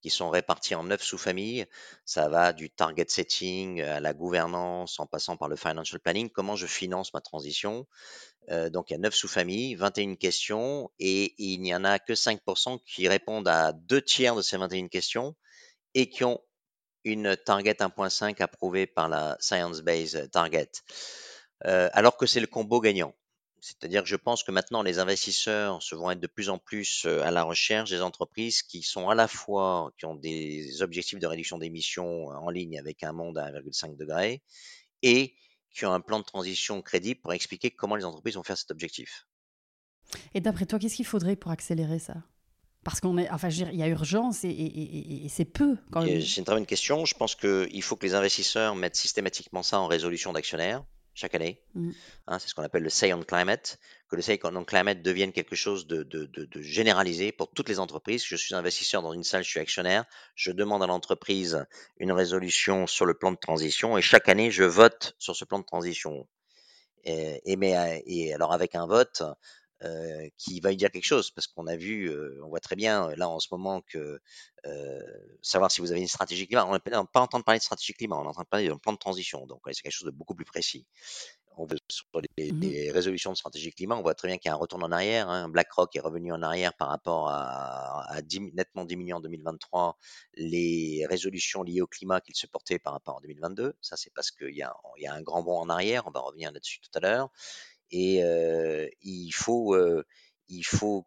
qui 0.02 0.10
sont 0.10 0.30
répartis 0.30 0.74
en 0.74 0.84
neuf 0.84 1.02
sous-familles. 1.02 1.66
Ça 2.04 2.28
va 2.28 2.52
du 2.52 2.70
target 2.70 3.06
setting 3.08 3.80
à 3.80 3.98
la 3.98 4.12
gouvernance, 4.12 5.00
en 5.00 5.06
passant 5.06 5.36
par 5.36 5.48
le 5.48 5.56
financial 5.56 5.98
planning. 6.00 6.28
Comment 6.30 6.54
je 6.54 6.66
finance 6.66 7.12
ma 7.14 7.20
transition? 7.20 7.86
Euh, 8.50 8.70
Donc, 8.70 8.90
il 8.90 8.92
y 8.92 8.96
a 8.96 8.98
neuf 9.00 9.14
sous-familles, 9.14 9.74
21 9.74 10.14
questions, 10.16 10.90
et 11.00 11.34
il 11.38 11.60
n'y 11.60 11.74
en 11.74 11.82
a 11.84 11.98
que 11.98 12.14
5% 12.14 12.78
qui 12.84 13.08
répondent 13.08 13.48
à 13.48 13.72
deux 13.72 14.02
tiers 14.02 14.36
de 14.36 14.42
ces 14.42 14.58
21 14.58 14.88
questions 14.88 15.34
et 15.94 16.08
qui 16.08 16.24
ont 16.24 16.40
une 17.06 17.36
target 17.36 17.74
1.5 17.74 18.42
approuvée 18.42 18.86
par 18.86 19.08
la 19.08 19.36
Science 19.40 19.80
Based 19.80 20.30
Target. 20.32 20.70
Euh, 21.64 21.88
alors 21.92 22.16
que 22.16 22.26
c'est 22.26 22.40
le 22.40 22.48
combo 22.48 22.80
gagnant. 22.80 23.14
C'est-à-dire 23.60 24.02
que 24.02 24.08
je 24.08 24.16
pense 24.16 24.42
que 24.42 24.50
maintenant, 24.50 24.82
les 24.82 24.98
investisseurs 24.98 25.82
se 25.82 25.94
vont 25.94 26.10
être 26.10 26.20
de 26.20 26.26
plus 26.26 26.50
en 26.50 26.58
plus 26.58 27.04
euh, 27.06 27.22
à 27.22 27.30
la 27.30 27.44
recherche 27.44 27.90
des 27.90 28.02
entreprises 28.02 28.62
qui 28.62 28.82
sont 28.82 29.08
à 29.08 29.14
la 29.14 29.28
fois, 29.28 29.92
qui 29.98 30.04
ont 30.04 30.16
des 30.16 30.82
objectifs 30.82 31.20
de 31.20 31.26
réduction 31.26 31.58
d'émissions 31.58 32.26
en 32.26 32.50
ligne 32.50 32.78
avec 32.78 33.02
un 33.04 33.12
monde 33.12 33.38
à 33.38 33.50
1,5 33.52 33.96
degré 33.96 34.42
et 35.02 35.34
qui 35.72 35.86
ont 35.86 35.92
un 35.92 36.00
plan 36.00 36.18
de 36.18 36.24
transition 36.24 36.82
crédible 36.82 37.20
pour 37.20 37.32
expliquer 37.32 37.70
comment 37.70 37.96
les 37.96 38.04
entreprises 38.04 38.34
vont 38.34 38.42
faire 38.42 38.58
cet 38.58 38.72
objectif. 38.72 39.26
Et 40.34 40.40
d'après 40.40 40.66
toi, 40.66 40.78
qu'est-ce 40.78 40.96
qu'il 40.96 41.06
faudrait 41.06 41.36
pour 41.36 41.52
accélérer 41.52 41.98
ça? 41.98 42.14
Parce 42.86 43.00
qu'on 43.00 43.18
est, 43.18 43.28
enfin, 43.30 43.48
je 43.48 43.58
veux 43.58 43.64
dire, 43.64 43.74
il 43.74 43.80
y 43.80 43.82
a 43.82 43.88
urgence 43.88 44.44
et, 44.44 45.26
c'est 45.28 45.44
peu. 45.44 45.76
C'est 45.92 46.36
une 46.36 46.44
très 46.44 46.54
bonne 46.54 46.66
question. 46.66 47.04
Je 47.04 47.16
pense 47.16 47.34
qu'il 47.34 47.82
faut 47.82 47.96
que 47.96 48.06
les 48.06 48.14
investisseurs 48.14 48.76
mettent 48.76 48.94
systématiquement 48.94 49.64
ça 49.64 49.80
en 49.80 49.88
résolution 49.88 50.32
d'actionnaires 50.32 50.84
chaque 51.12 51.34
année. 51.34 51.60
Mmh. 51.74 51.90
Hein, 52.28 52.38
c'est 52.38 52.46
ce 52.46 52.54
qu'on 52.54 52.62
appelle 52.62 52.84
le 52.84 52.88
Say 52.88 53.12
on 53.12 53.22
Climate, 53.22 53.80
que 54.08 54.14
le 54.14 54.22
Say 54.22 54.38
on 54.44 54.64
Climate 54.64 55.02
devienne 55.02 55.32
quelque 55.32 55.56
chose 55.56 55.88
de, 55.88 56.06
généralisé 56.60 57.32
pour 57.32 57.50
toutes 57.50 57.68
les 57.68 57.80
entreprises. 57.80 58.24
Je 58.24 58.36
suis 58.36 58.54
investisseur 58.54 59.02
dans 59.02 59.12
une 59.12 59.24
salle, 59.24 59.42
je 59.42 59.48
suis 59.48 59.58
actionnaire, 59.58 60.04
je 60.36 60.52
demande 60.52 60.84
à 60.84 60.86
l'entreprise 60.86 61.66
une 61.98 62.12
résolution 62.12 62.86
sur 62.86 63.04
le 63.04 63.14
plan 63.14 63.32
de 63.32 63.36
transition 63.36 63.98
et 63.98 64.02
chaque 64.02 64.28
année, 64.28 64.52
je 64.52 64.62
vote 64.62 65.16
sur 65.18 65.34
ce 65.34 65.44
plan 65.44 65.58
de 65.58 65.64
transition. 65.64 66.28
Et, 67.02 67.40
et 67.44 68.32
alors 68.32 68.52
avec 68.52 68.76
un 68.76 68.86
vote, 68.86 69.24
euh, 69.84 70.28
qui 70.38 70.60
va 70.60 70.72
y 70.72 70.76
dire 70.76 70.90
quelque 70.90 71.04
chose, 71.04 71.30
parce 71.30 71.46
qu'on 71.46 71.66
a 71.66 71.76
vu, 71.76 72.08
euh, 72.08 72.40
on 72.42 72.48
voit 72.48 72.60
très 72.60 72.76
bien 72.76 73.14
là 73.16 73.28
en 73.28 73.38
ce 73.38 73.48
moment 73.50 73.82
que 73.82 74.20
euh, 74.64 75.02
savoir 75.42 75.70
si 75.70 75.82
vous 75.82 75.92
avez 75.92 76.00
une 76.00 76.08
stratégie 76.08 76.46
climat, 76.46 76.64
on 76.64 76.72
n'est 76.72 76.78
pas 76.80 77.20
en 77.20 77.26
train 77.26 77.38
de 77.38 77.44
parler 77.44 77.58
de 77.58 77.64
stratégie 77.64 77.92
climat, 77.92 78.16
on 78.16 78.24
est 78.24 78.28
en 78.28 78.32
train 78.32 78.44
de 78.44 78.48
parler 78.48 78.68
d'un 78.68 78.78
plan 78.78 78.94
de 78.94 78.98
transition, 78.98 79.46
donc 79.46 79.60
c'est 79.66 79.82
quelque 79.82 79.92
chose 79.92 80.06
de 80.06 80.16
beaucoup 80.16 80.34
plus 80.34 80.46
précis. 80.46 80.86
On 81.58 81.66
veut, 81.66 81.78
sur 81.90 82.06
les, 82.38 82.52
mmh 82.52 82.92
résolutions 82.92 83.32
de 83.32 83.36
stratégie 83.36 83.72
climat, 83.72 83.96
on 83.96 84.02
voit 84.02 84.14
très 84.14 84.28
bien 84.28 84.38
qu'il 84.38 84.48
y 84.48 84.52
a 84.52 84.54
un 84.54 84.58
retour 84.58 84.82
en 84.82 84.92
arrière. 84.92 85.28
Hein. 85.28 85.48
BlackRock 85.48 85.94
est 85.96 86.00
revenu 86.00 86.32
en 86.32 86.42
arrière 86.42 86.74
par 86.74 86.88
rapport 86.88 87.28
à, 87.28 88.02
à 88.12 88.20
nettement 88.54 88.84
diminuer 88.84 89.14
en 89.14 89.20
2023 89.20 89.96
les 90.34 91.06
résolutions 91.08 91.62
liées 91.62 91.80
au 91.80 91.86
climat 91.86 92.20
qu'il 92.20 92.34
se 92.34 92.46
portait 92.46 92.78
par 92.78 92.92
rapport 92.92 93.18
à 93.18 93.20
2022. 93.22 93.74
Ça, 93.80 93.96
c'est 93.96 94.12
parce 94.14 94.30
qu'il 94.30 94.50
y, 94.54 94.62
y, 94.98 95.06
a 95.06 95.14
un 95.14 95.22
grand 95.22 95.42
bond 95.42 95.58
en 95.58 95.70
arrière. 95.70 96.06
On 96.06 96.10
va 96.10 96.20
revenir 96.20 96.52
là-dessus 96.52 96.80
tout 96.80 96.90
à 96.94 97.00
l'heure. 97.00 97.30
Et 97.90 98.20
il 99.02 99.30
faut, 99.32 99.76
il 100.48 100.64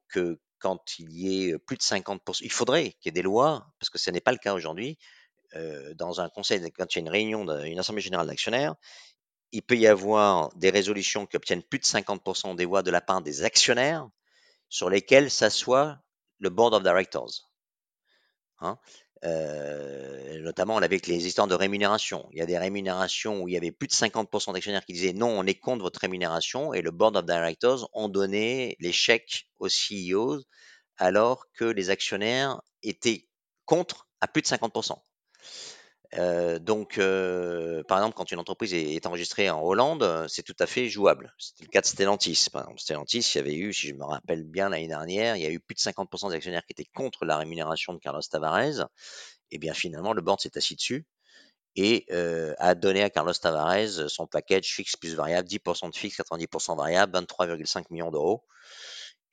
que 0.09 0.39
quand 0.59 0.99
il 0.99 1.11
y 1.13 1.49
ait 1.49 1.57
plus 1.57 1.77
de 1.77 1.81
50%, 1.81 2.39
il 2.41 2.51
faudrait 2.51 2.91
qu'il 2.91 3.05
y 3.05 3.09
ait 3.09 3.11
des 3.11 3.21
lois, 3.21 3.71
parce 3.79 3.89
que 3.89 3.97
ce 3.97 4.11
n'est 4.11 4.21
pas 4.21 4.31
le 4.31 4.37
cas 4.37 4.53
aujourd'hui, 4.53 4.97
dans 5.95 6.21
un 6.21 6.29
conseil, 6.29 6.61
quand 6.71 6.95
il 6.95 6.97
y 6.97 6.99
a 6.99 7.01
une 7.01 7.09
réunion, 7.09 7.63
une 7.63 7.79
assemblée 7.79 8.01
générale 8.01 8.27
d'actionnaires, 8.27 8.75
il 9.51 9.63
peut 9.63 9.77
y 9.77 9.87
avoir 9.87 10.53
des 10.55 10.69
résolutions 10.69 11.25
qui 11.25 11.35
obtiennent 11.35 11.63
plus 11.63 11.79
de 11.79 11.85
50% 11.85 12.55
des 12.55 12.65
voix 12.65 12.83
de 12.83 12.91
la 12.91 13.01
part 13.01 13.21
des 13.21 13.43
actionnaires 13.43 14.07
sur 14.67 14.89
lesquelles 14.89 15.31
s'assoit 15.31 15.97
le 16.37 16.49
board 16.49 16.73
of 16.75 16.83
directors. 16.83 17.49
Hein 18.59 18.77
euh, 19.25 20.39
notamment 20.39 20.77
avec 20.77 21.07
les 21.07 21.27
histoires 21.27 21.47
de 21.47 21.55
rémunération. 21.55 22.27
Il 22.31 22.39
y 22.39 22.41
a 22.41 22.45
des 22.45 22.57
rémunérations 22.57 23.41
où 23.41 23.47
il 23.47 23.53
y 23.53 23.57
avait 23.57 23.71
plus 23.71 23.87
de 23.87 23.93
50% 23.93 24.53
d'actionnaires 24.53 24.85
qui 24.85 24.93
disaient 24.93 25.13
non, 25.13 25.27
on 25.27 25.45
est 25.45 25.55
contre 25.55 25.83
votre 25.83 25.99
rémunération 25.99 26.73
et 26.73 26.81
le 26.81 26.91
board 26.91 27.17
of 27.17 27.25
directors 27.25 27.89
ont 27.93 28.09
donné 28.09 28.75
les 28.79 28.91
chèques 28.91 29.47
aux 29.59 29.69
CEOs 29.69 30.41
alors 30.97 31.45
que 31.53 31.65
les 31.65 31.89
actionnaires 31.89 32.61
étaient 32.81 33.27
contre 33.65 34.07
à 34.21 34.27
plus 34.27 34.41
de 34.41 34.47
50%. 34.47 34.95
Euh, 36.17 36.57
donc, 36.57 36.97
euh, 36.97 37.83
par 37.83 37.99
exemple, 37.99 38.15
quand 38.15 38.31
une 38.31 38.39
entreprise 38.39 38.73
est, 38.73 39.05
enregistrée 39.05 39.49
en 39.49 39.61
Hollande, 39.61 40.25
c'est 40.27 40.43
tout 40.43 40.55
à 40.59 40.65
fait 40.65 40.89
jouable. 40.89 41.33
C'était 41.37 41.65
le 41.65 41.69
cas 41.69 41.81
de 41.81 41.85
Stellantis. 41.85 42.47
Par 42.51 42.63
exemple, 42.63 42.79
Stellantis, 42.79 43.31
il 43.33 43.37
y 43.37 43.39
avait 43.39 43.55
eu, 43.55 43.73
si 43.73 43.87
je 43.87 43.93
me 43.93 44.03
rappelle 44.03 44.43
bien 44.43 44.69
l'année 44.69 44.87
dernière, 44.87 45.35
il 45.35 45.43
y 45.43 45.45
a 45.45 45.51
eu 45.51 45.59
plus 45.59 45.75
de 45.75 45.79
50% 45.79 46.29
des 46.29 46.35
actionnaires 46.35 46.65
qui 46.65 46.73
étaient 46.73 46.89
contre 46.95 47.25
la 47.25 47.37
rémunération 47.37 47.93
de 47.93 47.99
Carlos 47.99 48.21
Tavares. 48.21 48.87
Et 49.51 49.57
bien 49.59 49.73
finalement, 49.73 50.13
le 50.13 50.21
board 50.21 50.39
s'est 50.41 50.57
assis 50.57 50.75
dessus 50.75 51.05
et 51.75 52.05
a 52.57 52.75
donné 52.75 53.03
à 53.03 53.09
Carlos 53.09 53.33
Tavares 53.33 54.09
son 54.09 54.27
package 54.27 54.65
fixe 54.65 54.95
plus 54.95 55.15
variable, 55.15 55.47
10% 55.47 55.91
de 55.91 55.95
fixe, 55.95 56.17
90% 56.17 56.75
variable, 56.75 57.17
23,5 57.17 57.85
millions 57.91 58.11
d'euros. 58.11 58.43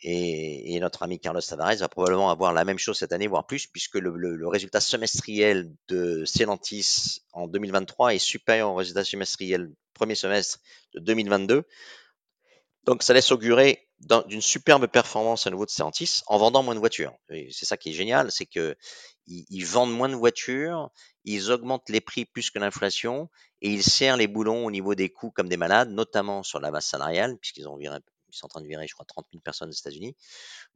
Et, 0.03 0.79
notre 0.81 1.03
ami 1.03 1.19
Carlos 1.19 1.41
Tavares 1.41 1.77
va 1.77 1.89
probablement 1.89 2.31
avoir 2.31 2.53
la 2.53 2.65
même 2.65 2.79
chose 2.79 2.99
cette 2.99 3.13
année, 3.13 3.27
voire 3.27 3.47
plus, 3.47 3.67
puisque 3.67 3.97
le, 3.97 4.49
résultat 4.49 4.81
semestriel 4.81 5.73
de 5.89 6.25
Stellantis 6.25 7.23
en 7.33 7.49
2023 7.49 8.15
est 8.15 8.19
supérieur 8.19 8.71
au 8.71 8.75
résultat 8.75 9.05
semestriel 9.05 9.71
premier 9.95 10.15
semestre 10.15 10.59
de 10.95 11.01
2022. 11.01 11.65
Donc 12.85 13.03
ça 13.03 13.15
laisse 13.15 13.33
augurer 13.33 13.89
d'une 14.29 14.43
superbe 14.43 14.87
performance 14.87 15.47
à 15.47 15.51
nouveau 15.51 15.65
de 15.65 15.71
Stellantis 15.71 16.21
en 16.27 16.39
vendant 16.39 16.63
moins 16.63 16.75
de 16.75 16.81
voitures. 16.81 17.15
C'est 17.29 17.65
ça 17.65 17.77
qui 17.77 17.91
est 17.91 17.95
génial, 17.95 18.31
c'est 18.31 18.47
que 18.47 18.77
ils, 19.27 19.65
vendent 19.65 19.97
moins 19.97 20.09
de 20.09 20.15
voitures, 20.15 20.91
ils 21.25 21.51
augmentent 21.51 21.89
les 21.89 22.01
prix 22.01 22.27
plus 22.27 22.51
que 22.51 22.59
l'inflation 22.59 23.29
et 23.61 23.71
ils 23.71 23.83
serrent 23.83 24.19
les 24.19 24.29
boulons 24.29 24.65
au 24.67 24.71
niveau 24.71 24.95
des 24.95 25.09
coûts 25.09 25.33
comme 25.33 25.49
des 25.49 25.57
malades, 25.57 25.91
notamment 25.91 26.43
sur 26.43 26.61
la 26.61 26.71
masse 26.71 26.87
salariale, 26.87 27.37
puisqu'ils 27.39 27.67
ont 27.67 27.77
viré 27.77 27.99
ils 28.29 28.37
sont 28.37 28.47
en 28.47 28.49
train 28.49 28.61
de 28.61 28.67
virer, 28.67 28.87
je 28.87 28.95
crois, 28.95 29.07
30 29.07 29.27
000 29.33 29.41
personnes 29.43 29.69
aux 29.69 29.73
États-Unis. 29.73 30.17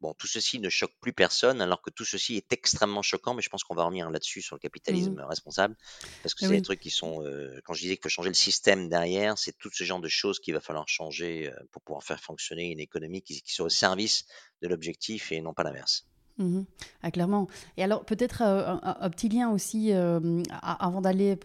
Bon, 0.01 0.15
tout 0.15 0.27
ceci 0.27 0.59
ne 0.59 0.69
choque 0.69 0.93
plus 1.01 1.13
personne, 1.13 1.61
alors 1.61 1.83
que 1.83 1.91
tout 1.91 2.05
ceci 2.05 2.37
est 2.37 2.53
extrêmement 2.53 3.03
choquant, 3.03 3.35
mais 3.35 3.43
je 3.43 3.49
pense 3.49 3.65
qu'on 3.65 3.75
va 3.75 3.85
revenir 3.85 4.11
là-dessus 4.11 4.43
sur 4.43 4.57
le 4.57 4.61
capitalisme 4.61 5.13
mmh 5.13 5.21
responsable, 5.31 5.77
parce 6.23 6.35
que 6.35 6.47
c'est 6.47 6.51
des 6.51 6.63
trucs 6.63 6.81
qui 6.81 6.91
sont, 6.91 7.23
euh, 7.25 7.61
quand 7.65 7.75
je 7.75 7.83
disais 7.83 7.97
qu'il 7.97 8.03
faut 8.03 8.09
changer 8.09 8.31
le 8.31 8.35
système 8.35 8.89
derrière, 8.89 9.39
c'est 9.39 9.57
tout 9.59 9.71
ce 9.73 9.85
genre 9.85 10.01
de 10.01 10.09
choses 10.09 10.41
qu'il 10.41 10.55
va 10.55 10.61
falloir 10.61 10.89
changer 10.89 11.49
euh, 11.49 11.57
pour 11.71 11.83
pouvoir 11.83 12.03
faire 12.03 12.21
fonctionner 12.21 12.71
une 12.71 12.81
économie 12.81 13.23
qui, 13.23 13.43
qui 13.43 13.53
soit 13.53 13.67
au 13.67 13.71
service 13.71 14.25
de 14.63 14.69
l'objectif 14.69 15.31
et 15.31 15.41
non 15.41 15.55
pas 15.55 15.63
l'inverse. 15.63 16.10
Mmh 16.41 16.63
ah, 17.03 17.11
clairement. 17.11 17.47
Et 17.77 17.83
alors, 17.83 18.05
peut-être 18.05 18.43
euh, 18.43 18.77
un, 18.83 19.11
petit 19.11 19.29
lien 19.29 19.51
aussi, 19.51 19.93
euh, 19.93 20.43
avant 20.63 21.01
d'aller 21.01 21.39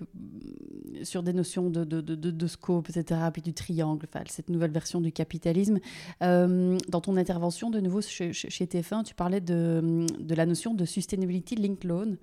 sur 1.03 1.23
des 1.23 1.31
notions 1.31 1.69
de, 1.69 2.47
scope, 2.47 2.89
etc., 2.89 3.21
puis 3.31 3.41
du 3.41 3.53
triangle, 3.53 4.05
cette 4.27 4.49
nouvelle 4.49 4.71
version 4.71 4.99
du 4.99 5.11
capitalisme. 5.11 5.79
Euh, 6.21 6.77
dans 6.89 7.01
ton 7.01 7.15
intervention, 7.15 7.69
de 7.69 7.79
nouveau 7.79 8.01
chez, 8.01 8.31
TF1, 8.31 9.03
tu 9.03 9.15
parlais 9.15 9.41
de, 9.41 10.05
la 10.29 10.45
notion 10.45 10.73
de 10.73 10.85
Sustainability 10.85 11.55
Linked 11.55 11.83
Loan. 11.85 12.15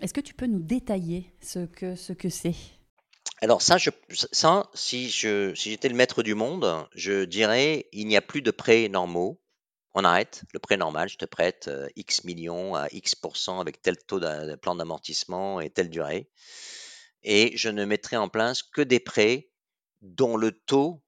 Est-ce 0.00 0.14
que 0.14 0.20
tu 0.20 0.34
peux 0.34 0.46
nous 0.46 0.60
détailler 0.60 1.30
ce 1.40 1.66
que 1.66 1.94
ce 1.94 2.12
que 2.12 2.28
c'est? 2.28 2.54
Alors 3.42 3.60
ça, 3.60 3.76
si 4.74 5.08
j'étais 5.08 5.88
le 5.88 5.94
maître 5.94 6.22
du 6.22 6.34
monde, 6.34 6.86
je 6.94 7.24
dirais 7.24 7.86
il 7.92 8.06
n'y 8.06 8.16
a 8.16 8.22
plus 8.22 8.42
de 8.42 8.50
prêts 8.50 8.88
normaux 8.88 9.38
on 9.94 10.04
arrête 10.04 10.42
le 10.52 10.58
prêt 10.58 10.76
normal, 10.76 11.08
je 11.08 11.16
te 11.16 11.24
prête 11.24 11.68
euh, 11.68 11.88
X 11.96 12.24
millions 12.24 12.74
à 12.74 12.88
X 12.92 13.14
avec 13.48 13.80
tel 13.80 13.96
taux 13.96 14.20
de 14.20 14.56
plan 14.56 14.74
d'amortissement 14.74 15.60
et 15.60 15.70
telle 15.70 15.88
durée. 15.88 16.28
Et 17.22 17.56
je 17.56 17.68
ne 17.68 17.84
mettrai 17.84 18.16
en 18.16 18.28
place 18.28 18.62
que 18.62 18.82
des 18.82 19.00
prêts 19.00 19.50
dont 20.02 20.36
le 20.36 20.52
taux 20.52 21.02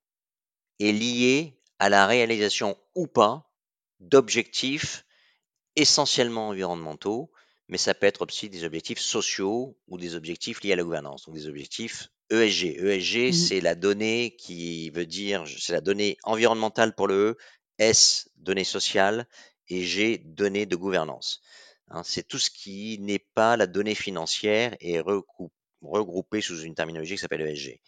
est 0.80 0.92
lié 0.92 1.60
à 1.78 1.88
la 1.88 2.06
réalisation 2.06 2.76
ou 2.94 3.06
pas 3.06 3.52
d'objectifs 4.00 5.04
essentiellement 5.74 6.48
environnementaux, 6.48 7.30
mais 7.68 7.78
ça 7.78 7.92
peut 7.92 8.06
être 8.06 8.22
aussi 8.22 8.48
des 8.48 8.64
objectifs 8.64 9.00
sociaux 9.00 9.78
ou 9.88 9.98
des 9.98 10.14
objectifs 10.14 10.62
liés 10.62 10.72
à 10.72 10.76
la 10.76 10.84
gouvernance, 10.84 11.26
donc 11.26 11.34
des 11.34 11.48
objectifs 11.48 12.08
ESG. 12.30 12.78
ESG, 12.78 13.28
mmh 13.28 13.32
c'est 13.32 13.60
la 13.60 13.74
donnée 13.74 14.36
qui 14.36 14.90
veut 14.90 15.06
dire, 15.06 15.44
c'est 15.46 15.72
la 15.72 15.80
donnée 15.80 16.16
environnementale 16.24 16.94
pour 16.94 17.08
le 17.08 17.14
E, 17.14 17.36
S, 17.78 18.28
données 18.36 18.64
sociales, 18.64 19.26
et 19.68 19.82
G, 19.82 20.18
données 20.18 20.66
de 20.66 20.76
gouvernance. 20.76 21.40
Hein, 21.88 22.02
c'est 22.04 22.26
tout 22.26 22.38
ce 22.38 22.50
qui 22.50 22.98
n'est 23.00 23.24
pas 23.34 23.56
la 23.56 23.66
donnée 23.66 23.94
financière 23.94 24.76
et 24.80 25.00
regroupé 25.00 26.40
sous 26.40 26.60
une 26.62 26.74
terminologie 26.74 27.14
qui 27.14 27.20
s'appelle 27.20 27.42
ESG. 27.42 27.80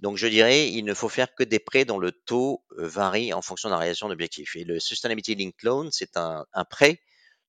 Donc 0.00 0.16
je 0.16 0.26
dirais, 0.26 0.70
il 0.70 0.84
ne 0.84 0.94
faut 0.94 1.08
faire 1.08 1.34
que 1.34 1.42
des 1.42 1.58
prêts 1.58 1.84
dont 1.84 1.98
le 1.98 2.12
taux 2.12 2.64
euh, 2.72 2.86
varie 2.86 3.32
en 3.32 3.40
fonction 3.40 3.68
de 3.68 3.72
la 3.72 3.78
réalisation 3.78 4.08
d'objectifs. 4.08 4.54
Et 4.56 4.64
le 4.64 4.78
Sustainability 4.78 5.34
Linked 5.34 5.62
Loan, 5.62 5.88
c'est 5.90 6.16
un, 6.16 6.44
prêt 6.68 7.00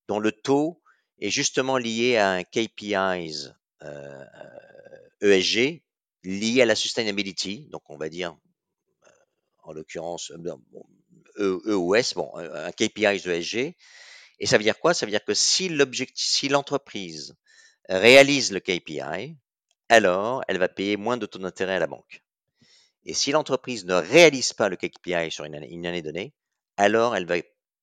dont 0.08 0.20
le 0.20 0.32
taux 0.32 0.82
est 1.20 1.30
justement 1.30 1.78
lié 1.78 2.16
à 2.18 2.32
un 2.32 2.44
KPIs 2.44 3.50
euh, 3.84 4.26
ESG 5.22 5.58
euh, 5.58 5.80
lié 6.24 6.62
à 6.62 6.66
la 6.66 6.76
sustainability. 6.76 7.68
Donc 7.70 7.90
on 7.90 7.98
va 7.98 8.10
dire, 8.10 8.38
euh, 9.04 9.10
en 9.64 9.74
l'occurrence, 9.74 10.32
EOS, 11.38 12.14
bon, 12.16 12.32
un 12.36 12.72
KPI 12.72 13.06
ESG, 13.06 13.76
Et 14.40 14.46
ça 14.46 14.58
veut 14.58 14.64
dire 14.64 14.80
quoi? 14.80 14.94
Ça 14.94 15.06
veut 15.06 15.12
dire 15.12 15.24
que 15.26 15.34
si 15.34 15.72
si 16.16 16.50
l'entreprise 16.50 17.36
réalise 17.90 18.52
le 18.52 18.60
KPI, 18.60 19.38
alors 19.90 20.44
elle 20.48 20.60
va 20.60 20.70
payer 20.70 20.98
moins 20.98 21.18
de 21.18 21.26
taux 21.26 21.40
d'intérêt 21.40 21.76
à 21.76 21.80
la 21.80 21.88
banque. 21.88 22.24
Et 23.06 23.14
si 23.14 23.32
l'entreprise 23.32 23.86
ne 23.86 23.96
réalise 23.96 24.54
pas 24.54 24.70
le 24.70 24.76
KPI 24.76 25.32
sur 25.32 25.46
une 25.46 25.56
année, 25.56 26.02
donnée, 26.02 26.34
alors 26.76 27.16
elle 27.16 27.26
va 27.26 27.38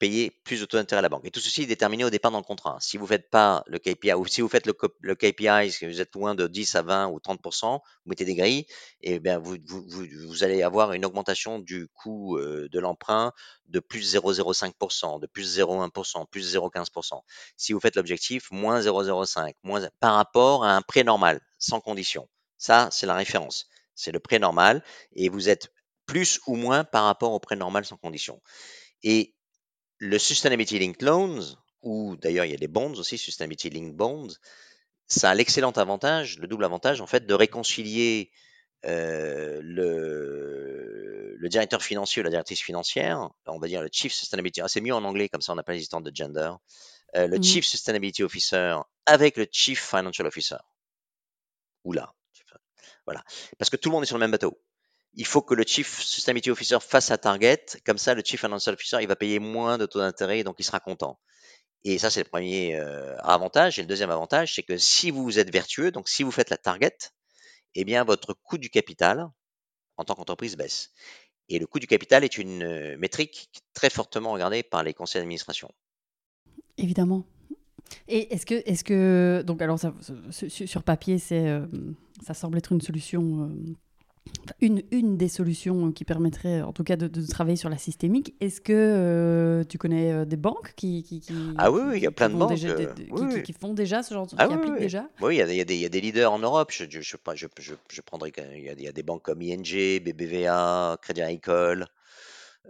payer 0.05 0.31
plus 0.45 0.61
de 0.61 0.67
taux 0.67 0.77
d'intérêt 0.77 0.99
à 0.99 1.03
la 1.03 1.09
banque. 1.09 1.25
Et 1.25 1.31
tout 1.31 1.41
ceci 1.41 1.63
est 1.63 1.67
déterminé 1.67 2.05
au 2.05 2.11
départ 2.11 2.31
dans 2.31 2.37
le 2.37 2.45
contrat. 2.45 2.77
Si 2.79 2.99
vous 2.99 3.05
ne 3.05 3.09
faites 3.09 3.31
pas 3.31 3.65
le 3.67 3.79
KPI, 3.79 4.13
ou 4.13 4.27
si 4.27 4.43
vous 4.43 4.51
faites 4.51 4.67
le, 4.67 4.75
le 5.01 5.15
KPI, 5.15 5.87
vous 5.87 6.01
êtes 6.03 6.15
loin 6.15 6.35
de 6.35 6.47
10 6.47 6.75
à 6.75 6.83
20 6.83 7.09
ou 7.09 7.19
30%, 7.19 7.81
vous 7.81 7.81
mettez 8.05 8.27
des 8.27 8.35
grilles, 8.35 8.67
et 9.01 9.19
bien 9.19 9.39
vous, 9.39 9.57
vous, 9.67 10.45
allez 10.45 10.63
avoir 10.63 10.93
une 10.93 11.07
augmentation 11.07 11.59
du 11.59 11.89
coût 11.89 12.37
euh, 12.37 12.69
de 12.71 12.79
l'emprunt 12.81 13.33
de 13.69 13.81
plus 13.81 14.15
0,05%, 14.15 15.21
de 15.21 15.27
plus 15.27 15.59
0,1%, 15.59 16.27
plus 16.29 16.55
0,15%. 16.55 17.23
Si 17.57 17.73
vous 17.73 17.81
faites 17.81 17.97
l'objectif, 17.97 18.51
moins 18.51 18.81
0,05, 18.83 19.55
moins 19.63 19.89
par 20.01 20.17
rapport 20.17 20.67
à 20.67 20.77
un 20.77 20.83
prêt 20.83 21.03
normal, 21.03 21.41
sans 21.59 21.81
condition. 21.81 22.29
Ça, 22.59 22.91
c'est 22.93 23.07
la 23.07 23.15
référence 23.15 23.69
c'est 23.95 24.13
le 24.13 24.21
prêt 24.21 24.39
normal, 24.39 24.83
et 25.15 25.29
vous 25.29 25.49
êtes 25.49 25.73
plus 26.07 26.41
ou 26.47 26.57
moins 26.57 26.85
par 26.85 27.05
rapport 27.05 27.33
au 27.33 27.41
prêt 27.41 27.57
normal 27.57 27.85
sans 27.85 27.97
condition. 27.97 28.41
Et 29.03 29.35
le 29.99 30.19
Sustainability 30.19 30.79
Linked 30.79 31.03
Loans, 31.03 31.57
ou 31.83 32.17
d'ailleurs 32.17 32.45
il 32.45 32.51
y 32.51 32.55
a 32.55 32.59
des 32.59 32.69
bonds 32.69 32.95
aussi, 32.95 33.19
Sustainability 33.19 33.71
Linked 33.71 33.97
Bonds, 33.97 34.35
ça 35.07 35.31
a 35.31 35.35
l'excellent 35.35 35.73
avantage, 35.73 36.39
le 36.39 36.47
double 36.47 36.65
avantage 36.65 37.01
en 37.01 37.07
fait, 37.07 37.27
de 37.27 37.35
réconcilier 37.35 38.31
euh, 38.87 39.61
le, 39.63 41.37
le, 41.39 41.49
directeur 41.49 41.83
financier 41.83 42.21
ou 42.21 42.25
la 42.25 42.31
directrice 42.31 42.61
financière, 42.61 43.31
on 43.47 43.59
va 43.59 43.69
dire 43.69 43.83
le 43.83 43.89
Chief 43.91 44.13
Sustainability, 44.13 44.61
ah, 44.61 44.69
c'est 44.69 44.81
mieux 44.81 44.95
en 44.95 45.05
anglais, 45.05 45.29
comme 45.29 45.43
ça 45.43 45.53
on 45.53 45.57
n'a 45.57 45.63
pas 45.63 45.73
les 45.73 45.81
de 45.81 46.11
gender, 46.15 46.53
euh, 47.17 47.27
le 47.27 47.39
mmh. 47.39 47.43
Chief 47.43 47.65
Sustainability 47.65 48.23
Officer 48.23 48.77
avec 49.07 49.37
le 49.37 49.47
Chief 49.51 49.81
Financial 49.81 50.27
Officer. 50.27 50.57
Oula, 51.85 52.15
voilà. 53.07 53.23
Parce 53.59 53.71
que 53.71 53.77
tout 53.77 53.89
le 53.89 53.95
monde 53.95 54.05
est 54.05 54.07
sur 54.07 54.17
le 54.17 54.21
même 54.21 54.31
bateau. 54.31 54.59
Il 55.17 55.27
faut 55.27 55.43
que 55.43 55.55
le 55.55 55.65
Chief 55.67 56.01
Sustainability 56.01 56.51
Officer 56.51 56.79
fasse 56.81 57.07
sa 57.07 57.19
target. 57.19 57.65
Comme 57.87 57.99
ça, 57.99 58.15
le 58.15 58.23
Chief 58.25 58.41
Financial 58.41 58.75
Officer, 58.75 58.99
il 59.01 59.09
va 59.09 59.17
payer 59.17 59.39
moins 59.39 59.79
de 59.79 59.87
taux 59.87 60.01
d'intérêt, 60.01 60.43
donc 60.43 60.57
il 60.59 60.65
sera 60.65 60.81
content. 60.81 61.19
Et 61.85 61.99
ça, 61.99 62.11
c'est 62.11 62.25
le 62.25 62.29
premier 62.29 62.77
euh, 62.77 63.17
avantage. 63.19 63.79
Et 63.79 63.83
le 63.83 63.89
deuxième 63.89 64.11
avantage, 64.11 64.55
c'est 64.55 64.63
que 64.63 64.79
si 64.79 65.11
vous 65.11 65.39
êtes 65.39 65.53
vertueux, 65.53 65.91
donc 65.91 66.09
si 66.09 66.23
vous 66.23 66.31
faites 66.31 66.51
la 66.51 66.57
target, 66.57 66.97
eh 67.75 67.85
bien, 67.85 68.05
votre 68.05 68.35
coût 68.35 68.59
du 68.59 68.71
capital 68.71 69.29
en 69.97 70.05
tant 70.05 70.15
qu'entreprise 70.15 70.57
baisse. 70.57 70.91
Et 71.49 71.59
le 71.59 71.67
coût 71.67 71.79
du 71.79 71.87
capital 71.87 72.25
est 72.25 72.39
une 72.39 72.63
euh, 72.63 72.97
métrique 72.97 73.51
très 73.75 73.91
fortement 73.91 74.33
regardée 74.33 74.63
par 74.63 74.83
les 74.83 74.95
conseils 74.95 75.21
d'administration. 75.21 75.71
Évidemment. 76.79 77.27
Et 78.09 78.33
est-ce 78.33 78.47
que, 78.47 78.63
est-ce 78.65 78.83
que, 78.83 79.43
donc 79.47 79.61
alors 79.61 79.79
sur 80.31 80.83
papier, 80.83 81.19
euh, 81.33 81.67
ça 82.27 82.33
semble 82.33 82.59
être 82.59 82.73
une 82.73 82.81
solution, 82.81 83.51
une, 84.61 84.83
une 84.91 85.17
des 85.17 85.29
solutions 85.29 85.93
qui 85.93 86.05
permettrait, 86.05 86.63
en 86.63 86.73
tout 86.73 86.85
cas, 86.85 86.97
de, 86.97 87.09
travailler 87.27 87.57
sur 87.57 87.69
la 87.69 87.79
systémique. 87.79 88.35
Est-ce 88.41 88.61
que 88.61 88.73
euh, 88.73 89.65
tu 89.65 89.79
connais 89.79 90.27
des 90.27 90.37
banques 90.37 90.73
qui, 90.77 91.03
qui, 91.03 91.23
ah 91.59 91.71
oui, 91.71 91.83
oui, 91.87 91.97
il 91.97 92.03
y 92.03 92.07
a 92.07 92.11
plein 92.11 92.29
de 92.29 92.35
banques 92.35 92.55
qui, 92.55 93.53
font 93.53 93.75
déjà 93.75 94.03
ce 94.03 94.15
genre 94.15 94.27
de 94.27 94.35
ah, 94.39 94.49
qui 94.49 94.55
appliquent 94.55 94.79
déjà? 94.79 95.09
Oui, 95.21 95.37
il 95.37 95.39
y, 95.39 95.43
a, 95.43 95.47
il, 95.47 95.57
y 95.57 95.61
a 95.61 95.65
des, 95.65 95.75
il 95.75 95.81
y, 95.81 95.87
a 95.87 95.89
des, 95.89 96.01
leaders 96.01 96.33
en 96.33 96.39
Europe. 96.39 96.71
Je, 96.73 96.85
je, 96.89 97.01
je, 97.01 97.17
je, 97.35 97.75
je 97.91 98.01
prendrai, 98.01 98.33
il 98.55 98.63
y, 98.63 98.69
a, 98.69 98.73
il 98.73 98.83
y 98.83 98.89
a 98.89 98.93
des 98.93 99.03
banques 99.03 99.23
comme 99.23 99.43
ING, 99.43 99.63
BBVA, 100.01 100.99
Crédit 101.01 101.23
Agricole. 101.23 101.87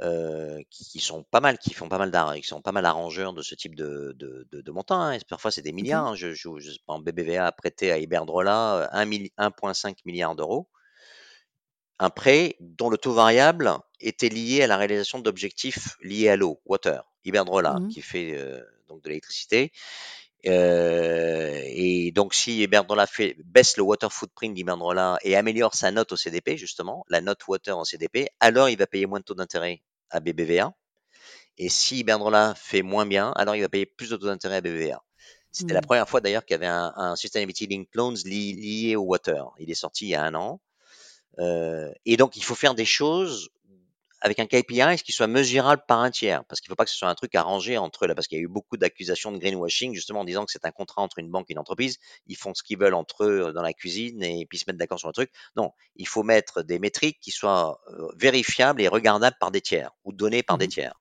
Euh, 0.00 0.60
qui, 0.70 0.98
sont 0.98 1.22
pas 1.22 1.38
mal, 1.38 1.56
qui 1.56 1.72
font 1.72 1.88
pas 1.88 1.98
mal 1.98 2.10
d'art, 2.10 2.34
qui 2.34 2.42
sont 2.42 2.60
pas 2.60 2.72
mal 2.72 2.84
arrangeurs 2.84 3.32
de 3.32 3.42
ce 3.42 3.54
type 3.54 3.76
de, 3.76 4.12
de, 4.18 4.44
de, 4.50 4.70
montants. 4.72 5.00
Hein. 5.00 5.18
Parfois, 5.28 5.52
c'est 5.52 5.62
des 5.62 5.70
milliards. 5.70 6.08
Hein. 6.08 6.14
Je, 6.16 6.34
je, 6.34 6.48
je, 6.58 6.72
BBVA 6.88 7.46
a 7.46 7.52
prêté 7.52 7.92
à 7.92 7.98
Iberdrola 7.98 8.90
1,5 8.92 9.98
milliard 10.04 10.34
d'euros. 10.34 10.68
Un 11.98 12.10
prêt 12.10 12.56
dont 12.60 12.90
le 12.90 12.98
taux 12.98 13.12
variable 13.12 13.72
était 14.00 14.28
lié 14.28 14.62
à 14.62 14.66
la 14.66 14.76
réalisation 14.76 15.18
d'objectifs 15.18 15.96
liés 16.02 16.28
à 16.28 16.36
l'eau, 16.36 16.60
water. 16.64 17.04
Iberdrola, 17.24 17.74
mmh 17.80 17.88
qui 17.88 18.02
fait 18.02 18.34
euh, 18.36 18.60
donc 18.88 19.02
de 19.02 19.08
l'électricité. 19.08 19.72
Euh, 20.46 21.62
et 21.64 22.12
donc, 22.12 22.34
si 22.34 22.62
Iberdrola 22.62 23.06
fait, 23.06 23.36
baisse 23.44 23.76
le 23.76 23.82
water 23.82 24.12
footprint 24.12 24.54
d'Iberdrola 24.54 25.18
et 25.22 25.36
améliore 25.36 25.74
sa 25.74 25.90
note 25.90 26.12
au 26.12 26.16
CDP, 26.16 26.56
justement, 26.56 27.04
la 27.08 27.20
note 27.20 27.46
water 27.48 27.78
au 27.78 27.84
CDP, 27.84 28.28
alors 28.40 28.68
il 28.68 28.76
va 28.76 28.86
payer 28.86 29.06
moins 29.06 29.20
de 29.20 29.24
taux 29.24 29.34
d'intérêt 29.34 29.82
à 30.10 30.20
BBVA. 30.20 30.74
Et 31.56 31.68
si 31.68 32.00
Iberdrola 32.00 32.54
fait 32.56 32.82
moins 32.82 33.06
bien, 33.06 33.32
alors 33.36 33.56
il 33.56 33.62
va 33.62 33.68
payer 33.68 33.86
plus 33.86 34.10
de 34.10 34.16
taux 34.16 34.26
d'intérêt 34.26 34.56
à 34.56 34.60
BBVA. 34.60 35.02
C'était 35.50 35.72
la 35.72 35.80
mmh. 35.80 35.84
première 35.86 36.08
fois 36.08 36.20
d'ailleurs 36.20 36.44
qu'il 36.44 36.54
y 36.54 36.56
avait 36.56 36.66
un, 36.66 36.92
un 36.96 37.16
Sustainability 37.16 37.68
Linked 37.68 37.94
Loans 37.94 38.14
lié 38.24 38.96
au 38.96 39.02
water. 39.02 39.52
Il 39.60 39.70
est 39.70 39.74
sorti 39.74 40.06
il 40.06 40.08
y 40.10 40.14
a 40.16 40.24
un 40.24 40.34
an. 40.34 40.60
Euh, 41.38 41.90
et 42.04 42.16
donc, 42.16 42.36
il 42.36 42.44
faut 42.44 42.54
faire 42.54 42.74
des 42.74 42.84
choses 42.84 43.50
avec 44.24 44.38
un 44.38 44.46
KPI 44.46 45.02
qui 45.04 45.12
soit 45.12 45.26
mesurable 45.26 45.82
par 45.86 46.00
un 46.00 46.10
tiers, 46.10 46.46
parce 46.46 46.62
qu'il 46.62 46.70
ne 46.70 46.72
faut 46.72 46.76
pas 46.76 46.86
que 46.86 46.90
ce 46.90 46.96
soit 46.96 47.10
un 47.10 47.14
truc 47.14 47.34
arrangé 47.34 47.76
entre 47.76 48.06
eux, 48.06 48.14
parce 48.14 48.26
qu'il 48.26 48.38
y 48.38 48.40
a 48.40 48.44
eu 48.44 48.48
beaucoup 48.48 48.78
d'accusations 48.78 49.30
de 49.30 49.36
greenwashing, 49.36 49.92
justement 49.94 50.20
en 50.20 50.24
disant 50.24 50.46
que 50.46 50.50
c'est 50.50 50.64
un 50.64 50.70
contrat 50.70 51.02
entre 51.02 51.18
une 51.18 51.30
banque 51.30 51.50
et 51.50 51.52
une 51.52 51.58
entreprise, 51.58 51.98
ils 52.26 52.36
font 52.36 52.54
ce 52.54 52.62
qu'ils 52.62 52.78
veulent 52.78 52.94
entre 52.94 53.24
eux 53.24 53.52
dans 53.52 53.60
la 53.60 53.74
cuisine 53.74 54.22
et 54.22 54.46
puis 54.46 54.56
se 54.56 54.64
mettent 54.66 54.78
d'accord 54.78 54.98
sur 54.98 55.08
le 55.08 55.12
truc. 55.12 55.30
Non, 55.56 55.72
il 55.96 56.08
faut 56.08 56.22
mettre 56.22 56.62
des 56.62 56.78
métriques 56.78 57.20
qui 57.20 57.32
soient 57.32 57.78
euh, 57.90 58.08
vérifiables 58.16 58.80
et 58.80 58.88
regardables 58.88 59.36
par 59.38 59.50
des 59.50 59.60
tiers, 59.60 59.90
ou 60.04 60.12
données 60.14 60.42
par 60.42 60.56
des 60.56 60.68
mmh 60.68 60.70
tiers, 60.70 61.00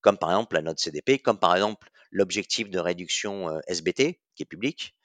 comme 0.00 0.18
par 0.18 0.30
exemple 0.30 0.56
la 0.56 0.62
note 0.62 0.80
CDP, 0.80 1.22
comme 1.22 1.38
par 1.38 1.54
exemple 1.54 1.90
l'objectif 2.10 2.70
de 2.70 2.80
réduction 2.80 3.50
euh, 3.50 3.60
SBT, 3.68 4.18
qui 4.34 4.42
est 4.42 4.46
public, 4.46 4.96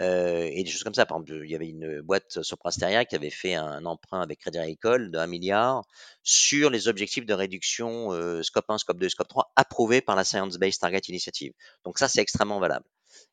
euh, 0.00 0.48
et 0.50 0.64
des 0.64 0.70
choses 0.70 0.84
comme 0.84 0.94
ça. 0.94 1.06
Par 1.06 1.18
exemple, 1.18 1.44
il 1.44 1.50
y 1.50 1.54
avait 1.54 1.68
une 1.68 2.00
boîte 2.00 2.42
Soprasteria 2.42 3.04
qui 3.04 3.14
avait 3.14 3.30
fait 3.30 3.54
un 3.54 3.84
emprunt 3.84 4.20
avec 4.20 4.40
Crédit 4.40 4.58
Agricole 4.58 5.10
de 5.10 5.18
1 5.18 5.26
milliard 5.26 5.84
sur 6.22 6.70
les 6.70 6.88
objectifs 6.88 7.26
de 7.26 7.34
réduction 7.34 8.12
euh, 8.12 8.42
scope 8.42 8.70
1, 8.70 8.78
scope 8.78 8.98
2, 8.98 9.08
scope 9.08 9.28
3 9.28 9.52
approuvés 9.56 10.00
par 10.00 10.16
la 10.16 10.24
Science 10.24 10.56
Based 10.56 10.80
Target 10.80 11.02
Initiative. 11.08 11.52
Donc 11.84 11.98
ça, 11.98 12.08
c'est 12.08 12.20
extrêmement 12.20 12.60
valable. 12.60 12.86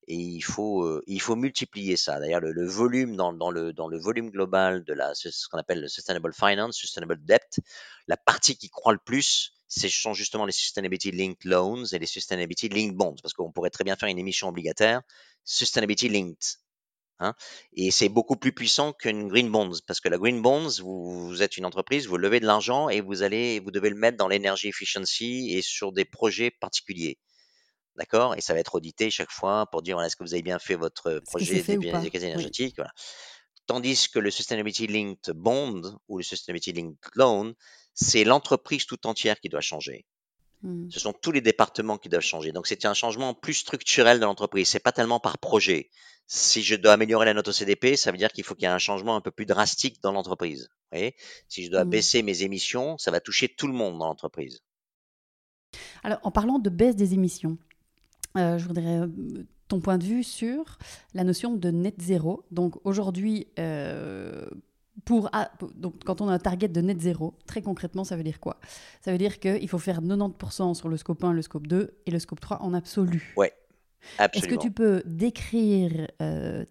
Et 0.07 0.16
il 0.16 0.41
faut, 0.41 0.84
euh, 0.84 1.03
il 1.07 1.22
faut 1.22 1.36
multiplier 1.36 1.95
ça. 1.95 2.20
D'ailleurs, 2.20 2.41
le, 2.41 2.68
volume 2.68 3.16
dans, 3.16 3.32
dans 3.32 3.51
le 3.51 3.99
volume 3.99 4.30
global 4.32 4.84
de 4.84 4.93
la, 4.93 5.14
ce 5.14 5.47
qu'on 5.49 5.60
appelle 5.60 5.82
le 5.82 5.88
Sustainable 5.88 6.34
Finance, 6.34 6.76
Sustainable 6.76 7.24
Debt, 7.24 7.60
la 8.07 8.18
partie 8.18 8.57
qui 8.57 8.70
croît 8.70 8.93
le 8.93 8.99
plus, 8.99 9.53
ce 9.70 9.88
sont 9.88 10.16
justement 10.16 10.45
les 10.45 10.51
Sustainability 10.51 11.12
Linked 11.12 11.45
Loans 11.45 11.86
et 11.93 11.99
les 11.99 12.07
Sustainability 12.07 12.70
Linked 12.70 12.97
Bonds, 12.97 13.16
parce 13.22 13.34
qu'on 13.34 13.51
pourrait 13.51 13.70
très 13.70 13.84
bien 13.84 13.95
faire 13.95 14.10
une 14.10 14.18
émission 14.18 14.49
obligataire 14.49 15.03
Sustainability 15.44 16.10
Linked. 16.10 16.60
Hein, 17.22 17.34
et 17.74 17.92
c'est 17.92 18.08
beaucoup 18.08 18.38
plus 18.38 18.54
puissant 18.54 18.94
qu'une 18.94 19.28
Green 19.28 19.52
Bonds, 19.52 19.78
parce 19.86 20.00
que 20.00 20.08
la 20.08 20.18
Green 20.18 20.42
Bonds, 20.42 20.70
vous, 20.82 21.42
êtes 21.44 21.58
une 21.58 21.66
entreprise, 21.66 22.08
vous 22.08 22.16
levez 22.16 22.40
de 22.40 22.46
l'argent 22.46 22.88
et 22.88 23.02
vous 23.02 23.24
allez, 23.24 23.60
vous 23.60 23.72
devez 23.72 23.90
le 23.90 23.98
mettre 23.98 24.18
dans 24.18 24.30
l'énergie 24.30 24.70
efficiency 24.70 25.50
et 25.52 25.62
sur 25.62 25.92
des 25.92 26.06
projets 26.06 26.50
particuliers. 26.50 27.20
D'accord? 27.98 28.36
Et 28.38 28.42
ça 28.42 28.54
va 28.54 28.62
être 28.62 28.76
audité 28.76 29.12
chaque 29.12 29.32
fois 29.32 29.68
pour 29.70 29.82
dire 29.82 30.02
est-ce 30.02 30.16
que 30.16 30.24
vous 30.24 30.34
avez 30.34 30.44
bien 30.44 30.60
fait 30.60 30.76
votre 30.76 31.20
projet 31.26 31.56
d'efficacité 31.56 32.26
énergétique 32.26 32.76
voilà. 32.78 32.92
Tandis 33.68 34.08
que 34.10 34.20
le 34.20 34.32
Sustainability 34.32 34.88
Linked 34.88 35.34
Bond 35.36 36.00
ou 36.08 36.18
le 36.18 36.24
Sustainability 36.24 36.72
Linked 36.72 36.98
Loan, 37.16 37.54
c'est 37.94 38.24
l'entreprise 38.24 38.86
tout 38.86 39.06
entière 39.06 39.40
qui 39.42 39.50
doit 39.50 39.62
changer. 39.62 40.06
Mmh. 40.62 40.89
Ce 40.89 40.99
sont 40.99 41.14
tous 41.14 41.32
les 41.32 41.41
départements 41.41 41.97
qui 41.97 42.10
doivent 42.10 42.22
changer. 42.22 42.51
Donc 42.51 42.68
c'est 42.68 42.86
un 42.86 42.93
changement 42.93 43.34
plus 43.34 43.53
structurel 43.53 44.20
de 44.20 44.26
l'entreprise. 44.26 44.68
C'est 44.68 44.80
pas 44.80 44.91
tellement 44.91 45.20
par 45.20 45.38
projet. 45.38 45.89
Si 46.28 46.62
je 46.62 46.76
dois 46.76 46.93
améliorer 46.93 47.26
la 47.26 47.34
note 47.34 47.47
au 47.47 47.51
CDP, 47.51 47.95
ça 47.95 48.12
veut 48.12 48.18
dire 48.18 48.32
qu'il 48.32 48.43
faut 48.43 48.53
qu'il 48.53 48.64
y 48.64 48.66
ait 48.66 48.70
un 48.70 48.78
changement 48.78 49.16
un 49.16 49.22
peu 49.22 49.32
plus 49.32 49.45
drastique 49.45 50.01
dans 50.03 50.12
l'entreprise. 50.12 50.70
Si 51.47 51.64
je 51.64 51.72
dois 51.72 51.86
mmh. 51.86 51.89
baisser 51.89 52.24
mes 52.24 52.43
émissions, 52.43 52.97
ça 52.97 53.12
va 53.12 53.20
toucher 53.20 53.47
tout 53.47 53.68
le 53.68 53.74
monde 53.74 53.97
dans 53.97 54.07
l'entreprise. 54.07 54.62
Alors 56.03 56.20
en 56.24 56.32
parlant 56.32 56.60
de 56.60 56.70
baisse 56.70 56.95
des 56.95 57.14
émissions, 57.14 57.57
euh, 58.38 58.57
je 58.57 58.66
voudrais 58.68 58.99
euh, 58.99 59.07
ton 59.68 59.80
point 59.80 59.97
de 59.97 60.03
vue 60.03 60.24
sur 60.24 60.78
la 61.14 61.24
notion 61.24 61.53
de 61.53 61.72
net 61.72 61.95
zéro. 61.99 62.43
Donc 62.51 62.76
aujourd'hui, 62.86 63.47
euh, 63.60 64.45
pour, 65.06 65.30
donc, 65.76 65.95
quand 66.06 66.22
on 66.22 66.28
a 66.28 66.34
un 66.34 66.39
target 66.39 66.68
de 66.68 66.82
net 66.82 67.00
zéro, 67.00 67.34
très 67.45 67.62
concrètement, 67.62 68.04
ça 68.04 68.16
veut 68.16 68.24
dire 68.24 68.39
quoi? 68.39 68.58
Ça 69.02 69.12
veut 69.12 69.18
dire 69.18 69.39
qu'il 69.39 69.68
faut 69.70 69.80
faire 69.80 70.02
90% 70.02 70.74
sur 70.74 70.89
le 70.89 70.97
scope 70.97 71.24
1, 71.24 71.34
le 71.34 71.41
scope 71.41 71.68
2 71.68 71.93
et 72.06 72.12
le 72.12 72.20
scope 72.20 72.39
3 72.39 72.62
en 72.62 72.74
absolu. 72.74 73.34
Ouais. 73.38 73.54
Est-ce 74.34 74.47
que 74.47 74.56
tu 74.56 74.72
peux 74.72 75.02
décrire, 75.06 76.08
euh, 76.22 76.66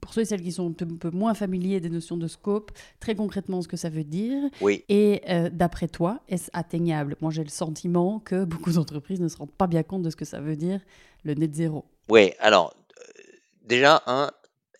pour 0.00 0.14
ceux 0.14 0.22
et 0.22 0.24
celles 0.24 0.42
qui 0.42 0.52
sont 0.52 0.74
un 0.80 0.96
peu 0.96 1.10
moins 1.10 1.34
familiers 1.34 1.80
des 1.80 1.90
notions 1.90 2.16
de 2.16 2.26
scope, 2.26 2.72
très 2.98 3.14
concrètement 3.14 3.62
ce 3.62 3.68
que 3.68 3.76
ça 3.76 3.90
veut 3.90 4.04
dire? 4.04 4.42
Oui. 4.60 4.84
Et 4.88 5.22
euh, 5.28 5.50
d'après 5.52 5.88
toi, 5.88 6.20
est-ce 6.28 6.50
atteignable? 6.52 7.16
Moi, 7.20 7.30
j'ai 7.30 7.44
le 7.44 7.50
sentiment 7.50 8.20
que 8.20 8.44
beaucoup 8.44 8.72
d'entreprises 8.72 9.20
ne 9.20 9.28
se 9.28 9.36
rendent 9.36 9.52
pas 9.52 9.66
bien 9.66 9.82
compte 9.82 10.02
de 10.02 10.10
ce 10.10 10.16
que 10.16 10.24
ça 10.24 10.40
veut 10.40 10.56
dire, 10.56 10.80
le 11.24 11.34
net 11.34 11.54
zéro. 11.54 11.84
Oui, 12.08 12.32
alors, 12.40 12.74
euh, 12.98 13.22
déjà, 13.66 14.02
un, 14.06 14.30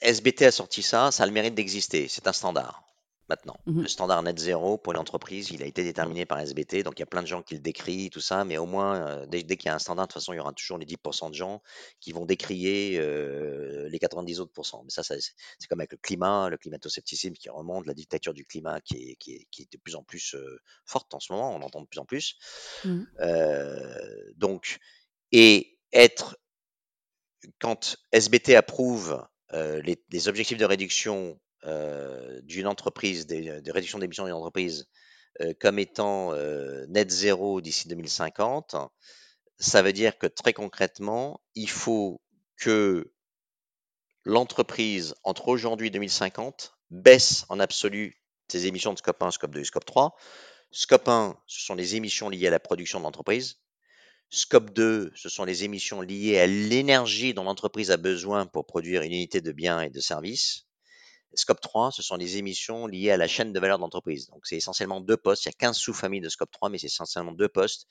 SBT 0.02 0.42
a 0.42 0.50
sorti 0.50 0.82
ça, 0.82 1.10
ça 1.10 1.22
a 1.22 1.26
le 1.26 1.32
mérite 1.32 1.54
d'exister, 1.54 2.08
c'est 2.08 2.26
un 2.26 2.32
standard. 2.32 2.84
maintenant. 3.28 3.56
Mhm. 3.66 3.82
Le 3.82 3.88
standard 3.88 4.22
net 4.22 4.38
zéro 4.38 4.76
pour 4.76 4.92
l'entreprise, 4.92 5.50
il 5.50 5.62
a 5.62 5.66
été 5.66 5.84
déterminé 5.84 6.26
par 6.26 6.40
SBT, 6.40 6.82
donc 6.82 6.98
il 6.98 7.00
y 7.00 7.02
a 7.02 7.06
plein 7.06 7.22
de 7.22 7.26
gens 7.26 7.42
qui 7.42 7.54
le 7.54 7.60
décrient, 7.60 8.10
tout 8.10 8.20
ça, 8.20 8.44
mais 8.44 8.58
au 8.58 8.66
moins, 8.66 8.96
euh, 8.96 9.26
dès, 9.26 9.42
dès 9.42 9.56
qu'il 9.56 9.68
y 9.68 9.70
a 9.70 9.74
un 9.74 9.78
standard, 9.78 10.06
de 10.06 10.12
toute 10.12 10.20
façon, 10.20 10.32
il 10.34 10.36
y 10.36 10.40
aura 10.40 10.52
toujours 10.52 10.76
les 10.76 10.84
10% 10.84 11.30
de 11.30 11.34
gens 11.34 11.62
qui 12.00 12.12
vont 12.12 12.26
décrier 12.26 12.98
euh, 12.98 13.88
les 13.88 13.98
90 13.98 14.40
autres 14.40 14.52
pourcents. 14.52 14.82
Mais 14.84 14.90
ça, 14.90 15.02
ça, 15.02 15.14
c'est 15.18 15.66
comme 15.68 15.80
avec 15.80 15.92
le 15.92 15.98
climat, 15.98 16.50
le 16.50 16.58
climato-scepticisme 16.58 17.34
qui 17.34 17.48
remonte, 17.48 17.86
la 17.86 17.94
dictature 17.94 18.34
du 18.34 18.44
climat 18.44 18.80
qui 18.80 18.96
est, 18.96 19.16
qui 19.16 19.34
est, 19.34 19.46
qui 19.50 19.62
est 19.62 19.72
de 19.72 19.78
plus 19.78 19.94
en 19.94 20.02
plus 20.02 20.34
euh, 20.34 20.58
forte 20.84 21.14
en 21.14 21.20
ce 21.20 21.32
moment, 21.32 21.54
on 21.54 21.58
l'entend 21.58 21.80
de 21.80 21.86
plus 21.86 22.00
en 22.00 22.04
plus. 22.04 22.36
Mhm. 22.84 23.06
Donc, 24.36 24.78
et 25.30 25.78
être, 25.92 26.36
quand 27.60 27.96
SBT 28.12 28.56
approuve 28.56 29.24
les, 29.52 30.02
les 30.10 30.28
objectifs 30.28 30.58
de 30.58 30.64
réduction 30.64 31.38
euh, 31.64 32.40
d'une 32.42 32.66
entreprise, 32.66 33.26
des 33.26 33.62
réductions 33.70 33.98
d'émissions 33.98 34.24
d'une 34.24 34.34
entreprise, 34.34 34.88
euh, 35.40 35.54
comme 35.60 35.78
étant 35.78 36.32
euh, 36.34 36.84
net 36.88 37.10
zéro 37.10 37.60
d'ici 37.60 37.88
2050, 37.88 38.76
ça 39.58 39.82
veut 39.82 39.92
dire 39.92 40.18
que 40.18 40.26
très 40.26 40.52
concrètement, 40.52 41.40
il 41.54 41.70
faut 41.70 42.20
que 42.56 43.12
l'entreprise, 44.24 45.14
entre 45.22 45.48
aujourd'hui 45.48 45.86
et 45.86 45.90
2050, 45.90 46.74
baisse 46.90 47.46
en 47.48 47.60
absolu 47.60 48.20
ses 48.48 48.66
émissions 48.66 48.92
de 48.92 48.98
scope 48.98 49.22
1, 49.22 49.30
scope 49.30 49.52
2 49.52 49.60
et 49.60 49.64
scope 49.64 49.86
3. 49.86 50.16
Scope 50.72 51.08
1, 51.08 51.38
ce 51.46 51.64
sont 51.64 51.74
les 51.74 51.96
émissions 51.96 52.28
liées 52.28 52.48
à 52.48 52.50
la 52.50 52.60
production 52.60 52.98
de 52.98 53.04
l'entreprise. 53.04 53.61
Scope 54.34 54.70
2, 54.70 55.12
ce 55.14 55.28
sont 55.28 55.44
les 55.44 55.64
émissions 55.64 56.00
liées 56.00 56.38
à 56.38 56.46
l'énergie 56.46 57.34
dont 57.34 57.44
l'entreprise 57.44 57.90
a 57.90 57.98
besoin 57.98 58.46
pour 58.46 58.64
produire 58.64 59.02
une 59.02 59.12
unité 59.12 59.42
de 59.42 59.52
biens 59.52 59.82
et 59.82 59.90
de 59.90 60.00
services. 60.00 60.66
Scope 61.34 61.60
3, 61.60 61.90
ce 61.92 62.00
sont 62.00 62.16
les 62.16 62.38
émissions 62.38 62.86
liées 62.86 63.10
à 63.10 63.18
la 63.18 63.28
chaîne 63.28 63.52
de 63.52 63.60
valeur 63.60 63.76
de 63.76 63.82
l'entreprise. 63.82 64.28
Donc, 64.28 64.46
c'est 64.46 64.56
essentiellement 64.56 65.02
deux 65.02 65.18
postes. 65.18 65.44
Il 65.44 65.48
y 65.48 65.50
a 65.50 65.58
15 65.58 65.76
sous-familles 65.76 66.22
de 66.22 66.30
Scope 66.30 66.50
3, 66.50 66.70
mais 66.70 66.78
c'est 66.78 66.86
essentiellement 66.86 67.32
deux 67.32 67.50
postes. 67.50 67.86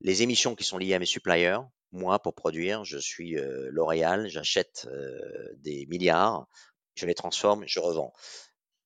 Les 0.00 0.22
émissions 0.22 0.54
qui 0.54 0.62
sont 0.62 0.78
liées 0.78 0.94
à 0.94 1.00
mes 1.00 1.06
suppliers, 1.06 1.58
moi, 1.90 2.20
pour 2.20 2.36
produire, 2.36 2.84
je 2.84 2.98
suis 2.98 3.36
euh, 3.36 3.68
L'Oréal, 3.72 4.28
j'achète 4.28 4.86
euh, 4.88 5.18
des 5.56 5.86
milliards, 5.86 6.46
je 6.94 7.04
les 7.04 7.16
transforme, 7.16 7.64
je 7.66 7.80
revends. 7.80 8.12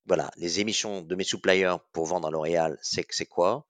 Voilà, 0.06 0.30
les 0.38 0.60
émissions 0.60 1.02
de 1.02 1.14
mes 1.14 1.24
suppliers 1.24 1.76
pour 1.92 2.06
vendre 2.06 2.28
à 2.28 2.30
L'Oréal, 2.30 2.78
c'est 2.80 3.26
quoi? 3.26 3.66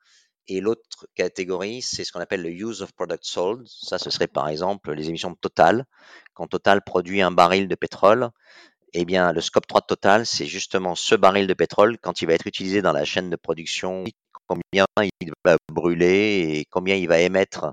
Et 0.48 0.60
l'autre 0.60 1.06
catégorie, 1.14 1.80
c'est 1.80 2.04
ce 2.04 2.12
qu'on 2.12 2.20
appelle 2.20 2.42
le 2.42 2.50
use 2.50 2.82
of 2.82 2.92
product 2.92 3.24
sold. 3.24 3.66
Ça, 3.66 3.98
ce 3.98 4.10
serait 4.10 4.26
par 4.26 4.48
exemple 4.48 4.92
les 4.92 5.08
émissions 5.08 5.30
de 5.30 5.36
Total. 5.36 5.86
Quand 6.34 6.46
Total 6.46 6.82
produit 6.82 7.22
un 7.22 7.30
baril 7.30 7.66
de 7.66 7.74
pétrole, 7.74 8.30
eh 8.92 9.04
bien, 9.04 9.32
le 9.32 9.40
scope 9.40 9.66
3 9.66 9.80
de 9.82 9.86
Total, 9.86 10.26
c'est 10.26 10.46
justement 10.46 10.94
ce 10.94 11.14
baril 11.14 11.46
de 11.46 11.54
pétrole, 11.54 11.98
quand 11.98 12.22
il 12.22 12.26
va 12.26 12.34
être 12.34 12.46
utilisé 12.46 12.82
dans 12.82 12.92
la 12.92 13.04
chaîne 13.04 13.30
de 13.30 13.36
production, 13.36 14.04
combien 14.46 14.84
il 15.20 15.32
va 15.44 15.56
brûler 15.72 16.58
et 16.58 16.64
combien 16.66 16.94
il 16.94 17.08
va 17.08 17.18
émettre 17.20 17.72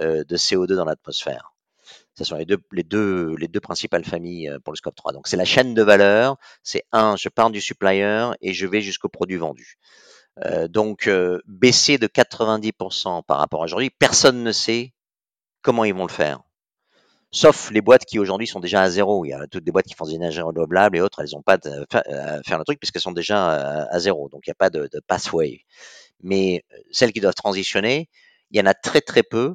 euh, 0.00 0.24
de 0.24 0.36
CO2 0.36 0.74
dans 0.74 0.84
l'atmosphère. 0.84 1.54
Ce 2.16 2.24
sont 2.24 2.36
les 2.36 2.44
deux, 2.44 2.58
les, 2.72 2.82
deux, 2.82 3.36
les 3.36 3.48
deux 3.48 3.60
principales 3.60 4.04
familles 4.04 4.48
euh, 4.48 4.58
pour 4.58 4.72
le 4.72 4.76
scope 4.76 4.96
3. 4.96 5.12
Donc, 5.12 5.28
c'est 5.28 5.36
la 5.36 5.44
chaîne 5.44 5.72
de 5.72 5.82
valeur. 5.82 6.36
C'est 6.62 6.82
un, 6.92 7.16
je 7.16 7.28
pars 7.28 7.50
du 7.50 7.60
supplier 7.60 8.32
et 8.40 8.52
je 8.52 8.66
vais 8.66 8.82
jusqu'au 8.82 9.08
produit 9.08 9.36
vendu. 9.36 9.78
Euh, 10.44 10.68
donc, 10.68 11.06
euh, 11.06 11.40
baisser 11.46 11.98
de 11.98 12.06
90% 12.06 13.22
par 13.24 13.38
rapport 13.38 13.62
à 13.62 13.64
aujourd'hui, 13.64 13.90
personne 13.90 14.42
ne 14.42 14.52
sait 14.52 14.92
comment 15.62 15.84
ils 15.84 15.94
vont 15.94 16.06
le 16.06 16.12
faire 16.12 16.40
sauf 17.30 17.70
les 17.70 17.80
boîtes 17.80 18.04
qui 18.04 18.18
aujourd'hui 18.18 18.46
sont 18.46 18.60
déjà 18.60 18.82
à 18.82 18.90
zéro. 18.90 19.24
Il 19.24 19.30
y 19.30 19.32
a 19.32 19.46
toutes 19.46 19.64
des 19.64 19.72
boîtes 19.72 19.86
qui 19.86 19.94
font 19.94 20.06
des 20.06 20.14
énergies 20.14 20.40
renouvelables 20.40 20.96
et 20.96 21.00
autres, 21.00 21.20
elles 21.20 21.30
n'ont 21.34 21.42
pas 21.42 21.58
de, 21.58 21.86
à 21.92 22.42
faire 22.42 22.58
le 22.58 22.64
truc 22.64 22.78
puisqu'elles 22.80 23.02
sont 23.02 23.12
déjà 23.12 23.84
à, 23.84 23.98
zéro. 23.98 24.28
Donc 24.28 24.46
il 24.46 24.50
n'y 24.50 24.52
a 24.52 24.54
pas 24.54 24.70
de, 24.70 24.88
de, 24.90 25.00
pathway. 25.06 25.64
Mais 26.22 26.64
celles 26.90 27.12
qui 27.12 27.20
doivent 27.20 27.34
transitionner, 27.34 28.08
il 28.50 28.58
y 28.58 28.62
en 28.62 28.66
a 28.66 28.74
très 28.74 29.00
très 29.00 29.22
peu 29.22 29.54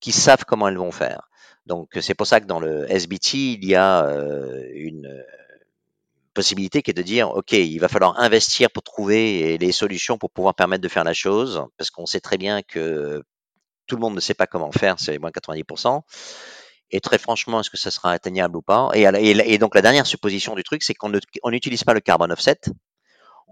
qui 0.00 0.12
savent 0.12 0.44
comment 0.46 0.68
elles 0.68 0.78
vont 0.78 0.92
faire. 0.92 1.28
Donc 1.66 1.90
c'est 2.00 2.14
pour 2.14 2.26
ça 2.26 2.40
que 2.40 2.46
dans 2.46 2.60
le 2.60 2.90
SBT, 2.90 3.34
il 3.34 3.64
y 3.64 3.74
a 3.74 4.06
euh, 4.06 4.64
une 4.74 5.24
possibilité 6.32 6.82
qui 6.82 6.90
est 6.90 6.94
de 6.94 7.02
dire, 7.02 7.30
OK, 7.30 7.52
il 7.52 7.78
va 7.78 7.88
falloir 7.88 8.18
investir 8.18 8.70
pour 8.70 8.82
trouver 8.82 9.58
les 9.58 9.72
solutions 9.72 10.18
pour 10.18 10.30
pouvoir 10.30 10.54
permettre 10.54 10.82
de 10.82 10.88
faire 10.88 11.04
la 11.04 11.14
chose, 11.14 11.64
parce 11.76 11.90
qu'on 11.90 12.06
sait 12.06 12.20
très 12.20 12.38
bien 12.38 12.62
que 12.62 13.22
tout 13.86 13.96
le 13.96 14.00
monde 14.00 14.14
ne 14.14 14.20
sait 14.20 14.34
pas 14.34 14.46
comment 14.46 14.72
faire, 14.72 14.98
c'est 14.98 15.18
moins 15.18 15.30
90%. 15.30 16.02
Et 16.90 17.00
très 17.00 17.18
franchement, 17.18 17.60
est-ce 17.60 17.70
que 17.70 17.78
ça 17.78 17.90
sera 17.90 18.12
atteignable 18.12 18.56
ou 18.56 18.62
pas? 18.62 18.90
Et, 18.94 19.58
donc 19.58 19.74
la 19.74 19.82
dernière 19.82 20.06
supposition 20.06 20.54
du 20.54 20.62
truc, 20.62 20.82
c'est 20.82 20.94
qu'on 20.94 21.10
n'utilise 21.50 21.84
pas 21.84 21.94
le 21.94 22.00
carbon 22.00 22.30
offset. 22.30 22.60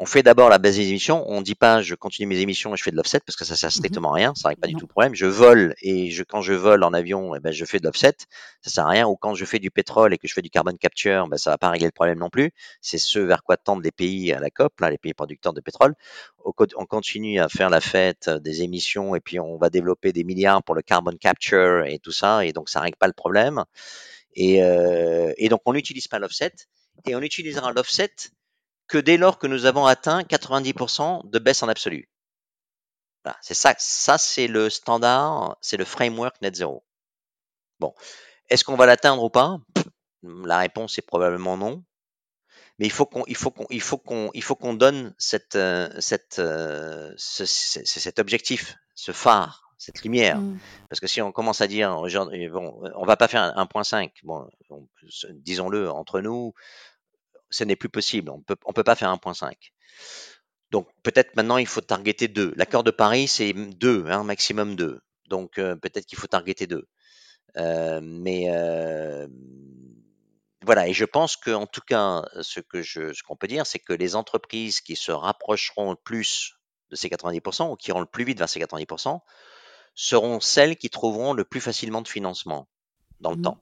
On 0.03 0.07
fait 0.07 0.23
d'abord 0.23 0.49
la 0.49 0.57
base 0.57 0.77
des 0.77 0.89
émissions. 0.89 1.27
On 1.29 1.41
ne 1.41 1.45
dit 1.45 1.55
pas 1.55 1.83
je 1.83 1.95
continue 1.95 2.27
mes 2.27 2.41
émissions 2.41 2.73
et 2.73 2.77
je 2.79 2.83
fais 2.83 2.91
de 2.91 2.97
l'offset 2.97 3.21
parce 3.21 3.37
que 3.37 3.45
ça 3.45 3.55
sert 3.55 3.71
strictement 3.71 4.13
à 4.13 4.15
rien. 4.15 4.33
Ça 4.35 4.49
règle 4.49 4.63
pas 4.63 4.67
du 4.67 4.73
tout 4.73 4.87
le 4.87 4.89
problème. 4.89 5.15
Je 5.15 5.27
vole 5.27 5.75
et 5.83 6.11
je, 6.11 6.23
quand 6.23 6.41
je 6.41 6.55
vole 6.55 6.85
en 6.85 6.95
avion, 6.95 7.35
eh 7.35 7.39
ben, 7.39 7.53
je 7.53 7.67
fais 7.67 7.81
de 7.81 7.85
l'offset. 7.85 8.15
Ça 8.63 8.71
sert 8.71 8.87
à 8.87 8.89
rien. 8.89 9.07
Ou 9.07 9.17
quand 9.17 9.35
je 9.35 9.45
fais 9.45 9.59
du 9.59 9.71
pétrole 9.71 10.15
et 10.15 10.17
que 10.17 10.27
je 10.27 10.33
fais 10.33 10.41
du 10.41 10.49
carbon 10.49 10.75
capture, 10.75 11.29
ben, 11.29 11.37
ça 11.37 11.51
va 11.51 11.59
pas 11.59 11.69
régler 11.69 11.89
le 11.89 11.93
problème 11.93 12.19
non 12.19 12.31
plus. 12.31 12.51
C'est 12.81 12.97
ce 12.97 13.19
vers 13.19 13.43
quoi 13.43 13.59
tendent 13.59 13.85
les 13.85 13.91
pays 13.91 14.33
à 14.33 14.41
la 14.41 14.49
COP, 14.49 14.81
là, 14.81 14.89
les 14.89 14.97
pays 14.97 15.13
producteurs 15.13 15.53
de 15.53 15.61
pétrole. 15.61 15.95
On 16.47 16.87
continue 16.87 17.39
à 17.39 17.51
faire 17.51 17.69
la 17.69 17.83
fête 17.83 18.31
des 18.31 18.63
émissions 18.63 19.15
et 19.15 19.21
puis 19.21 19.39
on 19.39 19.59
va 19.59 19.69
développer 19.69 20.15
des 20.15 20.25
milliards 20.25 20.63
pour 20.63 20.75
le 20.75 20.81
carbon 20.81 21.15
capture 21.21 21.85
et 21.85 21.99
tout 21.99 22.13
ça. 22.13 22.47
Et 22.47 22.55
donc 22.55 22.71
ça 22.71 22.81
règle 22.81 22.97
pas 22.97 23.07
le 23.07 23.13
problème. 23.13 23.65
Et, 24.35 24.65
euh, 24.65 25.35
et 25.37 25.51
donc 25.51 25.61
on 25.67 25.75
n'utilise 25.75 26.09
pas 26.09 26.19
l'offset 26.19 26.55
et 27.07 27.15
on 27.15 27.21
utilisera 27.21 27.71
l'offset 27.75 28.15
que 28.91 28.99
dès 28.99 29.17
lors 29.17 29.39
que 29.39 29.47
nous 29.47 29.67
avons 29.67 29.87
atteint 29.87 30.23
90% 30.23 31.31
de 31.31 31.39
baisse 31.39 31.63
en 31.63 31.69
absolu. 31.69 32.11
Voilà, 33.25 33.39
c'est 33.41 33.55
ça, 33.55 33.75
ça 33.79 34.19
c'est 34.19 34.49
le 34.49 34.69
standard, 34.69 35.57
c'est 35.61 35.77
le 35.77 35.85
framework 35.85 36.41
net 36.43 36.57
zéro. 36.57 36.85
Bon, 37.79 37.95
est-ce 38.49 38.65
qu'on 38.65 38.77
va 38.77 38.87
l'atteindre 38.87 39.23
ou 39.23 39.31
pas? 39.31 39.59
La 40.23 40.59
réponse 40.59 40.99
est 40.99 41.07
probablement 41.07 41.57
non. 41.57 41.85
Mais 42.79 42.87
il 42.87 42.93
faut 42.93 43.07
qu'on, 43.07 43.25
il 43.27 43.37
faut 43.37 43.51
qu'on, 43.51 43.67
il 43.71 43.81
faut 43.81 43.99
qu'on, 43.99 44.31
il 44.35 44.43
faut 44.43 44.57
qu'on 44.57 44.75
donne 44.75 45.15
cette, 45.19 45.55
euh, 45.55 45.89
cette, 46.01 46.39
euh, 46.39 47.13
ce, 47.17 47.45
cet 47.45 48.19
objectif, 48.19 48.77
ce 48.95 49.13
phare, 49.13 49.71
cette 49.77 50.03
lumière. 50.03 50.39
Mmh. 50.39 50.59
Parce 50.89 50.99
que 50.99 51.07
si 51.07 51.23
on 51.23 51.31
commence 51.31 51.61
à 51.61 51.67
dire, 51.67 51.95
bon, 52.51 52.83
on 52.97 53.05
va 53.05 53.17
pas 53.17 53.29
faire 53.29 53.55
1.5, 53.57 54.11
bon, 54.25 54.49
disons-le 55.35 55.91
entre 55.91 56.21
nous, 56.21 56.55
ce 57.51 57.65
n'est 57.65 57.77
plus 57.77 57.89
possible. 57.89 58.31
On 58.31 58.41
peut, 58.41 58.57
on 58.65 58.73
peut 58.73 58.85
pas 58.85 58.95
faire 58.95 59.13
1.5. 59.13 59.53
Donc 60.71 60.89
peut-être 61.03 61.35
maintenant 61.37 61.59
il 61.59 61.67
faut 61.67 61.81
targeter 61.81 62.29
2. 62.29 62.55
L'accord 62.57 62.85
de 62.85 62.91
Paris 62.91 63.29
c'est 63.29 63.53
2, 63.53 64.07
hein, 64.09 64.25
maximum 64.25 64.77
2. 64.77 65.01
Donc 65.29 65.59
euh, 65.59 65.77
peut-être 65.77 66.07
qu'il 66.07 66.19
faut 66.19 66.27
targeter 66.27 66.67
2. 66.67 66.87
Euh, 67.57 68.01
mais 68.03 68.47
euh, 68.51 69.27
voilà, 70.63 70.87
et 70.89 70.93
je 70.93 71.05
pense 71.05 71.37
qu'en 71.37 71.67
tout 71.67 71.81
cas, 71.81 72.23
ce 72.43 72.61
que 72.61 72.83
je, 72.83 73.13
ce 73.13 73.23
qu'on 73.23 73.37
peut 73.37 73.49
dire, 73.49 73.67
c'est 73.67 73.79
que 73.79 73.93
les 73.93 74.15
entreprises 74.15 74.81
qui 74.81 74.95
se 74.95 75.11
rapprocheront 75.11 75.91
le 75.91 75.97
plus 75.97 76.55
de 76.91 76.97
ces 76.97 77.09
90% 77.09 77.73
ou 77.73 77.77
qui 77.77 77.91
iront 77.91 78.01
le 78.01 78.07
plus 78.07 78.25
vite 78.25 78.39
vers 78.39 78.49
ces 78.49 78.61
90% 78.61 79.21
seront 79.95 80.41
celles 80.41 80.77
qui 80.77 80.91
trouveront 80.91 81.33
le 81.33 81.45
plus 81.45 81.61
facilement 81.61 82.03
de 82.03 82.09
financement 82.09 82.69
dans 83.21 83.31
le 83.31 83.39
mmh. 83.39 83.43
temps 83.43 83.61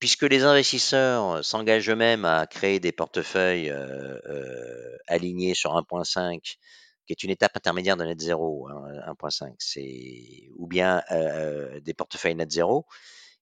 puisque 0.00 0.22
les 0.22 0.44
investisseurs 0.44 1.44
s'engagent 1.44 1.90
eux-mêmes 1.90 2.24
à 2.24 2.46
créer 2.46 2.80
des 2.80 2.90
portefeuilles 2.92 3.70
euh, 3.70 4.18
euh, 4.26 4.96
alignés 5.06 5.54
sur 5.54 5.72
1.5, 5.74 6.40
qui 6.40 7.12
est 7.12 7.22
une 7.22 7.30
étape 7.30 7.56
intermédiaire 7.56 7.96
de 7.96 8.04
net 8.04 8.20
zéro, 8.20 8.68
hein, 8.68 8.82
1.5, 9.06 9.54
c'est 9.58 10.48
ou 10.56 10.66
bien 10.66 11.02
euh, 11.10 11.80
des 11.80 11.94
portefeuilles 11.94 12.34
net 12.34 12.50
zéro, 12.50 12.86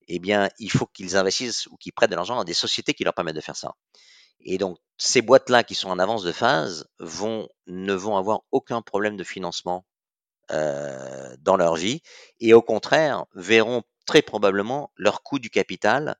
eh 0.09 0.19
bien, 0.19 0.49
il 0.59 0.71
faut 0.71 0.87
qu'ils 0.87 1.17
investissent 1.17 1.67
ou 1.69 1.77
qu'ils 1.77 1.93
prêtent 1.93 2.11
de 2.11 2.17
l'argent 2.17 2.37
dans 2.37 2.45
des 2.45 2.55
sociétés 2.55 2.95
qui 2.95 3.05
leur 3.05 3.15
permettent 3.15 3.37
de 3.37 3.41
faire 3.41 3.57
ça. 3.57 3.75
Et 4.41 4.59
donc, 4.59 4.79
ces 4.97 5.23
boîtes-là 5.23 5.65
qui 5.65 5.75
sont 5.75 5.91
en 5.91 5.99
avance 5.99 6.23
de 6.23 6.33
phase 6.33 6.89
vont, 6.99 7.49
ne 7.67 7.93
vont 7.93 8.17
avoir 8.17 8.41
aucun 8.51 8.83
problème 8.83 9.17
de 9.17 9.25
financement 9.25 9.85
euh, 10.51 11.37
dans 11.41 11.57
leur 11.57 11.77
vie 11.77 12.01
et 12.41 12.55
au 12.55 12.63
contraire 12.63 13.27
verront 13.35 13.83
très 14.07 14.23
probablement 14.23 14.91
leur 14.97 15.23
coût 15.23 15.39
du 15.39 15.51
capital 15.51 16.17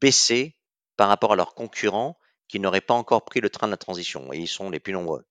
baisser 0.00 0.56
par 0.96 1.08
rapport 1.08 1.32
à 1.32 1.36
leurs 1.36 1.54
concurrents 1.54 2.18
qui 2.48 2.60
n'auraient 2.60 2.80
pas 2.80 2.94
encore 2.94 3.24
pris 3.24 3.40
le 3.40 3.50
train 3.50 3.66
de 3.68 3.72
la 3.72 3.76
transition, 3.76 4.32
et 4.32 4.38
ils 4.38 4.48
sont 4.48 4.70
les 4.70 4.80
plus 4.80 4.92
nombreux. 4.92 5.24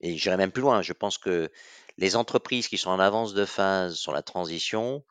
Et 0.00 0.16
j'irai 0.16 0.36
même 0.36 0.52
plus 0.52 0.62
loin, 0.62 0.82
je 0.82 0.92
pense 0.92 1.18
que 1.18 1.50
les 1.96 2.16
entreprises 2.16 2.68
qui 2.68 2.78
sont 2.78 2.90
en 2.90 3.00
avance 3.00 3.34
de 3.34 3.44
phase 3.44 3.96
sur 3.96 4.12
la 4.12 4.22
transition 4.22 5.04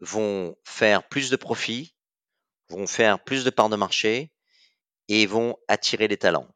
vont 0.00 0.56
faire 0.64 1.06
plus 1.08 1.30
de 1.30 1.36
profits, 1.36 1.94
vont 2.68 2.86
faire 2.86 3.22
plus 3.22 3.44
de 3.44 3.50
parts 3.50 3.68
de 3.68 3.76
marché 3.76 4.32
et 5.08 5.26
vont 5.26 5.56
attirer 5.68 6.08
des 6.08 6.16
talents. 6.16 6.48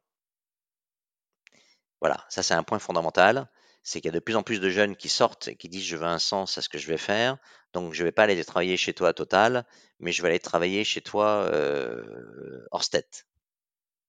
Voilà, 1.99 2.25
ça 2.29 2.43
c'est 2.43 2.53
un 2.53 2.63
point 2.63 2.79
fondamental. 2.79 3.49
C'est 3.83 4.01
qu'il 4.01 4.09
y 4.09 4.15
a 4.15 4.19
de 4.19 4.23
plus 4.23 4.35
en 4.35 4.43
plus 4.43 4.59
de 4.59 4.69
jeunes 4.69 4.95
qui 4.95 5.09
sortent 5.09 5.47
et 5.47 5.55
qui 5.55 5.69
disent 5.69 5.85
je 5.85 5.95
veux 5.95 6.05
un 6.05 6.19
sens 6.19 6.57
à 6.57 6.61
ce 6.61 6.69
que 6.69 6.77
je 6.77 6.87
vais 6.87 6.97
faire, 6.97 7.37
donc 7.73 7.93
je 7.93 8.01
ne 8.01 8.07
vais 8.07 8.11
pas 8.11 8.23
aller 8.23 8.43
travailler 8.43 8.77
chez 8.77 8.93
toi 8.93 9.13
Total, 9.13 9.65
mais 9.99 10.11
je 10.11 10.21
vais 10.21 10.29
aller 10.29 10.39
travailler 10.39 10.83
chez 10.83 11.01
toi 11.01 11.49
euh, 11.51 12.65
Orsted. 12.71 13.05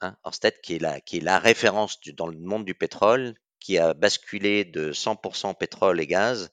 Hein, 0.01 0.17
Orsted, 0.23 0.61
qui 0.63 0.77
est 0.77 1.21
la, 1.21 1.39
référence 1.39 1.99
dans 2.15 2.29
le 2.29 2.39
monde 2.39 2.65
du 2.65 2.75
pétrole, 2.75 3.35
qui 3.59 3.79
a 3.79 3.95
basculé 3.95 4.65
de 4.65 4.93
100% 4.93 5.57
pétrole 5.57 6.01
et 6.01 6.07
gaz 6.07 6.51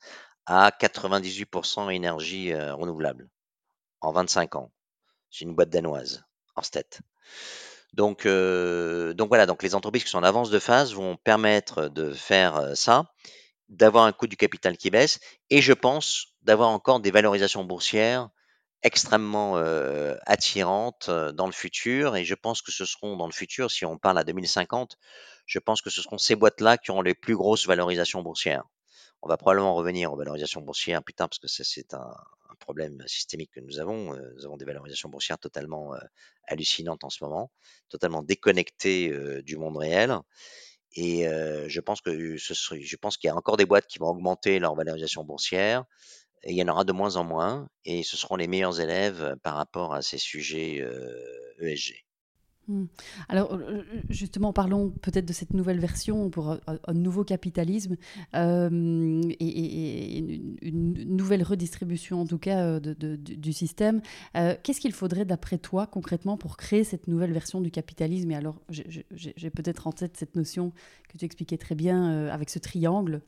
à 0.48 0.72
98% 0.72 1.92
énergie 1.94 2.54
euh, 2.54 2.74
renouvelable 2.74 3.30
en 4.02 4.12
25 4.12 4.56
ans. 4.56 4.72
C'est 5.30 5.46
une 5.46 5.56
boîte 5.56 5.70
danoise, 5.70 6.26
Orsted. 6.56 6.86
Donc, 7.94 8.26
euh, 8.26 9.14
donc 9.14 9.30
voilà, 9.30 9.46
donc 9.46 9.64
les 9.64 9.74
entreprises 9.74 10.04
qui 10.04 10.10
sont 10.10 10.18
en 10.18 10.24
avance 10.24 10.50
de 10.50 10.60
phase 10.60 10.94
vont 10.94 11.16
permettre 11.16 11.88
de 11.88 12.14
faire 12.14 12.58
euh, 12.58 12.76
ça, 12.76 13.14
d'avoir 13.70 14.06
un 14.06 14.12
coût 14.12 14.28
du 14.28 14.36
capital 14.38 14.78
qui 14.78 14.90
baisse, 14.90 15.20
et 15.50 15.62
je 15.62 15.72
pense 15.74 16.35
d'avoir 16.46 16.70
encore 16.70 17.00
des 17.00 17.12
valorisations 17.12 17.64
boursières 17.66 18.30
extrêmement 18.86 19.58
euh, 19.58 20.16
attirantes 20.28 21.08
euh, 21.10 21.32
dans 21.32 21.48
le 21.48 21.52
futur. 21.52 22.16
Et 22.16 22.24
je 22.24 22.36
pense 22.36 22.62
que 22.62 22.72
ce 22.72 22.86
seront 22.86 23.18
dans 23.18 23.26
le 23.26 23.34
futur, 23.34 23.72
si 23.72 23.84
on 23.84 23.98
parle 23.98 24.20
à 24.20 24.24
2050, 24.24 24.98
je 25.48 25.58
pense 25.60 25.82
que 25.82 25.90
ce 25.90 26.04
seront 26.04 26.20
ces 26.20 26.36
boîtes-là 26.36 26.78
qui 26.78 26.92
auront 26.92 27.02
les 27.02 27.16
plus 27.16 27.36
grosses 27.36 27.66
valorisations 27.66 28.22
boursières. 28.22 28.64
On 29.24 29.28
va 29.28 29.38
probablement 29.38 29.74
revenir 29.74 30.14
aux 30.14 30.18
valorisations 30.18 30.62
boursières 30.62 31.04
plus 31.04 31.16
tard 31.16 31.30
parce 31.30 31.40
que 31.40 31.48
c'est 31.48 31.94
un, 31.96 32.14
problème 32.60 33.04
systémique 33.06 33.52
que 33.52 33.60
nous 33.60 33.80
avons. 33.80 34.16
Euh, 34.16 34.34
Nous 34.36 34.46
avons 34.46 34.56
des 34.56 34.66
valorisations 34.66 35.10
boursières 35.10 35.40
totalement 35.40 35.94
hallucinantes 36.48 37.04
en 37.04 37.10
ce 37.10 37.22
moment, 37.22 37.52
totalement 37.90 38.24
déconnectées 38.24 39.14
du 39.44 39.58
monde 39.58 39.76
réel. 39.76 40.18
Et 40.94 41.26
je 41.26 41.80
pense 41.82 42.00
que 42.00 42.38
je 42.38 42.96
pense 42.96 43.18
qu'il 43.18 43.28
y 43.28 43.32
a 43.32 43.36
encore 43.36 43.58
des 43.58 43.66
boîtes 43.66 43.88
qui 43.88 44.00
vont 44.00 44.08
augmenter 44.08 44.60
leur 44.60 44.74
valorisation 44.74 45.26
boursière. 45.26 45.84
Il 46.46 46.56
y 46.56 46.64
en 46.64 46.68
aura 46.68 46.84
de 46.84 46.94
moins 46.94 47.16
en 47.16 47.24
moins, 47.24 47.68
et 47.86 48.04
ce 48.04 48.18
seront 48.18 48.36
les 48.36 48.48
meilleurs 48.48 48.80
élèves 48.80 49.36
par 49.42 49.56
rapport 49.56 49.94
à 49.94 50.02
ces 50.02 50.18
sujets 50.18 50.86
ESG. 51.60 52.06
Hmm. 52.68 52.86
Alors 53.30 53.54
euh, 53.54 53.84
justement, 54.10 54.52
parlons 54.52 54.90
peut-être 54.90 55.26
de 55.26 55.34
cette 55.34 55.54
nouvelle 55.54 55.80
version 55.80 56.32
pour 56.32 56.58
un, 56.66 56.94
nouveau 56.94 57.24
capitalisme 57.24 57.96
et, 58.34 58.38
une, 60.64 60.94
nouvelle 61.06 61.44
redistribution 61.44 62.22
en 62.22 62.26
tout 62.26 62.40
cas 62.40 62.80
du 62.80 63.54
système. 63.54 64.02
Qu'est-ce 64.34 64.80
qu'il 64.80 64.94
faudrait 64.94 65.26
d'après 65.26 65.60
toi 65.60 65.86
concrètement 65.86 66.38
pour 66.38 66.58
créer 66.58 66.84
cette 66.84 67.08
nouvelle 67.08 67.34
version 67.34 67.62
du 67.62 67.70
capitalisme? 67.70 68.32
Et 68.32 68.36
alors, 68.36 68.60
j'ai- 68.70 69.50
peut-être 69.52 69.86
en 69.86 69.92
tête 69.92 70.18
cette 70.18 70.36
notion 70.36 70.72
que 71.10 71.18
tu 71.18 71.26
expliquais 71.26 71.58
très 71.58 71.76
bien 71.76 72.28
avec 72.30 72.50
ce 72.50 72.58
triangle 72.60 73.22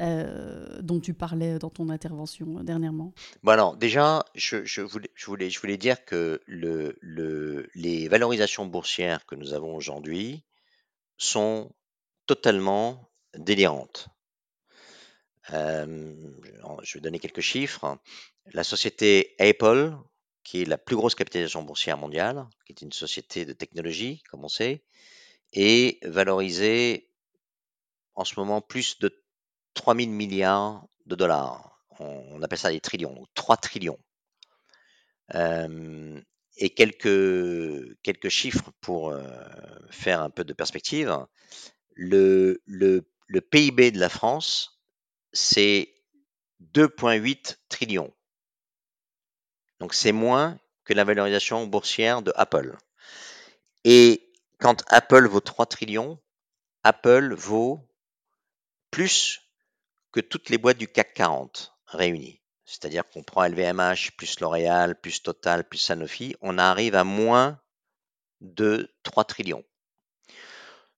euh, 0.00 0.80
dont 0.82 1.00
tu 1.00 1.14
parlais 1.14 1.58
dans 1.58 1.70
ton 1.70 1.88
intervention 1.88 2.62
dernièrement. 2.62 3.12
Bon 3.42 3.52
alors 3.52 3.76
déjà, 3.76 4.24
je, 4.34 4.64
je 4.64 4.80
voulais, 4.80 5.10
je 5.16 5.60
voulais 5.60 5.76
dire 5.76 6.04
que 6.04 6.40
le, 6.46 6.96
le, 7.00 7.68
les 7.74 8.08
valorisations 8.08 8.66
boursières 8.66 9.26
que 9.26 9.34
nous 9.34 9.52
avons 9.52 9.74
aujourd'hui 9.74 10.44
sont 11.16 11.72
totalement 12.26 13.10
délirantes. 13.36 14.08
Euh, 15.52 16.14
je 16.82 16.94
vais 16.94 17.00
donner 17.00 17.18
quelques 17.18 17.40
chiffres. 17.40 17.98
La 18.52 18.64
société 18.64 19.34
Apple, 19.38 19.94
qui 20.42 20.62
est 20.62 20.64
la 20.64 20.78
plus 20.78 20.96
grosse 20.96 21.14
capitalisation 21.14 21.62
boursière 21.62 21.98
mondiale, 21.98 22.46
qui 22.66 22.72
est 22.72 22.82
une 22.82 22.92
société 22.92 23.44
de 23.44 23.52
technologie, 23.52 24.22
comme 24.30 24.44
on 24.44 24.48
sait, 24.48 24.84
est 25.52 26.04
valorisée 26.06 27.10
en 28.14 28.24
ce 28.24 28.38
moment 28.38 28.60
plus 28.60 28.98
de 28.98 29.23
3000 29.74 30.10
milliards 30.10 30.86
de 31.06 31.14
dollars. 31.14 31.78
On, 31.98 32.42
appelle 32.42 32.58
ça 32.58 32.70
des 32.70 32.80
trillions, 32.80 33.14
donc 33.14 33.28
3 33.34 33.56
trillions. 33.56 33.98
Euh, 35.34 36.20
et 36.56 36.70
quelques, 36.70 38.28
chiffres 38.28 38.70
pour 38.80 39.10
euh, 39.10 39.22
faire 39.90 40.20
un 40.20 40.30
peu 40.30 40.44
de 40.44 40.52
perspective. 40.52 41.16
Le, 41.94 42.62
le, 42.66 43.08
le 43.26 43.40
PIB 43.40 43.90
de 43.90 44.00
la 44.00 44.08
France, 44.08 44.80
c'est 45.32 45.94
2,8 46.72 47.56
trillions. 47.68 48.12
Donc 49.80 49.94
c'est 49.94 50.12
moins 50.12 50.58
que 50.84 50.94
la 50.94 51.04
valorisation 51.04 51.66
boursière 51.66 52.22
de 52.22 52.32
Apple. 52.36 52.76
Et 53.84 54.32
quand 54.58 54.82
Apple 54.88 55.26
vaut 55.28 55.40
3 55.40 55.66
trillions, 55.66 56.18
Apple 56.84 57.34
vaut 57.34 57.80
plus 58.90 59.43
que 60.14 60.20
toutes 60.20 60.48
les 60.48 60.58
boîtes 60.58 60.78
du 60.78 60.86
CAC 60.86 61.12
40 61.14 61.74
réunies. 61.88 62.40
C'est-à-dire 62.64 63.02
qu'on 63.08 63.24
prend 63.24 63.44
LVMH, 63.48 64.12
plus 64.16 64.38
L'Oréal, 64.38 65.00
plus 65.00 65.20
Total, 65.20 65.68
plus 65.68 65.78
Sanofi, 65.78 66.36
on 66.40 66.56
arrive 66.56 66.94
à 66.94 67.02
moins 67.02 67.60
de 68.40 68.94
3 69.02 69.24
trillions. 69.24 69.64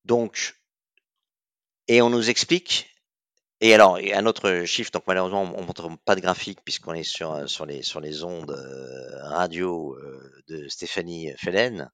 Donc, 0.04 0.54
et 1.88 2.02
on 2.02 2.10
nous 2.10 2.28
explique, 2.28 2.94
et 3.62 3.72
alors, 3.72 3.96
un 3.96 4.26
autre 4.26 4.64
chiffre, 4.66 4.90
donc 4.90 5.04
malheureusement, 5.06 5.44
on 5.44 5.62
ne 5.62 5.66
montre 5.66 5.88
pas 6.04 6.14
de 6.14 6.20
graphique 6.20 6.60
puisqu'on 6.62 6.92
est 6.92 7.02
sur, 7.02 7.48
sur, 7.48 7.64
les, 7.64 7.80
sur 7.80 8.00
les 8.02 8.22
ondes 8.22 8.50
euh, 8.50 9.28
radio 9.28 9.94
euh, 9.94 10.30
de 10.48 10.68
Stéphanie 10.68 11.32
Fellen, 11.38 11.90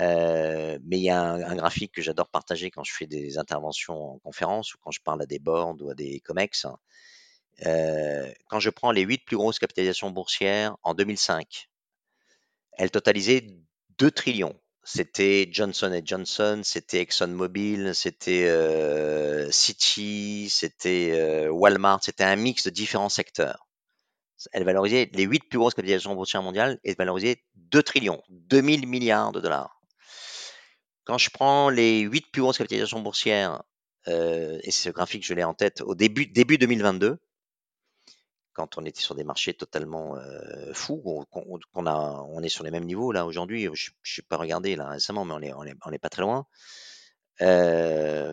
euh, 0.00 0.78
mais 0.84 0.98
il 0.98 1.02
y 1.02 1.10
a 1.10 1.22
un, 1.22 1.56
graphique 1.56 1.92
que 1.92 2.02
j'adore 2.02 2.28
partager 2.28 2.70
quand 2.70 2.84
je 2.84 2.92
fais 2.92 3.06
des 3.06 3.38
interventions 3.38 4.14
en 4.14 4.18
conférence 4.18 4.74
ou 4.74 4.78
quand 4.78 4.90
je 4.90 5.00
parle 5.00 5.22
à 5.22 5.26
des 5.26 5.38
boards 5.38 5.76
ou 5.80 5.90
à 5.90 5.94
des 5.94 6.20
COMEX. 6.20 6.66
Euh, 7.66 8.32
quand 8.48 8.60
je 8.60 8.70
prends 8.70 8.92
les 8.92 9.02
huit 9.02 9.24
plus 9.24 9.36
grosses 9.36 9.58
capitalisations 9.58 10.10
boursières 10.10 10.76
en 10.82 10.94
2005, 10.94 11.68
elles 12.78 12.90
totalisaient 12.90 13.46
2 13.98 14.10
trillions. 14.10 14.58
C'était 14.82 15.46
Johnson 15.52 16.00
Johnson, 16.02 16.62
c'était 16.64 17.02
ExxonMobil, 17.02 17.94
c'était 17.94 18.48
euh, 18.48 19.50
Citi, 19.50 20.48
c'était 20.48 21.10
euh, 21.12 21.50
Walmart, 21.50 22.02
c'était 22.02 22.24
un 22.24 22.36
mix 22.36 22.64
de 22.64 22.70
différents 22.70 23.10
secteurs. 23.10 23.68
Elles 24.52 24.64
valorisaient 24.64 25.10
les 25.12 25.24
huit 25.24 25.46
plus 25.50 25.58
grosses 25.58 25.74
capitalisations 25.74 26.14
boursières 26.14 26.42
mondiales 26.42 26.78
et 26.82 26.94
valorisaient 26.94 27.42
2 27.56 27.82
trillions, 27.82 28.22
2000 28.30 28.86
milliards 28.88 29.32
de 29.32 29.40
dollars. 29.40 29.79
Quand 31.10 31.18
je 31.18 31.30
prends 31.30 31.70
les 31.70 32.02
huit 32.02 32.30
plus 32.30 32.40
grosses 32.40 32.58
capitalisations 32.58 33.00
boursières, 33.00 33.64
euh, 34.06 34.60
et 34.62 34.70
ce 34.70 34.90
graphique 34.90 35.26
je 35.26 35.34
l'ai 35.34 35.42
en 35.42 35.54
tête, 35.54 35.80
au 35.80 35.96
début, 35.96 36.26
début 36.26 36.56
2022, 36.56 37.18
quand 38.52 38.78
on 38.78 38.84
était 38.84 39.00
sur 39.00 39.16
des 39.16 39.24
marchés 39.24 39.52
totalement 39.52 40.16
euh, 40.18 40.72
fous, 40.72 41.26
qu'on 41.72 41.86
a, 41.86 42.24
on 42.28 42.40
est 42.44 42.48
sur 42.48 42.62
les 42.62 42.70
mêmes 42.70 42.84
niveaux 42.84 43.10
là 43.10 43.26
aujourd'hui. 43.26 43.66
Je 43.74 44.20
n'ai 44.20 44.26
pas 44.28 44.36
regardé 44.36 44.76
là 44.76 44.88
récemment, 44.90 45.24
mais 45.24 45.34
on 45.34 45.40
est, 45.40 45.52
on 45.52 45.64
est, 45.64 45.74
on 45.84 45.90
est 45.90 45.98
pas 45.98 46.10
très 46.10 46.22
loin. 46.22 46.46
Euh, 47.40 48.32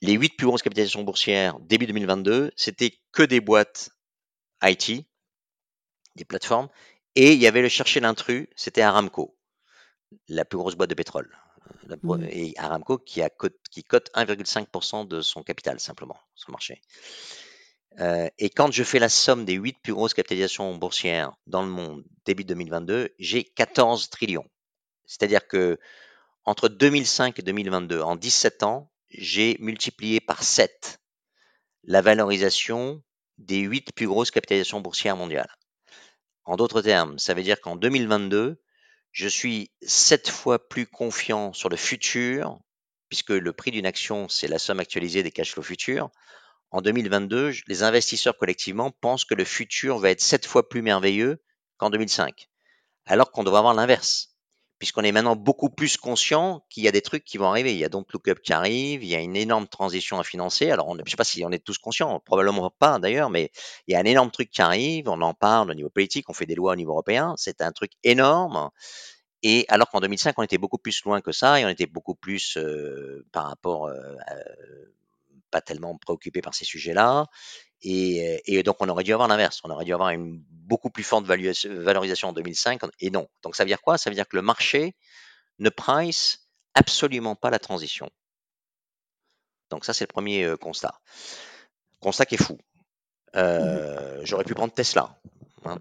les 0.00 0.14
huit 0.14 0.36
plus 0.36 0.48
grosses 0.48 0.62
capitalisations 0.62 1.04
boursières 1.04 1.60
début 1.60 1.86
2022, 1.86 2.50
c'était 2.56 2.98
que 3.12 3.22
des 3.22 3.40
boîtes 3.40 3.90
IT, 4.64 5.06
des 6.16 6.24
plateformes, 6.24 6.68
et 7.14 7.34
il 7.34 7.40
y 7.40 7.46
avait 7.46 7.62
le 7.62 7.68
chercher 7.68 8.00
l'intrus, 8.00 8.48
c'était 8.56 8.82
Aramco, 8.82 9.36
la 10.28 10.44
plus 10.44 10.58
grosse 10.58 10.74
boîte 10.74 10.90
de 10.90 10.94
pétrole. 10.94 11.30
La, 11.86 11.96
Mm. 12.02 12.24
Et 12.30 12.54
Aramco 12.58 12.98
qui, 12.98 13.22
a 13.22 13.30
cote, 13.30 13.56
qui 13.70 13.84
cote 13.84 14.10
1,5% 14.14 15.06
de 15.06 15.20
son 15.20 15.42
capital 15.42 15.80
simplement 15.80 16.18
sur 16.34 16.50
le 16.50 16.52
marché. 16.52 16.80
Euh, 18.00 18.28
et 18.38 18.50
quand 18.50 18.70
je 18.72 18.82
fais 18.84 18.98
la 18.98 19.08
somme 19.08 19.44
des 19.44 19.54
huit 19.54 19.76
plus 19.82 19.92
grosses 19.92 20.14
capitalisations 20.14 20.74
boursières 20.76 21.32
dans 21.46 21.62
le 21.62 21.68
monde 21.68 22.04
début 22.24 22.44
2022, 22.44 23.14
j'ai 23.18 23.44
14 23.44 24.08
trillions. 24.08 24.48
C'est-à-dire 25.04 25.46
que 25.46 25.78
entre 26.44 26.68
2005 26.68 27.38
et 27.38 27.42
2022, 27.42 28.00
en 28.00 28.16
17 28.16 28.62
ans, 28.62 28.90
j'ai 29.10 29.56
multiplié 29.60 30.20
par 30.20 30.42
7 30.42 30.98
la 31.84 32.00
valorisation 32.00 33.02
des 33.38 33.58
huit 33.58 33.92
plus 33.92 34.06
grosses 34.06 34.30
capitalisations 34.30 34.80
boursières 34.80 35.16
mondiales. 35.16 35.54
En 36.44 36.56
d'autres 36.56 36.80
termes, 36.80 37.18
ça 37.18 37.34
veut 37.34 37.42
dire 37.42 37.60
qu'en 37.60 37.76
2022, 37.76 38.60
je 39.12 39.28
suis 39.28 39.70
7 39.82 40.28
fois 40.28 40.68
plus 40.68 40.86
confiant 40.86 41.52
sur 41.52 41.68
le 41.68 41.76
futur, 41.76 42.58
puisque 43.08 43.30
le 43.30 43.52
prix 43.52 43.70
d'une 43.70 43.86
action, 43.86 44.28
c'est 44.28 44.48
la 44.48 44.58
somme 44.58 44.80
actualisée 44.80 45.22
des 45.22 45.30
cash 45.30 45.52
flows 45.52 45.62
futurs, 45.62 46.10
en 46.70 46.80
2022, 46.80 47.52
les 47.66 47.82
investisseurs 47.82 48.38
collectivement 48.38 48.90
pensent 48.90 49.26
que 49.26 49.34
le 49.34 49.44
futur 49.44 49.98
va 49.98 50.08
être 50.08 50.22
sept 50.22 50.46
fois 50.46 50.70
plus 50.70 50.80
merveilleux 50.80 51.42
qu'en 51.76 51.90
2005, 51.90 52.48
alors 53.04 53.30
qu'on 53.30 53.44
devrait 53.44 53.58
avoir 53.58 53.74
l'inverse, 53.74 54.31
puisqu'on 54.82 55.02
est 55.02 55.12
maintenant 55.12 55.36
beaucoup 55.36 55.70
plus 55.70 55.96
conscient 55.96 56.66
qu'il 56.68 56.82
y 56.82 56.88
a 56.88 56.90
des 56.90 57.02
trucs 57.02 57.22
qui 57.22 57.38
vont 57.38 57.46
arriver. 57.46 57.70
Il 57.70 57.78
y 57.78 57.84
a 57.84 57.88
donc 57.88 58.12
Lookup 58.12 58.40
qui 58.42 58.52
arrive, 58.52 59.04
il 59.04 59.08
y 59.08 59.14
a 59.14 59.20
une 59.20 59.36
énorme 59.36 59.68
transition 59.68 60.18
à 60.18 60.24
financer. 60.24 60.72
Alors, 60.72 60.92
je 60.96 61.02
ne 61.02 61.08
sais 61.08 61.14
pas 61.14 61.22
si 61.22 61.44
on 61.44 61.52
est 61.52 61.64
tous 61.64 61.78
conscients, 61.78 62.18
probablement 62.18 62.68
pas 62.68 62.98
d'ailleurs, 62.98 63.30
mais 63.30 63.52
il 63.86 63.92
y 63.92 63.94
a 63.94 64.00
un 64.00 64.04
énorme 64.04 64.32
truc 64.32 64.50
qui 64.50 64.60
arrive, 64.60 65.08
on 65.08 65.20
en 65.20 65.34
parle 65.34 65.70
au 65.70 65.74
niveau 65.74 65.88
politique, 65.88 66.28
on 66.28 66.32
fait 66.32 66.46
des 66.46 66.56
lois 66.56 66.72
au 66.72 66.74
niveau 66.74 66.90
européen, 66.90 67.34
c'est 67.36 67.62
un 67.62 67.70
truc 67.70 67.92
énorme. 68.02 68.70
Et 69.44 69.66
alors 69.68 69.88
qu'en 69.88 70.00
2005, 70.00 70.36
on 70.36 70.42
était 70.42 70.58
beaucoup 70.58 70.78
plus 70.78 71.00
loin 71.04 71.20
que 71.20 71.30
ça 71.30 71.60
et 71.60 71.64
on 71.64 71.68
était 71.68 71.86
beaucoup 71.86 72.16
plus 72.16 72.56
euh, 72.56 73.24
par 73.30 73.46
rapport 73.46 73.86
euh, 73.86 74.16
pas 75.52 75.60
tellement 75.60 75.96
préoccupé 75.96 76.42
par 76.42 76.54
ces 76.54 76.64
sujets-là. 76.64 77.26
Et, 77.82 78.62
donc, 78.62 78.76
on 78.80 78.88
aurait 78.88 79.04
dû 79.04 79.12
avoir 79.12 79.28
l'inverse. 79.28 79.60
On 79.64 79.70
aurait 79.70 79.84
dû 79.84 79.92
avoir 79.92 80.10
une 80.10 80.42
beaucoup 80.48 80.90
plus 80.90 81.02
forte 81.02 81.26
valorisation 81.26 82.28
en 82.28 82.32
2005. 82.32 82.80
Et 83.00 83.10
non. 83.10 83.28
Donc, 83.42 83.56
ça 83.56 83.64
veut 83.64 83.68
dire 83.68 83.82
quoi? 83.82 83.98
Ça 83.98 84.10
veut 84.10 84.14
dire 84.14 84.28
que 84.28 84.36
le 84.36 84.42
marché 84.42 84.94
ne 85.58 85.68
price 85.68 86.48
absolument 86.74 87.34
pas 87.34 87.50
la 87.50 87.58
transition. 87.58 88.08
Donc, 89.70 89.84
ça, 89.84 89.92
c'est 89.92 90.04
le 90.04 90.12
premier 90.12 90.54
constat. 90.60 91.00
Constat 92.00 92.26
qui 92.26 92.36
est 92.36 92.42
fou. 92.42 92.58
Euh, 93.36 94.20
j'aurais 94.24 94.44
pu 94.44 94.54
prendre 94.54 94.72
Tesla. 94.72 95.18
Hein. 95.64 95.78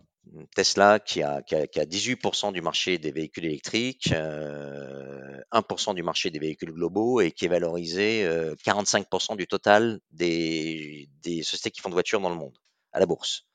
Tesla 0.56 1.00
qui 1.00 1.22
a, 1.22 1.42
qui, 1.42 1.56
a, 1.56 1.66
18% 1.66 2.54
du 2.54 2.62
marché 2.62 2.98
des 2.98 3.12
véhicules 3.12 3.46
électriques, 3.46 4.08
1% 4.08 4.14
euh, 4.14 5.94
du 5.94 6.04
marché 6.04 6.30
des 6.32 6.40
véhicules 6.40 6.72
globaux 6.72 7.22
et 7.22 7.32
qui 7.32 7.46
est 7.46 7.50
valorisé 7.50 8.26
45% 8.66 9.34
euh, 9.34 9.36
du 9.36 9.48
total 9.48 10.00
des, 10.12 11.10
sociétés 11.44 11.72
qui 11.72 11.82
font 11.82 11.90
de 11.90 11.94
voitures 11.94 12.22
dans 12.22 12.30
le 12.30 12.36
monde 12.36 12.58
à 12.94 13.00
la 13.00 13.06
bourse. 13.06 13.46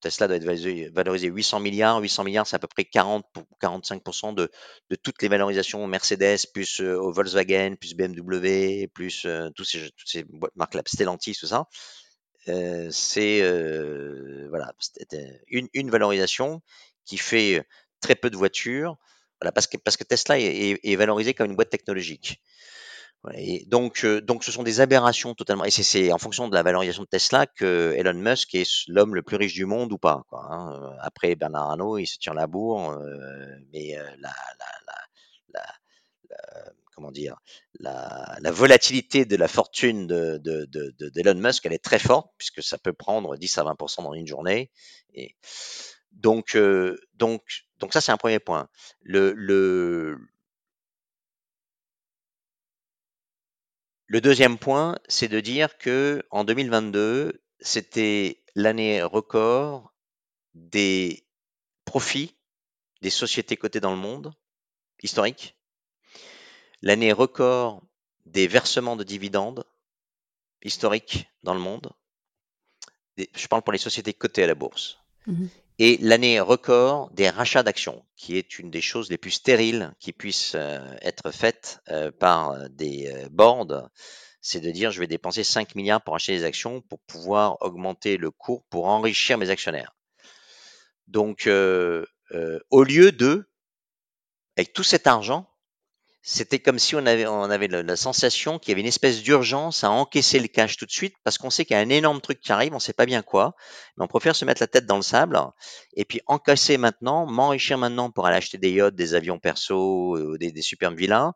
Tesla 0.00 0.26
doit 0.26 0.36
être 0.36 0.92
valorisé, 0.92 1.28
800 1.28 1.60
milliards. 1.60 2.00
800 2.00 2.24
milliards, 2.24 2.46
c'est 2.46 2.56
à 2.56 2.58
peu 2.58 2.66
près 2.66 2.84
40 2.84 3.24
45% 3.62 4.34
de, 4.34 4.50
de, 4.90 4.96
toutes 4.96 5.22
les 5.22 5.28
valorisations 5.28 5.86
Mercedes, 5.86 6.38
plus 6.52 6.80
Volkswagen, 6.80 7.76
plus 7.76 7.94
BMW, 7.94 8.88
plus 8.88 9.26
tous 9.54 9.64
ces, 9.64 9.90
toutes 9.96 10.08
ces 10.08 10.26
marques-là, 10.56 10.82
Stellantis, 10.86 11.36
tout 11.36 11.46
ça 11.46 11.68
c'est 12.90 14.48
voilà, 14.48 14.72
une, 15.48 15.68
une, 15.74 15.90
valorisation 15.90 16.62
qui 17.04 17.18
fait 17.18 17.66
très 18.00 18.14
peu 18.14 18.30
de 18.30 18.36
voitures, 18.36 18.96
voilà, 19.40 19.52
parce, 19.52 19.66
que, 19.66 19.76
parce 19.76 19.96
que 19.96 20.04
Tesla 20.04 20.38
est, 20.38 20.78
est, 20.82 20.96
valorisé 20.96 21.34
comme 21.34 21.50
une 21.50 21.56
boîte 21.56 21.70
technologique. 21.70 22.40
et 23.34 23.64
donc, 23.66 24.06
donc, 24.06 24.44
ce 24.44 24.52
sont 24.52 24.62
des 24.62 24.80
aberrations 24.80 25.34
totalement. 25.34 25.64
Et 25.64 25.70
c'est 25.70 26.12
en 26.12 26.18
fonction 26.18 26.48
de 26.48 26.54
la 26.54 26.62
valorisation 26.62 27.02
de 27.02 27.08
Tesla 27.08 27.46
que 27.46 27.94
Elon 27.96 28.14
Musk 28.14 28.54
est 28.54 28.86
l'homme 28.88 29.14
le 29.14 29.22
plus 29.22 29.36
riche 29.36 29.54
du 29.54 29.66
monde 29.66 29.92
ou 29.92 29.98
pas. 29.98 30.24
Quoi, 30.28 30.46
hein. 30.50 30.96
Après 31.00 31.34
Bernard 31.34 31.70
Arnault, 31.70 31.98
il 31.98 32.06
se 32.06 32.18
tire 32.18 32.34
la 32.34 32.46
bourre, 32.46 32.98
mais 33.72 33.96
la, 34.18 34.32
comment 36.96 37.12
dire, 37.12 37.36
la, 37.78 38.38
volatilité 38.50 39.26
de 39.26 39.36
la 39.36 39.48
fortune 39.48 40.06
de, 40.06 40.38
d'Elon 41.10 41.34
Musk, 41.34 41.64
elle 41.66 41.74
est 41.74 41.84
très 41.84 41.98
forte, 41.98 42.32
puisque 42.38 42.62
ça 42.62 42.78
peut 42.78 42.94
prendre 42.94 43.36
10 43.36 43.58
à 43.58 43.62
20% 43.64 44.02
dans 44.02 44.14
une 44.14 44.26
journée. 44.26 44.70
Euh, 45.16 45.26
donc, 46.12 47.92
ça, 47.92 48.00
c'est 48.00 48.12
un 48.12 48.16
premier 48.16 48.40
point. 48.40 48.68
Le, 49.02 50.16
deuxième 54.08 54.58
point, 54.58 54.98
c'est 55.06 55.28
de 55.28 55.38
dire 55.40 55.76
que 55.76 56.24
en 56.30 56.44
2022, 56.44 57.42
c'était 57.60 58.42
l'année 58.54 59.02
record 59.02 59.92
des 60.54 61.26
profits 61.84 62.36
des 63.02 63.10
sociétés 63.10 63.56
cotées 63.56 63.80
dans 63.80 63.90
le 63.90 64.00
monde, 64.00 64.32
historiques, 65.02 65.55
l'année 66.82 67.12
record 67.12 67.82
des 68.26 68.46
versements 68.46 68.96
de 68.96 69.04
dividendes 69.04 69.64
historiques 70.62 71.28
dans 71.42 71.54
le 71.54 71.60
monde. 71.60 71.92
Je 73.16 73.46
parle 73.46 73.62
pour 73.62 73.72
les 73.72 73.78
sociétés 73.78 74.12
cotées 74.12 74.44
à 74.44 74.46
la 74.46 74.54
bourse. 74.54 74.98
Mmh 75.26 75.46
Et 75.78 75.98
l'année 76.00 76.40
record 76.40 77.10
des 77.12 77.30
rachats 77.30 77.62
d'actions, 77.62 78.04
qui 78.16 78.36
est 78.36 78.58
une 78.58 78.70
des 78.70 78.80
choses 78.80 79.10
les 79.10 79.18
plus 79.18 79.30
stériles 79.30 79.94
qui 79.98 80.12
puissent 80.12 80.54
euh, 80.54 80.78
être 81.02 81.30
faites 81.30 81.80
euh, 81.88 82.10
par 82.10 82.68
des 82.70 83.08
euh, 83.08 83.28
boards, 83.30 83.90
c'est 84.40 84.60
de 84.60 84.70
dire 84.70 84.90
je 84.90 85.00
vais 85.00 85.06
dépenser 85.06 85.44
5 85.44 85.74
milliards 85.74 86.02
pour 86.02 86.14
acheter 86.14 86.32
des 86.32 86.44
actions 86.44 86.80
pour 86.82 87.00
pouvoir 87.00 87.56
augmenter 87.62 88.16
le 88.16 88.30
cours 88.30 88.64
pour 88.70 88.86
enrichir 88.86 89.38
mes 89.38 89.50
actionnaires. 89.50 89.94
Donc, 91.08 91.48
au 91.48 92.82
lieu 92.82 93.12
de, 93.12 93.48
avec 94.56 94.72
tout 94.72 94.82
cet 94.82 95.06
argent, 95.06 95.48
c'était 96.28 96.58
comme 96.58 96.80
si 96.80 96.96
on 96.96 97.06
avait, 97.06 97.24
on 97.28 97.44
avait 97.44 97.68
la, 97.68 97.94
sensation 97.94 98.58
qu'il 98.58 98.70
y 98.70 98.72
avait 98.72 98.80
une 98.80 98.88
espèce 98.88 99.22
d'urgence 99.22 99.84
à 99.84 99.92
encaisser 99.92 100.40
le 100.40 100.48
cash 100.48 100.76
tout 100.76 100.84
de 100.84 100.90
suite 100.90 101.14
parce 101.22 101.38
qu'on 101.38 101.50
sait 101.50 101.64
qu'il 101.64 101.76
y 101.76 101.78
a 101.78 101.82
un 101.82 101.88
énorme 101.88 102.20
truc 102.20 102.40
qui 102.40 102.50
arrive, 102.50 102.74
on 102.74 102.80
sait 102.80 102.92
pas 102.92 103.06
bien 103.06 103.22
quoi, 103.22 103.54
mais 103.96 104.04
on 104.04 104.08
préfère 104.08 104.34
se 104.34 104.44
mettre 104.44 104.60
la 104.60 104.66
tête 104.66 104.86
dans 104.86 104.96
le 104.96 105.02
sable 105.02 105.40
et 105.94 106.04
puis 106.04 106.20
encaisser 106.26 106.78
maintenant, 106.78 107.26
m'enrichir 107.26 107.78
maintenant 107.78 108.10
pour 108.10 108.26
aller 108.26 108.38
acheter 108.38 108.58
des 108.58 108.72
yachts, 108.72 108.96
des 108.96 109.14
avions 109.14 109.38
perso, 109.38 110.16
euh, 110.16 110.36
des, 110.36 110.50
des 110.50 110.62
superbes 110.62 110.96
villas, 110.96 111.30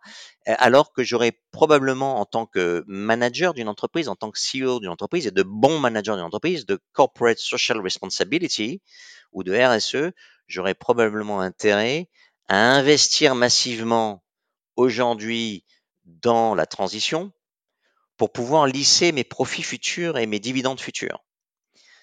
euh, 0.49 0.55
alors 0.59 0.93
que 0.93 1.05
j'aurais 1.05 1.39
probablement 1.53 2.19
en 2.19 2.25
tant 2.25 2.47
que 2.47 2.83
manager 2.89 3.55
d'une 3.55 3.69
entreprise, 3.69 4.09
en 4.09 4.17
tant 4.17 4.33
que 4.33 4.41
CEO 4.41 4.81
d'une 4.81 4.91
entreprise 4.91 5.25
et 5.25 5.31
de 5.31 5.45
bons 5.45 5.79
managers 5.79 6.15
d'une 6.15 6.23
entreprise, 6.23 6.67
de 6.67 6.81
corporate 6.95 7.39
social 7.39 7.81
responsibility 7.81 8.83
ou 9.31 9.45
de 9.45 9.55
RSE, 9.55 10.13
j'aurais 10.49 10.75
probablement 10.75 11.41
intérêt 11.41 12.09
à 12.49 12.57
investir 12.57 13.37
massivement 13.37 14.25
aujourd'hui 14.81 15.65
dans 16.05 16.55
la 16.55 16.67
transition 16.67 17.33
pour 18.17 18.33
pouvoir 18.33 18.67
lisser 18.67 19.13
mes 19.13 19.25
profits 19.25 19.63
futurs 19.63 20.19
et 20.19 20.27
mes 20.27 20.41
dividendes 20.41 20.81
futurs. 20.81 21.25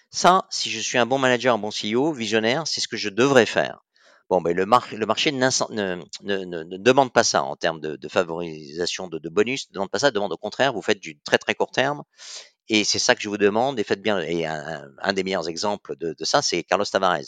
Ça, 0.09 0.47
si 0.49 0.69
je 0.71 0.79
suis 0.79 0.97
un 0.97 1.05
bon 1.05 1.19
manager, 1.19 1.53
un 1.53 1.57
bon 1.57 1.69
CEO, 1.69 2.13
visionnaire, 2.13 2.65
c'est 2.65 2.81
ce 2.81 2.87
que 2.87 2.97
je 2.97 3.09
devrais 3.09 3.45
faire. 3.45 3.83
Bon, 4.29 4.41
ben 4.41 4.55
le, 4.55 4.63
le 4.63 5.05
marché 5.05 5.31
ne, 5.31 6.77
demande 6.77 7.13
pas 7.13 7.23
ça 7.23 7.43
en 7.43 7.55
termes 7.55 7.79
de, 7.79 8.07
favorisation 8.07 9.07
de, 9.07 9.29
bonus, 9.29 9.69
ne 9.69 9.75
demande 9.75 9.89
pas 9.89 9.99
ça, 9.99 10.11
demande 10.11 10.33
au 10.33 10.37
contraire, 10.37 10.73
vous 10.73 10.81
faites 10.81 10.99
du 10.99 11.19
très 11.19 11.37
très 11.37 11.55
court 11.55 11.71
terme. 11.71 12.03
Et 12.69 12.83
c'est 12.83 12.99
ça 12.99 13.15
que 13.15 13.21
je 13.21 13.29
vous 13.29 13.37
demande, 13.37 13.79
et 13.79 13.83
faites 13.85 14.01
bien. 14.01 14.19
Et 14.19 14.45
un, 14.45 15.13
des 15.13 15.23
meilleurs 15.23 15.47
exemples 15.47 15.95
de 15.95 16.25
ça, 16.25 16.41
c'est 16.41 16.63
Carlos 16.63 16.83
Tavares 16.85 17.19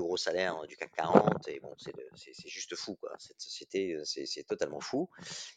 gros 0.00 0.16
salaire 0.16 0.66
du 0.66 0.76
CAC 0.76 0.92
40 0.92 1.48
et 1.48 1.60
bon 1.60 1.74
c'est 1.78 2.48
juste 2.48 2.74
fou 2.76 2.96
quoi. 2.96 3.12
Cette 3.18 3.40
société 3.40 3.98
c'est 4.04 4.44
totalement 4.44 4.80
fou. 4.80 5.08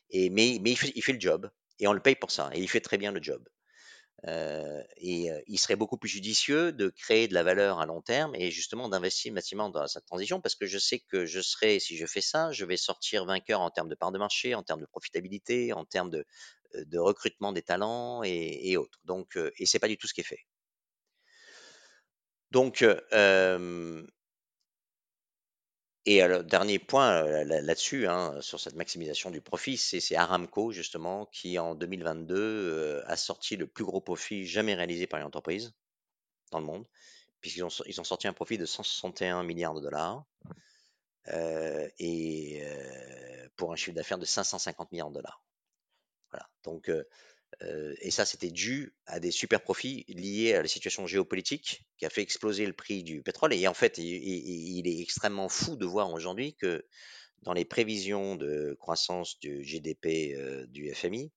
Et 0.10 0.30
mais 0.30 0.60
mais 0.62 0.72
il 0.72 1.04
fait, 1.04 1.14
le 1.14 1.20
job 1.20 1.50
et 1.80 1.88
on 1.88 1.94
le 1.94 2.00
paye 2.00 2.16
pour 2.16 2.32
ça 2.32 2.50
et 2.54 2.60
il 2.60 2.70
fait 2.70 2.82
très 2.82 2.98
bien 2.98 3.12
le 3.12 3.22
job. 3.22 3.48
Euh, 4.26 4.82
et 4.98 5.30
il 5.46 5.60
serait 5.60 5.76
beaucoup 5.76 5.98
plus 5.98 6.10
judicieux 6.10 6.72
de 6.72 6.90
créer 6.90 7.28
de 7.28 7.36
la 7.36 7.44
valeur 7.44 7.80
à 7.80 7.86
long 7.86 8.02
terme 8.02 8.34
et 8.34 8.50
justement 8.50 8.90
d'investir 8.90 9.32
massivement 9.32 9.70
dans 9.70 9.86
cette 9.86 10.08
transition 10.08 10.42
parce 10.42 10.56
que 10.56 10.66
je 10.66 10.80
sais 10.80 11.00
que 11.00 11.28
je 11.28 11.40
serai 11.40 11.80
si 11.80 11.96
je 11.98 12.06
fais 12.08 12.22
ça 12.22 12.52
je 12.52 12.66
vais 12.66 12.78
sortir 12.78 13.26
vainqueur 13.26 13.62
en 13.62 13.70
termes 13.70 13.90
de 13.90 13.94
part 13.94 14.12
de 14.12 14.18
marché 14.18 14.56
en 14.56 14.64
termes 14.64 14.82
de 14.82 14.88
profitabilité 14.88 15.72
en 15.72 15.86
termes 15.86 16.10
de, 16.10 16.26
recrutement 16.98 17.54
des 17.54 17.62
talents 17.62 18.24
et, 18.24 18.76
autres. 18.76 19.00
Donc 19.04 19.38
et 19.58 19.66
c'est 19.66 19.80
pas 19.80 19.88
du 19.88 19.98
tout 19.98 20.08
ce 20.08 20.16
qui 20.16 20.22
est 20.22 20.24
fait. 20.24 20.46
Donc, 22.52 22.82
euh, 22.82 24.04
et 26.10 26.26
le 26.26 26.42
dernier 26.42 26.80
point 26.80 27.22
là-dessus, 27.44 28.08
hein, 28.08 28.40
sur 28.40 28.62
cette 28.62 28.76
maximisation 28.76 29.30
du 29.30 29.42
profit, 29.42 29.76
c'est 29.76 30.16
Aramco, 30.16 30.72
justement, 30.72 31.26
qui 31.26 31.60
en 31.60 31.76
2022 31.76 33.04
a 33.06 33.18
sorti 33.18 33.58
le 33.58 33.68
plus 33.68 33.84
gros 33.84 34.00
profit 34.00 34.46
jamais 34.46 34.74
réalisé 34.74 35.06
par 35.06 35.20
une 35.20 35.26
entreprise 35.26 35.74
dans 36.52 36.60
le 36.60 36.66
monde, 36.66 36.88
puisqu'ils 37.42 37.66
ont, 37.66 37.70
ils 37.88 38.00
ont 38.00 38.06
sorti 38.06 38.26
un 38.30 38.32
profit 38.32 38.58
de 38.58 38.66
161 38.66 39.44
milliards 39.44 39.74
de 39.74 39.82
dollars 39.82 40.24
et 42.00 42.64
pour 43.58 43.74
un 43.74 43.76
chiffre 43.76 43.96
d'affaires 43.96 44.18
de 44.18 44.26
550 44.26 44.94
milliards 44.94 45.10
de 45.10 45.16
dollars. 45.16 45.44
Voilà. 46.32 46.48
Donc, 46.64 46.90
et 47.62 48.12
ça, 48.12 48.26
c'était 48.26 48.52
dû 48.52 48.94
à 49.06 49.20
des 49.20 49.32
super 49.32 49.62
profits 49.62 50.06
liés 50.08 50.54
à 50.54 50.62
la 50.62 50.68
situation 50.68 51.08
géopolitique 51.08 51.88
qui 51.98 52.06
a 52.06 52.10
fait 52.10 52.22
exploser 52.22 52.66
le 52.66 52.74
prix 52.74 53.04
du 53.04 53.24
pétrole. 53.24 53.54
Et 53.54 53.68
en 53.68 53.74
fait, 53.74 53.98
il, 53.98 54.88
est 54.88 55.02
extrêmement 55.02 55.50
fou 55.50 55.76
de 55.76 55.86
voir 55.86 56.12
aujourd'hui 56.12 56.56
que 56.56 56.86
dans 57.44 57.54
les 57.54 57.66
prévisions 57.66 58.36
de 58.36 58.76
croissance 58.80 59.40
du 59.40 59.64
GDP 59.64 60.38
du 60.68 60.94
FMI 60.94 61.32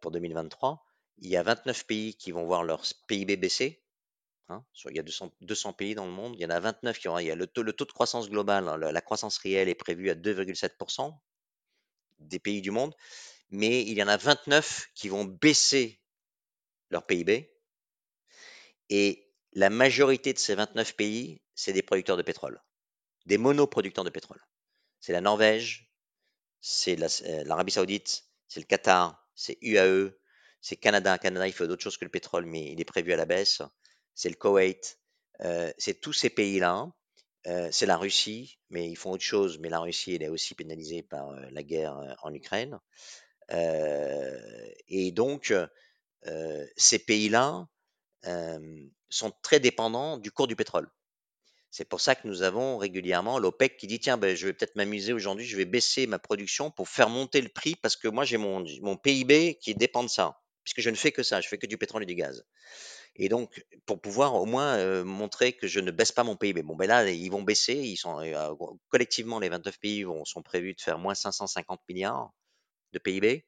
pour 0.00 0.10
2023, 0.10 0.84
il 1.18 1.30
y 1.30 1.36
a 1.36 1.42
29 1.42 1.86
pays 1.86 2.14
qui 2.14 2.32
vont 2.32 2.44
voir 2.44 2.64
leur 2.64 2.82
PIB 3.06 3.36
baisser. 3.36 3.82
Hein, 4.48 4.64
il 4.86 4.96
y 4.96 4.98
a 4.98 5.02
200, 5.02 5.72
pays 5.74 5.94
dans 5.94 6.06
le 6.06 6.10
monde, 6.10 6.34
il 6.34 6.42
y 6.42 6.46
en 6.46 6.50
a 6.50 6.58
29 6.58 6.98
qui. 6.98 7.08
Il 7.20 7.26
y 7.26 7.30
a 7.30 7.36
le 7.36 7.46
taux, 7.46 7.62
le 7.62 7.72
taux 7.72 7.84
de 7.84 7.92
croissance 7.92 8.28
globale, 8.28 8.66
hein, 8.68 8.78
la 8.78 9.00
croissance 9.00 9.38
réelle 9.38 9.68
est 9.68 9.76
prévue 9.76 10.10
à 10.10 10.14
2,7% 10.14 11.16
des 12.18 12.38
pays 12.38 12.60
du 12.60 12.70
monde 12.70 12.94
mais 13.50 13.82
il 13.82 13.96
y 13.96 14.02
en 14.02 14.08
a 14.08 14.16
29 14.16 14.88
qui 14.94 15.08
vont 15.08 15.24
baisser 15.24 16.00
leur 16.90 17.06
PIB. 17.06 17.52
Et 18.88 19.30
la 19.52 19.70
majorité 19.70 20.32
de 20.32 20.38
ces 20.38 20.54
29 20.54 20.96
pays, 20.96 21.42
c'est 21.54 21.72
des 21.72 21.82
producteurs 21.82 22.16
de 22.16 22.22
pétrole, 22.22 22.60
des 23.26 23.38
monoproducteurs 23.38 24.04
de 24.04 24.10
pétrole. 24.10 24.40
C'est 25.00 25.12
la 25.12 25.20
Norvège, 25.20 25.90
c'est 26.60 27.00
euh, 27.00 27.44
l'Arabie 27.44 27.72
Saoudite, 27.72 28.24
c'est 28.48 28.60
le 28.60 28.66
Qatar, 28.66 29.26
c'est 29.34 29.58
UAE, 29.62 30.12
c'est 30.60 30.76
Canada. 30.76 31.18
Canada, 31.18 31.46
il 31.46 31.52
fait 31.52 31.66
d'autres 31.66 31.82
choses 31.82 31.96
que 31.96 32.04
le 32.04 32.10
pétrole, 32.10 32.46
mais 32.46 32.72
il 32.72 32.80
est 32.80 32.84
prévu 32.84 33.12
à 33.12 33.16
la 33.16 33.26
baisse. 33.26 33.62
C'est 34.14 34.28
le 34.28 34.34
Koweït, 34.34 34.98
euh, 35.42 35.72
c'est 35.78 36.00
tous 36.00 36.12
ces 36.12 36.30
pays-là. 36.30 36.92
Euh, 37.46 37.70
c'est 37.72 37.86
la 37.86 37.96
Russie, 37.96 38.58
mais 38.68 38.90
ils 38.90 38.96
font 38.96 39.12
autre 39.12 39.24
chose. 39.24 39.58
Mais 39.58 39.70
la 39.70 39.80
Russie, 39.80 40.14
elle 40.14 40.22
est 40.22 40.28
aussi 40.28 40.54
pénalisée 40.54 41.02
par 41.02 41.32
la 41.32 41.62
guerre 41.62 42.16
en 42.22 42.34
Ukraine. 42.34 42.78
Euh, 43.52 44.70
et 44.88 45.12
donc, 45.12 45.52
euh, 46.26 46.66
ces 46.76 46.98
pays-là 46.98 47.66
sont 49.08 49.32
très 49.42 49.60
dépendants 49.60 50.18
du 50.18 50.30
cours 50.30 50.46
du 50.46 50.56
pétrole. 50.56 50.88
C'est 51.70 51.88
pour 51.88 52.00
ça 52.00 52.14
que 52.16 52.26
nous 52.26 52.42
avons 52.42 52.78
régulièrement 52.78 53.38
l'OPEC 53.38 53.76
qui 53.76 53.86
dit 53.86 54.00
tiens, 54.00 54.18
ben, 54.18 54.36
je 54.36 54.46
vais 54.46 54.52
peut-être 54.52 54.74
m'amuser 54.74 55.12
aujourd'hui, 55.12 55.46
je 55.46 55.56
vais 55.56 55.64
baisser 55.64 56.06
ma 56.06 56.18
production 56.18 56.70
pour 56.70 56.88
faire 56.88 57.08
monter 57.08 57.40
le 57.40 57.48
prix 57.48 57.76
parce 57.76 57.96
que 57.96 58.08
moi 58.08 58.24
j'ai 58.24 58.38
mon, 58.38 58.64
mon 58.82 58.96
PIB 58.96 59.54
qui 59.60 59.74
dépend 59.76 60.02
de 60.02 60.08
ça, 60.08 60.40
puisque 60.64 60.80
je 60.80 60.90
ne 60.90 60.96
fais 60.96 61.12
que 61.12 61.22
ça, 61.22 61.40
je 61.40 61.48
fais 61.48 61.58
que 61.58 61.66
du 61.66 61.78
pétrole 61.78 62.02
et 62.02 62.06
du 62.06 62.16
gaz. 62.16 62.44
Et 63.16 63.28
donc, 63.28 63.64
pour 63.86 64.00
pouvoir 64.00 64.34
au 64.34 64.46
moins 64.46 65.04
montrer 65.04 65.52
que 65.52 65.66
je 65.66 65.80
ne 65.80 65.90
baisse 65.90 66.12
pas 66.12 66.24
mon 66.24 66.36
PIB. 66.36 66.62
Bon, 66.62 66.76
ben 66.76 66.86
là, 66.86 67.08
ils 67.10 67.28
vont 67.30 67.42
baisser. 67.42 67.74
Ils 67.74 67.96
sont 67.96 68.20
collectivement, 68.88 69.40
les 69.40 69.48
29 69.48 69.78
pays 69.78 70.04
vont, 70.04 70.24
sont 70.24 70.42
prévus 70.42 70.74
de 70.74 70.80
faire 70.80 70.98
moins 70.98 71.14
550 71.14 71.80
milliards 71.88 72.32
de 72.92 72.98
PIB. 72.98 73.44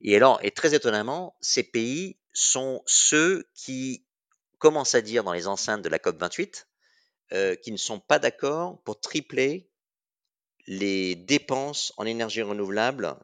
Et 0.00 0.16
alors, 0.16 0.38
et 0.42 0.50
très 0.50 0.74
étonnamment, 0.74 1.36
ces 1.40 1.62
pays 1.62 2.18
sont 2.32 2.82
ceux 2.86 3.48
qui 3.54 4.04
commencent 4.58 4.94
à 4.94 5.00
dire 5.00 5.24
dans 5.24 5.32
les 5.32 5.46
enceintes 5.46 5.82
de 5.82 5.88
la 5.88 5.98
COP 5.98 6.18
28 6.18 6.66
euh, 7.32 7.54
qui 7.54 7.72
ne 7.72 7.76
sont 7.76 8.00
pas 8.00 8.18
d'accord 8.18 8.82
pour 8.82 9.00
tripler 9.00 9.70
les 10.66 11.14
dépenses 11.14 11.92
en 11.96 12.04
énergie 12.04 12.42
renouvelable 12.42 13.16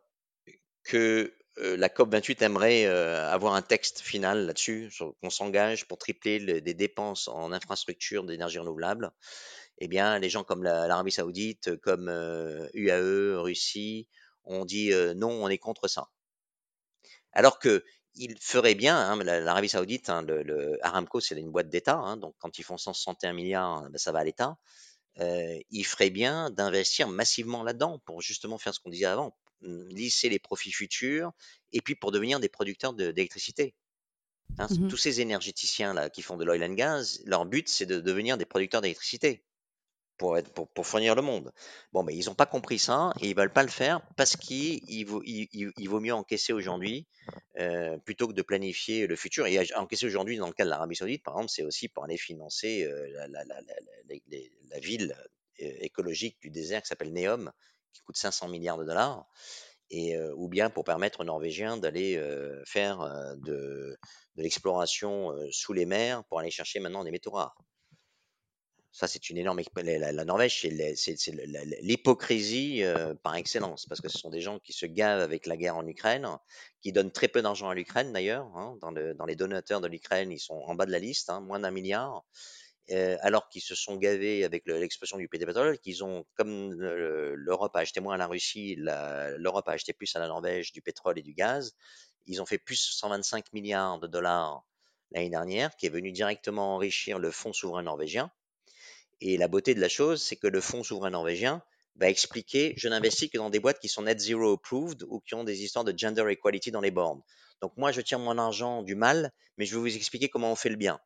que 0.84 1.34
euh, 1.58 1.76
la 1.76 1.88
COP28 1.88 2.42
aimerait 2.42 2.86
euh, 2.86 3.28
avoir 3.30 3.54
un 3.54 3.62
texte 3.62 4.00
final 4.00 4.46
là-dessus, 4.46 4.90
qu'on 5.20 5.30
s'engage 5.30 5.86
pour 5.86 5.98
tripler 5.98 6.38
les 6.38 6.60
des 6.60 6.74
dépenses 6.74 7.28
en 7.28 7.52
infrastructure 7.52 8.24
d'énergie 8.24 8.58
renouvelable. 8.58 9.10
Eh 9.78 9.88
bien, 9.88 10.18
les 10.18 10.30
gens 10.30 10.44
comme 10.44 10.62
l'Arabie 10.62 11.12
Saoudite, 11.12 11.76
comme 11.80 12.08
UAE, 12.74 13.40
Russie, 13.40 14.08
ont 14.44 14.64
dit 14.64 14.92
non, 15.16 15.30
on 15.30 15.48
est 15.48 15.58
contre 15.58 15.88
ça. 15.88 16.08
Alors 17.32 17.58
que 17.58 17.84
il 18.14 18.36
ferait 18.40 18.74
bien, 18.74 18.96
hein, 18.98 19.22
l'Arabie 19.22 19.68
Saoudite, 19.68 20.10
hein, 20.10 20.22
le, 20.22 20.78
Aramco, 20.82 21.20
c'est 21.20 21.36
une 21.36 21.50
boîte 21.50 21.68
d'État, 21.68 21.96
hein, 21.96 22.16
donc 22.16 22.34
quand 22.38 22.58
ils 22.58 22.64
font 22.64 22.76
161 22.76 23.32
milliards, 23.32 23.88
ben, 23.88 23.98
ça 23.98 24.12
va 24.12 24.20
à 24.20 24.24
l'État. 24.24 24.58
Euh, 25.18 25.58
il 25.70 25.84
ferait 25.84 26.10
bien 26.10 26.50
d'investir 26.50 27.08
massivement 27.08 27.62
là-dedans 27.62 27.98
pour 28.00 28.20
justement 28.20 28.58
faire 28.58 28.74
ce 28.74 28.80
qu'on 28.80 28.90
disait 28.90 29.06
avant, 29.06 29.36
lisser 29.60 30.28
les 30.28 30.38
profits 30.38 30.72
futurs 30.72 31.32
et 31.72 31.80
puis 31.80 31.94
pour 31.94 32.12
devenir 32.12 32.40
des 32.40 32.48
producteurs 32.48 32.94
d'électricité. 32.94 33.74
Mmh 34.58 34.88
tous 34.88 34.96
ces 34.96 35.20
énergéticiens 35.20 35.94
là 35.94 36.10
qui 36.10 36.22
font 36.22 36.36
de 36.36 36.44
l'oil 36.44 36.64
and 36.64 36.74
gas, 36.74 37.20
leur 37.24 37.46
but 37.46 37.68
c'est 37.68 37.86
de 37.86 38.00
devenir 38.00 38.36
des 38.36 38.46
producteurs 38.46 38.80
d'électricité 38.80 39.44
pour, 40.20 40.86
fournir 40.86 41.14
le 41.14 41.22
monde. 41.22 41.52
Bon, 41.92 42.02
mais 42.02 42.14
ils 42.14 42.26
n'ont 42.26 42.34
pas 42.34 42.46
compris 42.46 42.78
ça 42.78 43.12
et 43.20 43.28
ils 43.28 43.36
veulent 43.36 43.52
pas 43.52 43.62
le 43.62 43.70
faire 43.70 44.00
parce 44.16 44.36
qu'il 44.36 45.06
vaut, 45.06 46.00
mieux 46.00 46.12
encaisser 46.12 46.52
aujourd'hui 46.52 47.06
euh, 47.58 47.96
plutôt 47.98 48.28
que 48.28 48.34
de 48.34 48.42
planifier 48.42 49.06
le 49.06 49.16
futur. 49.16 49.46
Et 49.46 49.58
encaisser 49.74 50.06
aujourd'hui, 50.06 50.36
dans 50.36 50.46
le 50.46 50.52
cas 50.52 50.64
de 50.64 50.70
l'Arabie 50.70 50.96
Saoudite, 50.96 51.22
par 51.22 51.34
exemple, 51.34 51.50
c'est 51.50 51.62
aussi 51.62 51.88
pour 51.88 52.04
aller 52.04 52.18
financer 52.18 52.84
euh, 52.84 53.26
la, 53.28 54.78
ville 54.78 55.16
euh, 55.62 55.72
écologique 55.80 56.36
du 56.42 56.50
désert 56.50 56.82
qui 56.82 56.88
s'appelle 56.88 57.12
Neom, 57.12 57.50
qui 57.92 58.02
coûte 58.02 58.16
500 58.16 58.48
milliards 58.48 58.78
de 58.78 58.84
dollars. 58.84 59.26
Ou 60.36 60.46
bien 60.46 60.70
pour 60.70 60.84
permettre 60.84 61.18
aux 61.18 61.24
Norvégiens 61.24 61.76
d'aller 61.76 62.16
faire 62.64 63.00
de 63.38 63.98
l'exploration 64.36 65.34
sous 65.50 65.72
les 65.72 65.84
mers 65.84 66.22
pour 66.26 66.38
aller 66.38 66.52
chercher 66.52 66.78
maintenant 66.78 67.02
des 67.02 67.10
métaux 67.10 67.32
rares. 67.32 67.60
Ça, 68.92 69.06
c'est 69.06 69.30
une 69.30 69.38
énorme. 69.38 69.60
La, 69.76 70.12
la 70.12 70.24
Norvège, 70.24 70.60
c'est 70.60 71.30
l'hypocrisie 71.80 72.82
euh, 72.82 73.14
par 73.14 73.36
excellence, 73.36 73.86
parce 73.86 74.00
que 74.00 74.08
ce 74.08 74.18
sont 74.18 74.30
des 74.30 74.40
gens 74.40 74.58
qui 74.58 74.72
se 74.72 74.84
gavent 74.84 75.20
avec 75.20 75.46
la 75.46 75.56
guerre 75.56 75.76
en 75.76 75.86
Ukraine, 75.86 76.28
qui 76.80 76.92
donnent 76.92 77.12
très 77.12 77.28
peu 77.28 77.40
d'argent 77.40 77.68
à 77.68 77.74
l'Ukraine 77.74 78.12
d'ailleurs. 78.12 78.46
Hein, 78.56 78.76
dans, 78.80 78.90
le, 78.90 79.16
les 79.28 79.36
donateurs 79.36 79.80
de 79.80 79.86
l'Ukraine, 79.86 80.32
ils 80.32 80.40
sont 80.40 80.54
en 80.66 80.74
bas 80.74 80.86
de 80.86 80.90
la 80.90 80.98
liste, 80.98 81.30
hein, 81.30 81.40
moins 81.40 81.60
d'un 81.60 81.70
milliard, 81.70 82.24
euh, 82.90 83.16
alors 83.20 83.48
qu'ils 83.48 83.62
se 83.62 83.76
sont 83.76 83.96
gavés 83.96 84.44
avec 84.44 84.66
l'explosion 84.66 85.18
du 85.18 85.28
pétrole, 85.28 85.78
qu'ils 85.78 86.02
ont, 86.02 86.24
comme 86.34 86.72
l'Europe 86.74 87.76
a 87.76 87.80
acheté 87.80 88.00
moins 88.00 88.14
à 88.14 88.18
la 88.18 88.26
Russie, 88.26 88.74
l'Europe 88.76 89.68
a 89.68 89.72
acheté 89.72 89.92
plus 89.92 90.14
à 90.16 90.18
la 90.18 90.26
Norvège 90.26 90.72
du 90.72 90.82
pétrole 90.82 91.16
et 91.16 91.22
du 91.22 91.32
gaz. 91.32 91.76
Ils 92.26 92.42
ont 92.42 92.46
fait 92.46 92.58
plus 92.58 92.80
125 92.98 93.52
milliards 93.52 94.00
de 94.00 94.08
dollars 94.08 94.64
l'année 95.12 95.30
dernière, 95.30 95.76
qui 95.76 95.86
est 95.86 95.90
venu 95.90 96.10
directement 96.10 96.74
enrichir 96.74 97.20
le 97.20 97.30
fonds 97.30 97.52
souverain 97.52 97.84
norvégien 97.84 98.32
et 99.20 99.36
la 99.36 99.48
beauté 99.48 99.74
de 99.74 99.80
la 99.80 99.88
chose, 99.88 100.22
c'est 100.22 100.36
que 100.36 100.46
le 100.46 100.60
fonds 100.60 100.82
souverain 100.82 101.10
norvégien 101.10 101.62
va 101.96 102.08
expliquer 102.08 102.74
je 102.76 102.88
n'investis 102.88 103.28
que 103.30 103.38
dans 103.38 103.50
des 103.50 103.60
boîtes 103.60 103.78
qui 103.78 103.88
sont 103.88 104.02
net 104.02 104.18
zero 104.18 104.54
approved 104.54 105.02
ou 105.08 105.20
qui 105.20 105.34
ont 105.34 105.44
des 105.44 105.62
histoires 105.62 105.84
de 105.84 105.96
gender 105.96 106.24
equality 106.28 106.70
dans 106.70 106.80
les 106.80 106.90
bornes. 106.90 107.22
Donc 107.60 107.76
moi, 107.76 107.92
je 107.92 108.00
tire 108.00 108.18
mon 108.18 108.38
argent 108.38 108.82
du 108.82 108.94
mal, 108.94 109.32
mais 109.56 109.66
je 109.66 109.74
vais 109.74 109.80
vous 109.80 109.96
expliquer 109.96 110.28
comment 110.28 110.50
on 110.52 110.56
fait 110.56 110.70
le 110.70 110.76
bien. 110.76 110.98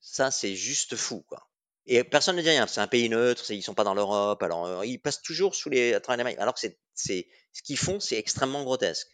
Ça, 0.00 0.30
c'est 0.30 0.54
juste 0.54 0.96
fou, 0.96 1.24
quoi. 1.28 1.48
Et 1.86 2.04
personne 2.04 2.36
ne 2.36 2.42
dit 2.42 2.50
rien. 2.50 2.66
C'est 2.66 2.80
un 2.80 2.86
pays 2.86 3.08
neutre, 3.08 3.50
ils 3.50 3.62
sont 3.62 3.74
pas 3.74 3.84
dans 3.84 3.94
l'Europe, 3.94 4.42
alors 4.42 4.66
euh, 4.66 4.86
ils 4.86 5.00
passent 5.00 5.22
toujours 5.22 5.54
sous 5.54 5.68
les, 5.68 5.94
à 5.94 6.00
travers 6.00 6.26
les 6.26 6.36
Alors 6.36 6.54
que 6.54 6.60
c'est, 6.60 7.28
ce 7.52 7.62
qu'ils 7.62 7.78
font, 7.78 7.98
c'est 7.98 8.16
extrêmement 8.16 8.62
grotesque 8.62 9.08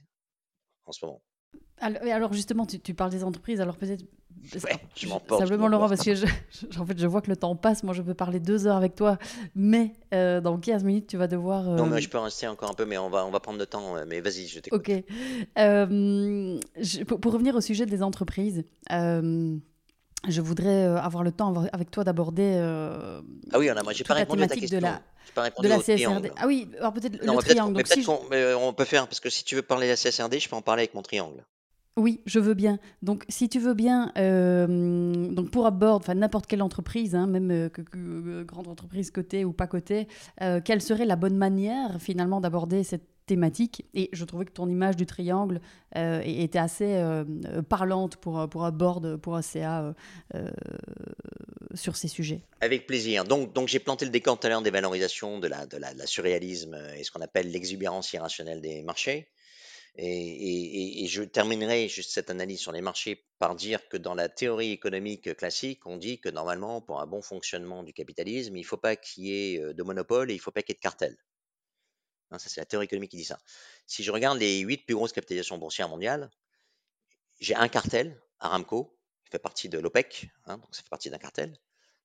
en 0.85 0.93
ce 0.93 1.05
moment. 1.05 1.23
Alors, 1.81 2.33
justement, 2.33 2.67
tu, 2.67 2.81
tu, 2.81 2.95
parles 2.95 3.11
des 3.11 3.25
entreprises, 3.25 3.61
alors 3.61 3.77
peut-être 3.77 4.05
je 4.95 5.09
m'emporte. 5.09 5.43
Simplement, 5.43 5.69
Laurent, 5.69 5.89
parce 5.89 6.05
que 6.05 6.15
je, 6.15 6.27
en 6.79 6.87
fait, 6.87 6.99
je 6.99 7.07
vois 7.07 7.21
que 7.21 7.31
le 7.31 7.37
temps 7.37 7.55
passe. 7.57 7.83
Moi, 7.83 7.95
je 7.95 8.03
peux 8.03 8.15
parler 8.15 8.41
deux 8.41 8.67
heures 8.67 8.77
avec 8.77 8.95
toi, 8.95 9.19
mais 9.55 9.93
euh, 10.15 10.41
dans 10.41 10.59
15 10.59 10.85
minutes, 10.85 11.07
tu 11.07 11.17
vas 11.17 11.27
devoir. 11.27 11.65
Non, 11.65 11.87
mais 11.87 11.97
euh, 11.97 12.01
je 12.01 12.09
peux 12.09 12.19
rester 12.19 12.47
encore 12.47 12.71
un 12.71 12.75
peu, 12.75 12.85
mais 12.85 12.99
on 12.99 13.11
va, 13.11 13.27
on 13.27 13.31
va 13.31 13.41
prendre 13.41 13.59
le 13.59 13.67
temps. 13.67 13.95
Mais 14.07 14.21
vas-y, 14.21 14.47
je 14.47 14.61
t'écoute. 14.61 14.81
Ok. 14.81 15.05
Euh, 15.59 16.59
pour, 17.07 17.33
revenir 17.33 17.55
au 17.55 17.61
sujet 17.61 17.87
des 17.87 18.03
entreprises, 18.03 18.65
je 18.91 20.41
voudrais 20.41 20.85
avoir 20.85 21.23
le 21.23 21.33
temps 21.33 21.55
avec 21.73 21.91
toi 21.91 22.05
d'aborder. 22.05 22.59
ah 23.53 23.59
oui, 23.59 23.69
moi, 23.85 23.93
j'ai 23.93 24.05
pas 24.05 24.15
répondu 24.15 24.43
à 24.43 24.49
ta 24.49 24.57
question. 24.57 24.79
De 24.79 24.83
la, 24.83 25.51
de 25.51 25.69
la 25.69 25.79
CSRD. 25.79 26.33
Ah 26.37 26.47
oui, 26.47 26.69
alors 26.79 26.93
peut-être 26.93 27.23
le 27.23 27.37
triangle. 27.37 27.77
Mais 27.77 27.83
peut-être 27.83 28.09
on 28.61 28.73
peut 28.73 28.85
faire, 28.85 29.07
parce 29.07 29.21
que 29.21 29.31
si 29.31 29.45
tu 29.45 29.57
veux 29.57 29.63
parler 29.63 29.87
de 29.87 29.93
la 29.93 29.97
CSRD, 29.97 30.41
je 30.41 30.49
peux 30.49 30.57
en 30.57 30.63
parler 30.63 30.83
avec 30.83 30.95
mon 30.95 31.03
triangle. 31.03 31.45
Oui, 31.99 32.21
je 32.27 32.39
veux 32.39 32.55
bien. 32.55 32.79
Donc, 33.03 33.25
si 33.29 33.49
tu 33.49 33.59
veux 33.59 33.75
bien, 33.75 34.13
euh, 34.17 35.27
donc 35.33 35.51
pour 35.51 35.67
Upboard, 35.67 36.09
n'importe 36.15 36.47
quelle 36.47 36.63
entreprise, 36.63 37.17
hein, 37.17 37.27
même 37.27 37.51
euh, 37.51 37.69
euh, 37.97 38.45
grande 38.45 38.69
entreprise 38.69 39.11
cotée 39.11 39.45
ou 39.45 39.53
pas 39.53 39.67
cotée, 39.67 40.07
quelle 40.65 40.81
serait 40.81 41.07
la 41.07 41.17
bonne 41.17 41.37
manière 41.37 42.01
finalement 42.01 42.41
d'aborder 42.41 42.85
cette 42.85 43.03
thématique? 43.27 43.85
Et 43.95 44.11
je 44.13 44.25
trouvais 44.25 44.45
que 44.45 44.53
ton 44.53 44.69
image 44.69 44.95
du 44.95 45.07
triangle 45.07 45.61
était 45.97 46.59
assez 46.59 47.03
parlante 47.69 48.17
pour 48.17 48.49
pour 48.49 48.65
Upboard, 48.65 49.17
pour 49.17 49.35
ACA 49.37 49.93
sur 51.75 51.97
ces 51.97 52.09
sujets. 52.09 52.43
Avec 52.61 52.87
plaisir. 52.87 53.25
Donc, 53.25 53.53
donc 53.53 53.67
j'ai 53.69 53.81
planté 53.81 54.05
le 54.05 54.13
décor 54.13 54.39
tout 54.39 54.47
à 54.47 54.51
l'heure 54.51 54.63
des 54.63 54.71
valorisations, 54.71 55.41
de 55.41 55.49
la, 55.49 55.67
de 55.67 55.77
la 55.77 56.07
surréalisme 56.07 56.79
et 56.97 57.03
ce 57.03 57.11
qu'on 57.11 57.21
appelle 57.21 57.51
l'exubérance 57.51 58.13
irrationnelle 58.13 58.61
des 58.61 58.83
marchés. 58.83 59.27
Et, 59.97 61.07
je 61.09 61.23
terminerai 61.23 61.89
juste 61.89 62.11
cette 62.11 62.31
analyse 62.31 62.61
sur 62.61 62.73
les 62.73 62.83
marchés 62.83 63.25
par 63.39 63.55
dire 63.57 63.89
que 63.89 63.97
dans 63.97 64.15
la 64.15 64.29
théorie 64.29 64.73
économique 64.73 65.35
classique, 65.37 65.87
on 65.87 65.97
dit 65.97 66.21
que 66.21 66.29
normalement, 66.29 66.81
pour 66.81 67.01
un 67.01 67.07
bon 67.07 67.23
fonctionnement 67.23 67.83
du 67.83 67.93
capitalisme, 67.93 68.57
il 68.57 68.61
ne 68.61 68.67
faut 68.67 68.77
pas 68.77 68.95
qu'il 68.97 69.25
y 69.25 69.55
ait 69.55 69.61
euh, 69.61 69.73
de 69.73 69.83
monopole 69.83 70.31
et 70.31 70.35
il 70.35 70.37
ne 70.37 70.43
faut 70.43 70.51
pas 70.51 70.63
qu'il 70.63 70.75
y 70.75 70.77
ait 70.77 70.79
de 70.79 70.83
cartel. 70.83 71.17
Hein, 72.31 72.39
ça, 72.39 72.49
c'est 72.49 72.61
la 72.61 72.67
théorie 72.67 72.85
économique 72.85 73.11
qui 73.11 73.17
dit 73.17 73.25
ça. 73.25 73.39
Si 73.87 74.05
je 74.05 74.13
regarde 74.13 74.39
les 74.39 74.59
huit 74.61 74.85
plus 74.85 74.95
grosses 74.95 75.13
capitalisations 75.13 75.59
boursières 75.59 75.89
mondiales, 75.89 76.31
j'ai 77.41 77.55
un 77.55 77.69
cartel, 77.69 78.21
Aramco, 78.41 78.99
qui 79.25 79.31
fait 79.31 79.39
partie 79.39 79.69
de 79.69 79.79
l'OPEC, 79.79 80.29
hein, 80.47 80.59
donc 80.59 80.75
ça 80.75 80.83
fait 80.83 80.91
partie 80.91 81.11
d'un 81.11 81.19
cartel. 81.19 81.57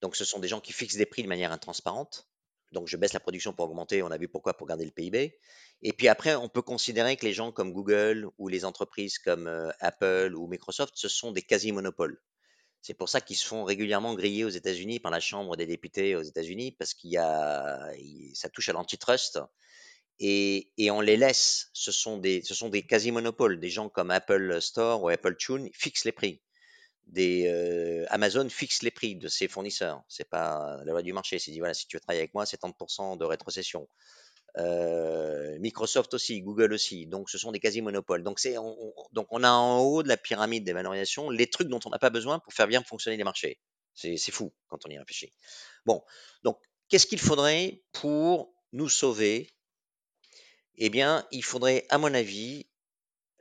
Donc 0.01 0.15
ce 0.15 0.25
sont 0.25 0.39
des 0.39 0.47
gens 0.47 0.61
qui 0.61 0.73
fixent 0.73 0.97
des 0.97 1.05
prix 1.05 1.23
de 1.23 1.27
manière 1.27 1.51
intransparente. 1.51 2.27
Donc 2.73 2.87
je 2.87 2.97
baisse 2.97 3.13
la 3.13 3.19
production 3.19 3.53
pour 3.53 3.65
augmenter, 3.65 4.01
on 4.03 4.11
a 4.11 4.17
vu 4.17 4.27
pourquoi, 4.27 4.55
pour 4.55 4.67
garder 4.67 4.83
le 4.83 4.91
PIB. 4.91 5.37
Et 5.83 5.93
puis 5.93 6.07
après, 6.07 6.35
on 6.35 6.49
peut 6.49 6.61
considérer 6.61 7.15
que 7.15 7.25
les 7.25 7.33
gens 7.33 7.51
comme 7.51 7.71
Google 7.71 8.27
ou 8.37 8.47
les 8.47 8.65
entreprises 8.65 9.19
comme 9.19 9.47
euh, 9.47 9.69
Apple 9.79 10.33
ou 10.35 10.47
Microsoft, 10.47 10.93
ce 10.95 11.07
sont 11.07 11.31
des 11.31 11.41
quasi-monopoles. 11.41 12.21
C'est 12.81 12.95
pour 12.95 13.07
ça 13.07 13.21
qu'ils 13.21 13.37
se 13.37 13.45
font 13.45 13.63
régulièrement 13.63 14.13
griller 14.13 14.43
aux 14.43 14.49
États-Unis 14.49 14.99
par 14.99 15.11
la 15.11 15.21
Chambre 15.21 15.55
des 15.55 15.65
députés 15.65 16.17
aux 16.17 16.21
États-Unis, 16.21 16.73
parce 16.73 16.93
qu'il 16.93 17.11
y 17.11 17.17
a, 17.17 17.91
ça 18.33 18.49
touche 18.49 18.67
à 18.67 18.73
l'antitrust. 18.73 19.39
Et, 20.19 20.69
et, 20.77 20.91
on 20.91 20.99
les 20.99 21.15
laisse, 21.15 21.69
ce 21.73 21.91
sont 21.91 22.17
des, 22.17 22.41
ce 22.43 22.53
sont 22.53 22.69
des 22.69 22.85
quasi-monopoles. 22.85 23.59
Des 23.59 23.69
gens 23.69 23.87
comme 23.87 24.11
Apple 24.11 24.61
Store 24.61 25.01
ou 25.01 25.09
Apple 25.09 25.37
Tune 25.37 25.69
fixent 25.73 26.03
les 26.05 26.11
prix 26.11 26.41
des 27.07 27.47
euh, 27.47 28.05
Amazon 28.09 28.47
fixe 28.49 28.81
les 28.81 28.91
prix 28.91 29.15
de 29.15 29.27
ses 29.27 29.47
fournisseurs. 29.47 30.03
C'est 30.07 30.29
pas 30.29 30.77
la 30.85 30.91
loi 30.91 31.01
du 31.01 31.13
marché. 31.13 31.39
C'est 31.39 31.51
dit 31.51 31.59
voilà, 31.59 31.73
si 31.73 31.87
tu 31.87 31.97
veux 31.97 32.01
travailler 32.01 32.21
avec 32.21 32.33
moi, 32.33 32.45
c'est 32.45 32.61
30% 32.61 33.17
de 33.17 33.25
rétrocession. 33.25 33.87
Euh, 34.57 35.57
Microsoft 35.59 36.13
aussi, 36.13 36.41
Google 36.41 36.73
aussi. 36.73 37.07
Donc 37.07 37.29
ce 37.29 37.37
sont 37.37 37.51
des 37.51 37.59
quasi-monopoles. 37.59 38.23
Donc 38.23 38.39
c'est 38.39 38.57
on, 38.57 38.93
donc 39.11 39.27
on 39.31 39.43
a 39.43 39.51
en 39.51 39.79
haut 39.79 40.03
de 40.03 40.07
la 40.07 40.17
pyramide 40.17 40.63
des 40.63 40.73
valorisations 40.73 41.29
les 41.29 41.49
trucs 41.49 41.67
dont 41.67 41.79
on 41.85 41.89
n'a 41.89 41.99
pas 41.99 42.09
besoin 42.09 42.39
pour 42.39 42.53
faire 42.53 42.67
bien 42.67 42.83
fonctionner 42.83 43.17
les 43.17 43.23
marchés. 43.23 43.59
C'est 43.95 44.31
fou 44.31 44.51
quand 44.67 44.79
on 44.85 44.89
y 44.89 44.97
réfléchit. 44.97 45.33
Bon, 45.85 46.03
donc 46.43 46.57
qu'est-ce 46.89 47.05
qu'il 47.05 47.19
faudrait 47.19 47.83
pour 47.91 48.53
nous 48.71 48.89
sauver? 48.89 49.51
Eh 50.75 50.89
bien, 50.89 51.27
il 51.31 51.43
faudrait, 51.43 51.85
à 51.89 51.99
mon 51.99 52.11
avis, 52.11 52.67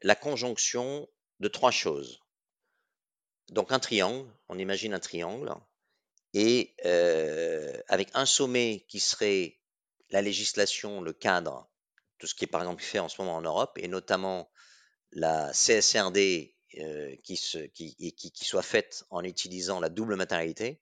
la 0.02 0.14
conjonction 0.14 1.08
de 1.40 1.48
trois 1.48 1.70
choses 1.70 2.21
donc 3.52 3.70
un 3.70 3.78
triangle, 3.78 4.28
on 4.48 4.58
imagine 4.58 4.94
un 4.94 5.00
triangle, 5.00 5.54
et 6.34 6.74
euh, 6.86 7.78
avec 7.88 8.08
un 8.14 8.26
sommet 8.26 8.84
qui 8.88 8.98
serait 8.98 9.58
la 10.10 10.22
législation, 10.22 11.00
le 11.02 11.12
cadre, 11.12 11.68
tout 12.18 12.26
ce 12.26 12.34
qui 12.34 12.44
est 12.44 12.48
par 12.48 12.62
exemple 12.62 12.82
fait 12.82 12.98
en 12.98 13.08
ce 13.08 13.20
moment 13.20 13.36
en 13.36 13.42
Europe, 13.42 13.78
et 13.78 13.88
notamment 13.88 14.50
la 15.12 15.52
CSRD 15.52 16.54
euh, 16.78 17.14
qui, 17.22 17.36
se, 17.36 17.58
qui, 17.58 17.94
qui, 17.94 18.32
qui, 18.32 18.44
soit 18.44 18.62
faite 18.62 19.04
en 19.10 19.22
utilisant 19.22 19.80
la 19.80 19.90
double 19.90 20.16
matérialité. 20.16 20.80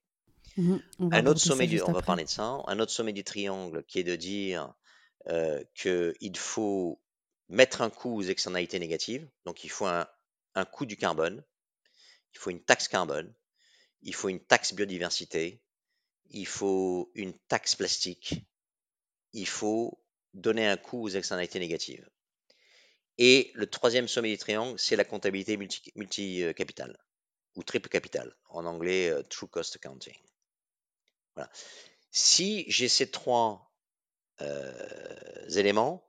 Mmh 0.56 0.76
un 1.12 1.26
autre 1.26 1.40
sommet 1.40 1.66
du, 1.66 1.82
on 1.82 1.92
va 1.92 2.02
parler 2.02 2.24
de 2.24 2.28
ça, 2.28 2.58
un 2.66 2.78
autre 2.78 2.92
sommet 2.92 3.12
du 3.12 3.24
triangle 3.24 3.84
qui 3.84 3.98
est 4.00 4.04
de 4.04 4.16
dire 4.16 4.72
euh, 5.28 5.62
qu'il 5.74 6.36
faut 6.36 7.00
mettre 7.48 7.82
un 7.82 7.90
coût 7.90 8.16
aux 8.16 8.22
externalités 8.22 8.78
négatives, 8.78 9.28
donc 9.44 9.64
il 9.64 9.70
faut 9.70 9.86
un, 9.86 10.06
un 10.54 10.64
coût 10.64 10.86
du 10.86 10.96
carbone, 10.96 11.42
il 12.32 12.38
faut 12.38 12.50
une 12.50 12.62
taxe 12.62 12.88
carbone, 12.88 13.34
il 14.02 14.14
faut 14.14 14.28
une 14.28 14.44
taxe 14.44 14.72
biodiversité, 14.72 15.62
il 16.30 16.46
faut 16.46 17.10
une 17.14 17.36
taxe 17.48 17.74
plastique, 17.74 18.44
il 19.32 19.46
faut 19.46 20.02
donner 20.34 20.66
un 20.66 20.76
coût 20.76 21.02
aux 21.02 21.08
externalités 21.08 21.58
négatives. 21.58 22.08
Et 23.18 23.50
le 23.54 23.68
troisième 23.68 24.08
sommet 24.08 24.30
du 24.30 24.38
triangle, 24.38 24.78
c'est 24.78 24.96
la 24.96 25.04
comptabilité 25.04 25.56
multi-capital 25.56 26.98
ou 27.56 27.62
triple 27.62 27.88
capital, 27.88 28.34
en 28.48 28.64
anglais 28.64 29.10
euh, 29.10 29.22
True 29.22 29.48
Cost 29.48 29.76
Accounting. 29.76 30.16
Si 32.10 32.64
j'ai 32.68 32.88
ces 32.88 33.10
trois 33.10 33.72
euh, 34.40 35.48
éléments, 35.48 36.06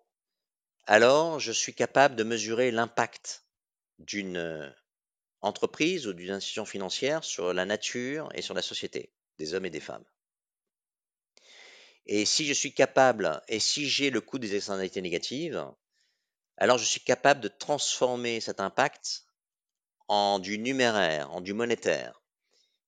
alors 0.85 1.39
je 1.39 1.51
suis 1.51 1.73
capable 1.73 2.15
de 2.15 2.23
mesurer 2.23 2.71
l'impact 2.71 3.45
d'une 3.99 4.73
entreprise 5.41 6.07
ou 6.07 6.13
d'une 6.13 6.31
institution 6.31 6.65
financière 6.65 7.23
sur 7.23 7.53
la 7.53 7.65
nature 7.65 8.29
et 8.33 8.41
sur 8.41 8.53
la 8.53 8.61
société 8.61 9.11
des 9.37 9.53
hommes 9.53 9.65
et 9.65 9.69
des 9.69 9.79
femmes. 9.79 10.05
Et 12.05 12.25
si 12.25 12.45
je 12.45 12.53
suis 12.53 12.73
capable, 12.73 13.41
et 13.47 13.59
si 13.59 13.87
j'ai 13.87 14.09
le 14.09 14.21
coût 14.21 14.39
des 14.39 14.55
externalités 14.55 15.01
négatives, 15.01 15.65
alors 16.57 16.77
je 16.77 16.85
suis 16.85 17.01
capable 17.01 17.41
de 17.41 17.47
transformer 17.47 18.39
cet 18.39 18.59
impact 18.59 19.25
en 20.07 20.39
du 20.39 20.57
numéraire, 20.57 21.31
en 21.31 21.41
du 21.41 21.53
monétaire, 21.53 22.21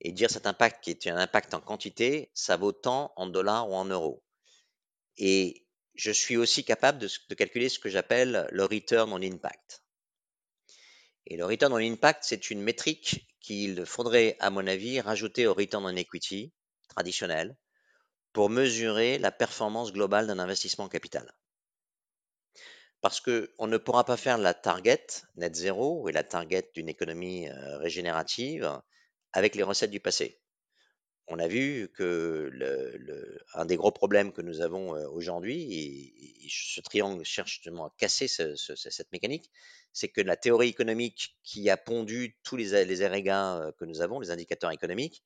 et 0.02 0.12
dire 0.12 0.30
cet 0.30 0.46
impact 0.46 0.84
qui 0.84 0.92
est 0.92 1.08
un 1.08 1.18
impact 1.18 1.54
en 1.54 1.62
quantité, 1.62 2.30
ça 2.34 2.58
vaut 2.58 2.72
tant 2.72 3.14
en 3.16 3.28
dollars 3.28 3.70
ou 3.70 3.76
en 3.76 3.86
euros. 3.86 4.24
Et 5.18 5.66
je 5.96 6.12
suis 6.12 6.38
aussi 6.38 6.66
capable 6.66 7.00
de, 7.00 7.10
de 7.30 7.36
calculer 7.36 7.70
ce 7.70 7.80
que 7.80 7.90
j'appelle 7.90 8.48
le 8.52 8.66
return 8.66 9.14
on 9.14 9.22
impact. 9.22 9.83
Et 11.28 11.38
le 11.38 11.46
return 11.46 11.72
on 11.74 11.78
impact, 11.78 12.24
c'est 12.24 12.50
une 12.50 12.62
métrique 12.62 13.28
qu'il 13.40 13.86
faudrait, 13.86 14.36
à 14.40 14.50
mon 14.50 14.68
avis, 14.68 15.00
rajouter 15.00 15.48
au 15.48 15.54
return 15.54 15.86
on 15.86 15.96
equity 15.96 16.54
traditionnel 16.90 17.58
pour 18.34 18.50
mesurer 18.50 19.18
la 19.20 19.32
performance 19.32 19.94
globale 19.94 20.28
d'un 20.28 20.40
investissement 20.40 20.86
en 20.86 20.90
capital. 20.90 21.34
Parce 23.02 23.22
qu'on 23.22 23.68
ne 23.68 23.78
pourra 23.78 24.06
pas 24.06 24.18
faire 24.18 24.38
la 24.38 24.54
target 24.54 25.06
net 25.36 25.56
zéro 25.56 26.08
et 26.08 26.12
la 26.12 26.24
target 26.24 26.70
d'une 26.74 26.90
économie 26.90 27.50
euh, 27.50 27.78
régénérative 27.78 28.82
avec 29.34 29.56
les 29.56 29.64
recettes 29.64 29.92
du 29.92 30.00
passé 30.00 30.43
on 31.28 31.40
a 31.40 31.48
vu 31.48 31.90
que 31.96 32.52
un 33.54 33.66
des 33.66 33.78
gros 33.78 33.92
problèmes 33.92 34.34
que 34.34 34.42
nous 34.42 34.62
avons 34.62 34.90
aujourd'hui, 35.12 35.74
et, 35.74 36.48
ce 36.50 36.82
triangle 36.82 37.24
cherche 37.24 37.54
justement 37.54 37.86
à 37.86 37.94
casser 37.98 38.28
cette 38.28 39.12
mécanique, 39.12 39.50
c'est 39.94 40.10
que 40.10 40.22
la 40.22 40.36
théorie 40.36 40.68
économique 40.68 41.38
qui 41.44 41.70
a 41.70 41.78
pondu 41.78 42.38
tous 42.44 42.58
les, 42.58 42.86
les 42.86 42.98
que 42.98 43.86
nous 43.86 44.02
avons, 44.02 44.20
les 44.20 44.32
indicateurs 44.32 44.72
économiques, 44.72 45.24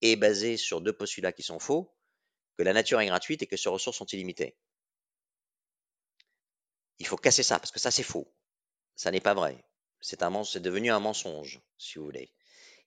est 0.00 0.16
basée 0.16 0.56
sur 0.56 0.80
deux 0.80 0.92
postulats 0.92 1.32
qui 1.32 1.42
sont 1.42 1.58
faux, 1.58 1.94
que 2.56 2.62
la 2.62 2.72
nature 2.72 3.00
est 3.00 3.06
gratuite 3.06 3.42
et 3.42 3.46
que 3.46 3.56
ses 3.56 3.68
ressources 3.68 3.98
sont 3.98 4.06
illimitées. 4.06 4.56
Il 6.98 7.06
faut 7.06 7.16
casser 7.16 7.42
ça, 7.42 7.58
parce 7.58 7.70
que 7.70 7.80
ça 7.80 7.90
c'est 7.90 8.02
faux. 8.02 8.32
Ça 8.96 9.10
n'est 9.10 9.20
pas 9.20 9.34
vrai. 9.34 9.62
C'est 10.00 10.20
devenu 10.60 10.90
un 10.90 11.00
mensonge, 11.00 11.60
si 11.78 11.98
vous 11.98 12.04
voulez. 12.04 12.32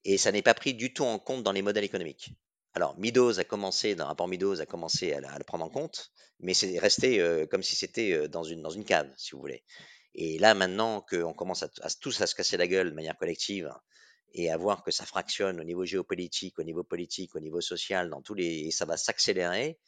Et 0.06 0.18
ça 0.18 0.32
n'est 0.32 0.42
pas 0.42 0.54
pris 0.54 0.74
du 0.74 0.94
tout 0.94 1.04
en 1.04 1.20
compte 1.20 1.44
dans 1.44 1.52
les 1.52 1.62
modèles 1.62 1.84
économiques. 1.84 2.32
Alors, 2.74 2.98
Meadows 3.00 3.40
a 3.40 3.44
commencé, 3.44 3.96
dans 3.96 4.04
le 4.04 4.10
rapport 4.10 4.28
Meadows 4.28 4.62
a 4.62 4.66
commencé 4.66 5.14
à, 5.14 5.38
le 5.38 5.44
prendre 5.44 5.66
en 5.66 5.70
compte, 5.70 6.12
mais 6.40 6.54
c'est 6.54 6.78
resté 6.80 7.20
euh, 7.20 7.46
comme 7.48 7.64
si 7.64 7.76
c'était 7.76 8.14
euh, 8.14 8.28
dans 8.28 8.44
une, 8.44 8.62
dans 8.62 8.70
une 8.70 8.86
cave, 8.86 9.10
si 9.18 9.32
vous 9.32 9.40
voulez. 9.40 9.64
Et 10.14 10.38
là, 10.40 10.54
maintenant 10.54 11.02
qu'on 11.02 11.34
commence 11.34 11.64
à, 11.64 11.70
tous 12.02 12.22
à 12.22 12.28
se 12.28 12.36
casser 12.36 12.58
la 12.58 12.68
gueule 12.68 12.90
de 12.90 12.96
manière 12.96 13.18
collective 13.18 13.72
et 14.34 14.52
à 14.52 14.58
voir 14.58 14.84
que 14.84 14.92
ça 14.92 15.06
fractionne 15.06 15.60
au 15.60 15.64
niveau 15.64 15.86
géopolitique, 15.86 16.60
au 16.60 16.64
niveau 16.64 16.84
politique, 16.84 17.36
au 17.36 17.40
niveau 17.40 17.62
social, 17.62 18.10
dans 18.10 18.22
tous 18.22 18.34
les, 18.34 18.68
et 18.68 18.72
ça 18.72 18.86
va 18.86 18.98
s'accélérer, 18.98 19.80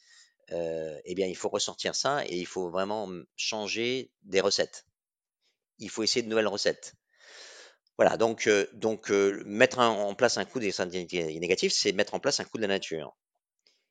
euh, 0.52 1.00
eh 1.06 1.16
bien, 1.16 1.28
il 1.28 1.36
faut 1.36 1.50
ressortir 1.50 1.96
ça 1.96 2.26
et 2.26 2.38
il 2.38 2.46
faut 2.46 2.70
vraiment 2.70 3.10
changer 3.36 4.12
des 4.24 4.42
recettes. 4.42 4.86
Il 5.78 5.90
faut 5.90 6.04
essayer 6.04 6.24
de 6.24 6.30
nouvelles 6.30 6.48
recettes. 6.48 6.96
Voilà, 8.00 8.16
donc, 8.16 8.48
euh, 8.48 8.66
donc 8.72 9.12
euh, 9.12 9.44
mettre 9.46 9.80
en 9.80 10.16
place 10.16 10.38
un 10.38 10.46
coût 10.46 10.60
des 10.60 10.68
externalités 10.68 11.38
négatives, 11.38 11.74
c'est 11.74 11.92
mettre 11.92 12.14
en 12.14 12.22
place 12.22 12.40
un 12.40 12.46
coût 12.46 12.56
de 12.56 12.62
la 12.62 12.70
nature. 12.70 13.14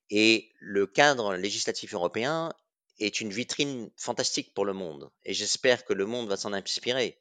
Et 0.08 0.50
le 0.60 0.86
cadre 0.86 1.34
législatif 1.34 1.92
européen 1.92 2.50
est 2.98 3.20
une 3.20 3.28
vitrine 3.28 3.90
fantastique 3.98 4.54
pour 4.54 4.64
le 4.64 4.72
monde. 4.72 5.10
Et 5.24 5.34
j'espère 5.34 5.84
que 5.84 5.92
le 5.92 6.06
monde 6.06 6.26
va 6.26 6.38
s'en 6.38 6.54
inspirer. 6.54 7.18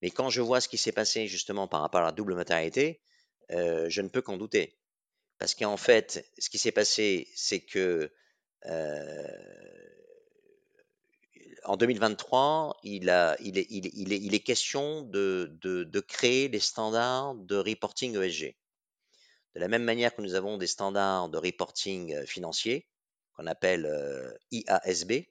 Mais 0.00 0.08
quand 0.08 0.30
je 0.30 0.40
vois 0.40 0.62
ce 0.62 0.68
qui 0.70 0.78
s'est 0.78 0.92
passé 0.92 1.26
justement 1.26 1.68
par 1.68 1.82
rapport 1.82 2.00
à 2.00 2.04
la 2.04 2.12
double 2.12 2.34
matérialité, 2.34 3.02
euh, 3.50 3.90
je 3.90 4.00
ne 4.00 4.08
peux 4.08 4.22
qu'en 4.22 4.38
douter. 4.38 4.78
Parce 5.38 5.54
qu'en 5.54 5.76
fait, 5.76 6.26
ce 6.38 6.48
qui 6.48 6.56
s'est 6.56 6.72
passé, 6.72 7.28
c'est 7.34 7.60
que 7.60 8.10
en 11.64 11.76
2023, 11.76 12.78
il, 12.82 13.08
est, 13.08 14.44
question 14.44 15.02
de, 15.02 16.00
créer 16.06 16.48
les 16.48 16.60
standards 16.60 17.34
de 17.34 17.56
reporting 17.56 18.16
ESG. 18.16 18.56
De 19.54 19.60
la 19.60 19.68
même 19.68 19.84
manière 19.84 20.14
que 20.14 20.22
nous 20.22 20.34
avons 20.34 20.58
des 20.58 20.66
standards 20.66 21.28
de 21.28 21.38
reporting 21.38 22.12
euh, 22.12 22.26
financier, 22.26 22.88
qu'on 23.34 23.46
appelle 23.46 23.86
euh, 23.86 24.32
IASB, 24.50 25.28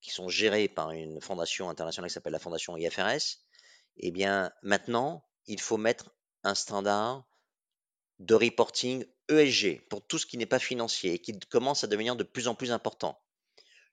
qui 0.00 0.10
sont 0.10 0.28
gérés 0.28 0.68
par 0.68 0.92
une 0.92 1.20
fondation 1.20 1.68
internationale 1.68 2.10
qui 2.10 2.14
s'appelle 2.14 2.32
la 2.32 2.38
fondation 2.38 2.76
IFRS, 2.76 3.40
eh 3.96 4.10
bien 4.12 4.52
maintenant, 4.62 5.24
il 5.46 5.60
faut 5.60 5.78
mettre 5.78 6.14
un 6.44 6.54
standard 6.54 7.24
de 8.20 8.34
reporting 8.34 9.04
ESG 9.28 9.88
pour 9.88 10.06
tout 10.06 10.18
ce 10.18 10.26
qui 10.26 10.38
n'est 10.38 10.46
pas 10.46 10.60
financier 10.60 11.14
et 11.14 11.18
qui 11.18 11.36
commence 11.40 11.82
à 11.82 11.88
devenir 11.88 12.14
de 12.14 12.22
plus 12.22 12.46
en 12.46 12.54
plus 12.54 12.70
important 12.70 13.23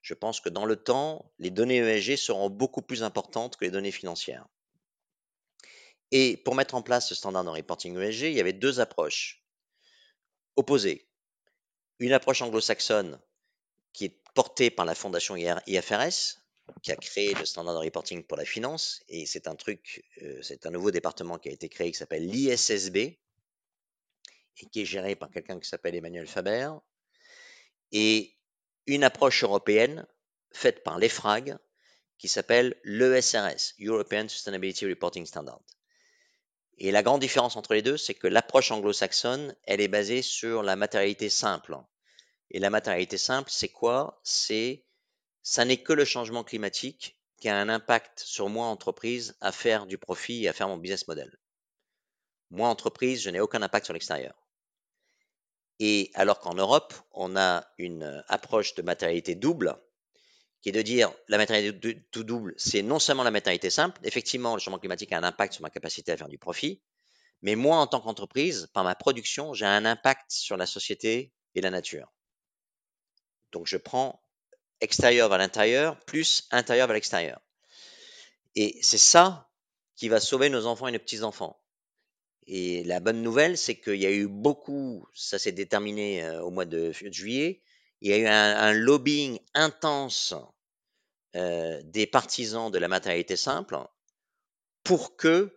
je 0.02 0.14
pense 0.14 0.40
que 0.40 0.48
dans 0.48 0.64
le 0.64 0.76
temps, 0.76 1.32
les 1.38 1.50
données 1.50 1.78
ESG 1.78 2.16
seront 2.16 2.50
beaucoup 2.50 2.82
plus 2.82 3.02
importantes 3.02 3.56
que 3.56 3.64
les 3.64 3.70
données 3.70 3.92
financières. 3.92 4.46
Et 6.10 6.36
pour 6.36 6.54
mettre 6.54 6.74
en 6.74 6.82
place 6.82 7.08
ce 7.08 7.14
standard 7.14 7.44
de 7.44 7.50
reporting 7.50 7.96
ESG, 7.96 8.24
il 8.24 8.34
y 8.34 8.40
avait 8.40 8.52
deux 8.52 8.80
approches 8.80 9.42
opposées. 10.56 11.08
Une 12.00 12.12
approche 12.12 12.42
anglo-saxonne 12.42 13.20
qui 13.92 14.06
est 14.06 14.20
portée 14.34 14.70
par 14.70 14.84
la 14.84 14.94
fondation 14.94 15.36
IFRS, 15.36 16.42
qui 16.82 16.90
a 16.90 16.96
créé 16.96 17.34
le 17.34 17.44
standard 17.44 17.74
de 17.74 17.84
reporting 17.84 18.24
pour 18.24 18.36
la 18.36 18.44
finance, 18.44 19.02
et 19.08 19.24
c'est 19.26 19.46
un 19.46 19.54
truc, 19.54 20.04
euh, 20.22 20.40
c'est 20.42 20.66
un 20.66 20.70
nouveau 20.70 20.90
département 20.90 21.38
qui 21.38 21.48
a 21.48 21.52
été 21.52 21.68
créé 21.68 21.90
qui 21.90 21.98
s'appelle 21.98 22.26
l'ISSB, 22.26 22.96
et 22.96 24.66
qui 24.70 24.82
est 24.82 24.84
géré 24.84 25.14
par 25.16 25.30
quelqu'un 25.30 25.58
qui 25.58 25.68
s'appelle 25.68 25.94
Emmanuel 25.94 26.26
Faber. 26.26 26.70
Et 27.90 28.36
une 28.86 29.04
approche 29.04 29.44
européenne 29.44 30.06
faite 30.52 30.82
par 30.82 30.98
l'EFRAG 30.98 31.56
qui 32.18 32.28
s'appelle 32.28 32.76
l'ESRS, 32.84 33.74
European 33.80 34.28
Sustainability 34.28 34.86
Reporting 34.86 35.26
Standard. 35.26 35.60
Et 36.78 36.90
la 36.90 37.02
grande 37.02 37.20
différence 37.20 37.56
entre 37.56 37.74
les 37.74 37.82
deux, 37.82 37.96
c'est 37.96 38.14
que 38.14 38.26
l'approche 38.26 38.70
anglo-saxonne, 38.70 39.54
elle 39.64 39.80
est 39.80 39.88
basée 39.88 40.22
sur 40.22 40.62
la 40.62 40.76
matérialité 40.76 41.28
simple. 41.28 41.76
Et 42.50 42.58
la 42.58 42.70
matérialité 42.70 43.18
simple, 43.18 43.50
c'est 43.50 43.68
quoi? 43.68 44.20
C'est 44.24 44.84
ça 45.42 45.64
n'est 45.64 45.82
que 45.82 45.92
le 45.92 46.04
changement 46.04 46.44
climatique 46.44 47.18
qui 47.40 47.48
a 47.48 47.56
un 47.56 47.68
impact 47.68 48.20
sur 48.20 48.48
moi, 48.48 48.66
entreprise, 48.66 49.36
à 49.40 49.50
faire 49.50 49.86
du 49.86 49.98
profit 49.98 50.44
et 50.44 50.48
à 50.48 50.52
faire 50.52 50.68
mon 50.68 50.76
business 50.76 51.08
model. 51.08 51.36
Moi, 52.50 52.68
entreprise, 52.68 53.22
je 53.22 53.30
n'ai 53.30 53.40
aucun 53.40 53.62
impact 53.62 53.86
sur 53.86 53.94
l'extérieur. 53.94 54.41
Et 55.84 56.12
alors 56.14 56.38
qu'en 56.38 56.54
Europe, 56.54 56.94
on 57.10 57.34
a 57.36 57.66
une 57.76 58.22
approche 58.28 58.76
de 58.76 58.82
matérialité 58.82 59.34
double, 59.34 59.76
qui 60.60 60.68
est 60.68 60.72
de 60.72 60.80
dire 60.80 61.12
la 61.26 61.38
matérialité 61.38 62.06
tout 62.12 62.22
double, 62.22 62.54
c'est 62.56 62.82
non 62.82 63.00
seulement 63.00 63.24
la 63.24 63.32
matérialité 63.32 63.68
simple, 63.68 64.00
effectivement, 64.04 64.54
le 64.54 64.60
changement 64.60 64.78
climatique 64.78 65.10
a 65.10 65.18
un 65.18 65.24
impact 65.24 65.54
sur 65.54 65.62
ma 65.62 65.70
capacité 65.70 66.12
à 66.12 66.16
faire 66.16 66.28
du 66.28 66.38
profit, 66.38 66.80
mais 67.40 67.56
moi, 67.56 67.78
en 67.78 67.88
tant 67.88 68.00
qu'entreprise, 68.00 68.68
par 68.72 68.84
ma 68.84 68.94
production, 68.94 69.54
j'ai 69.54 69.66
un 69.66 69.84
impact 69.84 70.30
sur 70.30 70.56
la 70.56 70.66
société 70.66 71.32
et 71.56 71.60
la 71.60 71.70
nature. 71.70 72.12
Donc, 73.50 73.66
je 73.66 73.76
prends 73.76 74.22
extérieur 74.80 75.28
vers 75.28 75.38
l'intérieur, 75.38 75.98
plus 76.04 76.46
intérieur 76.52 76.86
vers 76.86 76.94
l'extérieur. 76.94 77.40
Et 78.54 78.78
c'est 78.82 78.98
ça 78.98 79.50
qui 79.96 80.08
va 80.08 80.20
sauver 80.20 80.48
nos 80.48 80.66
enfants 80.66 80.86
et 80.86 80.92
nos 80.92 81.00
petits-enfants. 81.00 81.60
Et 82.46 82.82
la 82.84 83.00
bonne 83.00 83.22
nouvelle, 83.22 83.56
c'est 83.56 83.76
qu'il 83.76 83.96
y 83.96 84.06
a 84.06 84.10
eu 84.10 84.26
beaucoup, 84.26 85.06
ça 85.14 85.38
s'est 85.38 85.52
déterminé 85.52 86.28
au 86.40 86.50
mois 86.50 86.64
de 86.64 86.92
juillet, 86.92 87.62
il 88.00 88.10
y 88.10 88.14
a 88.14 88.18
eu 88.18 88.26
un, 88.26 88.72
lobbying 88.72 89.38
intense 89.54 90.34
des 91.34 92.06
partisans 92.10 92.70
de 92.70 92.78
la 92.78 92.88
matérialité 92.88 93.36
simple 93.36 93.78
pour 94.82 95.16
que 95.16 95.56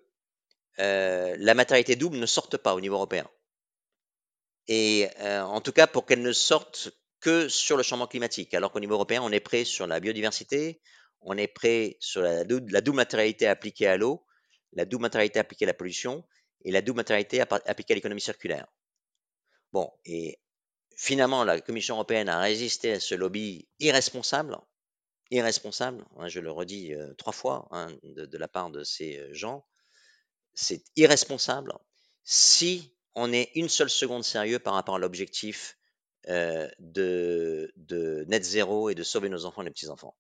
la 0.78 1.54
matérialité 1.56 1.96
double 1.96 2.18
ne 2.18 2.26
sorte 2.28 2.58
pas 2.58 2.76
au 2.76 2.82
niveau 2.82 2.96
européen. 2.96 3.28
Et 4.68 5.08
en 5.20 5.60
tout 5.62 5.72
cas, 5.72 5.88
pour 5.88 6.06
qu'elle 6.06 6.22
ne 6.22 6.34
sorte 6.34 6.92
que 7.20 7.50
sur 7.50 7.78
le 7.78 7.84
changement 7.84 8.06
climatique, 8.06 8.54
alors 8.54 8.72
qu'au 8.72 8.80
niveau 8.80 8.94
européen, 8.94 9.24
on 9.24 9.32
est 9.32 9.40
prêt 9.40 9.66
sur 9.66 9.88
la 9.88 10.00
biodiversité, 10.00 10.82
on 11.22 11.36
est 11.36 11.48
prêt 11.48 11.98
sur 12.00 12.22
la, 12.22 12.44
la 12.44 12.82
double 12.82 12.98
matérialité 12.98 13.48
appliquée 13.48 13.88
à 13.88 13.98
l'eau, 13.98 14.24
la 14.74 14.86
double 14.86 15.02
matérialité 15.02 15.40
appliquée 15.40 15.66
à 15.66 15.68
la 15.68 15.74
pollution 15.74 16.24
et 16.64 16.72
la 16.72 16.82
double 16.82 16.98
matérialité 16.98 17.42
appliquée 17.42 17.94
à 17.94 17.96
l'économie 17.96 18.22
circulaire. 18.22 18.68
Bon, 19.72 19.92
et 20.06 20.40
finalement, 20.96 21.44
la 21.44 21.60
Commission 21.62 21.96
européenne 21.96 22.30
a 22.30 22.40
résisté 22.40 22.94
à 22.94 23.00
ce 23.00 23.16
lobby 23.16 23.68
irresponsable, 23.80 24.58
irresponsable, 25.32 26.06
hein, 26.18 26.28
je 26.28 26.40
le 26.40 26.52
redis 26.52 26.94
euh, 26.94 27.14
trois 27.16 27.34
fois 27.34 27.68
hein, 27.72 27.88
de, 28.04 28.38
la 28.38 28.48
part 28.48 28.70
de 28.70 28.84
ces 28.84 29.18
euh, 29.18 29.34
gens, 29.34 29.66
c'est 30.54 30.84
irresponsable 30.96 31.74
si 32.24 32.94
on 33.16 33.34
est 33.34 33.52
une 33.56 33.70
seule 33.70 33.90
seconde 33.90 34.24
sérieux 34.24 34.60
par 34.60 34.74
rapport 34.74 34.96
à 34.96 35.00
l'objectif 35.00 35.78
euh, 36.28 36.70
de, 36.80 37.72
de 37.76 38.26
net 38.28 38.44
zéro 38.44 38.90
et 38.90 38.96
de 38.96 39.04
sauver 39.04 39.30
nos 39.30 39.46
enfants 39.46 39.62
et 39.62 39.66
nos 39.66 39.72
petits-enfants. 39.72 40.16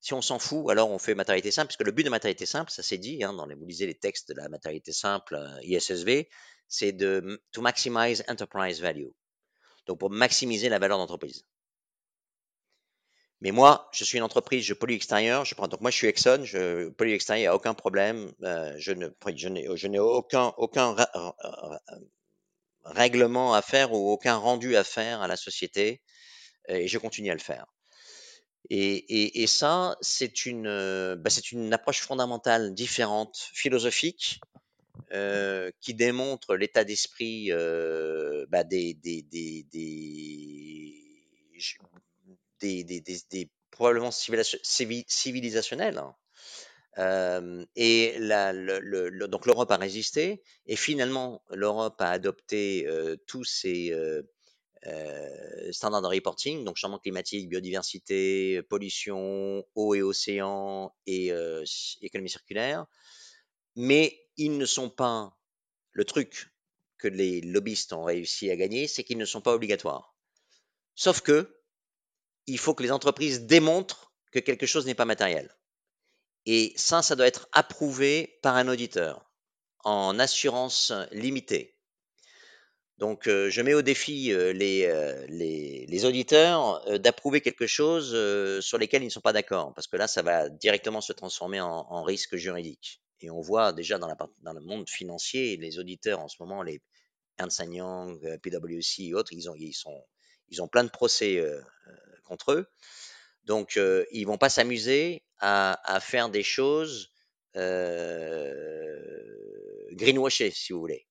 Si 0.00 0.14
on 0.14 0.22
s'en 0.22 0.38
fout, 0.38 0.70
alors 0.70 0.90
on 0.90 0.98
fait 0.98 1.14
matérialité 1.14 1.50
simple, 1.50 1.68
puisque 1.68 1.84
le 1.84 1.92
but 1.92 2.04
de 2.04 2.10
matérialité 2.10 2.46
simple, 2.46 2.70
ça 2.70 2.82
s'est 2.82 2.98
dit, 2.98 3.22
hein, 3.22 3.34
dans 3.34 3.46
les, 3.46 3.54
vous 3.54 3.66
lisez 3.66 3.86
les 3.86 3.94
textes 3.94 4.28
de 4.28 4.34
la 4.34 4.48
matérialité 4.48 4.92
simple 4.92 5.38
ISSV, 5.62 6.28
c'est 6.68 6.92
de 6.92 7.42
to 7.52 7.60
maximize 7.60 8.24
enterprise 8.28 8.80
value. 8.80 9.08
Donc 9.86 9.98
pour 9.98 10.10
maximiser 10.10 10.68
la 10.68 10.78
valeur 10.78 10.98
d'entreprise. 10.98 11.44
Mais 13.42 13.52
moi, 13.52 13.88
je 13.92 14.04
suis 14.04 14.18
une 14.18 14.24
entreprise, 14.24 14.64
je 14.64 14.74
pollue 14.74 14.92
l'extérieur. 14.92 15.44
Je 15.44 15.54
prends, 15.54 15.68
donc 15.68 15.80
moi, 15.80 15.90
je 15.90 15.96
suis 15.96 16.06
Exxon, 16.06 16.44
je 16.44 16.90
pollue 16.90 17.10
l'extérieur, 17.10 17.38
il 17.38 17.44
n'y 17.44 17.46
a 17.46 17.54
aucun 17.54 17.74
problème. 17.74 18.32
Euh, 18.42 18.74
je 18.78 18.92
ne, 18.92 19.08
je 19.34 19.88
n'ai 19.88 19.98
aucun, 19.98 20.52
aucun 20.58 20.94
règlement 22.84 23.54
à 23.54 23.62
faire 23.62 23.92
ou 23.92 24.10
aucun 24.10 24.36
rendu 24.36 24.76
à 24.76 24.84
faire 24.84 25.22
à 25.22 25.28
la 25.28 25.36
société, 25.36 26.02
et 26.68 26.88
je 26.88 26.98
continue 26.98 27.30
à 27.30 27.34
le 27.34 27.40
faire. 27.40 27.66
Et, 28.72 29.46
ça, 29.48 29.96
c'est 30.00 30.46
une, 30.46 30.68
euh, 30.68 31.16
bah, 31.16 31.28
c'est 31.28 31.50
une 31.50 31.72
approche 31.72 32.02
fondamentale 32.02 32.72
différente, 32.72 33.50
philosophique, 33.52 34.40
euh, 35.12 35.72
qui 35.80 35.92
démontre 35.94 36.54
l'état 36.54 36.84
d'esprit 36.84 37.50
euh, 37.50 38.46
des, 42.60 43.50
probablement 43.72 44.12
civilisationnels. 44.12 45.98
Hein. 45.98 46.14
et 47.74 48.18
donc 49.28 49.46
l'Europe 49.46 49.72
a 49.72 49.76
résisté, 49.78 50.44
et 50.66 50.76
finalement 50.76 51.42
l'Europe 51.50 52.00
a 52.00 52.10
adopté 52.10 52.86
tous 53.26 53.42
ces 53.42 53.92
euh, 54.86 55.72
standards 55.72 56.02
de 56.02 56.06
reporting, 56.06 56.64
donc 56.64 56.76
changement 56.76 56.98
climatique, 56.98 57.48
biodiversité, 57.48 58.62
pollution, 58.62 59.64
eau 59.74 59.94
et 59.94 60.02
océan 60.02 60.94
et 61.06 61.32
euh, 61.32 61.64
économie 62.00 62.30
circulaire. 62.30 62.86
Mais 63.76 64.26
ils 64.36 64.56
ne 64.56 64.66
sont 64.66 64.90
pas 64.90 65.36
le 65.92 66.04
truc 66.04 66.48
que 66.98 67.08
les 67.08 67.40
lobbyistes 67.40 67.92
ont 67.92 68.04
réussi 68.04 68.50
à 68.50 68.56
gagner, 68.56 68.86
c'est 68.86 69.04
qu'ils 69.04 69.18
ne 69.18 69.24
sont 69.24 69.40
pas 69.40 69.54
obligatoires. 69.54 70.14
Sauf 70.94 71.20
que 71.20 71.56
il 72.46 72.58
faut 72.58 72.74
que 72.74 72.82
les 72.82 72.92
entreprises 72.92 73.42
démontrent 73.42 74.12
que 74.32 74.38
quelque 74.38 74.66
chose 74.66 74.86
n'est 74.86 74.94
pas 74.94 75.04
matériel. 75.04 75.54
Et 76.46 76.72
ça, 76.76 77.02
ça 77.02 77.16
doit 77.16 77.26
être 77.26 77.48
approuvé 77.52 78.38
par 78.42 78.56
un 78.56 78.68
auditeur 78.68 79.30
en 79.84 80.18
assurance 80.18 80.92
limitée. 81.12 81.76
Donc, 83.00 83.26
je 83.26 83.62
mets 83.62 83.72
au 83.72 83.80
défi 83.80 84.30
les, 84.54 84.86
les, 85.88 86.04
auditeurs 86.04 86.84
d'approuver 86.98 87.40
quelque 87.40 87.66
chose 87.66 88.10
sur 88.62 88.76
lesquels 88.76 89.02
ils 89.02 89.06
ne 89.06 89.10
sont 89.10 89.22
pas 89.22 89.32
d'accord, 89.32 89.72
parce 89.72 89.86
que 89.86 89.96
là, 89.96 90.06
ça 90.06 90.20
va 90.20 90.50
directement 90.50 91.00
se 91.00 91.14
transformer 91.14 91.62
en, 91.62 92.02
risque 92.02 92.36
juridique. 92.36 93.00
Et 93.22 93.30
on 93.30 93.40
voit 93.40 93.72
déjà 93.72 93.98
dans, 93.98 94.06
le 94.06 94.60
monde 94.60 94.86
financier, 94.86 95.56
les 95.56 95.78
auditeurs 95.78 96.20
en 96.20 96.28
ce 96.28 96.36
moment, 96.40 96.62
les 96.62 96.82
Ernst 97.38 97.62
Young, 97.66 98.38
PwC 98.42 99.04
et 99.04 99.14
autres, 99.14 99.32
ils 99.32 99.48
ont, 99.48 99.54
ils, 99.54 99.72
sont, 99.72 100.04
ils 100.50 100.60
ont 100.60 100.68
plein 100.68 100.84
de 100.84 100.90
procès 100.90 101.42
contre 102.24 102.52
eux. 102.52 102.66
Donc, 103.44 103.80
ils 104.12 104.24
vont 104.26 104.36
pas 104.36 104.50
s'amuser 104.50 105.22
à, 105.38 106.00
faire 106.02 106.28
des 106.28 106.42
choses 106.42 107.14
greenwashées, 109.94 110.50
si 110.50 110.74
vous 110.74 110.80
voulez. 110.80 111.06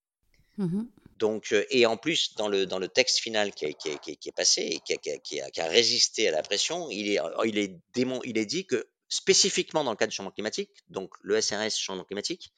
Mmh 0.57 0.83
donc, 1.19 1.53
et 1.69 1.85
en 1.85 1.97
plus, 1.97 2.35
dans 2.35 2.47
le, 2.47 2.65
dans 2.65 2.79
le 2.79 2.87
texte 2.87 3.19
final 3.19 3.53
qui, 3.53 3.75
qui, 3.75 3.97
qui, 3.99 4.29
est 4.29 4.35
passé 4.35 4.61
et 4.61 4.97
qui 5.19 5.41
a, 5.41 5.65
résisté 5.65 6.29
à 6.29 6.31
la 6.31 6.41
pression, 6.41 6.89
il 6.89 7.11
est, 7.11 7.19
il, 7.45 7.57
est 7.57 7.77
démon, 7.93 8.21
il 8.23 8.37
est 8.37 8.45
dit 8.45 8.65
que 8.65 8.87
spécifiquement 9.09 9.83
dans 9.83 9.91
le 9.91 9.97
cas 9.97 10.07
du 10.07 10.15
changement 10.15 10.31
climatique, 10.31 10.71
donc 10.87 11.13
le 11.21 11.39
SRS 11.41 11.75
changement 11.77 12.05
climatique, 12.05 12.53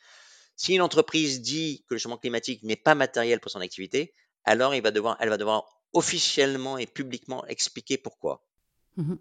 si 0.55 0.75
une 0.75 0.81
entreprise 0.81 1.41
dit 1.41 1.83
que 1.89 1.95
le 1.95 1.97
changement 1.97 2.17
climatique 2.17 2.61
n'est 2.61 2.75
pas 2.75 2.93
matériel 2.93 3.39
pour 3.39 3.49
son 3.49 3.61
activité, 3.61 4.13
alors 4.43 4.75
il 4.75 4.83
va 4.83 4.91
devoir, 4.91 5.17
elle 5.19 5.29
va 5.29 5.38
devoir 5.38 5.81
officiellement 5.93 6.77
et 6.77 6.85
publiquement 6.85 7.45
expliquer 7.47 7.97
pourquoi. 7.97 8.45
Mmh 8.97 9.15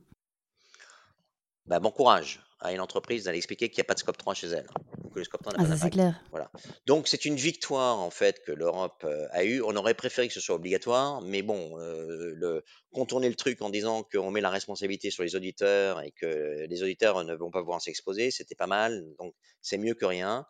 bah, 1.67 1.79
bon 1.79 1.93
courage 1.93 2.41
à 2.61 2.73
une 2.73 2.81
entreprise 2.81 3.24
d'aller 3.24 3.39
expliquer 3.39 3.69
qu'il 3.69 3.78
n'y 3.78 3.82
a 3.82 3.85
pas 3.85 3.95
de 3.95 4.01
scope 4.01 4.16
3 4.16 4.35
chez 4.35 4.49
elle. 4.49 4.66
que 5.12 5.19
le 5.19 5.24
scope 5.24 5.43
3 5.43 5.55
n'a 5.55 5.73
ah, 5.73 5.77
c'est 5.77 5.91
clair. 5.91 6.23
Voilà. 6.31 6.51
Donc 6.87 7.09
c'est 7.09 7.24
une 7.24 7.37
victoire 7.37 7.99
en 7.99 8.11
fait 8.11 8.43
que 8.45 8.53
l'Europe 8.53 9.03
euh, 9.05 9.27
a 9.31 9.45
eue. 9.45 9.62
On 9.62 9.74
aurait 9.77 9.95
préféré 9.95 10.28
que 10.28 10.35
ce 10.35 10.41
soit 10.41 10.55
obligatoire, 10.55 11.23
mais 11.23 11.43
bon, 11.43 11.78
euh, 11.78 12.32
le, 12.35 12.65
contourner 12.93 13.28
le 13.28 13.35
truc 13.35 13.62
en 13.62 13.70
disant 13.70 14.03
qu'on 14.03 14.31
met 14.31 14.41
la 14.41 14.51
responsabilité 14.51 15.11
sur 15.11 15.23
les 15.23 15.35
auditeurs 15.37 16.03
et 16.03 16.11
que 16.11 16.66
les 16.69 16.82
auditeurs 16.82 17.24
ne 17.24 17.35
vont 17.35 17.51
pas 17.51 17.61
pouvoir 17.61 17.81
s'exposer, 17.81 18.31
c'était 18.31 18.55
pas 18.55 18.66
mal. 18.66 19.05
Donc 19.19 19.35
c'est 19.62 19.78
mieux 19.78 19.95
que 19.95 20.05
rien. 20.05 20.47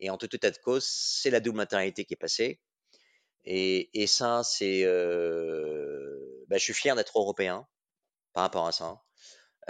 Et 0.00 0.10
en 0.10 0.18
tout 0.18 0.34
état 0.34 0.50
de 0.50 0.58
cause, 0.58 0.84
c'est 0.86 1.30
la 1.30 1.40
double 1.40 1.56
matérialité 1.56 2.04
qui 2.04 2.14
est 2.14 2.18
passée. 2.18 2.60
Et, 3.44 3.90
et 4.02 4.06
ça, 4.06 4.42
c'est. 4.44 4.82
Euh, 4.84 6.44
ben, 6.48 6.58
je 6.58 6.64
suis 6.64 6.74
fier 6.74 6.96
d'être 6.96 7.18
européen 7.18 7.66
par 8.32 8.42
rapport 8.42 8.66
à 8.66 8.72
ça. 8.72 9.00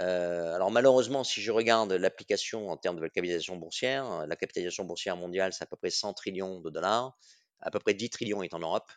Euh, 0.01 0.53
alors 0.53 0.71
malheureusement, 0.71 1.23
si 1.23 1.41
je 1.41 1.51
regarde 1.51 1.93
l'application 1.93 2.69
en 2.69 2.77
termes 2.77 2.97
de 2.97 3.07
capitalisation 3.07 3.55
boursière, 3.55 4.25
la 4.27 4.35
capitalisation 4.35 4.83
boursière 4.83 5.15
mondiale, 5.15 5.53
c'est 5.53 5.63
à 5.63 5.67
peu 5.67 5.77
près 5.77 5.89
100 5.89 6.13
trillions 6.13 6.59
de 6.59 6.69
dollars. 6.69 7.17
À 7.61 7.71
peu 7.71 7.79
près 7.79 7.93
10 7.93 8.09
trillions 8.09 8.43
est 8.43 8.53
en 8.53 8.59
Europe. 8.59 8.91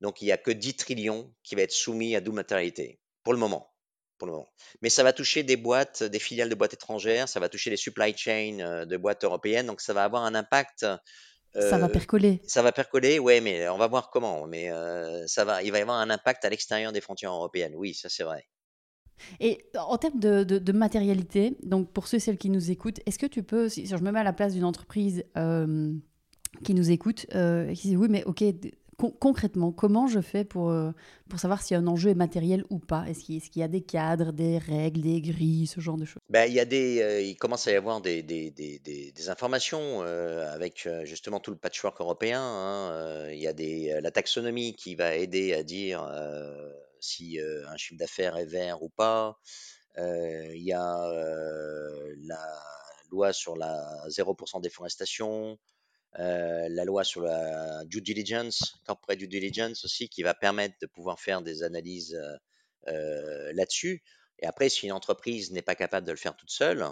Donc 0.00 0.20
il 0.20 0.26
n'y 0.26 0.32
a 0.32 0.36
que 0.36 0.50
10 0.50 0.76
trillions 0.76 1.32
qui 1.42 1.54
va 1.54 1.62
être 1.62 1.72
soumis 1.72 2.14
à 2.14 2.20
double 2.20 2.36
matérialité, 2.36 3.00
pour 3.22 3.32
le 3.32 3.38
moment. 3.38 3.70
Pour 4.18 4.26
le 4.26 4.32
moment. 4.32 4.52
Mais 4.82 4.90
ça 4.90 5.02
va 5.02 5.12
toucher 5.12 5.42
des 5.42 5.56
boîtes, 5.56 6.02
des 6.02 6.18
filiales 6.18 6.48
de 6.48 6.54
boîtes 6.54 6.74
étrangères, 6.74 7.28
ça 7.28 7.40
va 7.40 7.48
toucher 7.48 7.70
les 7.70 7.76
supply 7.76 8.16
chains 8.16 8.84
de 8.86 8.96
boîtes 8.96 9.24
européennes, 9.24 9.66
donc 9.66 9.80
ça 9.80 9.92
va 9.92 10.04
avoir 10.04 10.24
un 10.24 10.34
impact. 10.34 10.86
ça 11.54 11.78
va 11.78 11.88
percoler. 11.88 12.42
Ça 12.46 12.62
va 12.62 12.70
percoler, 12.70 13.18
ouais, 13.18 13.40
mais 13.40 13.68
on 13.68 13.78
va 13.78 13.86
voir 13.86 14.10
comment. 14.10 14.46
Mais 14.46 14.70
ça 15.26 15.44
va, 15.44 15.62
il 15.62 15.72
va 15.72 15.78
y 15.78 15.82
avoir 15.82 15.98
un 15.98 16.10
impact 16.10 16.44
à 16.44 16.50
l'extérieur 16.50 16.92
des 16.92 17.00
frontières 17.00 17.32
européennes. 17.32 17.74
Oui, 17.74 17.94
ça 17.94 18.08
c'est 18.08 18.24
vrai. 18.24 18.46
Et 19.40 19.64
en 19.78 19.96
termes 19.98 20.20
de, 20.20 20.72
matérialité, 20.72 21.56
donc 21.62 21.90
pour 21.90 22.08
ceux 22.08 22.16
et 22.16 22.20
celles 22.20 22.38
qui 22.38 22.50
nous 22.50 22.70
écoutent, 22.70 23.00
est-ce 23.06 23.18
que 23.18 23.26
tu 23.26 23.42
peux, 23.42 23.68
si, 23.68 23.86
je 23.86 23.96
me 23.96 24.10
mets 24.10 24.20
à 24.20 24.24
la 24.24 24.32
place 24.32 24.54
d'une 24.54 24.64
entreprise 24.64 25.24
euh, 25.36 25.92
qui 26.62 26.74
nous 26.74 26.90
écoute, 26.90 27.26
euh, 27.34 27.72
qui 27.74 27.88
dit 27.88 27.96
oui, 27.96 28.08
mais 28.10 28.24
ok, 28.24 28.44
concrètement, 29.18 29.72
comment 29.72 30.06
je 30.06 30.20
fais 30.20 30.44
pour, 30.44 30.70
euh, 30.70 30.92
pour 31.28 31.40
savoir 31.40 31.62
si 31.62 31.74
un 31.74 31.86
enjeu 31.86 32.10
est 32.10 32.14
matériel 32.14 32.64
ou 32.70 32.78
pas? 32.78 33.04
Est-ce 33.08 33.24
qu'il 33.24 33.60
y 33.60 33.62
a 33.62 33.68
des 33.68 33.80
cadres, 33.80 34.32
des 34.32 34.58
règles, 34.58 35.00
des 35.00 35.20
grilles, 35.20 35.66
ce 35.66 35.80
genre 35.80 35.96
de 35.96 36.04
choses? 36.04 36.22
Ben, 36.30 36.46
il, 36.46 36.54
y 36.54 36.60
a 36.60 36.64
des, 36.64 37.24
il 37.26 37.36
commence 37.36 37.66
à 37.66 37.72
y 37.72 37.76
avoir 37.76 38.00
des, 38.00 38.22
des, 38.22 38.50
des, 38.50 38.78
des 38.78 39.28
informations 39.28 40.02
avec 40.02 40.88
justement 41.04 41.40
tout 41.40 41.50
le 41.50 41.56
patchwork 41.56 42.00
européen. 42.00 42.40
Hein, 42.40 43.28
il 43.32 43.40
y 43.40 43.48
a 43.48 43.52
des, 43.52 43.98
la 44.00 44.10
taxonomie 44.10 44.74
qui 44.74 44.94
va 44.94 45.16
aider 45.16 45.54
à 45.54 45.62
dire 45.62 46.08
si 47.04 47.38
un 47.40 47.76
chiffre 47.76 47.98
d'affaires 47.98 48.36
est 48.36 48.46
vert 48.46 48.82
ou 48.82 48.88
pas. 48.88 49.38
Il 49.96 50.62
y 50.62 50.72
a 50.72 51.08
la 52.18 52.62
loi 53.10 53.32
sur 53.32 53.56
la 53.56 54.08
0% 54.08 54.60
déforestation, 54.60 55.58
la 56.18 56.84
loi 56.84 57.04
sur 57.04 57.20
la 57.20 57.84
due 57.84 58.00
diligence, 58.00 58.74
corporate 58.86 59.18
due 59.18 59.28
diligence 59.28 59.84
aussi, 59.84 60.08
qui 60.08 60.22
va 60.22 60.34
permettre 60.34 60.76
de 60.80 60.86
pouvoir 60.86 61.20
faire 61.20 61.42
des 61.42 61.62
analyses 61.62 62.18
là-dessus. 62.86 64.02
Et 64.40 64.46
après, 64.46 64.68
si 64.68 64.86
une 64.86 64.92
entreprise 64.92 65.52
n'est 65.52 65.62
pas 65.62 65.76
capable 65.76 66.06
de 66.06 66.12
le 66.12 66.18
faire 66.18 66.36
toute 66.36 66.50
seule, 66.50 66.84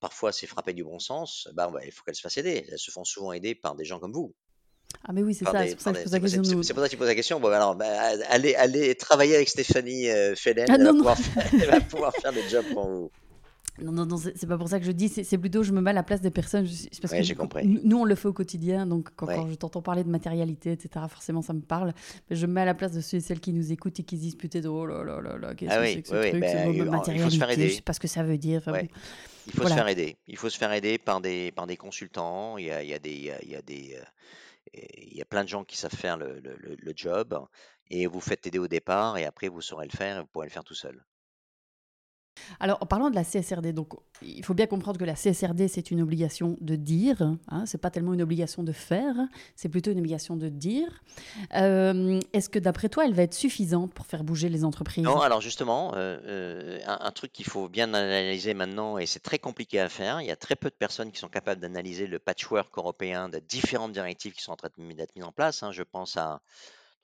parfois 0.00 0.30
c'est 0.30 0.46
frapper 0.46 0.74
du 0.74 0.84
bon 0.84 0.98
sens, 0.98 1.48
bah, 1.54 1.72
il 1.84 1.90
faut 1.90 2.04
qu'elle 2.04 2.14
se 2.14 2.20
fasse 2.20 2.36
aider. 2.36 2.66
Elles 2.70 2.78
se 2.78 2.90
font 2.90 3.04
souvent 3.04 3.32
aider 3.32 3.54
par 3.54 3.74
des 3.76 3.84
gens 3.86 3.98
comme 3.98 4.12
vous. 4.12 4.34
Ah, 5.04 5.12
mais 5.12 5.22
oui, 5.22 5.34
c'est 5.34 5.44
ça, 5.44 5.66
c'est 5.66 5.74
pour 5.74 5.82
ça 5.82 5.92
que 5.92 5.98
je 5.98 6.02
pose 6.04 6.12
la 6.12 6.20
question. 6.20 6.44
c'est- 6.44 6.50
nous- 6.54 6.56
pour 6.74 6.82
ça 6.82 6.86
que 6.86 6.90
tu 6.90 6.96
poses 6.96 7.08
la 7.08 7.14
question. 7.14 7.40
Bon, 7.40 7.48
alors, 7.48 7.74
bah, 7.74 7.86
allez, 8.28 8.54
allez 8.54 8.94
travailler 8.94 9.34
avec 9.36 9.48
Stéphanie 9.48 10.08
euh, 10.08 10.34
Fellen. 10.34 10.66
Ah, 10.68 10.74
elle, 10.78 10.84
va 10.84 10.92
pouvoir 10.92 11.16
faire, 11.18 11.46
elle 11.52 11.70
va 11.70 11.80
pouvoir 11.80 12.12
faire 12.14 12.32
le 12.32 12.40
job 12.48 12.64
pour 12.72 12.86
vous. 12.88 13.10
Non, 13.80 13.90
non, 13.90 14.04
non, 14.04 14.18
c'est 14.18 14.46
pas 14.46 14.58
pour 14.58 14.68
ça 14.68 14.78
que 14.78 14.84
je 14.84 14.92
dis, 14.92 15.08
c'est 15.08 15.38
plutôt 15.38 15.62
je 15.62 15.72
me 15.72 15.80
mets 15.80 15.90
à 15.90 15.94
la 15.94 16.02
place 16.02 16.20
des 16.20 16.30
personnes. 16.30 16.66
parce 17.00 17.10
Ouais, 17.12 17.18
que 17.20 17.24
j'ai 17.24 17.34
compris. 17.34 17.66
nous, 17.66 17.80
nous, 17.82 17.96
on 18.00 18.04
le 18.04 18.14
fait 18.14 18.28
au 18.28 18.32
quotidien, 18.34 18.86
donc 18.86 19.08
quand, 19.16 19.26
Ouais. 19.26 19.34
quand 19.34 19.48
je 19.48 19.54
t'entends 19.54 19.80
parler 19.80 20.04
de 20.04 20.10
matérialité, 20.10 20.72
etc., 20.72 21.06
forcément, 21.08 21.40
ça 21.40 21.54
me 21.54 21.62
parle. 21.62 21.94
Mais 22.28 22.36
je 22.36 22.44
me 22.46 22.52
mets 22.52 22.60
à 22.60 22.64
la 22.66 22.74
place 22.74 22.92
de 22.92 23.00
ceux 23.00 23.16
et 23.16 23.20
celles 23.20 23.40
qui 23.40 23.52
nous 23.54 23.72
écoutent 23.72 23.98
et 23.98 24.02
qui 24.02 24.18
se 24.18 24.22
disent 24.22 24.36
peut-être 24.36 24.66
oh 24.66 24.84
là 24.84 25.02
là 25.02 25.20
là 25.22 25.38
là, 25.38 25.54
qu'est-ce 25.54 25.72
Ah 25.72 25.76
que 25.78 25.82
oui, 25.84 25.92
c'est 25.94 26.02
que 26.02 26.08
ce 26.08 26.14
oui, 26.16 26.28
truc, 26.30 26.40
ben, 26.42 26.50
ce 26.52 26.64
mot 26.66 26.72
il- 26.72 26.76
il 26.76 26.78
faut 26.78 26.84
se 26.84 26.90
faire 26.90 26.98
matérialité, 26.98 27.52
aider. 27.62 27.68
je 27.70 27.74
sais 27.76 27.82
pas 27.82 27.92
ce 27.94 28.00
que 28.00 28.08
ça 28.08 28.22
veut 28.22 28.38
dire. 28.38 28.58
Enfin, 28.58 28.72
Ouais. 28.72 28.82
bon. 28.82 28.88
Il 29.46 29.52
faut 29.52 29.60
Voilà. 29.62 29.70
se 29.74 29.80
faire 29.80 29.88
aider. 29.88 30.16
Il 30.28 30.36
faut 30.36 30.50
se 30.50 30.58
faire 30.58 30.72
aider 30.72 30.98
par 30.98 31.20
des, 31.22 31.50
par 31.50 31.66
des 31.66 31.76
consultants. 31.78 32.58
Il 32.58 32.66
y 32.66 32.70
a, 32.70 32.82
il 32.82 32.90
y 32.90 32.94
a 32.94 32.98
des, 32.98 33.10
il 33.10 33.24
y 33.24 33.30
a, 33.30 33.42
il 33.42 33.50
y 33.50 33.56
a 33.56 33.62
des, 33.62 33.96
euh, 33.98 34.04
il 34.74 35.16
y 35.16 35.22
a 35.22 35.24
plein 35.24 35.44
de 35.44 35.48
gens 35.48 35.64
qui 35.64 35.76
savent 35.76 35.94
faire 35.94 36.16
le, 36.16 36.40
le- 36.40 36.92
job 36.96 37.46
et 37.90 38.06
vous 38.06 38.20
faites 38.20 38.46
aider 38.46 38.58
au 38.58 38.68
départ 38.68 39.18
et 39.18 39.24
après 39.24 39.48
vous 39.48 39.60
saurez 39.62 39.86
le 39.86 39.96
faire 39.96 40.18
et 40.18 40.20
vous 40.20 40.26
pourrez 40.26 40.46
le 40.46 40.52
faire 40.52 40.64
tout 40.64 40.74
seul. 40.74 41.04
Alors, 42.60 42.78
en 42.80 42.86
parlant 42.86 43.10
de 43.10 43.14
la 43.14 43.24
CSRD, 43.24 43.72
donc 43.72 43.92
il 44.22 44.44
faut 44.44 44.54
bien 44.54 44.66
comprendre 44.66 44.98
que 44.98 45.04
la 45.04 45.14
CSRD, 45.14 45.68
c'est 45.68 45.90
une 45.90 46.00
obligation 46.00 46.56
de 46.60 46.76
dire, 46.76 47.36
hein, 47.48 47.66
c'est 47.66 47.78
pas 47.80 47.90
tellement 47.90 48.14
une 48.14 48.22
obligation 48.22 48.62
de 48.62 48.72
faire, 48.72 49.14
c'est 49.56 49.68
plutôt 49.68 49.90
une 49.90 49.98
obligation 49.98 50.36
de 50.36 50.48
dire. 50.48 51.02
Euh, 51.54 52.20
Est-ce 52.32 52.48
que 52.48 52.58
d'après 52.58 52.88
toi, 52.88 53.04
elle 53.04 53.14
va 53.14 53.22
être 53.22 53.34
suffisante 53.34 53.92
pour 53.94 54.06
faire 54.06 54.24
bouger 54.24 54.48
les 54.48 54.64
entreprises? 54.64 55.04
Non, 55.04 55.20
alors 55.20 55.40
justement, 55.40 55.92
euh, 55.94 56.18
euh, 56.26 56.78
un, 56.86 57.10
truc 57.10 57.32
qu'il 57.32 57.46
faut 57.46 57.68
bien 57.68 57.92
analyser 57.94 58.54
maintenant, 58.54 58.98
et 58.98 59.06
c'est 59.06 59.20
très 59.20 59.38
compliqué 59.38 59.80
à 59.80 59.88
faire, 59.88 60.20
il 60.20 60.26
y 60.26 60.30
a 60.30 60.36
très 60.36 60.56
peu 60.56 60.70
de 60.70 60.74
personnes 60.74 61.12
qui 61.12 61.18
sont 61.18 61.28
capables 61.28 61.60
d'analyser 61.60 62.06
le 62.06 62.18
patchwork 62.18 62.76
européen 62.78 63.28
de 63.28 63.38
différentes 63.38 63.92
directives 63.92 64.32
qui 64.32 64.42
sont 64.42 64.52
en 64.52 64.56
train 64.56 64.68
d'être 64.68 65.14
mises 65.14 65.24
en 65.24 65.32
place. 65.32 65.62
hein. 65.62 65.72
Je 65.72 65.82
pense 65.82 66.16
à, 66.16 66.40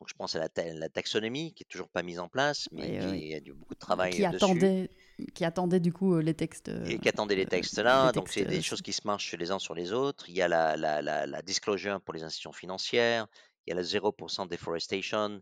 donc 0.01 0.09
je 0.09 0.15
pense 0.15 0.35
à 0.37 0.39
la, 0.39 0.49
ta- 0.49 0.73
la 0.73 0.89
taxonomie 0.89 1.53
qui 1.55 1.65
est 1.65 1.67
toujours 1.69 1.89
pas 1.89 2.03
mise 2.03 2.19
en 2.21 2.29
place, 2.29 2.69
mais 2.73 2.83
Oui, 2.83 2.99
qui 3.01 3.07
oui. 3.13 3.19
il 3.23 3.29
y 3.29 3.35
a 3.35 3.41
du- 3.41 3.53
beaucoup 3.53 3.75
de 3.75 3.79
travail 3.79 4.13
qui 4.13 4.19
dessus. 4.27 4.37
attendait, 4.45 4.91
qui 5.35 5.45
attendait 5.45 5.81
du 5.81 5.93
coup 5.93 6.15
euh, 6.15 6.23
les 6.23 6.35
textes. 6.35 6.69
euh, 6.69 6.85
et 6.87 6.99
qui 6.99 7.09
attendaient 7.09 7.35
les 7.37 7.45
euh, 7.47 7.49
textes 7.49 7.79
là. 7.79 8.07
les 8.07 8.13
Donc, 8.13 8.29
c'est 8.29 8.45
des 8.45 8.63
choses 8.63 8.83
qui 8.83 8.93
se 8.93 9.03
marchent 9.05 9.35
les 9.35 9.51
uns 9.51 9.59
sur 9.59 9.75
les 9.75 9.93
autres. 9.93 10.29
Il 10.29 10.37
y 10.37 10.43
a 10.43 10.49
la, 10.49 10.77
la, 10.77 11.03
la, 11.03 11.27
la 11.27 11.43
disclosure 11.43 12.01
pour 12.01 12.15
les 12.15 12.23
institutions 12.23 12.53
financières. 12.53 13.27
Il 13.67 13.71
y 13.71 13.73
a 13.73 13.77
le 13.77 13.83
0% 13.83 14.49
deforestation. 14.49 15.41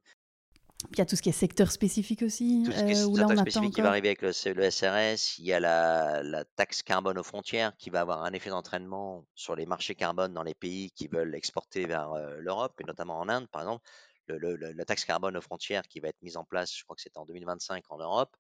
Puis 0.79 0.89
il 0.93 0.99
y 0.99 1.01
a 1.01 1.07
tout 1.07 1.17
ce 1.17 1.23
qui 1.23 1.31
est 1.31 1.33
secteur 1.33 1.71
spécifique 1.73 2.23
aussi, 2.23 2.63
Tout 2.67 2.71
ce 2.73 2.85
qui 2.85 2.91
est 2.93 2.97
euh, 3.03 3.15
secteur 3.15 3.39
spécifique 3.39 3.75
qui 3.75 3.81
va 3.81 3.89
arriver 3.89 4.09
avec 4.09 4.21
le, 4.23 4.33
SRS. 4.33 5.39
Il 5.39 5.45
y 5.47 5.53
a 5.55 5.59
la, 5.61 6.23
la 6.23 6.45
taxe 6.45 6.83
carbone 6.83 7.19
aux 7.19 7.23
frontières 7.23 7.75
qui 7.79 7.89
va 7.91 8.01
avoir 8.03 8.25
un 8.25 8.33
effet 8.35 8.51
d'entraînement 8.51 9.25
sur 9.35 9.57
les 9.57 9.65
marchés 9.65 9.95
carbone 9.95 10.35
dans 10.35 10.43
les 10.43 10.55
pays 10.55 10.91
qui 10.91 11.09
veulent 11.09 11.35
exporter 11.35 11.87
vers 11.87 12.13
euh, 12.13 12.37
l'Europe, 12.41 12.75
et 12.81 12.85
notamment 12.85 13.19
en 13.19 13.29
Inde, 13.31 13.49
par 13.49 13.63
exemple. 13.63 13.85
Le, 14.29 14.39
le- 14.39 14.57
le- 14.57 14.73
la 14.73 14.85
taxe 14.85 15.05
carbone 15.05 15.37
aux 15.37 15.41
frontières 15.41 15.87
qui 15.89 16.01
va 16.01 16.09
être 16.09 16.21
mise 16.23 16.37
en 16.37 16.45
place, 16.45 16.77
je 16.77 16.83
crois 16.85 16.97
que 16.97 17.03
c'est 17.03 17.17
en 17.17 17.25
2025 17.25 17.85
en 17.91 17.99
Europe. 17.99 18.37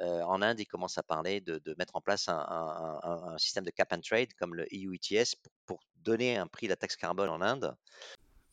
Euh, 0.00 0.22
en 0.22 0.40
Inde, 0.42 0.60
ils 0.60 0.66
commencent 0.66 0.98
à 0.98 1.02
parler 1.02 1.40
de, 1.40 1.58
de 1.58 1.74
mettre 1.78 1.96
en 1.96 2.00
place 2.00 2.28
un, 2.28 2.38
un- 2.38 3.00
un- 3.02 3.32
un 3.34 3.38
système 3.38 3.64
de 3.64 3.70
cap 3.70 3.92
and 3.92 4.00
trade 4.00 4.32
comme 4.34 4.54
le 4.54 4.66
EU 4.72 4.94
ETS 4.94 5.34
pour, 5.36 5.52
pour 5.66 5.80
donner 5.96 6.36
un 6.36 6.46
prix 6.46 6.66
de 6.66 6.72
la 6.72 6.76
taxe 6.76 6.96
carbone 6.96 7.28
en 7.28 7.40
Inde. 7.40 7.76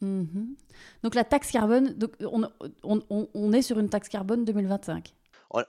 Mhm. 0.02 0.56
Donc 1.04 1.16
la 1.16 1.24
taxe 1.24 1.52
carbone, 1.52 1.94
donc 1.94 2.14
on, 2.22 2.50
on- 3.34 3.54
est 3.54 3.62
sur 3.62 3.80
une 3.80 3.90
taxe 3.90 4.10
carbone 4.10 4.46
2025. 4.46 5.14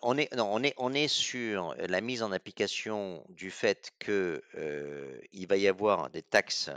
On, 0.03 0.19
est, 0.19 0.35
non, 0.35 0.49
on, 0.53 0.63
est, 0.63 0.75
on 0.77 0.93
est 0.93 1.07
sur 1.09 1.75
la 1.79 2.01
mise 2.01 2.23
en 2.25 2.33
application 2.33 3.25
du 3.29 3.51
fait 3.53 3.93
que 4.01 4.43
euh, 4.57 5.21
va 5.49 5.57
y 5.57 5.69
avoir 5.69 6.11
des 6.11 6.23
taxes 6.23 6.69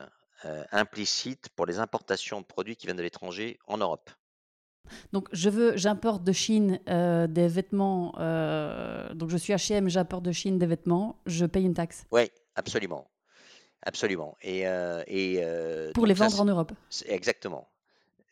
euh, 0.46 0.64
implicites 0.72 1.50
pour 1.50 1.66
les 1.66 1.80
importations 1.80 2.42
de 2.42 2.46
produits 2.46 2.76
qui 2.76 2.86
viennent 2.86 2.98
de 2.98 3.02
l'étranger 3.04 3.60
en 3.66 3.78
Europe. 3.80 4.12
Donc 5.14 5.28
je 5.32 5.50
veux, 5.50 5.78
j'importe 5.78 6.24
de 6.24 6.32
Chine 6.32 6.80
euh, 6.90 7.28
des 7.28 7.48
vêtements. 7.48 8.14
euh, 8.20 9.14
donc 9.14 9.30
je 9.30 9.38
suis 9.38 9.54
H&M, 9.54 9.90
j'importe 9.90 10.24
de 10.24 10.32
Chine 10.32 10.58
des 10.58 10.66
vêtements, 10.66 11.20
je 11.26 11.46
paye 11.46 11.66
une 11.66 11.74
taxe 11.74 12.06
Oui, 12.12 12.30
absolument. 12.56 13.10
Absolument. 13.84 14.38
Et, 14.44 14.68
euh, 14.68 15.04
et, 15.08 15.44
pour 15.94 16.06
les 16.06 16.14
ça, 16.16 16.28
vendre 16.28 16.42
en 16.42 16.46
Europe. 16.46 16.72
Exactement. 17.08 17.68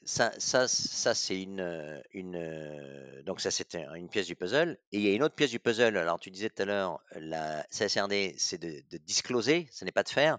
Ça, 0.06 0.32
ça, 0.38 0.68
ça 0.68 1.14
c'est 1.14 1.42
une, 1.42 2.02
une, 2.14 3.22
donc 3.26 3.42
ça 3.42 3.52
c'était 3.52 3.86
une 3.96 4.10
pièce 4.10 4.28
du 4.28 4.36
puzzle. 4.36 4.78
Et 4.92 4.98
il 4.98 5.02
y 5.02 5.12
a 5.12 5.16
une 5.16 5.24
autre 5.24 5.36
pièce 5.36 5.52
du 5.52 5.60
puzzle. 5.60 5.98
Alors 5.98 6.20
tu 6.20 6.30
disais 6.32 6.50
tout 6.50 6.62
à 6.62 6.66
l'heure, 6.66 7.00
la 7.16 7.64
CSRD, 7.72 8.36
c'est 8.38 8.60
de, 8.62 8.82
de 8.92 8.98
discloser, 8.98 9.68
ce 9.72 9.86
n'est 9.86 9.92
pas 9.92 10.04
de 10.04 10.10
faire. 10.10 10.38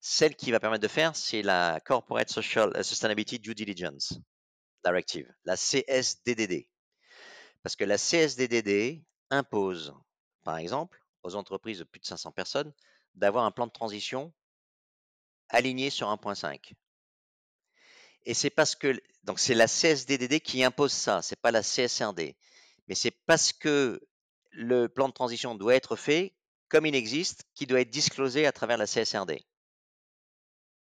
Celle 0.00 0.34
qui 0.34 0.50
va 0.50 0.58
permettre 0.60 0.82
de 0.82 0.88
faire, 0.88 1.14
c'est 1.14 1.42
la 1.42 1.78
Corporate 1.84 2.28
Social 2.30 2.72
Sustainability 2.84 3.38
Due 3.38 3.54
Diligence 3.54 4.18
Directive, 4.84 5.32
la 5.44 5.56
CSDDD. 5.56 6.68
Parce 7.62 7.76
que 7.76 7.84
la 7.84 7.96
CSDDD 7.96 9.04
impose, 9.30 9.94
par 10.42 10.58
exemple, 10.58 11.00
aux 11.22 11.36
entreprises 11.36 11.78
de 11.78 11.84
plus 11.84 12.00
de 12.00 12.06
500 12.06 12.32
personnes, 12.32 12.72
d'avoir 13.14 13.44
un 13.44 13.50
plan 13.50 13.66
de 13.66 13.72
transition 13.72 14.32
aligné 15.48 15.90
sur 15.90 16.08
1.5. 16.08 16.72
Et 18.24 18.34
c'est 18.34 18.50
parce 18.50 18.74
que 18.74 19.00
donc 19.24 19.38
c'est 19.38 19.54
la 19.54 19.66
CSDDD 19.66 20.40
qui 20.40 20.64
impose 20.64 20.92
ça, 20.92 21.22
c'est 21.22 21.40
pas 21.40 21.50
la 21.50 21.62
CSRD. 21.62 22.36
Mais 22.88 22.94
c'est 22.94 23.10
parce 23.10 23.52
que 23.52 24.00
le 24.50 24.88
plan 24.88 25.08
de 25.08 25.14
transition 25.14 25.54
doit 25.54 25.74
être 25.74 25.96
fait 25.96 26.34
comme 26.68 26.86
il 26.86 26.94
existe, 26.94 27.44
qui 27.54 27.66
doit 27.66 27.82
être 27.82 27.90
disclosé 27.90 28.46
à 28.46 28.52
travers 28.52 28.78
la 28.78 28.86
CSRD. 28.86 29.44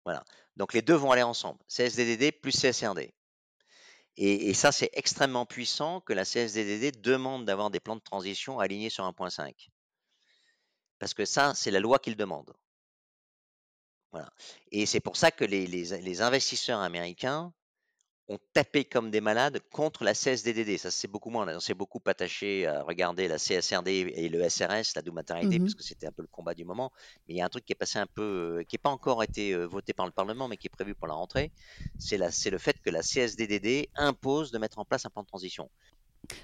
Voilà. 0.04 0.24
Donc 0.56 0.74
les 0.74 0.82
deux 0.82 0.94
vont 0.94 1.10
aller 1.10 1.22
ensemble, 1.22 1.58
CSDDD 1.66 2.30
plus 2.40 2.52
CSRD. 2.52 3.12
Et, 4.16 4.52
ça, 4.52 4.72
c'est 4.72 4.90
extrêmement 4.92 5.46
puissant 5.46 6.00
que 6.00 6.12
la 6.12 6.24
CSDDD 6.24 7.00
demande 7.00 7.46
d'avoir 7.46 7.70
des 7.70 7.80
plans 7.80 7.96
de 7.96 8.02
transition 8.02 8.58
alignés 8.58 8.90
sur 8.90 9.04
1.5. 9.04 9.68
Parce 10.98 11.14
que 11.14 11.24
ça, 11.24 11.54
c'est 11.54 11.70
la 11.70 11.80
loi 11.80 11.98
qu'il 11.98 12.16
demande. 12.16 12.52
Voilà. 14.12 14.30
Et 14.70 14.84
c'est 14.84 15.00
pour 15.00 15.16
ça 15.16 15.30
que 15.30 15.44
les 15.44 16.22
investisseurs 16.22 16.80
américains 16.80 17.54
ont 18.32 18.38
tapé 18.52 18.84
comme 18.84 19.10
des 19.10 19.20
malades 19.20 19.60
contre 19.70 20.04
la 20.04 20.14
CSDDD. 20.14 20.78
Ça, 20.78 20.90
c'est 20.90 21.08
beaucoup 21.08 21.30
moins. 21.30 21.46
On 21.54 21.60
s'est 21.60 21.74
beaucoup 21.74 22.00
attaché 22.06 22.66
à 22.66 22.82
regarder 22.82 23.28
la 23.28 23.38
CSRD 23.38 23.88
et 24.14 24.28
le 24.28 24.42
SRS, 24.48 24.94
la 24.96 25.02
double 25.02 25.16
maternité, 25.16 25.58
Mhm. 25.58 25.64
parce 25.64 25.74
que 25.74 25.82
c'était 25.82 26.06
un 26.06 26.12
peu 26.12 26.22
le 26.22 26.28
combat 26.28 26.54
du 26.54 26.64
moment. 26.64 26.90
Mais 27.28 27.34
il 27.34 27.36
y 27.36 27.40
a 27.40 27.44
un 27.44 27.48
truc 27.48 27.64
qui 27.64 27.72
est 27.72 27.76
passé 27.76 27.98
un 27.98 28.06
peu, 28.06 28.22
euh, 28.60 28.64
qui 28.64 28.74
n'est 28.74 28.80
pas 28.82 28.90
encore 28.90 29.22
été 29.22 29.52
euh, 29.52 29.66
voté 29.66 29.92
par 29.92 30.06
le 30.06 30.12
Parlement, 30.12 30.48
mais 30.48 30.56
qui 30.56 30.66
est 30.68 30.70
prévu 30.70 30.94
pour 30.94 31.06
la 31.08 31.14
rentrée. 31.14 31.52
C'est 31.98 32.16
le 32.18 32.58
fait 32.58 32.76
que 32.82 32.90
la 32.90 33.02
CSDDD 33.02 33.88
impose 33.96 34.50
de 34.50 34.58
mettre 34.58 34.78
en 34.78 34.84
place 34.84 35.04
un 35.06 35.10
plan 35.10 35.22
de 35.22 35.28
transition. 35.28 35.68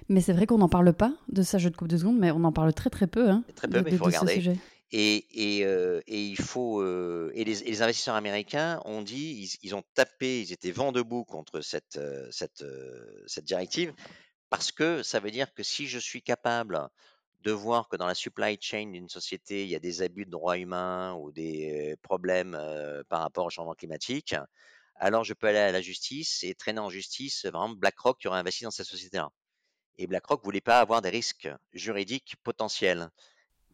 Mais 0.08 0.20
c'est 0.20 0.32
vrai 0.32 0.46
qu'on 0.46 0.58
n'en 0.58 0.68
parle 0.68 0.92
pas 0.92 1.12
de 1.28 1.42
ça, 1.42 1.58
je 1.58 1.68
te 1.68 1.76
coupe 1.76 1.88
deux 1.88 1.98
secondes, 1.98 2.18
mais 2.18 2.30
on 2.32 2.42
en 2.44 2.52
parle 2.52 2.72
très 2.74 2.90
très 2.90 3.06
peu. 3.06 3.30
Hein, 3.30 3.44
Très 3.54 3.68
peu, 3.68 3.78
de, 3.78 3.84
mais 3.84 3.90
il 3.92 3.98
faut 3.98 4.04
regarder. 4.06 4.58
Et, 4.90 5.58
et, 5.58 5.66
euh, 5.66 6.00
et 6.06 6.22
il 6.24 6.38
faut 6.38 6.80
euh, 6.80 7.30
et 7.34 7.44
les, 7.44 7.62
et 7.62 7.66
les 7.66 7.82
investisseurs 7.82 8.14
américains 8.14 8.80
ont 8.86 9.02
dit 9.02 9.32
ils, 9.62 9.68
ils 9.68 9.74
ont 9.74 9.82
tapé, 9.94 10.40
ils 10.40 10.52
étaient 10.52 10.70
vent 10.72 10.92
debout 10.92 11.24
contre 11.24 11.60
cette 11.60 11.98
euh, 11.98 12.26
cette 12.30 12.62
euh, 12.62 13.22
cette 13.26 13.44
directive 13.44 13.92
parce 14.50 14.72
que 14.72 15.02
ça 15.02 15.20
veut 15.20 15.30
dire 15.30 15.54
que 15.54 15.62
si 15.62 15.86
je 15.88 15.98
suis 15.98 16.22
capable 16.22 16.88
de 17.40 17.52
voir 17.52 17.88
que 17.88 17.96
dans 17.96 18.06
la 18.06 18.14
supply 18.14 18.58
chain 18.60 18.90
d'une 18.92 19.08
société 19.08 19.64
il 19.64 19.70
y 19.70 19.76
a 19.76 19.80
des 19.80 20.02
abus 20.02 20.26
de 20.26 20.30
droits 20.30 20.58
humains 20.58 21.14
ou 21.14 21.32
des 21.32 21.92
euh, 21.94 21.96
problèmes 22.02 22.54
euh, 22.54 23.02
par 23.08 23.20
rapport 23.22 23.46
au 23.46 23.50
changement 23.50 23.74
climatique, 23.74 24.34
alors 24.96 25.24
je 25.24 25.34
peux 25.34 25.48
aller 25.48 25.58
à 25.58 25.72
la 25.72 25.82
justice 25.82 26.44
et 26.44 26.54
traîner 26.54 26.80
en 26.80 26.90
justice 26.90 27.42
par 27.52 27.64
exemple 27.64 27.80
BlackRock 27.80 28.18
qui 28.20 28.28
aurait 28.28 28.38
investi 28.40 28.64
dans 28.64 28.70
cette 28.70 28.86
société-là. 28.86 29.30
Et 29.98 30.06
BlackRock 30.06 30.44
voulait 30.44 30.60
pas 30.62 30.80
avoir 30.80 31.02
des 31.02 31.10
risques 31.10 31.48
juridiques 31.74 32.36
potentiels. 32.42 33.10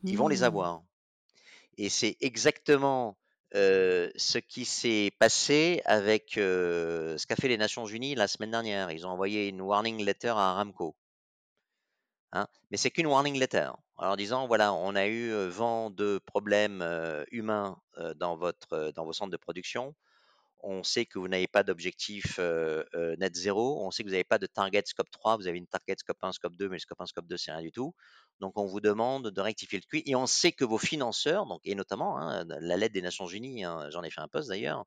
Ils 0.06 0.16
vont 0.18 0.28
les 0.28 0.42
Hmm. 0.42 0.44
avoir. 0.44 0.82
Et 1.78 1.88
c'est 1.88 2.16
exactement 2.20 3.16
ce 3.52 4.38
qui 4.38 4.64
s'est 4.64 5.12
passé 5.18 5.80
avec 5.84 6.32
ce 6.34 7.26
qu'a 7.26 7.36
fait 7.36 7.48
les 7.48 7.56
Nations 7.56 7.86
Unies 7.86 8.14
la 8.14 8.26
semaine 8.26 8.50
dernière. 8.50 8.90
Ils 8.90 9.06
ont 9.06 9.10
envoyé 9.10 9.48
une 9.48 9.60
warning 9.60 10.04
letter 10.04 10.28
à 10.28 10.50
Aramco. 10.50 10.96
Hein, 12.32 12.48
mais 12.70 12.76
c'est 12.76 12.90
qu'une 12.90 13.06
warning 13.06 13.38
letter. 13.38 13.70
En 13.96 14.16
disant, 14.16 14.48
voilà, 14.48 14.72
on 14.72 14.96
a 14.96 15.06
eu 15.06 15.32
vent 15.48 15.90
de 15.90 16.18
problèmes 16.26 16.84
humains 17.30 17.80
dans, 18.16 18.36
votre, 18.36 18.92
dans 18.96 19.04
vos 19.04 19.12
centres 19.12 19.30
de 19.30 19.36
production. 19.36 19.94
On 20.66 20.82
sait 20.82 21.04
que 21.04 21.18
vous 21.18 21.28
n'avez 21.28 21.46
pas 21.46 21.62
d'objectif 21.62 22.40
net 23.18 23.36
zéro. 23.36 23.86
On 23.86 23.92
sait 23.92 24.02
que 24.02 24.08
vous 24.08 24.14
n'avez 24.14 24.24
pas 24.24 24.38
de 24.38 24.46
target 24.46 24.82
scope 24.86 25.10
3. 25.10 25.36
Vous 25.36 25.46
avez 25.46 25.58
une 25.58 25.68
target 25.68 25.94
scope 25.96 26.18
1, 26.22 26.32
scope 26.32 26.56
2, 26.56 26.68
mais 26.68 26.76
le 26.76 26.80
scope 26.80 27.00
1, 27.00 27.06
scope 27.06 27.26
2, 27.28 27.36
c'est 27.36 27.52
rien 27.52 27.62
du 27.62 27.70
tout. 27.70 27.94
Donc, 28.40 28.58
on 28.58 28.66
vous 28.66 28.80
demande 28.80 29.30
de 29.30 29.40
rectifier 29.40 29.78
le 29.78 29.86
QI. 29.88 30.02
Et 30.06 30.16
on 30.16 30.26
sait 30.26 30.52
que 30.52 30.64
vos 30.64 30.78
financeurs, 30.78 31.46
et 31.64 31.74
notamment 31.74 32.18
hein, 32.18 32.44
la 32.46 32.76
lettre 32.76 32.94
des 32.94 33.02
Nations 33.02 33.26
Unies, 33.26 33.64
hein, 33.64 33.88
j'en 33.90 34.02
ai 34.02 34.10
fait 34.10 34.20
un 34.20 34.28
post 34.28 34.48
d'ailleurs, 34.48 34.84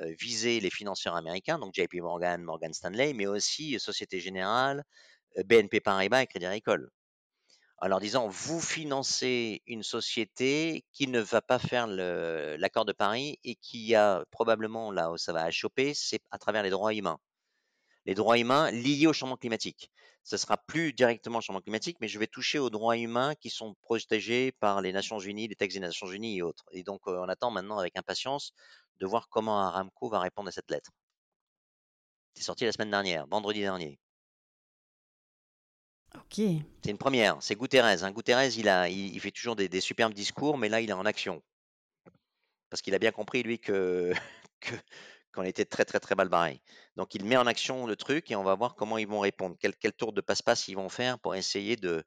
euh, 0.00 0.12
visaient 0.18 0.58
les 0.58 0.70
financeurs 0.70 1.14
américains, 1.14 1.58
donc 1.58 1.72
JP 1.74 1.94
Morgan, 2.02 2.42
Morgan 2.42 2.72
Stanley, 2.72 3.12
mais 3.12 3.26
aussi 3.26 3.78
Société 3.78 4.18
Générale, 4.18 4.84
euh, 5.38 5.44
BNP 5.44 5.80
Paribas 5.80 6.22
et 6.22 6.26
Crédit 6.26 6.46
Agricole. 6.46 6.90
en 7.78 7.88
leur 7.88 8.00
disant 8.00 8.28
vous 8.28 8.60
financez 8.60 9.62
une 9.66 9.82
société 9.82 10.84
qui 10.92 11.06
ne 11.08 11.20
va 11.20 11.42
pas 11.42 11.58
faire 11.58 11.86
l'accord 11.86 12.84
de 12.86 12.92
Paris 12.92 13.38
et 13.44 13.56
qui 13.56 13.94
a 13.94 14.24
probablement 14.30 14.90
là 14.90 15.12
où 15.12 15.18
ça 15.18 15.32
va 15.32 15.50
choper, 15.50 15.94
c'est 15.94 16.22
à 16.30 16.38
travers 16.38 16.62
les 16.62 16.70
droits 16.70 16.94
humains. 16.94 17.18
Les 18.06 18.14
droits 18.14 18.38
humains 18.38 18.70
liés 18.70 19.06
au 19.06 19.12
changement 19.12 19.36
climatique. 19.36 19.90
Ce 20.22 20.36
sera 20.36 20.56
plus 20.56 20.92
directement 20.92 21.38
le 21.38 21.42
changement 21.42 21.60
climatique, 21.60 21.98
mais 22.00 22.08
je 22.08 22.18
vais 22.18 22.26
toucher 22.26 22.58
aux 22.58 22.70
droits 22.70 22.96
humains 22.96 23.34
qui 23.34 23.50
sont 23.50 23.74
protégés 23.82 24.52
par 24.52 24.80
les 24.80 24.92
Nations 24.92 25.18
Unies, 25.18 25.48
les 25.48 25.54
textes 25.54 25.76
des 25.76 25.80
Nations 25.80 26.06
Unies 26.06 26.38
et 26.38 26.42
autres. 26.42 26.64
Et 26.72 26.82
donc, 26.82 27.06
on 27.06 27.28
attend 27.28 27.50
maintenant 27.50 27.78
avec 27.78 27.96
impatience 27.96 28.52
de 29.00 29.06
voir 29.06 29.28
comment 29.28 29.60
Aramco 29.60 30.08
va 30.08 30.20
répondre 30.20 30.48
à 30.48 30.52
cette 30.52 30.70
lettre. 30.70 30.90
C'est 32.34 32.42
sorti 32.42 32.64
la 32.64 32.72
semaine 32.72 32.90
dernière, 32.90 33.26
vendredi 33.26 33.60
dernier. 33.60 33.98
Ok. 36.14 36.40
C'est 36.82 36.90
une 36.90 36.98
première. 36.98 37.36
C'est 37.40 37.56
Guterres. 37.56 38.04
Hein. 38.04 38.12
Guterres, 38.12 38.56
il, 38.56 38.68
a, 38.68 38.88
il, 38.88 39.18
fait 39.20 39.30
toujours 39.30 39.56
des, 39.56 39.80
superbes 39.80 40.14
discours, 40.14 40.58
mais 40.58 40.68
là, 40.68 40.80
il 40.80 40.90
est 40.90 40.94
en 40.94 41.06
action. 41.06 41.42
Parce 42.70 42.82
qu'il 42.82 42.94
a 42.94 42.98
bien 42.98 43.12
compris, 43.12 43.42
lui, 43.42 43.58
que, 43.58 44.12
qu'on 45.34 45.42
était 45.42 45.64
très, 45.64 45.84
très, 45.84 46.00
très 46.00 46.14
mal 46.14 46.28
barré. 46.28 46.60
Donc, 46.96 47.14
il 47.14 47.24
met 47.24 47.36
en 47.36 47.46
action 47.46 47.86
le 47.86 47.96
truc 47.96 48.30
et 48.30 48.36
on 48.36 48.44
va 48.44 48.54
voir 48.54 48.74
comment 48.74 48.98
ils 48.98 49.08
vont 49.08 49.20
répondre. 49.20 49.56
Quel, 49.60 49.74
quel 49.76 49.92
tour 49.92 50.12
de 50.12 50.20
passe-passe 50.20 50.68
ils 50.68 50.76
vont 50.76 50.88
faire 50.88 51.18
pour 51.18 51.34
essayer 51.34 51.76
de, 51.76 52.04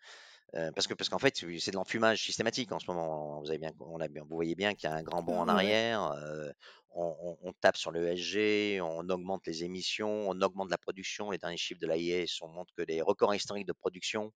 euh, 0.56 0.72
parce 0.72 0.88
que 0.88 0.94
parce 0.94 1.10
qu'en 1.10 1.20
fait 1.20 1.36
c'est 1.60 1.72
de 1.72 1.76
l'enfumage 1.76 2.24
systématique 2.24 2.72
en 2.72 2.80
ce 2.80 2.90
moment. 2.90 3.42
Vous 3.42 3.50
avez 3.50 3.60
bien, 3.60 3.72
on 3.82 4.00
a 4.00 4.08
bien, 4.08 4.24
vous 4.24 4.36
voyez 4.36 4.56
bien 4.56 4.74
qu'il 4.76 4.90
y 4.90 4.94
a 4.94 4.96
un 4.96 5.04
grand 5.04 5.22
bond 5.22 5.40
en 5.40 5.48
arrière. 5.48 6.04
Euh, 6.14 6.52
on, 7.00 7.54
tape 7.62 7.78
sur 7.78 7.92
le 7.92 8.08
SG, 8.08 8.82
on 8.82 9.08
augmente 9.10 9.46
les 9.46 9.64
émissions, 9.64 10.30
on 10.30 10.42
augmente 10.42 10.72
la 10.72 10.80
production. 10.80 11.30
Les 11.30 11.38
derniers 11.38 11.58
chiffres 11.58 11.80
de 11.80 11.86
l'AIS 11.86 12.40
montrent 12.42 12.74
que 12.76 12.82
les 12.82 13.02
records 13.02 13.36
historiques 13.36 13.68
de 13.68 13.74
production 13.74 14.34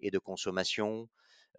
et 0.00 0.10
de 0.10 0.18
consommation 0.18 1.08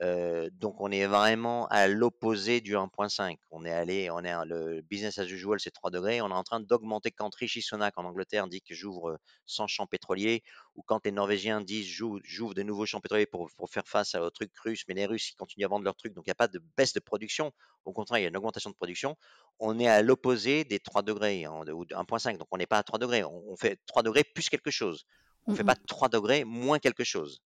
euh, 0.01 0.49
donc 0.53 0.81
on 0.81 0.91
est 0.91 1.05
vraiment 1.05 1.67
à 1.67 1.87
l'opposé 1.87 2.59
du 2.59 2.75
1.5. 2.75 3.37
On 3.51 3.65
est 3.65 3.71
allé, 3.71 4.09
on 4.09 4.23
est 4.23 4.33
le 4.45 4.81
business 4.81 5.19
as 5.19 5.25
usual, 5.25 5.59
c'est 5.59 5.71
3 5.71 5.91
degrés. 5.91 6.21
On 6.21 6.29
est 6.29 6.33
en 6.33 6.43
train 6.43 6.59
d'augmenter 6.59 7.11
quand 7.11 7.33
Rishi 7.35 7.61
Sunak 7.61 7.97
en 7.97 8.05
Angleterre 8.05 8.47
dit 8.47 8.61
que 8.61 8.73
j'ouvre 8.73 9.19
100 9.45 9.67
champs 9.67 9.85
pétroliers, 9.85 10.43
ou 10.75 10.81
quand 10.81 11.05
les 11.05 11.11
Norvégiens 11.11 11.61
disent 11.61 11.87
j'ouvre 11.87 12.53
de 12.55 12.63
nouveaux 12.63 12.87
champs 12.87 12.99
pétroliers 12.99 13.27
pour, 13.27 13.49
faire 13.69 13.87
face 13.87 14.15
aux 14.15 14.31
trucs 14.31 14.57
russes, 14.57 14.83
mais 14.87 14.95
les 14.95 15.05
Russes 15.05 15.31
ils 15.31 15.35
continuent 15.35 15.65
à 15.65 15.67
vendre 15.67 15.85
leurs 15.85 15.95
trucs, 15.95 16.13
donc 16.13 16.25
il 16.25 16.29
n'y 16.29 16.33
a 16.33 16.35
pas 16.35 16.47
de 16.47 16.59
baisse 16.77 16.93
de 16.93 16.99
production. 16.99 17.51
Au 17.85 17.93
contraire, 17.93 18.19
il 18.19 18.23
y 18.23 18.25
a 18.25 18.29
une 18.29 18.37
augmentation 18.37 18.69
de 18.69 18.75
production. 18.75 19.15
On 19.59 19.79
est 19.79 19.87
à 19.87 20.01
l'opposé 20.01 20.63
des 20.63 20.79
3 20.79 21.03
degrés 21.03 21.45
hein, 21.45 21.63
ou 21.71 21.85
1.5. 21.85 22.37
Donc 22.37 22.47
on 22.51 22.57
n'est 22.57 22.65
pas 22.65 22.79
à 22.79 22.83
3 22.83 22.97
degrés. 22.97 23.23
On, 23.23 23.55
fait 23.55 23.79
3 23.85 24.03
degrés 24.03 24.23
plus 24.23 24.49
quelque 24.49 24.71
chose. 24.71 25.05
On 25.45 25.51
ne 25.51 25.57
fait 25.57 25.63
pas 25.63 25.75
3 25.75 26.09
degrés 26.09 26.43
moins 26.43 26.79
quelque 26.79 27.03
chose. 27.03 27.41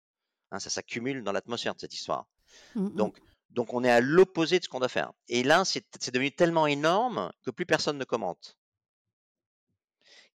Hein, 0.51 0.61
ça 0.61 0.71
s'accumule 0.71 1.25
dans 1.25 1.33
l'atmosphère 1.33 1.75
de 1.75 1.81
cette 1.81 1.95
histoire. 1.95 2.27
Mmh, 2.75 2.87
mmh. 2.87 3.13
Donc, 3.51 3.73
on 3.73 3.85
est 3.85 3.91
à 3.91 4.01
l'opposé 4.01 4.59
de 4.59 4.65
ce 4.65 4.69
qu'on 4.69 4.81
doit 4.81 4.89
faire. 4.89 5.13
Et 5.29 5.43
là, 5.45 5.65
c'est 5.65 6.13
devenu 6.13 6.33
tellement 6.33 6.67
énorme 6.67 7.33
que 7.45 7.51
plus 7.51 7.67
personne 7.67 7.99
ne 7.99 8.05
commente. 8.05 8.59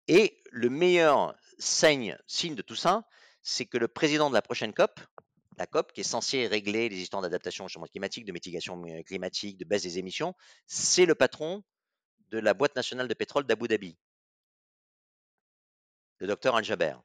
Et 0.08 0.42
le 0.52 0.70
meilleur 0.70 1.36
signe, 1.60 2.18
signe 2.26 2.56
de 2.56 2.62
tout 2.62 2.76
ça, 2.76 3.04
c'est 3.44 3.66
que 3.66 3.78
le 3.78 3.88
président 3.88 4.30
de 4.30 4.34
la 4.34 4.42
prochaine 4.42 4.74
COP, 4.74 5.00
la 5.58 5.68
COP, 5.68 5.92
qui 5.92 6.02
est 6.02 6.06
censée 6.06 6.48
régler 6.48 6.88
les 6.88 6.98
histoires 6.98 7.22
d'adaptation 7.22 7.66
au 7.66 7.68
changement 7.68 7.88
climatique, 7.88 8.26
de 8.26 8.32
mitigation 8.32 8.82
euh, 8.86 9.04
climatique, 9.04 9.58
de 9.58 9.66
baisse 9.66 9.84
des 9.84 10.00
émissions, 10.00 10.34
c'est 10.66 11.06
le 11.06 11.16
patron 11.16 11.64
de 12.30 12.40
la 12.40 12.54
boîte 12.54 12.76
nationale 12.76 13.08
de 13.08 13.14
pétrole 13.14 13.46
d'Abu 13.46 13.68
Dhabi, 13.68 13.98
le 16.20 16.28
docteur 16.28 16.56
Al-Jaber. 16.56 16.96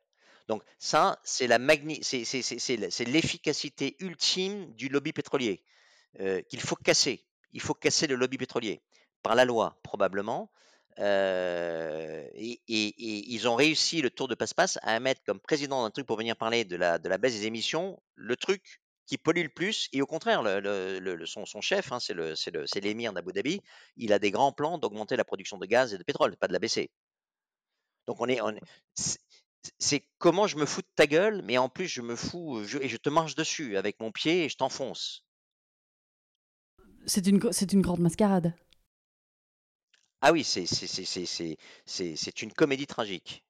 Donc 0.49 0.63
ça, 0.79 1.21
c'est 1.25 1.47
la 1.47 1.59
c'est 2.03 3.05
l'efficacité 3.07 3.97
ultime 4.01 4.75
du 4.75 4.89
lobby 4.89 5.13
pétrolier 5.13 5.65
euh, 6.21 6.43
qu'il 6.43 6.61
faut 6.61 6.77
casser. 6.77 7.25
Il 7.53 7.61
faut 7.61 7.75
casser 7.75 8.07
le 8.07 8.15
lobby 8.17 8.37
pétrolier 8.37 8.83
par 9.23 9.35
la 9.35 9.45
loi 9.45 9.79
probablement. 9.83 10.51
Euh, 11.01 12.29
et, 12.35 12.61
ils 12.69 13.49
ont 13.49 13.57
réussi 13.57 14.01
le 14.01 14.11
tour 14.11 14.29
de 14.29 14.35
passe-passe 14.35 14.79
à 14.83 15.01
mettre 15.01 15.23
comme 15.25 15.41
président 15.41 15.83
d'un 15.83 15.91
truc 15.91 16.07
pour 16.07 16.17
venir 16.17 16.37
parler 16.37 16.65
de 16.65 16.77
la, 16.77 16.99
de 16.99 17.09
la 17.09 17.19
baisse 17.19 17.35
des 17.35 17.47
émissions 17.47 18.01
le 18.15 18.37
truc 18.37 18.81
qui 19.07 19.19
pollue 19.19 19.43
le 19.43 19.49
plus. 19.49 19.89
Et 19.93 20.03
au 20.03 20.07
contraire, 20.07 20.43
le, 20.43 21.27
son, 21.27 21.47
son, 21.47 21.61
chef, 21.61 21.91
hein, 21.93 21.99
c'est 22.01 22.81
l'émir 22.81 23.13
d'Abu 23.13 23.33
Dhabi, 23.33 23.61
il 23.97 24.13
a 24.13 24.19
des 24.19 24.31
grands 24.31 24.53
plans 24.53 24.79
d'augmenter 24.79 25.17
la 25.17 25.25
production 25.25 25.59
de 25.59 25.67
gaz 25.67 25.95
et 25.95 25.99
de 25.99 26.05
pétrole, 26.05 26.37
pas 26.37 26.49
de 26.49 26.53
la 26.53 26.59
baisser. 26.59 26.91
Donc 28.07 28.21
on 28.21 28.29
est, 28.29 28.41
c'est 29.79 30.05
comment 30.19 30.47
je 30.47 30.57
me 30.57 30.67
fous 30.67 30.83
de 30.83 30.89
ta 30.95 31.07
gueule, 31.07 31.43
mais 31.45 31.59
en 31.59 31.69
plus 31.69 31.89
je 31.89 32.03
me 32.03 32.17
fous 32.17 32.61
et 32.81 32.89
je 32.89 32.97
te 32.97 33.09
marche 33.09 33.35
dessus 33.35 33.77
avec 33.77 34.01
mon 34.01 34.13
pied 34.13 34.45
et 34.45 34.49
je 34.49 34.57
t'enfonce. 34.57 35.25
C'est 37.07 37.27
une, 37.27 37.41
c'est 37.53 37.73
une 37.73 37.83
grande 37.83 38.01
mascarade. 38.01 38.55
Ah 40.27 40.33
oui, 40.33 40.43
c'est, 40.43 40.65
c'est, 40.67 42.43
une 42.43 42.53
comédie 42.53 42.87
tragique. 42.87 43.45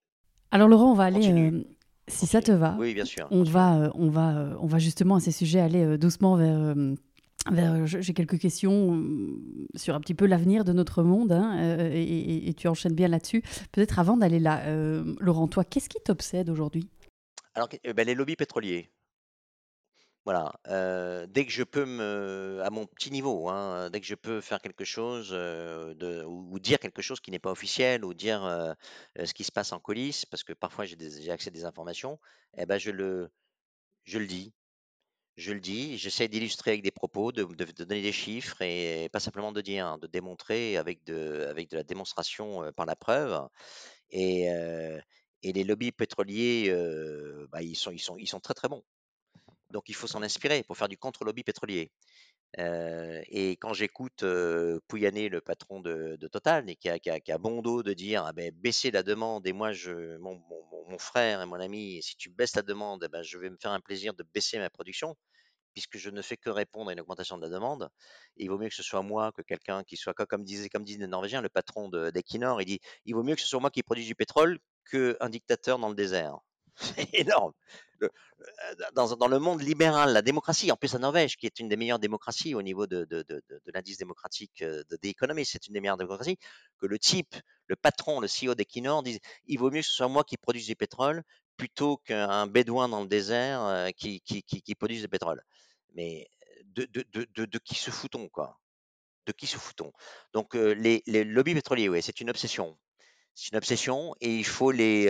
Alors 0.51 0.69
Laurent, 0.69 0.91
on 0.91 0.95
va 0.95 1.05
aller, 1.05 1.31
euh, 1.31 1.63
si 2.09 2.27
ça 2.27 2.43
te 2.43 2.51
va, 2.51 2.77
oui, 2.81 2.95
bien 2.95 3.05
sûr, 3.05 3.29
on, 3.31 3.45
va, 3.45 3.77
euh, 3.77 3.91
on, 3.95 4.09
va, 4.09 4.37
euh, 4.37 4.57
on 4.59 4.67
va 4.67 4.81
justement 4.81 5.15
à 5.15 5.21
ces 5.21 5.31
sujets 5.31 5.61
aller 5.61 5.97
doucement 5.99 6.37
vers 6.37 6.75
j'ai 7.85 8.15
quelques 8.15 8.39
questions 8.39 8.97
euh, 8.97 9.67
sur 9.77 9.95
un 9.95 10.01
petit 10.01 10.15
peu 10.15 10.27
l'avenir 10.27 10.65
de 10.65 10.73
notre 10.73 11.03
monde 11.03 11.33
hein, 11.33 11.59
euh, 11.61 11.91
et, 11.93 12.55
tu 12.55 12.69
enchaînes 12.69 12.95
bien 12.95 13.09
là-dessus. 13.09 13.43
Peut-être 13.73 13.99
avant 13.99 14.17
d'aller 14.17 14.41
là, 14.41 14.67
euh, 14.67 15.15
Laurent, 15.19 15.49
toi, 15.49 15.65
qu'est-ce 15.65 15.89
qui 15.89 16.01
t'obsède 16.01 16.49
aujourd'hui? 16.49 16.89
Alors, 17.55 17.69
ben, 17.95 18.07
les 18.07 18.15
lobbies 18.15 18.37
pétroliers. 18.37 18.91
Voilà, 20.25 20.55
dès 21.29 21.45
que 21.45 21.53
je 21.53 21.63
peux 21.63 21.85
me, 21.85 22.63
à 22.65 22.71
mon 22.71 22.87
petit 22.87 23.11
niveau, 23.11 23.51
hein, 23.51 23.91
dès 23.91 24.01
que 24.01 24.07
je 24.07 24.15
peux 24.15 24.41
faire 24.41 24.59
quelque 24.63 24.85
chose 24.85 25.29
de, 25.33 26.25
ou, 26.25 26.59
dire 26.59 26.79
quelque 26.79 27.03
chose 27.03 27.21
qui 27.21 27.31
n'est 27.31 27.39
pas 27.39 27.51
officiel, 27.51 28.07
ou 28.07 28.15
dire 28.15 28.75
ce 29.23 29.35
qui 29.35 29.45
se 29.45 29.53
passe 29.53 29.73
en 29.73 29.81
coulisses, 29.81 30.25
parce 30.25 30.43
que 30.43 30.55
parfois 30.55 30.87
j'ai 30.87 31.31
accès 31.31 31.49
à 31.49 31.51
des 31.51 31.67
informations, 31.67 32.19
eh 32.57 32.65
ben 32.65 32.79
je 32.79 32.91
le, 32.91 33.31
je 34.05 34.19
le 34.19 34.27
dis 34.27 34.55
je 35.37 35.53
le 35.53 35.61
dis, 35.61 35.99
j'essaie 35.99 36.29
d'illustrer 36.29 36.73
avec 36.73 36.83
des 36.83 36.91
propos, 36.91 37.33
de, 37.33 37.45
donner 37.45 38.03
des 38.03 38.13
chiffres 38.13 38.63
et 38.63 39.09
pas 39.13 39.21
simplement 39.21 39.53
de 39.53 39.61
dire, 39.61 39.87
hein, 39.87 39.99
de 39.99 40.07
démontrer 40.07 40.77
avec 40.77 41.05
de, 41.05 41.53
la 41.73 41.83
démonstration 41.83 42.73
par 42.77 42.87
la 42.87 42.97
preuve. 42.97 43.49
Et, 44.11 44.47
et 45.43 45.53
les 45.53 45.65
lobbies 45.65 45.93
pétroliers, 45.93 46.73
bah, 47.51 47.63
ils, 47.63 47.77
sont, 47.77 47.91
ils 47.91 48.29
sont 48.29 48.41
très 48.41 48.55
très 48.55 48.69
bons. 48.69 48.85
Donc 49.71 49.89
il 49.89 49.95
faut 49.95 50.07
s'en 50.07 50.23
inspirer 50.23 50.63
pour 50.63 50.77
faire 50.77 50.89
du 50.89 50.97
contre-lobby 50.97 51.43
pétrolier. 51.43 51.91
Et 52.57 53.57
quand 53.61 53.73
j'écoute 53.73 54.23
euh, 54.23 54.79
Pouyanné, 54.89 55.29
le 55.29 55.41
patron 55.41 55.81
de, 55.81 56.17
Total, 56.29 56.69
et 56.69 56.77
qui 56.77 56.89
a, 56.89 57.39
bon 57.39 57.63
dos 57.63 57.83
de 57.83 57.93
dire 57.93 58.25
ah 58.25 58.33
ben, 58.33 58.51
baisser 58.53 58.91
la 58.91 59.03
demande, 59.03 59.47
et 59.47 59.53
moi, 59.53 59.73
je, 59.73 60.17
mon, 60.19 60.41
frère 60.99 61.43
et 61.43 61.47
mon 61.47 61.59
ami, 61.61 62.01
si 62.03 62.17
tu 62.17 62.31
baisses 62.31 62.55
la 62.57 62.63
demande, 62.63 63.03
eh 63.05 63.09
ben, 63.09 63.23
je 63.23 63.39
vais 63.39 63.51
me 63.51 63.57
faire 63.61 63.73
un 63.73 63.81
plaisir 63.81 64.15
de 64.15 64.25
baisser 64.35 64.59
ma 64.59 64.71
production, 64.71 65.17
puisque 65.73 65.99
je 65.99 66.11
ne 66.11 66.23
fais 66.23 66.37
que 66.37 66.51
répondre 66.51 66.91
à 66.91 66.93
une 66.93 67.01
augmentation 67.01 67.37
de 67.37 67.43
la 67.43 67.49
demande. 67.49 67.89
il 68.37 68.49
vaut 68.49 68.59
mieux 68.59 68.69
que 68.69 68.75
ce 68.75 68.83
soit 68.83 69.03
moi 69.03 69.33
que 69.33 69.43
quelqu'un 69.43 69.83
qui 69.85 69.97
soit, 69.97 70.15
comme 70.15 70.45
disait, 70.45 70.69
comme 70.69 70.85
disait 70.85 71.01
les 71.01 71.07
Norvégiens, 71.09 71.43
le 71.43 71.49
patron 71.49 71.89
d'Equinor, 71.89 72.63
il 72.63 72.67
dit 72.67 72.81
il 73.05 73.15
vaut 73.15 73.25
mieux 73.25 73.35
que 73.35 73.41
ce 73.41 73.49
soit 73.49 73.61
moi 73.61 73.71
qui 73.71 73.83
produise 73.83 74.07
du 74.07 74.15
pétrole 74.15 74.59
qu'un 74.91 75.29
dictateur 75.29 75.79
dans 75.79 75.89
le 75.89 75.95
désert. 75.97 76.39
C'est 76.77 77.09
énorme. 77.15 77.53
Euh, 78.03 78.75
dans, 78.95 79.29
le 79.29 79.39
monde 79.39 79.63
libéral, 79.63 80.13
la 80.13 80.23
démocratie, 80.23 80.71
en 80.71 80.77
plus 80.77 80.93
la 80.93 80.99
Norvège, 80.99 81.37
qui 81.37 81.47
est 81.47 81.59
une 81.61 81.69
des 81.69 81.77
meilleures 81.77 81.99
démocraties 81.99 82.55
au 82.55 82.63
niveau 82.63 82.87
de, 82.87 83.07
l'indice 83.73 83.99
démocratique 83.99 84.63
euh, 84.63 84.83
de 84.91 84.99
l'économie, 85.03 85.45
c'est 85.45 85.67
une 85.67 85.75
des 85.75 85.81
meilleures 85.81 85.97
démocraties, 85.97 86.39
que 86.79 86.87
le 86.87 86.99
type, 86.99 87.35
le 87.67 87.77
patron, 87.77 88.21
le 88.21 88.29
CEO 88.29 88.55
d'Equinor 88.55 89.03
dise 89.03 89.19
il 89.47 89.59
vaut 89.59 89.71
mieux 89.71 89.81
que 89.81 89.87
ce 89.87 89.93
soit 89.93 90.09
moi 90.09 90.25
qui 90.25 90.37
produise 90.37 90.67
du 90.67 90.77
pétrole 90.77 91.23
plutôt 91.57 91.99
qu'un 91.99 92.47
bédouin 92.47 92.89
dans 92.89 93.01
le 93.01 93.07
désert 93.07 93.63
euh, 93.63 93.91
qui, 93.91 94.21
qui, 94.21 94.75
produise 94.75 95.03
du 95.03 95.09
pétrole. 95.09 95.43
Mais 95.95 96.29
de, 96.65 96.87
de, 96.87 97.59
qui 97.59 97.77
se 97.77 97.91
foutons, 97.91 98.29
quoi? 98.29 98.59
De 99.27 99.33
qui 99.33 99.47
se 99.47 99.57
foutons 99.57 99.93
Donc, 100.33 100.55
les, 100.55 101.03
les 101.07 101.25
lobbies 101.25 101.55
pétroliers, 101.55 101.89
oui, 101.89 102.03
c'est 102.03 102.21
une 102.21 102.31
obsession. 102.31 102.77
C'est 103.35 103.53
une 103.53 103.59
obsession 103.59 104.15
et 104.21 104.35
il 104.35 104.45
faut 104.45 104.71
les 104.71 105.09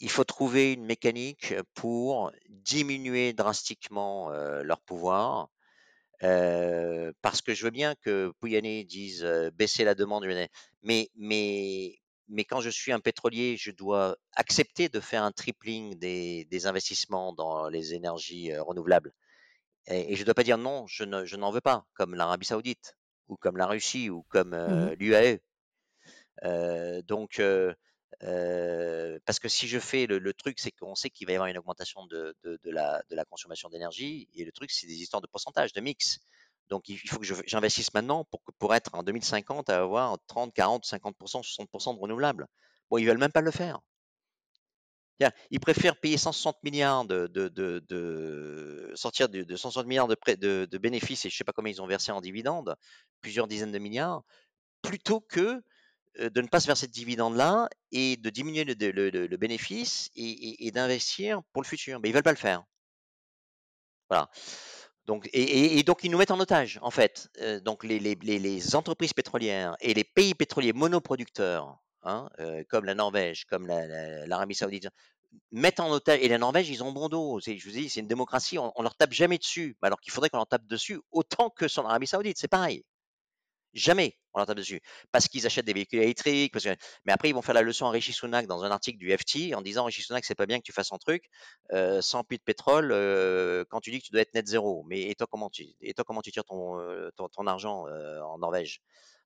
il 0.00 0.10
faut 0.10 0.24
trouver 0.24 0.72
une 0.72 0.84
mécanique 0.84 1.54
pour 1.74 2.32
diminuer 2.48 3.32
drastiquement 3.32 4.30
leur 4.30 4.80
pouvoir. 4.80 5.48
parce 6.20 7.40
que 7.42 7.54
je 7.54 7.64
veux 7.64 7.70
bien 7.70 7.94
que 7.94 8.32
Pouyanné 8.40 8.84
dise 8.84 9.24
baisser 9.54 9.84
la 9.84 9.94
demande, 9.94 10.26
mais, 10.82 11.10
mais, 11.16 11.98
mais 12.28 12.44
quand 12.44 12.60
je 12.60 12.70
suis 12.70 12.92
un 12.92 13.00
pétrolier, 13.00 13.56
je 13.56 13.70
dois 13.70 14.16
accepter 14.34 14.88
de 14.88 15.00
faire 15.00 15.22
un 15.22 15.32
tripling 15.32 15.94
des, 15.98 16.66
investissements 16.66 17.32
dans 17.32 17.68
les 17.68 17.94
énergies 17.94 18.56
renouvelables. 18.56 19.12
Et, 19.88 20.14
je 20.16 20.20
ne 20.20 20.24
dois 20.24 20.34
pas 20.34 20.42
dire 20.42 20.58
non, 20.58 20.86
je, 20.86 21.04
n'en 21.04 21.50
veux 21.50 21.60
pas, 21.60 21.86
comme 21.94 22.14
l'Arabie 22.14 22.46
saoudite, 22.46 22.96
ou 23.28 23.36
comme 23.36 23.56
la 23.56 23.66
Russie, 23.66 24.10
ou 24.10 24.24
comme 24.28 24.50
mmh 24.50 24.94
l'UAE. 24.98 25.38
donc, 27.04 27.40
Parce 28.20 29.38
que 29.38 29.48
si 29.48 29.68
je 29.68 29.78
fais 29.78 30.06
le, 30.06 30.32
truc, 30.32 30.58
c'est 30.58 30.70
qu'on 30.70 30.94
sait 30.94 31.10
qu'il 31.10 31.26
va 31.26 31.32
y 31.32 31.36
avoir 31.36 31.48
une 31.48 31.58
augmentation 31.58 32.06
de, 32.06 32.34
la, 32.64 33.24
consommation 33.28 33.68
d'énergie. 33.68 34.28
Et 34.34 34.44
le 34.44 34.52
truc, 34.52 34.70
c'est 34.70 34.86
des 34.86 35.00
histoires 35.02 35.22
de 35.22 35.26
pourcentage, 35.26 35.72
de 35.72 35.80
mix. 35.80 36.20
Donc 36.68 36.88
il 36.88 36.98
faut 37.08 37.20
que 37.20 37.26
j'investisse 37.46 37.94
maintenant 37.94 38.26
pour, 38.58 38.74
être 38.74 38.94
en 38.94 39.02
2050 39.02 39.70
à 39.70 39.80
avoir 39.82 40.18
30, 40.26 40.52
40, 40.52 40.84
50%, 40.84 41.42
60% 41.42 41.94
de 41.94 42.00
renouvelables. 42.00 42.46
Bon, 42.90 42.98
ils 42.98 43.06
veulent 43.06 43.18
même 43.18 43.32
pas 43.32 43.40
le 43.40 43.50
faire. 43.50 43.80
Ils 45.50 45.60
préfèrent 45.60 45.96
payer 45.96 46.18
160 46.18 46.62
milliards 46.62 47.06
de, 47.06 47.30
sortir 48.94 49.28
de, 49.28 49.44
de, 49.44 49.56
160 49.56 49.86
milliards 49.86 50.08
de 50.08 50.78
bénéfices 50.78 51.24
et 51.24 51.30
je 51.30 51.36
sais 51.36 51.44
pas 51.44 51.52
combien 51.52 51.72
ils 51.72 51.80
ont 51.80 51.86
versé 51.86 52.12
en 52.12 52.20
dividendes, 52.20 52.76
plusieurs 53.20 53.46
dizaines 53.46 53.72
de 53.72 53.78
milliards, 53.78 54.22
plutôt 54.82 55.20
que 55.20 55.62
de 56.18 56.40
ne 56.40 56.46
pas 56.48 56.60
se 56.60 56.66
verser 56.66 56.86
de 56.86 56.92
dividendes-là 56.92 57.68
et 57.92 58.16
de 58.16 58.30
diminuer 58.30 58.64
le, 58.64 59.36
bénéfice 59.36 60.10
et, 60.16 60.70
d'investir 60.72 61.42
pour 61.52 61.62
le 61.62 61.66
futur. 61.66 62.00
Mais 62.00 62.08
ils 62.08 62.12
veulent 62.12 62.22
pas 62.22 62.32
le 62.32 62.36
faire. 62.36 62.64
Voilà. 64.08 64.30
Donc, 65.06 65.28
et, 65.32 65.82
donc 65.84 66.02
ils 66.02 66.10
nous 66.10 66.18
mettent 66.18 66.32
en 66.32 66.40
otage, 66.40 66.78
en 66.82 66.90
fait. 66.90 67.28
Euh, 67.40 67.60
donc 67.60 67.84
les, 67.84 67.98
les, 68.00 68.76
entreprises 68.76 69.12
pétrolières 69.12 69.76
et 69.80 69.94
les 69.94 70.04
pays 70.04 70.34
pétroliers 70.34 70.72
monoproducteurs, 70.72 71.78
hein, 72.02 72.28
euh, 72.40 72.64
comme 72.68 72.84
la 72.84 72.94
Norvège, 72.94 73.44
comme 73.44 73.66
l'Arabie 73.68 74.26
la, 74.26 74.26
la, 74.26 74.54
Saoudite, 74.54 74.88
mettent 75.52 75.80
en 75.80 75.90
otage. 75.90 76.18
Et 76.22 76.28
la 76.28 76.38
Norvège, 76.38 76.68
ils 76.70 76.82
ont 76.82 76.92
bon 76.92 77.08
dos. 77.08 77.38
Je 77.40 77.52
vous 77.64 77.70
dis, 77.72 77.88
c'est 77.88 78.00
une 78.00 78.08
démocratie. 78.08 78.58
On, 78.58 78.72
on, 78.74 78.82
leur 78.82 78.96
tape 78.96 79.12
jamais 79.12 79.38
dessus, 79.38 79.76
alors 79.82 80.00
qu'il 80.00 80.12
faudrait 80.12 80.28
qu'on 80.28 80.38
leur 80.38 80.48
tape 80.48 80.66
dessus 80.66 81.00
autant 81.12 81.50
que 81.50 81.68
sur 81.68 81.84
l'Arabie 81.84 82.08
Saoudite. 82.08 82.38
C'est 82.38 82.48
pareil. 82.48 82.84
Jamais 83.76 84.16
on 84.36 84.38
leur 84.38 84.46
tape 84.46 84.58
dessus. 84.58 84.80
Parce 85.12 85.28
qu'ils 85.28 85.46
achètent 85.46 85.64
des 85.64 85.72
véhicules 85.72 86.00
électriques. 86.00 86.52
Parce 86.52 86.64
que... 86.64 86.76
Mais 87.04 87.12
après, 87.12 87.30
ils 87.30 87.34
vont 87.34 87.42
faire 87.42 87.54
la 87.54 87.62
leçon 87.62 87.86
à 87.86 87.90
Rishi 87.90 88.12
Sunak 88.12 88.46
dans 88.46 88.64
un 88.64 88.70
article 88.70 88.98
du 88.98 89.10
FT 89.16 89.54
en 89.54 89.62
disant 89.62 89.84
Rishi 89.84 90.02
Sunak, 90.02 90.24
c'est 90.24 90.34
pas 90.34 90.46
bien 90.46 90.58
que 90.58 90.62
tu 90.62 90.72
fasses 90.72 90.92
un 90.92 90.98
truc 90.98 91.28
euh, 91.72 92.02
sans 92.02 92.22
puits 92.22 92.38
de 92.38 92.42
pétrole 92.42 92.92
euh, 92.92 93.64
quand 93.70 93.80
tu 93.80 93.90
dis 93.90 94.00
que 94.00 94.04
tu 94.04 94.12
dois 94.12 94.20
être 94.20 94.34
net 94.34 94.46
zéro. 94.46 94.84
Mais 94.88 95.02
et 95.02 95.14
toi, 95.14 95.26
comment 95.30 95.48
tu, 95.48 95.66
et 95.80 95.94
toi, 95.94 96.04
comment 96.06 96.20
tu 96.20 96.32
tires 96.32 96.44
ton, 96.44 96.78
euh, 96.78 97.10
ton, 97.16 97.28
ton 97.28 97.46
argent 97.46 97.86
euh, 97.88 98.20
en 98.20 98.38
Norvège? 98.38 98.80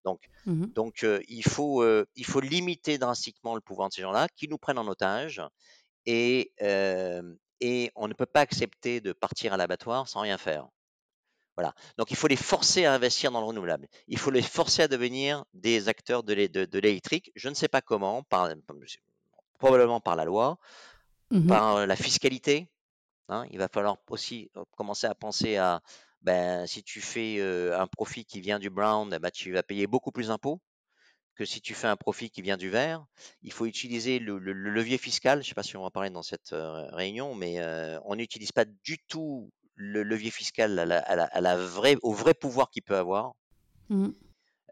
Donc, 0.05 0.29
mmh 0.47 0.67
donc 0.67 1.03
euh, 1.03 1.21
il, 1.29 1.45
faut, 1.45 1.83
euh, 1.83 2.07
il 2.15 2.25
faut 2.25 2.41
limiter 2.41 2.97
drastiquement 2.97 3.55
le 3.55 3.61
pouvoir 3.61 3.89
de 3.89 3.95
ces 3.95 4.03
gens-là 4.03 4.29
qui 4.35 4.49
nous 4.49 4.57
prennent 4.59 4.79
en 4.79 4.89
otage 4.89 5.43
et, 6.07 6.53
et 7.61 7.91
on 7.95 8.09
ne 8.09 8.15
peut 8.15 8.27
pas 8.27 8.41
accepter 8.41 9.01
de 9.01 9.13
partir 9.13 9.53
à 9.53 9.57
l'abattoir 9.57 10.09
sans 10.09 10.21
rien 10.21 10.39
faire. 10.39 10.69
Voilà. 11.57 11.75
Donc 11.99 12.11
il 12.11 12.17
faut 12.17 12.29
les 12.29 12.37
forcer 12.37 12.85
à 12.85 12.95
investir 12.95 13.31
dans 13.31 13.41
le 13.41 13.47
renouvelable. 13.47 13.89
Il 14.09 14.19
faut 14.19 14.31
les 14.31 14.43
forcer 14.43 14.83
à 14.83 14.89
devenir 14.89 15.45
des 15.53 15.89
acteurs 15.89 16.23
de 16.23 16.33
l'électrique. 16.79 17.33
Je 17.35 17.49
ne 17.49 17.55
sais 17.55 17.69
pas 17.69 17.81
comment, 17.81 18.23
par, 18.23 18.49
probablement 19.59 20.01
par 20.01 20.17
la 20.17 20.25
loi, 20.25 20.59
mmh 21.31 21.47
par 21.47 21.87
la 21.87 21.97
fiscalité. 21.97 22.69
Hein. 23.29 23.47
il 23.53 23.59
va 23.59 23.69
falloir 23.69 23.97
aussi 24.09 24.51
commencer 24.77 25.07
à 25.07 25.15
penser 25.15 25.57
à 25.57 25.81
ben, 26.23 26.67
si 26.67 26.83
tu 26.83 27.01
fais 27.01 27.41
un 27.41 27.87
profit 27.87 28.25
qui 28.25 28.41
vient 28.41 28.59
du 28.59 28.71
brown, 28.71 29.09
ben, 29.09 29.31
tu 29.31 29.53
vas 29.53 29.63
payer 29.63 29.87
beaucoup 29.87 30.11
plus 30.11 30.29
d'impôts 30.29 30.61
que 31.37 31.45
si 31.45 31.61
tu 31.61 31.75
fais 31.75 31.87
un 31.87 31.97
profit 31.97 32.29
qui 32.31 32.43
vient 32.43 32.57
du 32.57 32.69
vert. 32.69 33.05
Il 33.43 33.53
faut 33.53 33.67
utiliser 33.67 34.19
le, 34.19 34.39
le, 34.39 34.53
le 34.53 34.71
levier 34.71 34.99
fiscal. 34.99 35.39
Je 35.39 35.47
ne 35.47 35.49
sais 35.49 35.55
pas 35.55 35.63
si 35.63 35.77
on 35.77 35.83
va 35.83 35.91
parler 35.91 36.11
dans 36.11 36.23
cette 36.23 36.51
réunion, 36.53 37.35
mais 37.35 37.61
on 38.05 38.17
n'utilise 38.17 38.53
pas 38.53 38.65
du 38.65 38.99
tout 39.09 39.51
le 39.81 40.03
levier 40.03 40.31
fiscal 40.31 40.79
à 40.79 40.85
la, 40.85 40.99
à 40.99 41.17
la, 41.17 41.25
à 41.25 41.41
la 41.41 41.57
vraie, 41.57 41.97
au 42.03 42.13
vrai 42.13 42.35
pouvoir 42.35 42.71
qu'il 42.71 42.83
peut 42.83 42.97
avoir. 42.97 43.33
Mmh. 43.89 44.11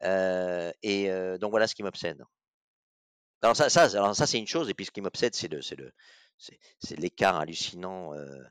Euh, 0.03 0.71
et 0.83 1.11
euh, 1.11 1.39
donc 1.39 1.51
voilà 1.51 1.67
ce 1.67 1.75
qui 1.75 1.83
m'obsède. 1.83 2.23
Alors 3.41 3.57
ça, 3.57 3.71
ça, 3.71 3.85
alors 3.85 4.15
ça 4.15 4.27
c'est 4.27 4.39
une 4.39 4.47
chose, 4.47 4.69
et 4.69 4.75
puis 4.75 4.85
ce 4.85 4.91
qui 4.91 5.01
m'obsède, 5.01 5.35
c'est 5.35 5.49
le, 5.49 5.63
c'est 5.63 5.77
le, 5.77 5.93
c'est 6.37 6.97
l'écart 6.99 7.37
hallucinant 7.37 8.13
euh, 8.15 8.45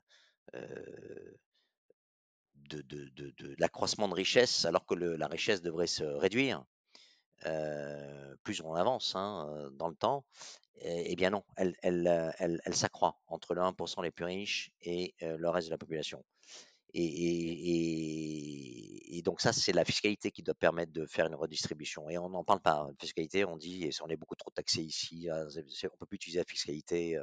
de, 2.56 2.82
de, 2.82 3.10
de, 3.10 3.34
de 3.38 3.56
l'accroissement 3.60 4.08
de 4.08 4.16
richesse, 4.16 4.66
alors 4.66 4.86
que 4.88 4.96
le, 4.96 5.16
la 5.16 5.28
richesse 5.28 5.62
devrait 5.62 5.88
se 5.88 6.04
réduire. 6.04 6.64
plus 8.44 8.62
on 8.62 8.74
avance 8.74 9.16
hein, 9.16 9.70
dans 9.74 9.90
le 9.90 9.96
temps, 9.96 10.26
eh 10.82 11.16
bien 11.16 11.30
non, 11.30 11.44
elle, 11.56 11.76
elle, 11.84 12.34
elle, 12.40 12.62
elle 12.66 12.76
s'accroît 12.76 13.20
entre 13.28 13.54
le 13.54 13.62
1% 13.62 14.02
les 14.04 14.12
plus 14.12 14.26
riches 14.26 14.72
et 14.82 15.14
le 15.22 15.50
reste 15.50 15.68
de 15.68 15.72
la 15.72 15.78
population. 15.78 16.24
Et, 16.94 18.32
donc 19.24 19.42
ça, 19.42 19.52
c'est 19.52 19.74
la 19.74 19.84
fiscalité 19.84 20.32
qui 20.32 20.42
doit 20.42 20.56
permettre 20.56 20.94
de 20.94 21.06
faire 21.06 21.28
une 21.28 21.36
redistribution. 21.36 22.10
Et 22.10 22.18
on 22.18 22.30
n'en 22.30 22.44
parle 22.46 22.62
pas. 22.62 22.88
La 22.88 22.94
fiscalité, 23.00 23.44
on 23.46 23.58
dit, 23.58 23.90
on 24.02 24.08
est 24.08 24.16
beaucoup 24.16 24.36
trop 24.36 24.52
taxé 24.52 24.82
ici, 24.82 25.30
hein, 25.30 25.48
on 25.92 25.98
peut 25.98 26.06
plus 26.06 26.16
utiliser 26.16 26.40
la 26.40 26.46
fiscalité. 26.46 27.20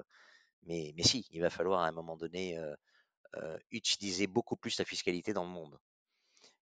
Mais, 0.66 0.93
mais 0.97 1.03
si, 1.03 1.27
il 1.31 1.41
va 1.41 1.51
falloir 1.51 1.81
à 1.81 1.89
un 1.89 1.93
moment 1.93 2.16
donné 2.16 2.59
euh, 2.59 2.74
euh, 3.36 3.59
utiliser 3.70 4.27
beaucoup 4.27 4.57
plus 4.57 4.78
la 4.78 4.85
fiscalité 4.85 5.32
dans 5.32 5.45
le 5.45 5.51
monde 5.51 5.78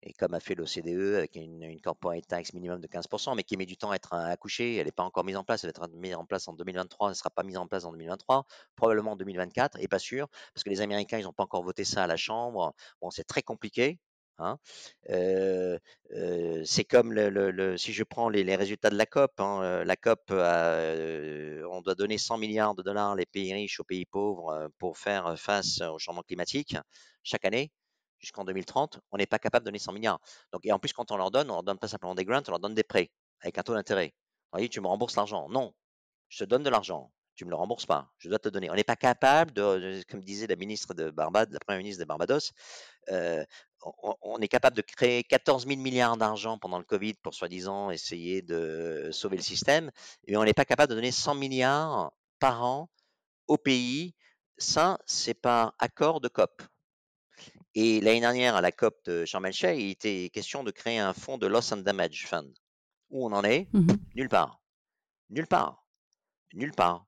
et 0.02 0.12
comme 0.14 0.34
a 0.34 0.40
fait 0.40 0.54
l'OCDE 0.54 1.16
avec 1.16 1.36
une, 1.36 1.62
une 1.62 1.80
corporate 1.80 2.26
tax 2.26 2.52
minimum 2.52 2.80
de 2.80 2.86
15%, 2.86 3.34
mais 3.36 3.42
qui 3.42 3.56
met 3.56 3.66
du 3.66 3.76
temps 3.76 3.90
à 3.90 3.96
être 3.96 4.14
accouchée, 4.14 4.76
elle 4.76 4.86
n'est 4.86 4.92
pas 4.92 5.02
encore 5.02 5.24
mise 5.24 5.36
en 5.36 5.44
place, 5.44 5.64
elle 5.64 5.72
va 5.76 5.84
être 5.86 5.94
mise 5.94 6.14
en 6.14 6.24
place 6.24 6.48
en 6.48 6.52
2023, 6.54 7.08
elle 7.08 7.10
ne 7.10 7.14
sera 7.14 7.30
pas 7.30 7.42
mise 7.42 7.56
en 7.56 7.66
place 7.66 7.84
en 7.84 7.92
2023, 7.92 8.46
probablement 8.76 9.12
en 9.12 9.16
2024, 9.16 9.78
et 9.80 9.88
pas 9.88 9.98
sûr, 9.98 10.28
parce 10.54 10.64
que 10.64 10.70
les 10.70 10.80
Américains, 10.80 11.18
ils 11.18 11.24
n'ont 11.24 11.32
pas 11.32 11.44
encore 11.44 11.62
voté 11.62 11.84
ça 11.84 12.04
à 12.04 12.06
la 12.06 12.16
Chambre, 12.16 12.74
bon, 13.00 13.10
c'est 13.10 13.24
très 13.24 13.42
compliqué, 13.42 13.98
Hein. 14.40 14.58
Euh, 15.10 15.78
euh, 16.14 16.62
c'est 16.64 16.84
comme 16.84 17.12
le, 17.12 17.76
si 17.76 17.92
je 17.92 18.02
prends 18.04 18.28
les, 18.28 18.56
résultats 18.56 18.90
de 18.90 18.96
la 18.96 19.06
COP, 19.06 19.38
hein, 19.38 19.60
euh, 19.62 19.84
la 19.84 19.96
COP, 19.96 20.30
euh, 20.30 21.62
on 21.70 21.82
doit 21.82 21.94
donner 21.94 22.16
100 22.18 22.38
milliards 22.38 22.74
de 22.74 22.82
dollars 22.82 23.14
les 23.16 23.26
pays 23.26 23.52
riches 23.52 23.80
aux 23.80 23.84
pays 23.84 24.06
pauvres 24.06 24.70
pour 24.78 24.96
faire 24.98 25.38
face 25.38 25.82
au 25.82 25.98
changement 25.98 26.22
climatique 26.22 26.76
chaque 27.22 27.44
année 27.44 27.70
jusqu'en 28.20 28.44
2030, 28.44 29.00
on 29.10 29.16
n'est 29.16 29.26
pas 29.26 29.38
capable 29.38 29.64
de 29.64 29.70
donner 29.70 29.78
100 29.78 29.92
milliards. 29.92 30.20
Donc, 30.52 30.64
et 30.64 30.72
en 30.72 30.78
plus, 30.78 30.92
quand 30.92 31.10
on 31.10 31.16
leur 31.16 31.30
donne, 31.30 31.50
on 31.50 31.54
leur 31.54 31.62
donne 31.62 31.78
pas 31.78 31.88
simplement 31.88 32.14
des 32.14 32.24
grants, 32.24 32.42
on 32.46 32.50
leur 32.50 32.60
donne 32.60 32.74
des 32.74 32.84
prêts 32.84 33.10
avec 33.40 33.58
un 33.58 33.62
taux 33.62 33.74
d'intérêt. 33.74 34.14
Vous 34.52 34.56
voyez, 34.58 34.68
tu 34.68 34.80
me 34.80 34.86
rembourses 34.86 35.16
l'argent. 35.16 35.48
Non, 35.48 35.72
je 36.28 36.44
te 36.44 36.48
donne 36.48 36.62
de 36.62 36.70
l'argent. 36.70 37.12
Tu 37.36 37.44
me 37.44 37.50
le 37.50 37.56
rembourses 37.56 37.86
pas. 37.86 38.10
Je 38.18 38.28
dois 38.28 38.38
te 38.38 38.48
donner. 38.48 38.70
On 38.70 38.74
n'est 38.74 38.84
pas 38.84 38.96
capable 38.96 39.52
de, 39.52 40.02
comme 40.10 40.20
disait 40.20 40.46
la 40.46 40.56
ministre 40.56 40.92
de 40.92 41.10
Barbade, 41.10 41.52
la 41.52 41.60
première 41.60 41.78
ministre 41.78 42.00
de 42.00 42.06
Barbados, 42.06 42.52
euh, 43.10 43.44
on, 43.82 44.14
on, 44.20 44.38
est 44.38 44.48
capable 44.48 44.76
de 44.76 44.82
créer 44.82 45.24
14 45.24 45.66
000 45.66 45.80
milliards 45.80 46.16
d'argent 46.16 46.58
pendant 46.58 46.78
le 46.78 46.84
Covid 46.84 47.14
pour 47.14 47.32
soi-disant 47.32 47.90
essayer 47.90 48.42
de 48.42 49.08
sauver 49.12 49.36
le 49.36 49.42
système, 49.42 49.90
et 50.26 50.36
on 50.36 50.44
n'est 50.44 50.52
pas 50.52 50.66
capable 50.66 50.90
de 50.90 50.96
donner 50.96 51.12
100 51.12 51.34
milliards 51.36 52.12
par 52.40 52.62
an 52.62 52.90
au 53.46 53.56
pays. 53.56 54.14
Ça, 54.58 54.98
c'est 55.06 55.34
par 55.34 55.74
accord 55.78 56.20
de 56.20 56.28
COP. 56.28 56.62
Et 57.74 58.00
l'année 58.00 58.20
dernière, 58.20 58.56
à 58.56 58.60
la 58.60 58.72
COP 58.72 58.96
de 59.04 59.24
Sharm 59.24 59.46
el 59.46 59.54
il 59.78 59.90
était 59.90 60.28
question 60.30 60.64
de 60.64 60.70
créer 60.70 60.98
un 60.98 61.12
fonds 61.12 61.38
de 61.38 61.46
loss 61.46 61.72
and 61.72 61.78
damage 61.78 62.26
fund. 62.26 62.52
Où 63.10 63.26
on 63.26 63.32
en 63.32 63.44
est? 63.44 63.68
Mmh 63.72 63.88
Nulle 64.14 64.28
part. 64.28 64.60
Nulle 65.30 65.46
part. 65.46 65.84
Nulle 66.52 66.72
part. 66.72 67.06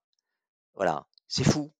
Voilà. 0.75 1.07
C'est 1.27 1.45
fou. 1.45 1.73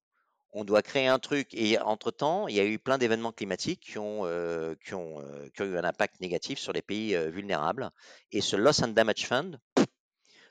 On 0.51 0.65
doit 0.65 0.81
créer 0.81 1.07
un 1.07 1.19
truc. 1.19 1.53
Et 1.53 1.79
entre-temps, 1.79 2.47
il 2.47 2.55
y 2.55 2.59
a 2.59 2.65
eu 2.65 2.77
plein 2.77 2.97
d'événements 2.97 3.31
climatiques 3.31 3.79
qui 3.79 3.97
ont, 3.97 4.25
euh, 4.25 4.75
qui, 4.85 4.93
ont, 4.93 5.21
euh, 5.21 5.49
qui 5.55 5.61
ont 5.61 5.65
eu 5.65 5.77
un 5.77 5.83
impact 5.83 6.19
négatif 6.19 6.59
sur 6.59 6.73
les 6.73 6.81
pays 6.81 7.15
euh, 7.15 7.29
vulnérables. 7.29 7.89
Et 8.31 8.41
ce 8.41 8.55
loss 8.55 8.81
and 8.83 8.89
damage 8.89 9.25
fund, 9.25 9.59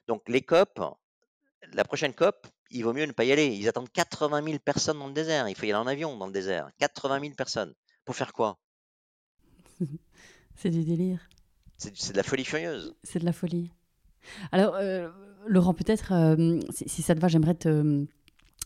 donc 0.08 0.28
les 0.28 0.42
COP, 0.42 0.80
la 1.72 1.84
prochaine 1.84 2.14
COP, 2.14 2.46
il 2.70 2.82
vaut 2.82 2.92
mieux 2.94 3.04
ne 3.04 3.12
pas 3.12 3.24
y 3.24 3.32
aller. 3.32 3.46
Ils 3.46 3.68
attendent 3.68 3.90
80 3.90 4.42
000 4.42 4.58
personnes 4.58 4.98
dans 4.98 5.06
le 5.06 5.12
désert. 5.12 5.48
Il 5.48 5.54
faut 5.54 5.66
y 5.66 5.72
aller 5.72 5.78
en 5.78 5.86
avion 5.86 6.16
dans 6.16 6.26
le 6.26 6.32
désert. 6.32 6.70
80 6.78 7.20
000 7.20 7.34
personnes. 7.34 7.74
Pour 8.04 8.16
faire 8.16 8.32
quoi? 8.32 8.58
C'est 10.56 10.70
du 10.70 10.84
délire. 10.84 11.28
C'est 11.76 12.12
de 12.12 12.16
la 12.16 12.22
folie 12.22 12.44
furieuse. 12.44 12.94
C'est 13.02 13.18
de 13.18 13.24
la 13.24 13.32
folie. 13.32 13.72
Alors, 14.52 14.76
euh, 14.76 15.10
Laurent, 15.46 15.74
peut-être, 15.74 16.12
euh, 16.12 16.60
si, 16.70 16.88
si, 16.88 17.02
ça 17.02 17.14
te 17.14 17.20
va, 17.20 17.26
j'aimerais 17.26 17.54
te 17.54 18.06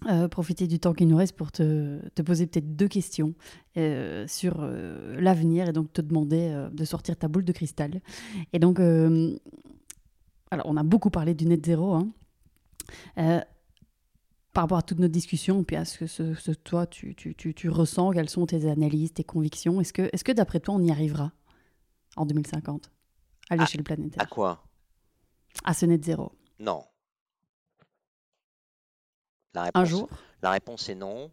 euh, 0.04 0.28
profiter 0.28 0.66
du 0.66 0.78
temps 0.78 0.92
qui 0.92 1.06
nous 1.06 1.16
reste 1.16 1.34
pour 1.34 1.50
te, 1.50 2.06
te 2.10 2.20
poser 2.20 2.46
peut-être 2.46 2.76
deux 2.76 2.86
questions 2.86 3.32
euh, 3.78 4.26
sur 4.28 4.56
euh, 4.58 5.18
l'avenir 5.18 5.70
et 5.70 5.72
donc 5.72 5.90
te 5.90 6.02
demander 6.02 6.68
de 6.70 6.84
sortir 6.84 7.16
ta 7.16 7.28
boule 7.28 7.44
de 7.44 7.52
cristal. 7.52 8.02
Et 8.52 8.58
donc, 8.58 8.78
alors, 8.78 10.66
on 10.66 10.76
a 10.76 10.82
beaucoup 10.82 11.10
parlé 11.10 11.34
du 11.34 11.46
net 11.46 11.64
zéro. 11.64 11.94
Hein 11.94 13.44
par 14.56 14.64
rapport 14.64 14.78
à 14.78 14.82
toute 14.82 15.00
notre 15.00 15.12
discussion, 15.12 15.64
puis 15.64 15.76
à 15.76 15.84
ce 15.84 15.98
que 15.98 16.06
ce, 16.06 16.32
ce, 16.32 16.50
toi, 16.50 16.86
tu, 16.86 17.14
tu, 17.14 17.34
tu, 17.34 17.52
tu, 17.52 17.68
ressens, 17.68 18.12
quelles 18.12 18.30
sont 18.30 18.46
tes 18.46 18.70
analyses, 18.70 19.12
tes 19.12 19.22
convictions, 19.22 19.82
est-ce 19.82 19.92
que, 19.92 20.08
est 20.10 20.22
que 20.22 20.32
d'après 20.32 20.60
toi, 20.60 20.76
on 20.76 20.80
y 20.80 20.90
arrivera 20.90 21.30
en 22.16 22.24
2050 22.24 22.90
à 23.50 23.56
l'échelle 23.56 23.84
planétaire? 23.84 24.22
À 24.22 24.24
quoi? 24.24 24.64
À 25.62 25.74
ce 25.74 25.84
net 25.84 26.02
zéro 26.02 26.32
Non. 26.58 26.86
La 29.52 29.64
réponse, 29.64 29.82
Un 29.82 29.84
jour? 29.84 30.08
La 30.40 30.50
réponse 30.52 30.88
est 30.88 30.94
non. 30.94 31.30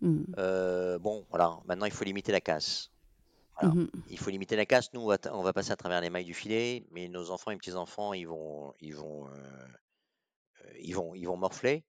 Mmh. 0.00 0.22
Euh, 0.38 1.00
bon, 1.00 1.26
voilà, 1.28 1.58
maintenant 1.66 1.86
il 1.86 1.92
faut 1.92 2.04
limiter 2.04 2.30
la 2.30 2.40
casse. 2.40 2.92
Voilà. 3.60 3.74
Mmh. 3.74 3.90
Il 4.10 4.18
faut 4.20 4.30
limiter 4.30 4.54
la 4.54 4.64
casse. 4.64 4.92
Nous, 4.92 5.00
on 5.00 5.08
va, 5.08 5.18
on 5.32 5.42
va, 5.42 5.52
passer 5.52 5.72
à 5.72 5.76
travers 5.76 6.00
les 6.00 6.08
mailles 6.08 6.24
du 6.24 6.34
filet, 6.34 6.86
mais 6.92 7.08
nos 7.08 7.32
enfants 7.32 7.50
et 7.50 7.56
petits-enfants, 7.56 8.12
ils 8.12 8.28
vont, 8.28 8.72
ils 8.80 8.94
vont, 8.94 9.26
euh, 9.26 9.68
ils, 10.80 10.94
vont, 10.94 11.16
ils 11.16 11.24
vont 11.24 11.36
morfler. 11.36 11.84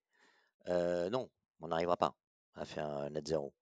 Non, 0.67 1.29
on 1.59 1.67
n'arrivera 1.67 1.97
pas 1.97 2.15
à 2.55 2.65
faire 2.65 2.87
un 2.89 3.09
net 3.09 3.27
zéro. 3.27 3.53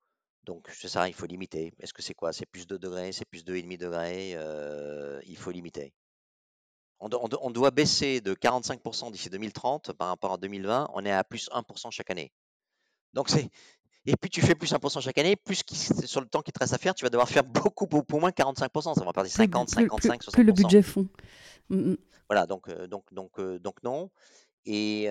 Donc 0.44 0.68
c'est 0.74 0.88
ça, 0.88 1.08
il 1.08 1.14
faut 1.14 1.26
limiter. 1.26 1.74
Est-ce 1.80 1.94
que 1.94 2.02
c'est 2.02 2.14
quoi? 2.14 2.34
C'est 2.34 2.46
plus 2.46 2.66
2 2.66 2.80
degrés, 2.80 3.12
c'est 3.12 3.26
plus 3.26 3.44
2,5 3.44 3.78
degrés 3.78 4.38
Il 5.26 5.38
faut 5.38 5.52
limiter. 5.52 5.94
On, 7.00 7.10
on, 7.42 7.50
doit 7.50 7.72
baisser 7.72 8.20
de 8.20 8.34
45% 8.34 9.12
d'ici 9.12 9.30
2030 9.30 9.94
par 9.94 10.10
rapport 10.10 10.34
à 10.34 10.38
2020. 10.38 10.90
On 10.94 11.06
est 11.06 11.12
à 11.12 11.24
plus 11.24 11.50
1% 11.50 11.92
chaque 11.92 12.10
année. 12.10 12.32
Donc 13.14 13.30
c'est 13.30 13.50
et 14.06 14.16
puis 14.16 14.30
tu 14.30 14.42
fais 14.42 14.56
plus 14.56 14.72
1% 14.72 15.02
chaque 15.02 15.18
année, 15.18 15.36
plus 15.36 15.62
sur 16.06 16.22
le 16.22 16.28
temps 16.28 16.42
qui 16.42 16.52
te 16.52 16.60
reste 16.60 16.74
à 16.74 16.78
faire, 16.78 16.96
tu 16.96 17.06
vas 17.06 17.10
devoir 17.10 17.28
faire 17.28 17.44
beaucoup, 17.46 17.86
beaucoup 17.86 18.18
moins 18.18 18.32
45%. 18.32 18.96
Ça 18.96 19.06
va 19.06 19.14
perdre 19.14 19.30
50, 19.30 19.70
55, 19.70 20.24
60%. 20.24 20.32
Plus 20.32 20.44
le 20.44 20.54
budget 20.54 20.82
fond. 20.82 21.08
Mmh, 21.70 21.92
mmh. 21.92 21.98
Voilà, 22.28 22.46
donc, 22.46 22.70
donc, 22.88 23.14
donc, 23.14 23.40
donc 23.40 23.84
non. 23.84 24.10
Et, 24.66 25.10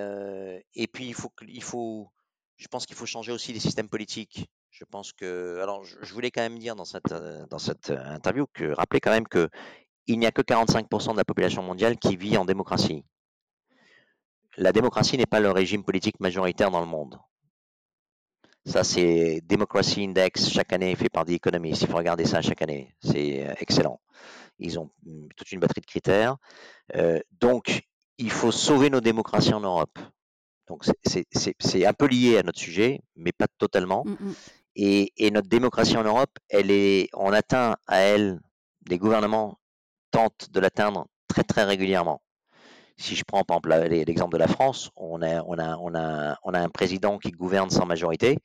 puis 0.92 1.06
il 1.06 1.14
faut, 1.14 1.32
il 1.46 1.62
faut, 1.62 2.10
je 2.56 2.68
pense 2.68 2.86
qu'il 2.86 2.96
faut 2.96 3.06
changer 3.06 3.32
aussi 3.32 3.52
les 3.52 3.60
systèmes 3.60 3.88
politiques. 3.88 4.48
Je 4.70 4.84
pense 4.84 5.12
que, 5.12 5.60
alors, 5.62 5.84
je, 5.84 6.12
voulais 6.12 6.30
quand 6.30 6.42
même 6.42 6.58
dire 6.58 6.76
dans 6.76 6.84
cette, 6.84 7.12
dans 7.50 7.58
cette 7.58 7.90
interview 7.90 8.46
que, 8.52 8.72
rappeler 8.72 9.00
quand 9.00 9.10
même 9.10 9.26
que 9.26 9.48
il 10.06 10.18
n'y 10.18 10.26
a 10.26 10.32
que 10.32 10.42
45% 10.42 11.12
de 11.12 11.16
la 11.16 11.24
population 11.24 11.62
mondiale 11.62 11.98
qui 11.98 12.16
vit 12.16 12.36
en 12.36 12.44
démocratie. 12.44 13.04
La 14.56 14.72
démocratie 14.72 15.18
n'est 15.18 15.26
pas 15.26 15.38
le 15.38 15.50
régime 15.50 15.84
politique 15.84 16.18
majoritaire 16.18 16.70
dans 16.70 16.80
le 16.80 16.86
monde. 16.86 17.18
Ça, 18.64 18.84
c'est 18.84 19.40
Democracy 19.44 20.04
Index, 20.04 20.50
chaque 20.50 20.72
année 20.72 20.94
fait 20.96 21.08
par 21.08 21.24
The 21.24 21.30
Economist. 21.30 21.82
Il 21.82 21.88
faut 21.88 21.96
regarder 21.96 22.24
ça 22.24 22.42
chaque 22.42 22.62
année. 22.62 22.94
C'est 23.00 23.54
excellent. 23.60 24.00
Ils 24.58 24.78
ont 24.78 24.90
mm, 25.04 25.28
toute 25.36 25.52
une 25.52 25.60
batterie 25.60 25.80
de 25.80 25.86
critères. 25.86 26.36
Donc, 27.40 27.82
il 28.18 28.30
faut 28.30 28.52
sauver 28.52 28.90
nos 28.90 29.00
démocraties 29.00 29.54
en 29.54 29.60
Europe. 29.60 29.98
Donc, 30.66 30.84
c'est 31.04 31.86
un 31.86 31.92
peu 31.94 32.06
lié 32.06 32.38
à 32.38 32.42
notre 32.42 32.58
sujet, 32.58 33.00
mais 33.16 33.32
pas 33.32 33.46
totalement. 33.58 34.04
Mm, 34.04 34.16
mm. 34.20 34.34
Et, 34.76 35.12
et, 35.16 35.30
notre 35.30 35.48
démocratie 35.48 35.96
en 35.96 36.04
Europe, 36.04 36.30
elle 36.50 36.70
est, 36.70 37.08
on 37.14 37.32
atteint 37.32 37.76
à 37.86 37.98
elle, 38.00 38.38
les 38.86 38.98
gouvernements 38.98 39.58
tentent 40.10 40.50
de 40.52 40.60
l'atteindre 40.60 41.06
très 41.26 41.42
très 41.42 41.64
régulièrement. 41.64 42.20
Si 42.96 43.14
je 43.14 43.24
prends 43.24 43.44
par 43.44 43.58
exemple 43.58 43.88
l'exemple 43.88 44.32
de 44.32 44.38
la 44.38 44.48
France, 44.48 44.90
on 44.96 45.22
a, 45.22 45.42
on, 45.44 45.58
a, 45.58 45.76
on, 45.76 45.94
a, 45.94 46.36
on 46.42 46.52
a 46.52 46.60
un 46.60 46.68
président 46.68 47.18
qui 47.18 47.30
gouverne 47.30 47.70
sans 47.70 47.86
majorité 47.86 48.38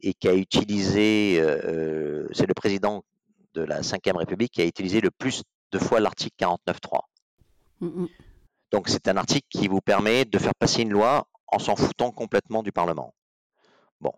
et 0.00 0.14
qui 0.14 0.28
a 0.28 0.34
utilisé, 0.34 1.38
euh, 1.40 2.26
c'est 2.32 2.46
le 2.46 2.54
président 2.54 3.04
de 3.54 3.62
la 3.62 3.80
Ve 3.80 4.16
République 4.16 4.52
qui 4.52 4.62
a 4.62 4.66
utilisé 4.66 5.00
le 5.00 5.10
plus 5.10 5.42
de 5.70 5.78
fois 5.78 6.00
l'article 6.00 6.34
49.3. 6.40 7.00
Mm, 7.80 7.86
mm. 7.86 8.08
Donc 8.72 8.88
c'est 8.88 9.08
un 9.08 9.16
article 9.16 9.46
qui 9.50 9.68
vous 9.68 9.80
permet 9.80 10.24
de 10.24 10.38
faire 10.38 10.54
passer 10.54 10.82
une 10.82 10.90
loi 10.90 11.28
en 11.46 11.58
s'en 11.58 11.76
foutant 11.76 12.10
complètement 12.10 12.62
du 12.62 12.72
Parlement. 12.72 13.14
Bon, 14.00 14.12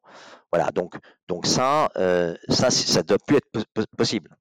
voilà, 0.51 0.71
donc, 0.71 0.97
donc 1.29 1.47
ça, 1.47 1.91
euh, 1.97 2.37
ça, 2.49 2.71
ça 2.71 3.03
doit 3.03 3.19
plus 3.19 3.37
être 3.37 3.87
possible. 3.97 4.35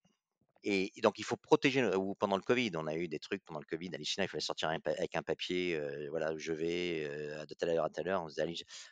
Et, 0.63 0.91
donc, 1.01 1.19
il 1.19 1.25
faut 1.25 1.35
protéger. 1.35 1.83
Ou 1.95 2.15
pendant 2.15 2.37
le 2.37 2.41
Covid, 2.41 2.71
on 2.75 2.87
a 2.87 2.95
eu 2.95 3.07
des 3.07 3.19
trucs 3.19 3.43
pendant 3.43 3.59
le 3.59 3.65
Covid. 3.65 3.91
Chine, 4.03 4.23
il 4.23 4.29
fallait 4.29 4.41
sortir 4.41 4.69
avec 4.69 5.15
un 5.15 5.21
papier. 5.21 5.75
Euh, 5.75 6.07
voilà, 6.09 6.33
je 6.37 6.53
vais 6.53 7.05
euh, 7.09 7.45
de 7.45 7.53
telle 7.53 7.69
heure 7.69 7.85
à 7.85 7.89
telle 7.89 8.07
heure. 8.07 8.27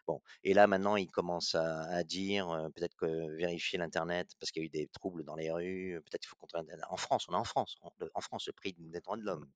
Bon. 0.06 0.22
Et 0.44 0.54
là, 0.54 0.68
maintenant, 0.68 0.98
ils 0.98 1.10
commencent 1.10 1.56
à, 1.56 2.04
dire 2.04 2.50
euh, 2.50 2.70
peut-être 2.70 2.96
que 2.96 3.36
vérifier 3.38 3.80
l'internet 3.80 4.32
parce 4.40 4.52
qu'il 4.52 4.64
y 4.64 4.66
a 4.66 4.68
eu 4.68 4.70
des 4.70 4.88
troubles 4.88 5.24
dans 5.24 5.36
les 5.36 5.52
rues. 5.52 6.02
Peut-être 6.06 6.22
qu'il 6.22 6.30
faut 6.30 6.36
contrôler. 6.36 6.68
En 6.90 6.98
France, 6.98 7.28
on 7.30 7.34
est 7.34 7.38
en 7.38 7.46
France. 7.46 7.78
En 8.14 8.22
France, 8.22 8.48
le 8.48 8.54
prix 8.54 8.76
des 8.78 9.00
droits 9.00 9.18
de 9.18 9.24
l'homme. 9.24 9.48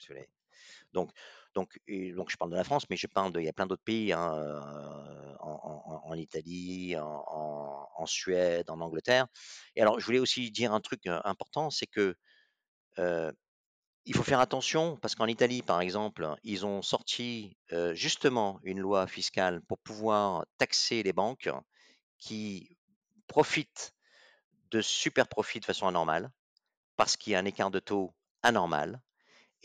Donc, 0.93 1.11
donc, 1.53 1.79
donc, 1.87 2.29
je 2.29 2.37
parle 2.37 2.51
de 2.51 2.55
la 2.55 2.63
France, 2.63 2.85
mais 2.89 2.97
je 2.97 3.07
parle 3.07 3.31
de, 3.31 3.39
il 3.39 3.45
y 3.45 3.49
a 3.49 3.53
plein 3.53 3.65
d'autres 3.65 3.83
pays, 3.83 4.11
hein, 4.11 4.21
en, 5.39 6.01
en, 6.05 6.13
Italie, 6.15 6.95
en, 6.97 8.05
Suède, 8.05 8.69
en 8.69 8.81
Angleterre. 8.81 9.27
Et 9.75 9.81
alors, 9.81 9.99
je 9.99 10.05
voulais 10.05 10.19
aussi 10.19 10.51
dire 10.51 10.73
un 10.73 10.81
truc 10.81 11.07
important, 11.07 11.69
c'est 11.69 11.87
que 11.87 12.15
il 12.97 14.15
faut 14.15 14.23
faire 14.23 14.39
attention 14.39 14.97
parce 14.97 15.15
qu'en 15.15 15.27
Italie, 15.27 15.61
par 15.61 15.81
exemple, 15.81 16.35
ils 16.43 16.65
ont 16.65 16.81
sorti 16.81 17.57
justement 17.93 18.59
une 18.63 18.79
loi 18.79 19.07
fiscale 19.07 19.61
pour 19.61 19.79
pouvoir 19.79 20.45
taxer 20.57 21.03
les 21.03 21.13
banques 21.13 21.49
qui 22.19 22.77
profitent 23.27 23.93
de 24.71 24.81
super 24.81 25.27
profits 25.27 25.59
de 25.59 25.65
façon 25.65 25.87
anormale 25.87 26.31
parce 26.95 27.17
qu'il 27.17 27.33
y 27.33 27.35
a 27.35 27.39
un 27.39 27.45
écart 27.45 27.71
de 27.71 27.79
taux 27.79 28.13
anormal 28.43 29.01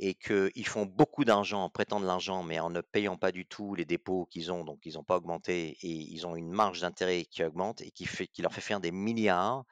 et 0.03 0.15
qu'ils 0.15 0.67
font 0.67 0.87
beaucoup 0.87 1.27
d'argent 1.27 1.65
en 1.65 1.69
prêtant 1.69 2.01
de 2.01 2.07
l'argent, 2.07 2.43
mais 2.43 2.59
en 2.59 2.71
ne 2.71 2.81
payant 2.81 3.19
pas 3.19 3.33
du 3.33 3.45
tout 3.45 3.75
les 3.75 3.85
dépôts 3.85 4.25
qu'ils 4.31 4.51
ont, 4.51 4.65
donc 4.65 4.79
ils 4.87 4.95
n'ont 4.95 5.05
pas 5.05 5.17
augmenté, 5.17 5.77
et 5.83 5.91
ils 5.91 6.27
ont 6.27 6.37
une 6.37 6.51
marge 6.51 6.81
d'intérêt 6.81 7.27
qui 7.27 7.45
augmente 7.45 7.83
et 7.83 7.91
qui, 7.91 8.09
leur 8.41 8.51
fait 8.51 8.63
faire 8.63 8.81
des 8.81 8.93
milliards. 8.93 9.63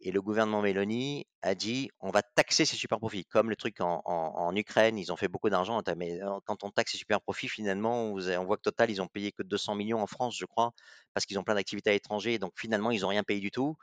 Et 0.00 0.10
le 0.10 0.22
gouvernement 0.22 0.62
Mélanie 0.62 1.26
a 1.42 1.54
dit 1.54 1.90
on 2.00 2.10
va 2.10 2.22
taxer 2.22 2.64
ces 2.64 2.76
super 2.76 2.98
profits. 2.98 3.26
Comme 3.26 3.50
le 3.50 3.56
truc 3.56 3.76
en, 3.80 4.52
Ukraine, 4.56 4.96
ils 4.96 5.12
ont 5.12 5.16
fait 5.16 5.28
beaucoup 5.28 5.50
d'argent. 5.50 5.82
Mais 5.98 6.22
euh, 6.22 6.38
quand 6.46 6.64
on 6.64 6.70
taxe 6.70 6.92
ces 6.92 6.98
super 6.98 7.20
profits, 7.20 7.48
finalement, 7.48 8.04
on 8.04 8.44
voit 8.44 8.56
que 8.56 8.62
Total, 8.62 8.90
ils 8.90 9.02
ont 9.02 9.08
payé 9.08 9.32
que 9.32 9.42
200 9.42 9.74
millions 9.74 10.00
en 10.00 10.06
France, 10.06 10.36
je 10.38 10.46
crois, 10.46 10.72
parce 11.12 11.26
qu'ils 11.26 11.38
ont 11.38 11.42
plein 11.42 11.56
d'activités 11.56 11.90
à 11.90 11.92
l'étranger. 11.92 12.38
Donc 12.38 12.52
finalement, 12.56 12.90
ils 12.90 13.02
n'ont 13.02 13.08
rien 13.08 13.24
payé 13.24 13.40
du 13.40 13.50
tout. 13.50 13.76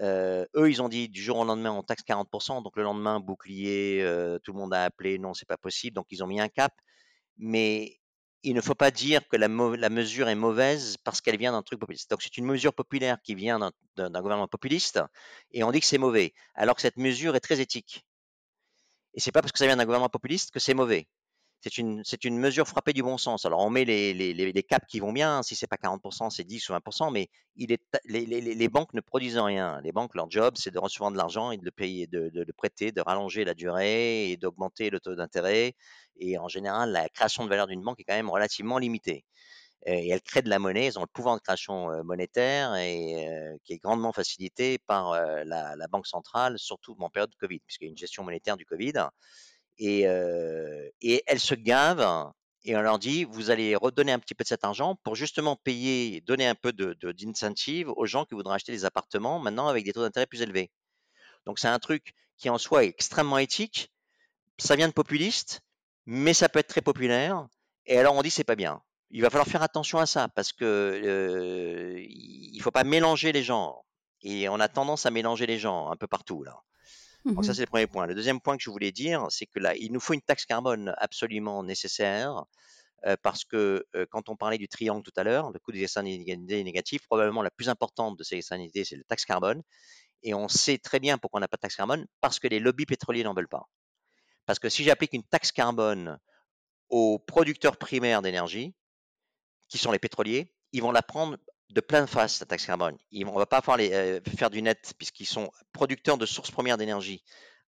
Eux, 0.00 0.70
ils 0.70 0.82
ont 0.82 0.88
dit 0.88 1.08
du 1.08 1.22
jour 1.22 1.38
au 1.38 1.44
lendemain, 1.44 1.72
on 1.72 1.82
taxe 1.82 2.02
40%. 2.02 2.62
Donc 2.62 2.76
le 2.76 2.82
lendemain, 2.82 3.20
bouclier, 3.20 4.02
tout 4.44 4.52
le 4.52 4.58
monde 4.58 4.74
a 4.74 4.84
appelé, 4.84 5.18
non, 5.18 5.34
c'est 5.34 5.48
pas 5.48 5.56
possible. 5.56 5.94
Donc 5.94 6.06
ils 6.10 6.22
ont 6.22 6.26
mis 6.26 6.40
un 6.40 6.48
cap. 6.48 6.72
Mais 7.38 7.98
il 8.42 8.54
ne 8.54 8.60
faut 8.60 8.74
pas 8.74 8.90
dire 8.90 9.26
que 9.28 9.36
la, 9.36 9.48
mesure 9.48 10.28
est 10.28 10.34
mauvaise 10.34 10.96
parce 11.04 11.20
qu'elle 11.20 11.36
vient 11.36 11.52
d'un 11.52 11.62
truc 11.62 11.80
populiste. 11.80 12.10
Donc 12.10 12.22
c'est 12.22 12.36
une 12.36 12.44
mesure 12.44 12.72
populaire 12.72 13.18
qui 13.22 13.34
vient 13.34 13.58
d'un 13.96 14.20
gouvernement 14.20 14.48
populiste 14.48 15.00
et 15.52 15.64
on 15.64 15.72
dit 15.72 15.80
que 15.80 15.86
c'est 15.86 15.98
mauvais, 15.98 16.34
alors 16.54 16.76
que 16.76 16.82
cette 16.82 16.96
mesure 16.96 17.36
est 17.36 17.40
très 17.40 17.60
éthique. 17.60 18.04
Et 19.14 19.20
c'est 19.20 19.32
pas 19.32 19.42
parce 19.42 19.52
que 19.52 19.58
ça 19.58 19.66
vient 19.66 19.76
d'un 19.76 19.84
gouvernement 19.84 20.08
populiste 20.08 20.50
que 20.52 20.60
c'est 20.60 20.74
mauvais 20.74 21.08
c'est 21.60 22.24
une, 22.24 22.38
mesure 22.38 22.68
frappée 22.68 22.92
du 22.92 23.02
bon 23.02 23.18
sens. 23.18 23.44
Alors, 23.44 23.60
on 23.60 23.70
met 23.70 23.84
les, 23.84 24.62
caps 24.68 24.86
qui 24.88 25.00
vont 25.00 25.12
bien. 25.12 25.42
Si 25.42 25.56
c'est 25.56 25.66
pas 25.66 25.76
40%, 25.76 26.30
c'est 26.30 26.44
10 26.44 26.68
ou 26.68 26.72
20%, 26.74 27.12
mais 27.12 27.28
les, 27.56 28.68
banques 28.68 28.94
ne 28.94 29.00
produisent 29.00 29.38
rien. 29.38 29.80
Les 29.82 29.92
banques, 29.92 30.14
leur 30.14 30.30
job, 30.30 30.54
c'est 30.56 30.70
de 30.70 30.78
recevoir 30.78 31.10
de 31.10 31.16
l'argent 31.16 31.50
et 31.50 31.56
de 31.56 31.64
le 31.64 31.70
payer, 31.72 32.06
de, 32.06 32.28
de, 32.28 32.52
prêter, 32.52 32.92
de 32.92 33.00
rallonger 33.00 33.44
la 33.44 33.54
durée 33.54 34.30
et 34.30 34.36
d'augmenter 34.36 34.90
le 34.90 35.00
taux 35.00 35.16
d'intérêt. 35.16 35.74
Et 36.20 36.38
en 36.38 36.48
général, 36.48 36.92
la 36.92 37.08
création 37.08 37.44
de 37.44 37.48
valeur 37.48 37.66
d'une 37.66 37.82
banque 37.82 37.98
est 38.00 38.04
quand 38.04 38.14
même 38.14 38.30
relativement 38.30 38.78
limitée. 38.78 39.24
Et 39.86 40.08
elles 40.10 40.22
créent 40.22 40.42
de 40.42 40.50
la 40.50 40.58
monnaie, 40.58 40.86
elles 40.86 40.98
ont 40.98 41.02
le 41.02 41.06
pouvoir 41.06 41.36
de 41.36 41.40
création 41.40 41.90
euh, 41.90 42.02
monétaire 42.02 42.74
et 42.74 43.28
euh, 43.28 43.56
qui 43.64 43.74
est 43.74 43.78
grandement 43.78 44.12
facilité 44.12 44.78
par 44.78 45.12
euh, 45.12 45.44
la, 45.44 45.76
la, 45.76 45.86
banque 45.86 46.06
centrale, 46.06 46.58
surtout 46.58 46.96
en 46.98 47.08
période 47.08 47.30
de 47.30 47.36
Covid, 47.36 47.60
puisqu'il 47.60 47.84
y 47.84 47.88
a 47.88 47.90
une 47.90 47.96
gestion 47.96 48.24
monétaire 48.24 48.56
du 48.56 48.66
Covid 48.66 48.94
et, 49.78 50.02
et 51.00 51.22
elles 51.26 51.40
se 51.40 51.54
gavent 51.54 52.32
et 52.68 52.76
on 52.76 52.82
leur 52.82 52.98
dit 52.98 53.24
vous 53.24 53.50
allez 53.50 53.76
redonner 53.76 54.12
un 54.12 54.18
petit 54.18 54.34
peu 54.34 54.44
de 54.44 54.48
cet 54.48 54.64
argent 54.64 54.96
pour 54.96 55.14
justement 55.14 55.56
payer, 55.56 56.20
donner 56.20 56.46
un 56.46 56.54
peu 56.54 56.72
de, 56.72 56.94
d'incentive 57.12 57.88
aux 57.88 58.06
gens 58.06 58.24
qui 58.24 58.34
voudraient 58.34 58.56
acheter 58.56 58.72
des 58.72 58.84
appartements 58.84 59.38
maintenant 59.38 59.68
avec 59.68 59.84
des 59.84 59.92
taux 59.92 60.02
d'intérêt 60.02 60.26
plus 60.26 60.42
élevés. 60.42 60.70
Donc 61.46 61.58
c'est 61.58 61.68
un 61.68 61.78
truc 61.78 62.12
qui 62.36 62.50
en 62.50 62.58
soi 62.58 62.84
est 62.84 62.88
extrêmement 62.88 63.38
éthique. 63.38 63.90
Ça 64.58 64.76
vient 64.76 64.88
de 64.88 64.92
populistes, 64.92 65.62
mais 66.04 66.34
ça 66.34 66.48
peut 66.48 66.58
être 66.58 66.68
très 66.68 66.82
populaire. 66.82 67.46
Et 67.86 67.98
alors 67.98 68.14
on 68.14 68.22
dit 68.22 68.30
c'est 68.30 68.44
pas 68.44 68.56
bien. 68.56 68.82
Il 69.10 69.22
va 69.22 69.30
falloir 69.30 69.48
faire 69.48 69.62
attention 69.62 69.98
à 69.98 70.04
ça 70.04 70.28
parce 70.28 70.52
que 70.52 70.64
euh, 70.64 72.04
il 72.06 72.60
faut 72.60 72.70
pas 72.70 72.84
mélanger 72.84 73.32
les 73.32 73.42
gens. 73.42 73.82
Et 74.20 74.48
on 74.48 74.60
a 74.60 74.68
tendance 74.68 75.06
à 75.06 75.10
mélanger 75.10 75.46
les 75.46 75.58
gens 75.58 75.90
un 75.90 75.96
peu 75.96 76.06
partout 76.06 76.42
là. 76.42 76.60
Donc 77.28 77.44
ça, 77.44 77.52
mmh 77.52 77.54
c'est 77.54 77.60
le 77.62 77.66
premier 77.66 77.86
point. 77.86 78.06
Le 78.06 78.14
deuxième 78.14 78.40
point 78.40 78.56
que 78.56 78.62
je 78.62 78.70
voulais 78.70 78.92
dire, 78.92 79.26
c'est 79.30 79.46
que 79.46 79.58
là, 79.58 79.74
il 79.76 79.92
nous 79.92 80.00
faut 80.00 80.14
une 80.14 80.22
taxe 80.22 80.46
carbone 80.46 80.94
absolument 80.98 81.62
nécessaire. 81.62 82.44
parce 83.22 83.44
que 83.44 83.86
quand 84.10 84.28
on 84.28 84.36
parlait 84.36 84.58
du 84.58 84.68
triangle 84.68 85.02
tout 85.02 85.12
à 85.16 85.22
l'heure, 85.22 85.50
le 85.52 85.58
coût 85.60 85.72
des 85.72 85.82
externalités 85.82 86.64
négatives, 86.64 87.00
probablement 87.06 87.42
la 87.42 87.50
plus 87.50 87.68
importante 87.68 88.18
de 88.18 88.24
ces 88.24 88.36
externalités, 88.36 88.84
c'est 88.84 88.96
la 88.96 89.04
taxe 89.04 89.24
carbone. 89.24 89.62
Et 90.22 90.34
on 90.34 90.48
sait 90.48 90.78
très 90.78 90.98
bien 90.98 91.16
pourquoi 91.16 91.38
on 91.38 91.40
n'a 91.42 91.48
pas 91.48 91.56
de 91.56 91.60
taxe 91.60 91.76
carbone, 91.76 92.06
parce 92.20 92.40
que 92.40 92.48
les 92.48 92.58
lobbies 92.58 92.86
pétroliers 92.86 93.22
n'en 93.22 93.34
veulent 93.34 93.48
pas. 93.48 93.68
Parce 94.46 94.58
que 94.58 94.68
si 94.68 94.82
j'applique 94.82 95.12
une 95.12 95.22
taxe 95.22 95.52
carbone 95.52 96.18
aux 96.88 97.18
producteurs 97.18 97.76
primaires 97.76 98.22
d'énergie, 98.22 98.74
qui 99.68 99.78
sont 99.78 99.92
les 99.92 99.98
pétroliers, 99.98 100.52
ils 100.72 100.82
vont 100.82 100.90
la 100.90 101.02
prendre 101.02 101.36
de 101.70 101.80
plein 101.80 102.06
face, 102.06 102.40
la 102.40 102.46
taxe 102.46 102.66
carbone. 102.66 102.96
on 103.12 103.18
ne 103.18 103.38
va 103.38 103.46
pas 103.46 103.76
les, 103.76 103.92
euh, 103.92 104.20
faire 104.36 104.50
du 104.50 104.62
net 104.62 104.94
puisqu'ils 104.96 105.26
sont 105.26 105.50
producteurs 105.72 106.18
de 106.18 106.26
sources 106.26 106.50
premières 106.50 106.78
d'énergie. 106.78 107.22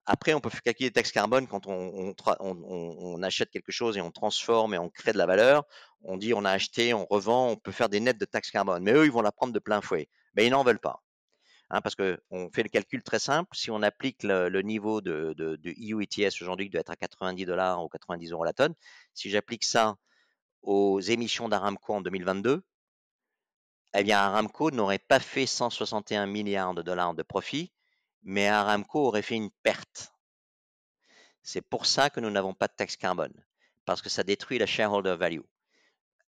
Après, 0.06 0.32
on 0.32 0.40
peut 0.40 0.50
calculer 0.64 0.88
des 0.88 0.94
taxes 0.94 1.12
carbone 1.12 1.46
quand 1.46 1.66
on, 1.66 2.14
on, 2.18 3.22
achète 3.22 3.50
quelque 3.50 3.70
chose 3.70 3.96
et 3.96 4.00
on 4.00 4.10
transforme 4.10 4.74
et 4.74 4.78
on 4.78 4.88
crée 4.88 5.12
de 5.12 5.18
la 5.18 5.26
valeur. 5.26 5.64
On 6.02 6.16
dit 6.16 6.32
on 6.34 6.44
a 6.44 6.50
acheté, 6.50 6.94
on 6.94 7.04
revend, 7.04 7.50
on 7.50 7.56
peut 7.56 7.70
faire 7.70 7.88
des 7.88 8.00
nets 8.00 8.18
de 8.18 8.24
taxes 8.24 8.50
carbone. 8.50 8.82
Mais 8.82 8.92
eux, 8.92 9.04
ils 9.04 9.12
vont 9.12 9.20
la 9.22 9.30
prendre 9.30 9.52
de 9.52 9.58
plein 9.58 9.80
fouet. 9.82 10.08
Mais 10.34 10.46
ils 10.46 10.50
n'en 10.50 10.64
veulent 10.64 10.80
pas. 10.80 11.02
Hein, 11.70 11.80
parce 11.82 11.94
qu'on 11.94 12.50
fait 12.52 12.62
le 12.64 12.68
calcul 12.68 13.02
très 13.02 13.18
simple. 13.20 13.50
Si 13.54 13.70
on 13.70 13.82
applique 13.82 14.22
le, 14.24 14.48
niveau 14.62 15.00
de, 15.00 15.34
de, 15.36 15.56
de 15.56 15.70
EU 15.78 16.02
ETS 16.02 16.42
aujourd'hui 16.42 16.66
qui 16.66 16.70
doit 16.70 16.80
être 16.80 16.90
à 16.90 16.96
90 16.96 17.44
dollars 17.44 17.84
ou 17.84 17.88
90 17.88 18.32
euros 18.32 18.44
la 18.44 18.52
tonne, 18.52 18.74
si 19.14 19.30
j'applique 19.30 19.64
ça 19.64 19.96
aux 20.62 21.00
émissions 21.00 21.48
d'Aramco 21.48 21.94
en 21.94 22.00
2022, 22.00 22.62
eh 23.94 24.04
bien 24.04 24.18
Aramco 24.18 24.70
n'aurait 24.70 24.98
pas 24.98 25.20
fait 25.20 25.46
161 25.46 26.26
milliards 26.26 26.74
de 26.74 26.82
dollars 26.82 27.14
de 27.14 27.22
profit, 27.22 27.72
mais 28.22 28.48
Aramco 28.48 29.06
aurait 29.06 29.22
fait 29.22 29.36
une 29.36 29.50
perte. 29.62 30.12
C'est 31.42 31.62
pour 31.62 31.86
ça 31.86 32.10
que 32.10 32.20
nous 32.20 32.30
n'avons 32.30 32.54
pas 32.54 32.68
de 32.68 32.74
taxe 32.76 32.96
carbone, 32.96 33.34
parce 33.84 34.02
que 34.02 34.08
ça 34.08 34.22
détruit 34.22 34.58
la 34.58 34.66
shareholder 34.66 35.16
value. 35.16 35.40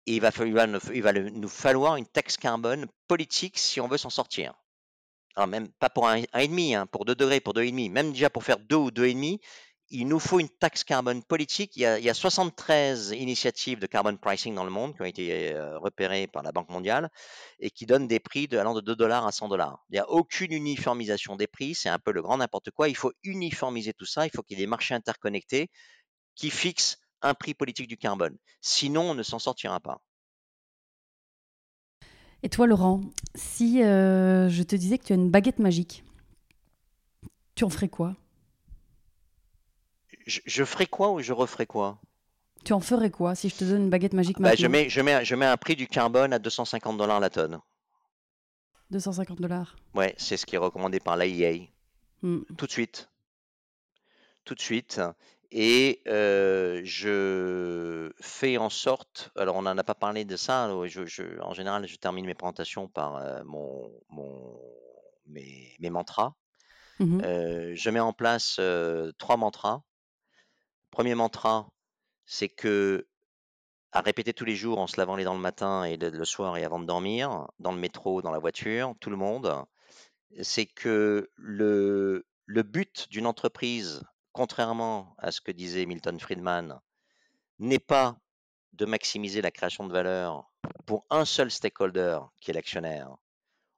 Il 0.08 0.22
va, 0.22 0.32
nous 0.68 1.50
falloir 1.50 1.96
une 1.96 2.06
taxe 2.06 2.38
carbone 2.38 2.88
politique 3.08 3.58
si 3.58 3.82
on 3.82 3.88
veut 3.88 3.98
s'en 3.98 4.10
sortir. 4.10 4.54
Alors 5.36 5.48
même 5.48 5.70
pas 5.70 5.90
pour 5.90 6.08
un, 6.08 6.18
et 6.18 6.48
demi, 6.48 6.76
hein, 6.76 6.86
pour 6.86 7.06
2 7.06 7.16
degrés, 7.16 7.40
pour 7.40 7.54
2,5, 7.54 7.92
même 7.92 8.12
déjà 8.12 8.30
pour 8.30 8.44
faire 8.44 8.60
2 8.60 8.76
ou 8.76 8.90
2,5, 8.90 9.40
il 9.90 10.08
nous 10.08 10.20
faut 10.20 10.40
une 10.40 10.50
taxe 10.50 10.84
carbone 10.84 11.24
politique. 11.24 11.76
Il 11.76 11.82
y, 11.82 11.86
a, 11.86 12.00
il 12.00 12.06
y, 12.06 12.10
a, 12.10 12.14
73 12.14 13.12
initiatives 13.12 13.80
de 13.80 13.86
carbon 13.86 14.18
pricing 14.18 14.56
dans 14.56 14.64
le 14.64 14.72
monde 14.72 14.96
qui 14.96 15.02
ont 15.02 15.06
été 15.06 15.54
euh, 15.54 15.78
repérées 15.78 16.28
par 16.28 16.44
la 16.44 16.52
Banque 16.52 16.70
mondiale 16.70 17.10
et 17.60 17.70
qui 17.70 17.86
donnent 17.86 18.08
des 18.08 18.20
prix 18.20 18.48
allant 18.52 18.74
de 18.74 18.82
2 18.82 18.96
dollars 18.96 19.28
à 19.28 19.32
100 19.32 19.50
dollars. 19.50 19.86
Il 19.90 19.94
n'y 19.94 20.00
a 20.00 20.10
aucune 20.10 20.52
uniformisation 20.52 21.36
des 21.36 21.48
prix, 21.48 21.76
c'est 21.76 21.90
un 21.90 22.00
peu 22.00 22.12
le 22.12 22.22
grand 22.22 22.38
n'importe 22.38 22.72
quoi. 22.72 22.90
Il 22.90 22.96
faut 22.96 23.14
uniformiser 23.24 23.94
tout 23.94 24.06
ça, 24.06 24.26
il 24.26 24.32
faut 24.32 24.42
qu'il 24.42 24.58
y 24.58 24.62
ait 24.62 24.66
des 24.66 24.70
marchés 24.70 24.96
interconnectés 24.96 25.70
qui 26.36 26.50
fixent 26.50 26.98
un 27.22 27.34
prix 27.34 27.54
politique 27.54 27.88
du 27.88 27.98
carbone. 27.98 28.38
Sinon, 28.62 29.12
on 29.12 29.16
ne 29.16 29.24
s'en 29.24 29.40
sortira 29.40 29.80
pas. 29.80 30.02
Et 32.44 32.50
toi, 32.50 32.68
Laurent, 32.68 33.02
si 33.34 33.84
euh, 33.84 34.50
je 34.50 34.64
te 34.64 34.76
disais 34.76 34.98
que 34.98 35.06
tu 35.06 35.14
as 35.14 35.16
une 35.16 35.32
baguette 35.32 35.60
magique, 35.60 36.04
tu 37.56 37.64
en 37.64 37.70
ferais 37.70 37.90
quoi? 37.90 38.16
Je, 40.26 40.64
ferais 40.64 40.86
quoi 40.86 41.12
ou 41.12 41.22
je 41.22 41.34
referais 41.34 41.66
quoi? 41.66 42.00
Tu 42.64 42.74
en 42.74 42.80
ferais 42.80 43.12
quoi 43.12 43.36
si 43.36 43.50
je 43.50 43.56
te 43.56 43.64
donne 43.64 43.84
une 43.84 43.90
baguette 43.90 44.14
magique 44.14 44.40
bah, 44.40 44.56
je, 44.56 44.68
mets, 44.68 44.90
je, 44.90 45.02
mets, 45.02 45.24
je 45.24 45.36
mets 45.36 45.46
un 45.46 45.58
prix 45.58 45.76
du 45.76 45.88
carbone 45.88 46.34
à 46.34 46.40
250 46.40 46.98
dollars 46.98 47.20
la 47.20 47.30
tonne. 47.30 47.60
250 48.92 49.40
dollars 49.42 49.76
Ouais, 49.94 50.16
c'est 50.18 50.38
ce 50.38 50.46
qui 50.46 50.56
est 50.56 50.60
recommandé 50.60 51.00
par 51.00 51.18
l'AIA. 51.18 51.68
Hmm. 52.22 52.42
Tout 52.58 52.66
de 52.66 52.72
suite. 52.72 53.10
Tout 54.46 54.56
de 54.56 54.62
suite. 54.62 55.00
Et 55.52 56.02
euh, 56.08 56.82
je 56.84 58.12
fais 58.20 58.58
en 58.58 58.70
sorte, 58.70 59.32
alors 59.36 59.56
on 59.56 59.62
n'en 59.62 59.78
a 59.78 59.84
pas 59.84 59.96
parlé 59.96 60.26
de 60.26 60.36
ça, 60.36 60.70
je, 60.86 61.42
en 61.42 61.54
général 61.54 61.88
je 61.88 61.96
termine 61.96 62.26
mes 62.26 62.34
présentations 62.34 62.88
par 62.88 63.18
euh, 63.18 63.42
mon, 63.46 63.90
mon, 64.10 64.60
mes, 65.28 65.76
mes 65.80 65.90
mantras. 65.90 66.34
Mmh 67.00 67.22
euh, 67.24 67.74
je 67.76 67.90
mets 67.90 68.00
en 68.00 68.14
place 68.14 68.60
trois 69.18 69.38
mantras. 69.38 69.82
Premier 70.96 71.14
mantra, 71.14 71.68
c'est 72.26 72.48
que 72.48 73.06
à 73.92 74.00
répéter 74.00 74.34
tous 74.34 74.46
les 74.46 74.56
jours 74.56 74.80
en 74.80 74.88
se 74.88 74.96
lavant 74.96 75.18
les 75.18 75.26
dents 75.26 75.34
le 75.34 75.42
matin 75.42 75.84
et 75.84 75.98
le 75.98 76.26
soir 76.26 76.56
et 76.56 76.64
avant 76.64 76.80
de 76.80 76.86
dormir, 76.86 77.50
dans 77.60 77.74
le 77.74 77.78
métro, 77.78 78.22
dans 78.22 78.32
la 78.32 78.40
voiture, 78.40 78.96
tout 79.02 79.10
le 79.10 79.18
monde, 79.18 79.66
c'est 80.42 80.66
que 80.66 81.30
le, 81.36 82.26
le 82.46 82.64
but 82.64 83.10
d'une 83.10 83.28
entreprise 83.28 84.04
contrairement 84.32 85.16
à 85.18 85.32
ce 85.32 85.42
que 85.42 85.52
disait 85.52 85.86
Milton 85.86 86.18
Friedman, 86.18 86.80
n'est 87.60 87.80
pas 87.80 88.18
de 88.72 88.86
maximiser 88.86 89.42
la 89.42 89.52
création 89.52 89.86
de 89.86 89.92
valeur 89.92 90.50
pour 90.86 91.06
un 91.10 91.26
seul 91.26 91.52
stakeholder 91.52 92.20
qui 92.40 92.52
est 92.52 92.54
l'actionnaire, 92.54 93.16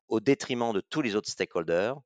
au 0.07 0.19
détriment 0.19 0.71
de 0.71 0.81
tous 0.81 1.01
les 1.01 1.15
autres 1.15 1.29
stakeholders, 1.29 1.99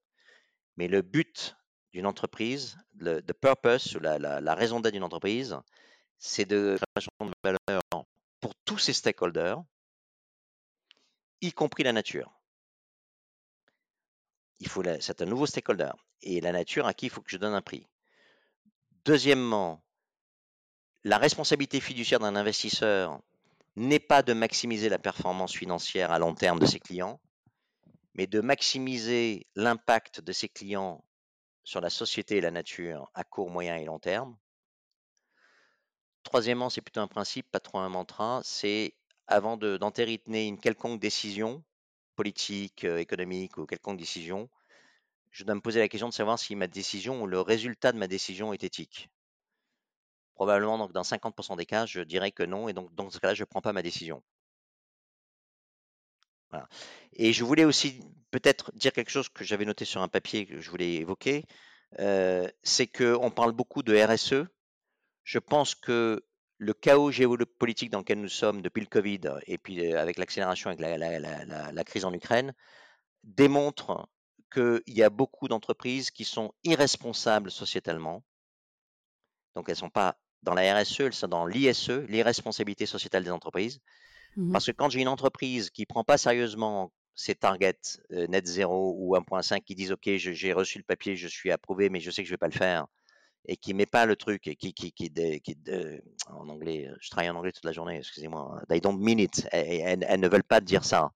mais 0.77 0.87
le 0.87 1.01
but 1.01 1.57
d'une 1.93 2.05
entreprise, 2.05 2.77
le 2.97 3.21
purpose, 3.33 3.95
la, 3.97 4.17
la, 4.19 4.55
raison 4.55 4.79
d'être 4.79 4.93
d'une 4.93 5.03
entreprise, 5.03 5.57
c'est 6.17 6.45
de 6.45 6.77
création 6.95 7.11
de 7.21 7.31
valeur 7.43 7.81
pour 8.39 8.55
tous 8.65 8.77
ces 8.77 8.93
stakeholders, 8.93 9.61
y 11.41 11.51
compris 11.51 11.83
la 11.83 11.93
nature. 11.93 12.31
Il 14.59 14.67
faut 14.67 14.83
c'est 14.99 15.21
un 15.21 15.25
nouveau 15.25 15.45
stakeholder. 15.45 15.91
Et 16.21 16.39
la 16.39 16.51
nature, 16.51 16.85
à 16.85 16.93
qui 16.93 17.07
il 17.07 17.09
faut 17.09 17.21
que 17.21 17.31
je 17.31 17.37
donne 17.37 17.55
un 17.55 17.63
prix. 17.63 17.87
Deuxièmement, 19.05 19.83
la 21.03 21.17
responsabilité 21.17 21.79
fiduciaire 21.79 22.19
d'un 22.19 22.35
investisseur 22.35 23.19
n'est 23.75 23.99
pas 23.99 24.21
de 24.21 24.33
maximiser 24.33 24.89
la 24.89 24.99
performance 24.99 25.53
financière 25.53 26.11
à 26.11 26.19
long 26.19 26.35
terme 26.35 26.59
de 26.59 26.67
ses 26.67 26.79
clients, 26.79 27.19
mais 28.13 28.27
de 28.27 28.39
maximiser 28.39 29.47
l'impact 29.55 30.21
de 30.21 30.31
ses 30.31 30.49
clients 30.49 31.03
sur 31.63 31.81
la 31.81 31.89
société 31.89 32.37
et 32.37 32.41
la 32.41 32.51
nature 32.51 33.09
à 33.13 33.23
court, 33.23 33.49
moyen 33.49 33.77
et 33.77 33.85
long 33.85 33.99
terme. 33.99 34.37
Troisièmement, 36.23 36.69
c'est 36.69 36.81
plutôt 36.81 37.01
un 37.01 37.07
principe, 37.07 37.49
pas 37.51 37.59
trop 37.59 37.79
un 37.79 37.89
mantra, 37.89 38.41
c'est 38.43 38.95
avant 39.27 39.57
d'entériner 39.57 40.47
une 40.47 40.59
quelconque 40.59 40.99
décision 40.99 41.63
politique, 42.15 42.83
euh, 42.83 42.97
économique 42.97 43.57
ou 43.57 43.65
quelconque 43.65 43.97
décision, 43.97 44.49
je 45.31 45.43
dois 45.43 45.55
me 45.55 45.61
poser 45.61 45.79
la 45.79 45.87
question 45.87 46.09
de 46.09 46.13
savoir 46.13 46.37
si 46.37 46.55
ma 46.55 46.67
décision 46.67 47.23
ou 47.23 47.27
le 47.27 47.39
résultat 47.39 47.91
de 47.93 47.97
ma 47.97 48.07
décision 48.07 48.53
est 48.53 48.63
éthique. 48.63 49.09
Probablement, 50.35 50.77
donc, 50.77 50.91
dans 50.91 51.03
50% 51.03 51.55
des 51.55 51.65
cas, 51.65 51.85
je 51.85 52.01
dirais 52.01 52.31
que 52.31 52.43
non, 52.43 52.67
et 52.67 52.73
donc 52.73 52.93
dans 52.95 53.09
ce 53.09 53.19
cas-là, 53.19 53.33
je 53.33 53.43
ne 53.43 53.45
prends 53.45 53.61
pas 53.61 53.73
ma 53.73 53.81
décision. 53.81 54.21
Et 57.13 57.33
je 57.33 57.43
voulais 57.43 57.65
aussi 57.65 58.01
peut-être 58.31 58.71
dire 58.75 58.93
quelque 58.93 59.11
chose 59.11 59.29
que 59.29 59.43
j'avais 59.43 59.65
noté 59.65 59.85
sur 59.85 60.01
un 60.01 60.07
papier 60.07 60.45
que 60.45 60.59
je 60.59 60.69
voulais 60.69 60.95
évoquer, 60.95 61.45
euh, 61.99 62.47
c'est 62.63 62.87
qu'on 62.87 63.31
parle 63.31 63.51
beaucoup 63.51 63.83
de 63.83 63.95
RSE. 63.95 64.47
Je 65.23 65.39
pense 65.39 65.75
que 65.75 66.23
le 66.57 66.73
chaos 66.73 67.11
géopolitique 67.11 67.89
dans 67.89 67.99
lequel 67.99 68.21
nous 68.21 68.29
sommes 68.29 68.61
depuis 68.61 68.81
le 68.81 68.87
Covid 68.87 69.21
et 69.47 69.57
puis 69.57 69.93
euh, 69.93 69.99
avec 69.99 70.17
l'accélération 70.17 70.69
avec 70.69 70.79
la, 70.79 71.83
crise 71.83 72.05
en 72.05 72.13
Ukraine 72.13 72.53
démontre 73.23 74.07
qu'il 74.53 74.81
y 74.87 75.03
a 75.03 75.09
beaucoup 75.09 75.47
d'entreprises 75.47 76.11
qui 76.11 76.23
sont 76.23 76.53
irresponsables 76.63 77.51
sociétalement. 77.51 78.23
Donc, 79.55 79.69
elles 79.69 79.75
ne 79.75 79.79
sont 79.79 79.89
pas 79.89 80.17
dans 80.43 80.53
la 80.53 80.75
RSE, 80.75 81.01
elles 81.01 81.13
sont 81.13 81.27
dans 81.27 81.45
l'ISE, 81.45 81.89
l'irresponsabilité 81.89 82.85
sociétale 82.85 83.23
des 83.23 83.31
entreprises. 83.31 83.79
Mmh 84.37 84.51
Parce 84.51 84.65
que 84.65 84.71
quand 84.71 84.89
j'ai 84.89 85.01
une 85.01 85.07
entreprise 85.07 85.69
qui 85.69 85.85
prend 85.85 86.03
pas 86.03 86.17
sérieusement 86.17 86.91
ses 87.15 87.35
targets 87.35 87.99
euh, 88.11 88.27
net 88.27 88.45
zéro 88.47 88.95
ou 88.97 89.15
1.5, 89.15 89.63
qui 89.63 89.75
disent 89.75 89.91
OK, 89.91 90.09
j'ai 90.15 90.53
reçu 90.53 90.77
le 90.77 90.83
papier, 90.83 91.15
je 91.15 91.27
suis 91.27 91.51
approuvé, 91.51 91.89
mais 91.89 91.99
je 91.99 92.09
sais 92.11 92.23
que 92.23 92.27
je 92.27 92.33
vais 92.33 92.37
pas 92.37 92.47
le 92.47 92.53
faire, 92.53 92.87
et 93.45 93.57
qui 93.57 93.73
met 93.73 93.85
pas 93.85 94.05
le 94.05 94.15
truc, 94.15 94.47
et 94.47 94.55
qui, 94.55 94.73
qui, 94.73 94.93
qui, 94.93 95.11
en 96.27 96.47
anglais, 96.47 96.89
je 96.99 97.09
travaille 97.09 97.29
en 97.29 97.35
anglais 97.35 97.51
toute 97.51 97.65
la 97.65 97.73
journée, 97.73 97.97
excusez-moi, 97.97 98.61
they 98.69 98.79
don't 98.79 98.97
mean 98.97 99.19
it, 99.19 99.47
elles, 99.51 100.19
ne 100.19 100.27
veulent 100.27 100.43
pas 100.43 100.61
dire 100.61 100.85
ça 100.85 101.11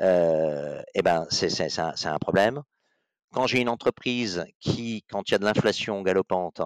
euh, 0.00 0.80
eh 0.94 1.02
ben 1.02 1.26
c'est 1.30 1.78
un, 1.78 2.18
problème. 2.18 2.62
Quand 3.32 3.46
j'ai 3.46 3.60
une 3.60 3.68
entreprise 3.68 4.46
qui, 4.60 5.04
quand 5.10 5.28
il 5.28 5.32
y 5.32 5.34
a 5.34 5.38
de 5.38 5.44
l'inflation 5.44 6.02
galopante, 6.02 6.62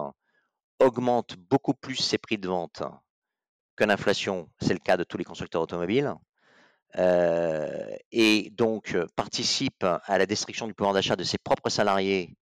augmente 0.79 1.35
beaucoup 1.35 1.73
plus 1.73 1.95
ses 1.95 2.17
prix 2.17 2.37
de 2.37 2.47
vente 2.47 2.83
que 3.75 3.83
l'inflation, 3.83 4.49
c'est 4.61 4.73
le 4.73 4.79
cas 4.79 4.97
de 4.97 5.03
tous 5.03 5.17
les 5.17 5.23
constructeurs 5.23 5.61
automobiles, 5.61 6.13
euh, 6.97 7.95
et 8.11 8.51
donc 8.51 8.95
participe 9.15 9.83
à 9.83 10.17
la 10.17 10.25
destruction 10.25 10.67
du 10.67 10.73
pouvoir 10.73 10.93
d'achat 10.93 11.15
de 11.15 11.23
ses 11.23 11.39
propres 11.39 11.69
salariés 11.69 12.35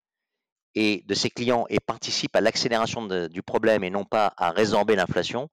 et 0.75 1.03
de 1.05 1.13
ses 1.13 1.29
clients 1.29 1.65
et 1.69 1.79
participe 1.79 2.35
à 2.35 2.41
l'accélération 2.41 3.05
du 3.27 3.41
problème 3.41 3.83
et 3.83 3.89
non 3.89 4.03
pas 4.03 4.33
à 4.37 4.51
résorber 4.51 4.95
l'inflation, 4.95 5.49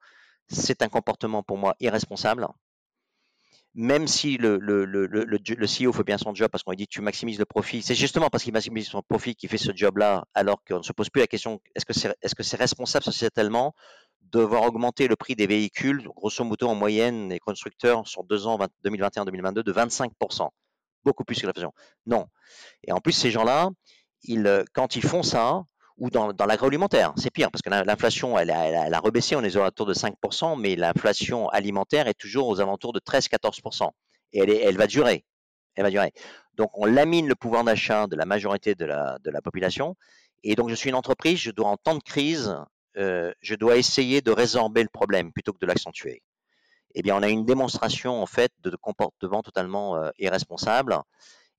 c'est 0.49 0.83
un 0.83 0.89
comportement 0.89 1.43
pour 1.43 1.59
moi 1.59 1.77
irresponsable. 1.81 2.49
Même 3.75 4.09
si 4.09 4.39
le, 4.39 4.59
CEO 4.59 5.93
fait 5.93 6.03
bien 6.03 6.19
son 6.19 6.35
job 6.35 6.49
parce 6.51 6.65
qu'on 6.65 6.73
lui 6.73 6.79
dit 6.79 6.89
tu 6.89 7.01
maximises 7.01 7.39
le 7.39 7.45
profit, 7.45 7.83
c'est 7.83 7.95
justement 7.95 8.29
parce 8.31 8.43
qu'il 8.43 8.53
maximise 8.53 8.89
son 8.89 9.03
profit 9.03 9.37
qu'il 9.37 9.49
fait 9.49 9.59
ce 9.59 9.71
job-là, 9.75 10.25
alors 10.35 10.65
qu'on 10.65 10.79
ne 10.79 10.83
se 10.83 10.93
pose 10.93 11.11
plus 11.11 11.21
la 11.21 11.29
question 11.29 11.61
est-ce 11.77 11.85
que 11.85 11.93
c'est 11.93 12.09
est 12.23 12.29
-ce 12.29 12.43
c'est 12.43 12.57
responsable 12.57 13.05
sociétalement 13.05 13.75
devoir 14.23 14.63
augmenter 14.63 15.09
le 15.09 15.17
prix 15.17 15.35
des 15.35 15.47
véhicules, 15.47 16.07
grosso 16.15 16.45
modo 16.45 16.69
en 16.69 16.75
moyenne, 16.75 17.31
les 17.31 17.39
constructeurs 17.39 18.07
sur 18.07 18.25
deux 18.25 18.47
ans, 18.47 18.59
2021-2022, 18.85 19.63
de 19.63 19.73
25%, 19.73 20.49
beaucoup 21.05 21.25
plus 21.25 21.41
que 21.41 21.47
l'inflation. 21.47 21.73
Non. 22.07 22.27
Et 22.87 22.93
en 22.93 23.01
plus, 23.01 23.13
ces 23.13 23.31
gens-là, 23.31 23.71
ils, 24.23 24.65
quand 24.75 24.97
ils 24.97 25.05
font 25.05 25.23
ça, 25.23 25.65
ou 25.99 26.11
dans, 26.11 26.33
l'agroalimentaire. 26.47 27.13
C'est 27.17 27.31
pire 27.31 27.51
parce 27.51 27.63
que 27.63 27.71
l'inflation, 27.71 28.39
elle, 28.39 28.51
a 28.51 29.01
rebaissé, 29.01 29.37
on 29.37 29.43
est 29.43 29.57
aux 29.57 29.61
alentours 29.61 29.87
de 29.87 29.95
5%, 29.95 30.59
mais 30.59 30.77
l'inflation 30.77 31.49
alimentaire 31.49 32.07
est 32.07 32.15
toujours 32.15 32.49
aux 32.49 32.61
alentours 32.61 32.93
de 32.93 33.01
13-14%. 33.01 33.91
Et 34.33 34.41
elle, 34.41 34.51
elle 34.51 34.77
va 34.77 34.87
durer. 34.87 35.25
Elle 35.75 35.85
va 35.85 35.91
durer. 35.91 36.13
Donc 36.55 36.71
on 36.75 36.87
lamine 36.87 37.29
le 37.29 37.35
pouvoir 37.35 37.65
d'achat 37.65 38.07
de 38.07 38.17
la 38.17 38.27
majorité 38.27 38.75
de 38.75 38.85
la, 38.85 39.19
de 39.23 39.31
la 39.31 39.43
population. 39.43 39.97
Et 40.45 40.55
donc 40.55 40.71
je 40.71 40.75
suis 40.75 40.89
une 40.89 40.95
entreprise, 40.95 41.39
je 41.39 41.51
dois 41.51 41.69
en 41.69 41.77
temps 41.77 41.97
de 41.97 42.03
crise, 42.03 42.57
euh, 42.99 43.33
je 43.41 43.55
dois 43.55 43.77
essayer 43.77 44.21
de 44.21 44.31
résorber 44.31 44.83
le 44.83 44.89
problème 44.89 45.33
plutôt 45.33 45.53
que 45.53 45.59
de 45.61 45.67
l'accentuer. 45.67 46.23
Eh 46.95 47.03
bien, 47.03 47.17
on 47.17 47.23
a 47.23 47.29
une 47.29 47.45
démonstration 47.45 48.23
en 48.23 48.27
fait 48.27 48.53
de 48.61 48.75
comportement 48.77 49.43
totalement 49.43 49.97
euh, 49.97 50.11
irresponsable 50.19 50.99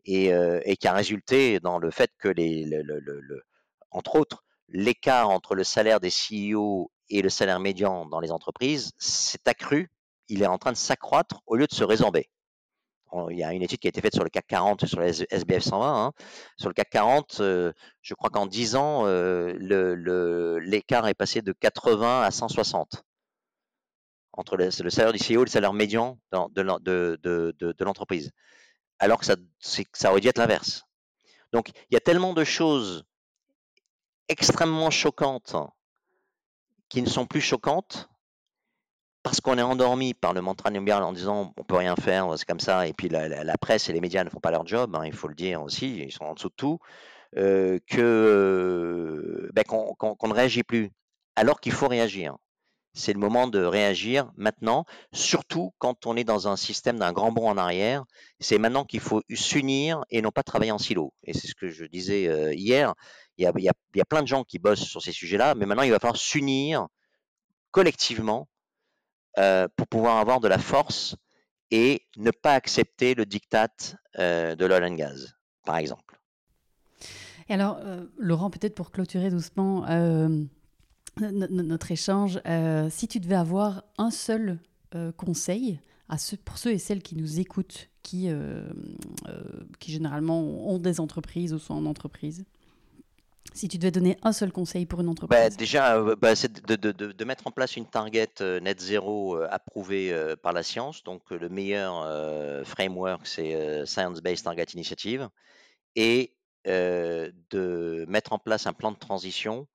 et, 0.05 0.33
euh, 0.33 0.59
et, 0.65 0.75
qui 0.75 0.87
a 0.87 0.93
résulté 0.93 1.59
dans 1.59 1.77
le 1.77 1.91
fait 1.91 2.11
que 2.17 2.29
les, 2.29 2.65
le, 2.65 2.81
le, 2.81 3.43
entre 3.91 4.15
autres, 4.15 4.43
l'écart 4.67 5.29
entre 5.29 5.55
le 5.55 5.63
salaire 5.63 5.99
des 5.99 6.09
CEO 6.09 6.91
et 7.09 7.21
le 7.21 7.29
salaire 7.29 7.59
médian 7.59 8.05
dans 8.05 8.19
les 8.19 8.31
entreprises 8.31 8.91
s'est 8.97 9.47
accru 9.47 9.89
il 10.29 10.43
est 10.43 10.47
en 10.47 10.57
train 10.57 10.71
de 10.71 10.77
s'accroître 10.77 11.41
au 11.47 11.55
lieu 11.55 11.67
de 11.67 11.73
se 11.73 11.83
résorber. 11.83 12.29
Il 13.31 13.37
y 13.37 13.43
a 13.43 13.53
une 13.53 13.63
étude 13.63 13.79
qui 13.79 13.87
a 13.87 13.89
été 13.89 14.01
faite 14.01 14.13
sur 14.13 14.23
le 14.23 14.29
CAC 14.29 14.45
40, 14.47 14.85
sur 14.85 14.99
le 14.99 15.07
SBF 15.07 15.63
120. 15.63 16.05
Hein. 16.05 16.11
Sur 16.57 16.69
le 16.69 16.73
CAC 16.73 16.89
40, 16.91 17.35
je 17.39 18.13
crois 18.13 18.29
qu'en 18.29 18.45
10 18.45 18.75
ans, 18.75 19.05
l'écart 19.57 21.07
est 21.07 21.15
passé 21.15 21.41
de 21.41 21.51
80 21.51 22.21
à 22.21 22.31
160 22.31 23.03
entre 24.33 24.55
le, 24.55 24.71
salaire 24.71 25.11
du 25.11 25.19
CEO 25.19 25.41
et 25.41 25.45
le 25.45 25.47
salaire 25.47 25.73
médian 25.73 26.17
de, 26.31 27.83
l'entreprise. 27.83 28.31
Alors 28.99 29.19
que 29.19 29.25
ça, 29.25 29.35
ça 29.59 30.11
aurait 30.11 30.21
dû 30.21 30.27
être 30.27 30.37
l'inverse. 30.37 30.83
Donc, 31.51 31.69
il 31.69 31.93
y 31.93 31.97
a 31.97 31.99
tellement 31.99 32.33
de 32.33 32.43
choses 32.43 33.05
extrêmement 34.27 34.91
choquantes 34.91 35.55
qui 36.87 37.01
ne 37.01 37.09
sont 37.09 37.25
plus 37.25 37.41
choquantes 37.41 38.09
parce 39.29 39.41
qu'on 39.41 39.59
est 39.59 39.61
endormi 39.61 40.15
par 40.15 40.33
le 40.33 40.41
mantra 40.41 40.71
numéral 40.71 41.03
en 41.03 41.13
disant 41.13 41.53
on 41.55 41.63
peut 41.63 41.75
rien 41.75 41.95
faire, 41.95 42.35
c'est 42.35 42.47
comme 42.47 42.59
ça, 42.59 42.87
et 42.87 42.93
puis 42.93 43.09
la, 43.09 43.57
presse 43.59 43.87
et 43.87 43.93
les 43.93 44.01
médias 44.01 44.23
ne 44.23 44.29
font 44.31 44.39
pas 44.39 44.49
leur 44.49 44.65
job, 44.65 44.95
hein, 44.95 45.03
il 45.05 45.13
faut 45.13 45.27
le 45.27 45.35
dire 45.35 45.61
aussi, 45.61 45.99
ils 45.99 46.11
sont 46.11 46.23
en 46.23 46.33
dessous 46.33 46.49
de 46.49 46.55
tout, 46.55 46.79
euh, 47.37 47.77
que 47.85 49.47
ben, 49.53 49.63
qu'on 49.65 50.27
ne 50.27 50.33
réagit 50.33 50.63
plus, 50.63 50.89
alors 51.35 51.59
qu'il 51.59 51.73
faut 51.73 51.87
réagir. 51.87 52.37
C'est 52.95 53.13
le 53.13 53.19
moment 53.19 53.45
de 53.45 53.63
réagir 53.63 54.31
maintenant, 54.35 54.85
surtout 55.13 55.75
quand 55.77 56.07
on 56.07 56.17
est 56.17 56.23
dans 56.23 56.47
un 56.47 56.57
système 56.57 56.97
d'un 56.97 57.13
grand 57.13 57.31
bond 57.31 57.49
en 57.49 57.57
arrière. 57.57 58.05
C'est 58.39 58.57
maintenant 58.57 58.83
qu'il 58.83 58.99
faut 58.99 59.21
s'unir 59.31 60.03
et 60.09 60.23
non 60.23 60.31
pas 60.31 60.41
travailler 60.41 60.71
en 60.71 60.79
silo. 60.79 61.13
Et 61.21 61.33
c'est 61.33 61.45
ce 61.45 61.53
que 61.53 61.69
je 61.69 61.85
disais 61.85 62.27
euh, 62.27 62.51
hier. 62.51 62.95
Il 63.37 63.43
y, 63.43 63.45
a, 63.45 63.51
il 63.55 63.63
y, 63.63 64.01
a, 64.01 64.05
plein 64.05 64.23
de 64.23 64.27
gens 64.27 64.43
qui 64.43 64.57
bossent 64.57 64.87
sur 64.87 65.03
ces 65.03 65.11
sujets-là, 65.11 65.53
mais 65.53 65.67
maintenant 65.67 65.83
il 65.83 65.91
va 65.91 65.99
falloir 65.99 66.17
s'unir 66.17 66.87
collectivement 67.69 68.47
euh, 69.37 69.67
pour 69.75 69.87
pouvoir 69.87 70.17
avoir 70.17 70.39
de 70.39 70.47
la 70.47 70.57
force 70.57 71.15
et 71.71 72.01
ne 72.17 72.31
pas 72.31 72.53
accepter 72.53 73.13
le 73.13 73.25
diktat 73.25 73.69
euh, 74.17 74.55
de 74.55 74.65
l'oil 74.65 74.83
and 74.83 74.95
gas, 74.95 75.27
par 75.65 75.77
exemple. 75.77 76.19
Et 77.47 77.53
alors, 77.53 77.77
euh, 77.81 78.05
Laurent, 78.17 78.49
peut-être 78.49 78.75
pour 78.75 78.91
clôturer 78.91 79.29
doucement 79.29 79.85
notre 81.19 81.91
échange, 81.91 82.39
si 82.89 83.07
tu 83.07 83.19
devais 83.19 83.35
avoir 83.35 83.83
un 83.97 84.11
seul 84.11 84.59
conseil 85.17 85.79
pour 86.45 86.57
ceux 86.57 86.71
et 86.71 86.79
celles 86.79 87.03
qui 87.03 87.15
nous 87.15 87.39
écoutent, 87.39 87.89
qui 88.03 88.29
généralement 89.85 90.39
ont 90.39 90.79
des 90.79 90.99
entreprises 90.99 91.53
ou 91.53 91.59
sont 91.59 91.73
en 91.73 91.85
entreprise, 91.85 92.45
si 93.53 93.67
tu 93.67 93.77
devais 93.77 93.91
donner 93.91 94.17
un 94.23 94.31
seul 94.31 94.51
conseil 94.51 94.85
pour 94.85 95.01
une 95.01 95.07
bah, 95.07 95.11
entreprise 95.11 95.57
Déjà, 95.57 95.97
euh, 95.97 96.15
bah, 96.15 96.35
c'est 96.35 96.65
de, 96.65 97.23
mettre 97.23 97.47
en 97.47 97.51
place 97.51 97.75
une 97.75 97.85
target 97.85 98.29
euh, 98.41 98.59
net 98.59 98.79
zéro 98.79 99.35
euh, 99.35 99.47
approuvée 99.49 100.13
par 100.41 100.53
la 100.53 100.63
science. 100.63 101.03
Donc, 101.03 101.29
le 101.31 101.49
meilleur 101.49 102.65
framework, 102.65 103.25
c'est 103.27 103.85
Science 103.85 104.21
Based 104.21 104.43
Target 104.43 104.65
Initiative. 104.73 105.29
Et 105.95 106.33
de 106.65 108.05
mettre 108.07 108.33
en 108.33 108.39
place 108.39 108.67
un 108.67 108.73
plan 108.73 108.91
de 108.91 108.97
transition 108.97 109.67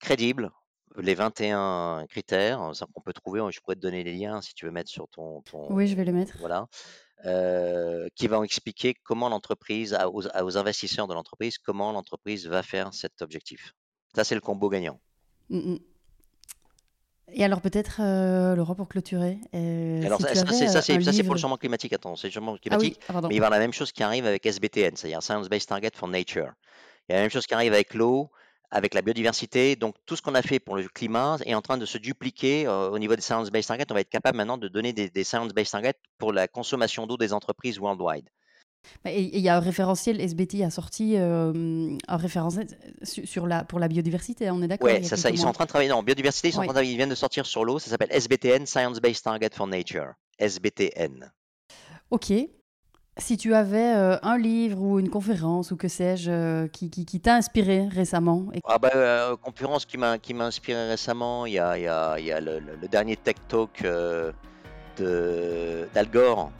crédible, 0.00 0.50
les 0.98 1.14
21 1.14 2.06
critères, 2.08 2.74
ça 2.74 2.86
qu'on 2.92 3.02
peut 3.02 3.12
trouver, 3.12 3.40
je 3.50 3.60
pourrais 3.60 3.76
te 3.76 3.80
donner 3.80 4.02
les 4.02 4.14
liens 4.14 4.40
si 4.40 4.54
tu 4.54 4.64
veux 4.64 4.70
mettre 4.70 4.90
sur 4.90 5.08
ton. 5.08 5.42
ton 5.42 5.72
oui, 5.72 5.88
je 5.88 5.96
vais 5.96 6.04
les 6.04 6.12
mettre. 6.12 6.36
Voilà. 6.38 6.68
Euh, 7.26 8.08
qui 8.14 8.28
vont 8.28 8.44
expliquer 8.44 8.94
comment 9.02 9.28
l'entreprise, 9.28 9.98
aux, 10.12 10.56
investisseurs 10.58 11.08
de 11.08 11.14
l'entreprise, 11.14 11.58
comment 11.58 11.90
l'entreprise 11.90 12.46
va 12.46 12.62
faire 12.62 12.94
cet 12.94 13.20
objectif. 13.20 13.72
Ça, 14.14 14.22
c'est 14.22 14.36
le 14.36 14.40
combo 14.40 14.68
gagnant. 14.68 15.00
Mmh, 15.50 15.72
mmh. 15.72 15.78
Et 17.32 17.44
alors 17.44 17.60
peut-être, 17.60 18.00
euh, 18.00 18.54
Laurent, 18.54 18.76
pour 18.76 18.88
clôturer. 18.88 19.38
Euh, 19.54 20.04
alors 20.04 20.20
ça, 20.20 20.82
c'est 20.82 21.24
pour 21.24 21.34
le 21.34 21.40
changement 21.40 21.56
climatique. 21.56 21.92
Attends, 21.92 22.14
c'est 22.14 22.28
le 22.28 22.32
changement 22.32 22.54
ah 22.54 22.58
climatique. 22.58 23.00
mais 23.08 23.16
il 23.16 23.22
va 23.22 23.32
y 23.32 23.36
avoir 23.38 23.50
la 23.50 23.58
même 23.58 23.72
chose 23.72 23.90
qui 23.90 24.04
arrive 24.04 24.26
avec 24.26 24.46
SBTN, 24.46 24.94
c'est-à-dire 24.94 25.22
Science 25.22 25.48
Based 25.48 25.68
Target 25.68 25.90
for 25.94 26.06
Nature. 26.06 26.52
Il 27.08 27.12
y 27.12 27.14
a 27.14 27.16
la 27.16 27.22
même 27.22 27.30
chose 27.30 27.46
qui 27.46 27.54
arrive 27.54 27.72
avec 27.72 27.94
l'eau, 27.94 28.30
avec 28.70 28.94
la 28.94 29.02
biodiversité. 29.02 29.76
Donc, 29.76 29.94
tout 30.06 30.16
ce 30.16 30.22
qu'on 30.22 30.34
a 30.34 30.42
fait 30.42 30.58
pour 30.58 30.76
le 30.76 30.88
climat 30.88 31.38
est 31.44 31.54
en 31.54 31.62
train 31.62 31.78
de 31.78 31.86
se 31.86 31.98
dupliquer 31.98 32.66
euh, 32.66 32.90
au 32.90 32.98
niveau 32.98 33.14
des 33.16 33.22
science-based 33.22 33.68
targets. 33.68 33.86
On 33.90 33.94
va 33.94 34.00
être 34.00 34.10
capable 34.10 34.36
maintenant 34.36 34.58
de 34.58 34.68
donner 34.68 34.92
des, 34.92 35.24
science-based 35.24 35.72
targets 35.72 35.98
pour 36.18 36.32
la 36.32 36.48
consommation 36.48 37.06
d'eau 37.06 37.16
des 37.16 37.32
entreprises 37.32 37.78
worldwide. 37.78 38.28
il 39.04 39.38
y 39.38 39.48
a 39.48 39.56
un 39.56 39.60
référentiel, 39.60 40.20
SBT 40.20 40.62
a 40.62 40.70
sorti 40.70 41.16
euh, 41.16 41.96
un 42.08 42.16
référentiel 42.16 42.66
sur 43.02 43.46
la, 43.46 43.64
pour 43.64 43.78
la 43.78 43.88
biodiversité, 43.88 44.50
on 44.50 44.62
est 44.62 44.68
d'accord 44.68 44.88
Oui, 44.88 45.04
ça, 45.04 45.16
ça, 45.16 45.30
ils 45.30 45.38
sont 45.38 45.48
en 45.48 45.52
train 45.52 45.64
de 45.64 45.68
travailler. 45.68 45.90
Non, 45.90 46.02
biodiversité, 46.02 46.48
ils, 46.48 46.52
sont 46.52 46.60
en 46.60 46.66
train 46.66 46.80
de, 46.80 46.86
ils 46.86 46.96
viennent 46.96 47.08
de 47.08 47.14
sortir 47.14 47.46
sur 47.46 47.64
l'eau. 47.64 47.78
Ça 47.78 47.90
s'appelle 47.90 48.10
SBTN, 48.10 48.66
Science 48.66 49.00
Based 49.00 49.24
Target 49.24 49.50
for 49.52 49.66
Nature. 49.66 50.12
SBTN. 50.38 51.30
Ok. 52.10 52.32
Si 53.18 53.38
tu 53.38 53.54
avais 53.54 53.94
euh, 53.96 54.18
un 54.22 54.36
livre 54.36 54.78
ou 54.78 54.98
une 54.98 55.08
conférence 55.08 55.70
ou 55.70 55.76
que 55.76 55.88
sais-je 55.88 56.30
euh, 56.30 56.68
qui, 56.68 56.90
qui, 56.90 57.18
t'a 57.18 57.36
inspiré 57.36 57.88
récemment 57.88 58.44
et... 58.52 58.60
Ah 58.68 58.76
bah, 58.78 58.90
euh, 58.94 59.36
conférence 59.36 59.86
qui 59.86 59.96
m'a 59.96 60.18
qui 60.18 60.34
m'a 60.34 60.44
inspiré 60.44 60.86
récemment, 60.86 61.46
il 61.46 61.54
y 61.54 61.58
a, 61.58 61.78
y 61.78 61.88
a, 61.88 62.20
y 62.20 62.30
a 62.30 62.40
le, 62.42 62.60
dernier 62.90 63.16
Tech 63.16 63.36
Talk 63.48 63.82
de 64.98 65.88
d'Al 65.94 66.10
Gore 66.10 66.50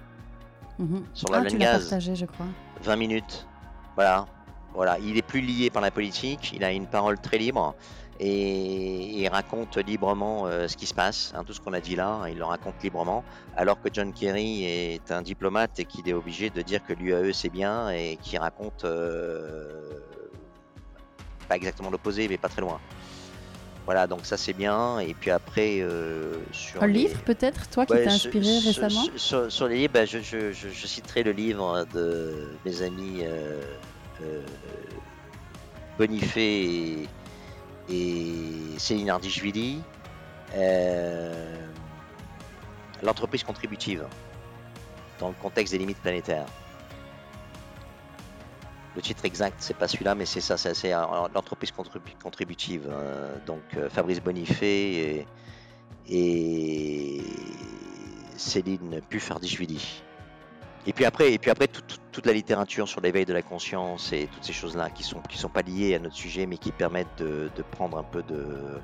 mhm. 0.79 1.05
sur 1.13 1.31
la 1.31 1.39
ah, 1.41 1.45
tu 1.45 1.59
gaz. 1.59 1.83
partagé, 1.83 2.17
je 2.17 2.25
crois. 2.25 2.47
20 2.83 2.97
minutes. 2.97 3.47
Voilà. 3.95 4.25
Voilà, 4.73 4.99
il 4.99 5.17
est 5.17 5.23
plus 5.23 5.41
lié 5.41 5.71
par 5.71 5.83
la 5.83 5.91
politique, 5.91 6.53
il 6.55 6.63
a 6.63 6.71
une 6.71 6.87
parole 6.87 7.19
très 7.19 7.39
libre 7.39 7.75
et 8.19 9.21
il 9.21 9.29
raconte 9.29 9.77
librement 9.77 10.47
euh, 10.47 10.69
ce 10.69 10.77
qui 10.77 10.87
se 10.87 10.95
passe, 10.95 11.33
hein, 11.35 11.45
tout 11.45 11.53
ce 11.53 11.61
qu'on 11.61 11.73
a 11.73 11.81
dit 11.81 11.97
là, 11.97 12.23
il 12.29 12.39
le 12.39 12.45
raconte 12.45 12.83
librement, 12.83 13.25
alors 13.57 13.81
que 13.81 13.89
John 13.93 14.13
Kerry 14.13 14.65
est 14.65 15.11
un 15.11 15.23
diplomate 15.23 15.79
et 15.79 15.85
qu'il 15.85 16.09
est 16.09 16.13
obligé 16.13 16.51
de 16.51 16.63
dire 16.63 16.83
que 16.85 16.93
l'UAE 16.93 17.33
c'est 17.33 17.51
bien 17.51 17.91
et 17.91 18.19
qui 18.23 18.39
raconte 18.39 18.85
euh, 18.85 20.01
pas 21.49 21.57
exactement 21.57 21.91
l'opposé, 21.91 22.27
mais 22.29 22.39
pas 22.39 22.49
très 22.49 22.63
loin. 22.63 22.81
Voilà, 23.85 24.09
donc 24.09 24.27
ça 24.27 24.37
c'est 24.37 24.53
bien. 24.53 24.99
Et 24.99 25.15
puis 25.15 25.31
après, 25.31 25.79
euh, 25.81 26.39
sur 26.51 26.83
un 26.83 26.89
livre 26.89 27.21
peut-être, 27.23 27.69
toi 27.69 27.87
qui 27.87 27.93
t'as 27.93 28.11
inspiré 28.11 28.59
récemment. 28.59 29.05
Sur, 29.17 29.69
les 29.69 29.77
livres, 29.77 29.93
bah, 29.93 30.05
je, 30.07 30.19
je, 30.19 30.87
citerai 30.87 31.23
le 31.23 31.31
livre 31.31 31.87
de 31.95 32.49
mes 32.65 32.83
amis 32.83 33.23
Bonifay 35.99 36.43
et 36.43 37.09
et 37.89 38.79
Céline 38.79 39.11
Ardichvili, 39.11 39.83
euh, 40.55 41.67
l'entreprise 43.03 43.45
contributive 43.45 44.07
dans 45.19 45.29
le 45.29 45.35
contexte 45.35 45.73
des 45.73 45.79
limites 45.79 46.01
planétaires. 46.01 46.47
Le 48.95 49.03
titre 49.03 49.27
exact, 49.27 49.57
c'est 49.59 49.77
pas 49.77 49.89
celui-là, 49.89 50.15
mais 50.15 50.25
c'est 50.25 50.41
ça, 50.41 50.57
c'est 50.57 50.91
l'entreprise 51.35 51.71
contributive. 51.71 52.91
Hein. 52.91 53.39
donc 53.47 53.63
euh, 53.77 53.91
Fabrice 53.91 54.23
Bonifay 54.23 55.27
et, 56.09 57.23
Céline 58.37 59.01
Puffardichvili. 59.09 60.03
Et 60.87 60.93
puis 60.93 61.05
après, 61.05 61.33
et 61.33 61.39
puis 61.39 61.51
après 61.51 61.67
toute 61.67 62.27
la 62.27 62.33
littérature 62.33 62.89
sur 62.89 63.01
l'éveil 63.01 63.25
de 63.25 63.33
la 63.33 63.43
conscience 63.43 64.13
et 64.13 64.29
toutes 64.33 64.45
ces 64.45 64.53
choses-là 64.53 64.89
qui 64.89 65.03
sont 65.03 65.21
qui 65.21 65.37
sont 65.37 65.49
pas 65.49 65.63
liées 65.63 65.97
à 65.97 65.99
notre 65.99 66.15
sujet, 66.15 66.47
mais 66.47 66.59
qui 66.59 66.71
permettent 66.71 67.19
de, 67.19 67.51
prendre 67.73 67.99
un 67.99 68.05
peu 68.05 68.23
de, 68.23 68.79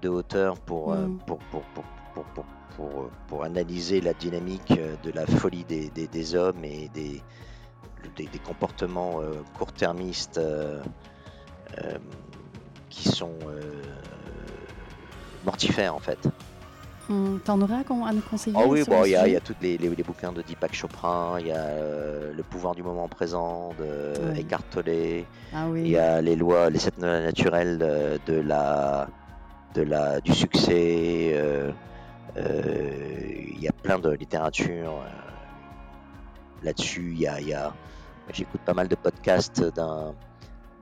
de 0.00 0.08
hauteur 0.08 0.58
pour, 0.58 0.92
euh, 0.92 1.06
mm. 1.06 1.18
pour, 1.26 1.38
pour, 1.38 1.62
pour, 2.14 3.08
pour, 3.28 3.44
analyser 3.44 4.00
la 4.00 4.14
dynamique 4.14 4.72
de 5.02 5.10
la 5.10 5.26
folie 5.26 5.64
des, 5.64 5.88
des, 5.90 6.34
hommes 6.34 6.64
et 6.64 6.88
des, 6.94 7.22
des, 8.16 8.38
comportements 8.38 9.20
euh, 9.20 9.42
court-termistes 9.58 10.38
euh, 10.38 10.82
qui 12.88 13.08
sont 13.08 13.38
mortifères 15.44 15.94
en 15.94 16.00
fait. 16.00 16.18
T'en 17.44 17.60
aurais 17.60 17.74
à, 17.74 18.12
nous 18.12 18.20
conseiller 18.20 18.56
Ah 18.58 18.66
oui, 18.66 18.82
bon, 18.84 19.04
il 19.04 19.10
y, 19.10 19.16
a 19.16 19.40
tous 19.40 19.54
les, 19.62 19.78
les, 19.78 20.02
bouquins 20.02 20.32
de 20.32 20.42
Deepak 20.42 20.74
Chopra, 20.74 21.36
il 21.38 21.46
y 21.46 21.52
a 21.52 21.56
euh, 21.56 22.32
Le 22.34 22.42
pouvoir 22.42 22.74
du 22.74 22.82
moment 22.82 23.06
présent 23.06 23.70
de 23.78 24.36
Eckhart 24.36 24.64
Tolle, 24.70 25.24
ah 25.54 25.66
il 25.72 25.86
y 25.86 25.96
a 25.96 26.20
les 26.20 26.34
lois, 26.34 26.68
les 26.68 26.80
sept 26.80 26.98
lois 26.98 27.20
naturelles 27.20 27.78
de, 27.78 28.40
la, 28.40 29.06
de 29.74 29.82
la, 29.82 30.20
du 30.20 30.32
succès, 30.32 31.30
euh, 31.34 31.70
euh, 32.38 32.90
il 33.54 33.60
y 33.60 33.68
a 33.68 33.72
plein 33.72 34.00
de 34.00 34.10
littérature 34.10 35.04
là-dessus. 36.64 37.12
Il 37.12 37.20
y 37.20 37.28
a, 37.28 37.68
a 37.68 37.72
j'écoute 38.32 38.62
pas 38.62 38.74
mal 38.74 38.88
de 38.88 38.96
podcasts 38.96 39.62
d'un, 39.62 40.12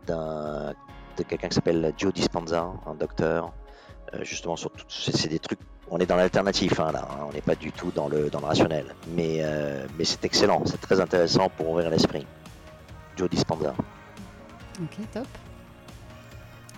d'un 0.06 0.72
de 1.18 1.22
quelqu'un 1.22 1.48
qui 1.48 1.55
s'appelle 1.55 1.92
Joe 1.98 2.14
Dispenza, 2.14 2.72
un 2.86 2.94
docteur, 2.94 3.52
justement 4.22 4.56
sur 4.56 4.70
tout, 4.70 4.86
c'est 4.88 5.28
des 5.28 5.38
trucs 5.38 5.60
on 5.90 5.98
est 5.98 6.06
dans 6.06 6.16
l'alternatif 6.16 6.81
hein, 6.81 6.93
là, 6.93 7.09
hein. 7.11 7.27
on 7.28 7.32
n'est 7.32 7.40
pas 7.40 7.55
du 7.55 7.73
tout 7.73 7.90
dans 7.94 8.09
le, 8.09 8.31
dans 8.31 8.40
le 8.40 8.47
rationnel. 8.47 8.86
Mais, 9.15 9.39
euh, 9.40 9.86
mais 9.98 10.05
c'est 10.05 10.24
excellent, 10.24 10.62
c'est 10.66 10.81
très 10.81 11.01
intéressant 11.01 11.48
pour 11.48 11.70
ouvrir 11.70 11.90
l'esprit. 11.90 12.27
Joe 13.16 13.28
Dispenza. 13.31 13.74
Ok, 14.82 14.98
top. 15.12 15.27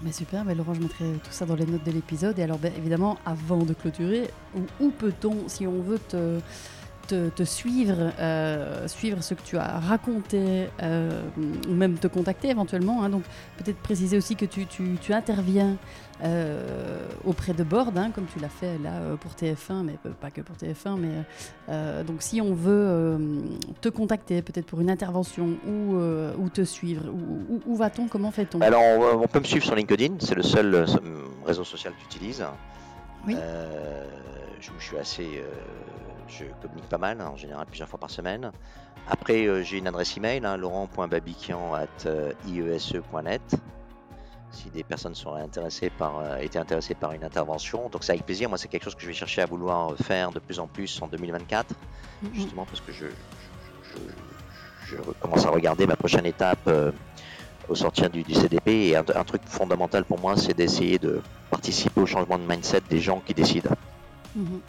Mais 0.03 0.13
super, 0.13 0.45
mais 0.45 0.55
Laurent, 0.55 0.75
je 0.75 0.81
mettrai 0.81 1.05
tout 1.25 1.31
ça 1.31 1.47
dans 1.47 1.55
les 1.55 1.65
notes 1.65 1.85
de 1.85 1.91
l'épisode. 1.91 2.39
Et 2.39 2.43
alors, 2.43 2.59
évidemment, 2.77 3.17
avant 3.25 3.63
de 3.63 3.73
clôturer, 3.73 4.31
où, 4.55 4.61
où 4.85 4.91
peut-on, 4.91 5.49
si 5.49 5.67
on 5.67 5.81
veut 5.81 5.99
te, 5.99 6.41
te, 7.07 7.45
suivre, 7.45 8.13
euh, 8.19 8.89
suivre 8.89 9.23
ce 9.23 9.35
que 9.35 9.43
tu 9.43 9.57
as 9.57 9.79
raconté, 9.79 10.69
euh, 10.83 11.23
ou 11.69 11.73
même 11.73 11.95
te 11.95 12.07
contacter 12.07 12.49
éventuellement, 12.49 13.03
hein, 13.03 13.09
donc 13.09 13.23
peut-être 13.59 13.79
préciser 13.79 14.17
aussi 14.17 14.37
que 14.37 14.45
tu, 14.45 14.67
interviens 15.13 15.77
euh, 16.25 17.07
auprès 17.25 17.53
de 17.53 17.63
Board, 17.63 17.97
hein, 17.97 18.11
comme 18.15 18.27
tu 18.27 18.39
l'as 18.41 18.49
fait 18.49 18.79
là 18.83 19.01
pour 19.21 19.33
TF1, 19.33 19.85
mais 19.85 19.95
pas 20.21 20.31
que 20.31 20.41
pour 20.41 20.57
TF1. 20.57 20.99
Mais 20.99 22.05
donc 22.05 22.23
si 22.23 22.41
on 22.41 22.55
veut 22.55 23.19
te 23.81 23.89
contacter, 23.89 24.43
peut-être 24.43 24.67
pour 24.67 24.81
une 24.81 24.91
intervention 24.91 25.57
ou, 25.67 26.49
te 26.53 26.65
suivre, 26.65 27.05
où, 27.67 27.77
va-t-on? 27.77 28.09
Comment 28.09 28.31
fait-on? 28.31 28.61
Alors, 28.61 28.83
on, 29.21 29.27
peut 29.27 29.41
me 29.41 29.45
suivre 29.45 29.65
sur 29.65 29.75
LinkedIn, 29.75 30.15
c'est 30.21 30.35
le 30.35 30.43
seul 30.43 30.87
réseau 31.45 31.65
social 31.65 31.93
que 31.93 32.01
j'utilise. 32.01 32.45
Oui. 33.27 33.35
Euh, 33.37 34.07
je, 34.61 34.71
je 34.79 34.85
suis 34.85 34.99
assez. 34.99 35.39
euh, 35.39 35.45
je 36.29 36.45
communique 36.63 36.89
pas 36.89 36.99
mal, 36.99 37.21
hein, 37.21 37.29
en 37.33 37.37
général 37.37 37.67
plusieurs 37.67 37.89
fois 37.89 37.99
par 37.99 38.11
semaine. 38.11 38.51
Après, 39.09 39.47
euh, 39.47 39.63
j'ai 39.63 39.79
une 39.79 39.87
adresse 39.87 40.17
email, 40.17 40.45
hein, 40.45 40.57
laurent.babiquian.iese.net. 40.57 43.43
Si 44.51 44.71
des 44.71 44.85
personnes 44.85 45.15
sont 45.15 45.35
intéressées 45.35 45.91
par, 45.91 46.19
euh, 46.21 46.37
étaient 46.39 46.59
intéressées 46.59 46.95
par 46.95 47.13
une 47.13 47.25
intervention, 47.25 47.89
donc 47.91 48.05
c'est 48.05 48.13
avec 48.13 48.25
plaisir. 48.25 48.49
Moi, 48.49 48.57
c'est 48.59 48.69
quelque 48.69 48.85
chose 48.85 48.95
que 48.95 49.03
je 49.03 49.09
vais 49.09 49.13
chercher 49.13 49.43
à 49.43 49.47
vouloir 49.47 49.95
faire 49.97 50.31
de 50.31 50.39
plus 50.39 50.59
en 50.61 50.67
plus 50.67 51.01
en 51.03 51.09
2024 51.09 51.75
Mhm. 52.23 52.31
justement 52.33 52.65
parce 52.65 52.81
que 52.81 52.93
je, 52.93 53.07
je, 53.07 53.99
je- 54.87 54.97
je 54.97 55.03
commence 55.21 55.45
à 55.45 55.51
regarder 55.51 55.87
ma 55.87 55.97
prochaine 55.97 56.25
étape 56.27 56.61
euh, 56.69 56.91
au 57.69 57.75
sortir 57.75 58.11
du, 58.11 58.23
du 58.23 58.35
CDP 58.35 58.69
et 58.89 58.97
un, 58.97 59.05
un 59.15 59.25
truc 59.25 59.43
fondamental 59.47 60.05
pour 60.05 60.19
moi 60.21 60.37
c'est 60.37 60.55
d'essayer 60.55 60.99
de 60.99 61.21
participer 61.51 62.01
au 62.01 62.07
changement 62.07 62.39
de 62.39 62.45
mindset 62.47 62.83
des 62.89 63.01
gens 63.01 63.21
qui 63.25 63.35
décident. 63.35 63.71
Mhm. 64.35 64.61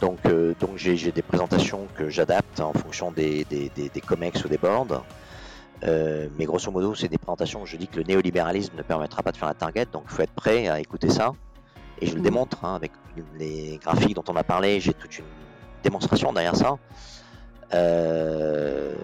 Donc, 0.00 0.18
euh, 0.26 0.54
donc 0.58 0.76
j'ai 0.76 1.12
des 1.12 1.22
présentations 1.22 1.86
que 1.94 2.08
j'adapte 2.08 2.60
en 2.60 2.72
fonction 2.72 3.12
des, 3.12 3.44
des, 3.44 3.70
des, 3.74 3.90
des 3.90 4.00
COMEX 4.00 4.44
ou 4.44 4.48
des 4.48 4.56
boards. 4.56 5.04
Euh, 5.84 6.28
mais 6.38 6.44
grosso 6.46 6.70
modo, 6.70 6.94
c'est 6.94 7.08
des 7.08 7.18
présentations 7.18 7.62
où 7.62 7.66
je 7.66 7.76
dis 7.76 7.86
que 7.86 7.96
le 7.98 8.04
néolibéralisme 8.04 8.76
ne 8.76 8.82
permettra 8.82 9.22
pas 9.22 9.30
de 9.32 9.36
faire 9.36 9.48
la 9.48 9.54
target, 9.54 9.86
donc 9.92 10.04
il 10.10 10.14
faut 10.14 10.22
être 10.22 10.32
prêt 10.32 10.68
à 10.68 10.80
écouter 10.80 11.10
ça. 11.10 11.32
Et 12.00 12.06
je 12.06 12.12
le 12.12 12.18
Mhm. 12.20 12.24
démontre 12.24 12.64
hein, 12.64 12.74
avec 12.76 12.92
les 13.38 13.78
graphiques 13.82 14.14
dont 14.14 14.24
on 14.28 14.36
a 14.36 14.42
parlé, 14.44 14.80
j'ai 14.80 14.94
toute 14.94 15.18
une 15.18 15.24
démonstration 15.82 16.32
derrière 16.32 16.56
ça. 16.56 16.76
Euh, 17.74 18.94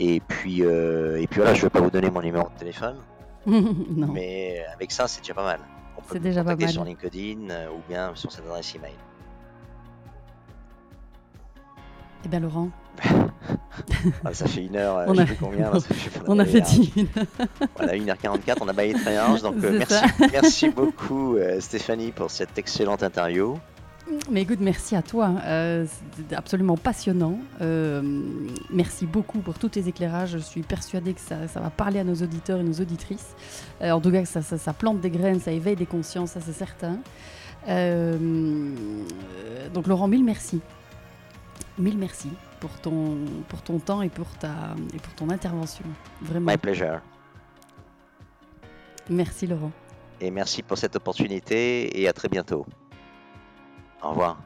et 0.00 0.20
puis, 0.20 0.62
euh, 0.64 1.20
et 1.20 1.26
puis 1.26 1.40
voilà, 1.40 1.54
je 1.54 1.60
ne 1.60 1.64
vais 1.66 1.70
pas 1.70 1.80
vous 1.80 1.90
donner 1.90 2.10
mon 2.10 2.20
numéro 2.22 2.48
de 2.48 2.58
téléphone, 2.58 2.96
non. 3.46 4.08
mais 4.12 4.64
avec 4.74 4.90
ça, 4.92 5.06
c'est 5.08 5.20
déjà 5.20 5.34
pas 5.34 5.44
mal. 5.44 5.60
On 5.96 6.02
peut 6.02 6.14
me 6.18 6.20
déjà 6.24 6.42
pas 6.44 6.56
mal. 6.56 6.68
sur 6.68 6.84
LinkedIn 6.84 7.50
euh, 7.50 7.68
ou 7.70 7.80
bien 7.88 8.10
sur 8.14 8.30
cette 8.32 8.44
adresse 8.44 8.74
email. 8.74 8.92
Eh 12.24 12.28
bien, 12.28 12.40
Laurent, 12.40 12.70
Ah, 14.24 14.32
ça 14.32 14.46
fait 14.46 14.64
une 14.64 14.76
heure, 14.76 14.96
euh, 14.98 15.04
On 15.08 15.14
je 15.14 15.20
a- 15.20 15.26
sais 15.26 15.34
plus 15.34 15.44
combien. 15.44 15.70
là, 15.70 15.80
ça 15.80 15.94
fait- 15.94 16.20
on 16.26 16.38
a 16.38 16.44
fait 16.44 16.60
10 16.62 16.92
Voilà, 17.76 17.94
1h44, 17.96 18.56
on 18.62 18.68
a 18.68 18.72
baillé 18.72 18.94
très 18.94 19.14
large. 19.14 19.42
Donc 19.42 19.56
merci, 19.56 19.94
ça. 19.94 20.04
merci 20.32 20.68
beaucoup 20.70 21.36
Stéphanie 21.60 22.12
pour 22.12 22.30
cette 22.30 22.56
excellente 22.58 23.02
interview. 23.02 23.56
Mais 24.30 24.42
écoute, 24.42 24.58
merci 24.60 24.94
à 24.96 25.02
toi. 25.02 25.30
euh, 25.44 25.86
C'était 26.16 26.34
absolument 26.36 26.76
passionnant. 26.76 27.38
Euh, 27.62 28.02
merci 28.70 29.06
beaucoup 29.06 29.38
pour 29.38 29.58
tous 29.58 29.70
tes 29.70 29.88
éclairages. 29.88 30.32
Je 30.32 30.38
suis 30.38 30.60
persuadée 30.62 31.14
que 31.14 31.20
ça, 31.20 31.48
ça 31.48 31.60
va 31.60 31.70
parler 31.70 32.00
à 32.00 32.04
nos 32.04 32.14
auditeurs 32.14 32.60
et 32.60 32.62
nos 32.62 32.74
auditrices. 32.74 33.34
Euh, 33.80 33.92
en 33.92 34.00
tout 34.00 34.10
cas, 34.12 34.24
ça, 34.26 34.42
ça- 34.42 34.58
ça 34.58 34.72
plante 34.74 35.00
des 35.00 35.10
graines, 35.10 35.40
ça 35.40 35.52
éveille 35.52 35.76
des 35.76 35.86
consciences, 35.86 36.32
ça 36.32 36.40
c'est 36.42 36.52
certain. 36.52 36.98
Donc 39.72 39.86
Laurent, 39.86 40.06
mille 40.08 40.24
merci. 40.24 40.60
Mille 41.78 41.96
merci 41.96 42.28
pour 42.60 42.70
ton, 42.80 43.16
pour 43.48 43.62
ton 43.62 43.78
temps 43.78 44.02
et 44.02 44.10
pour, 44.10 44.26
ta, 44.38 44.52
et 44.94 44.98
pour 44.98 45.14
ton 45.14 45.30
intervention. 45.30 45.84
Vraiment. 46.20 46.50
My 46.52 46.58
pleasure. 46.58 47.00
Merci 49.08 49.46
Laurent. 49.46 49.72
Et 50.20 50.30
merci 50.30 50.62
pour 50.62 50.76
cette 50.78 50.94
opportunité 50.96 52.00
et 52.00 52.06
à 52.06 52.12
très 52.12 52.28
bientôt. 52.28 52.66
Au 54.04 54.10
revoir. 54.10 54.36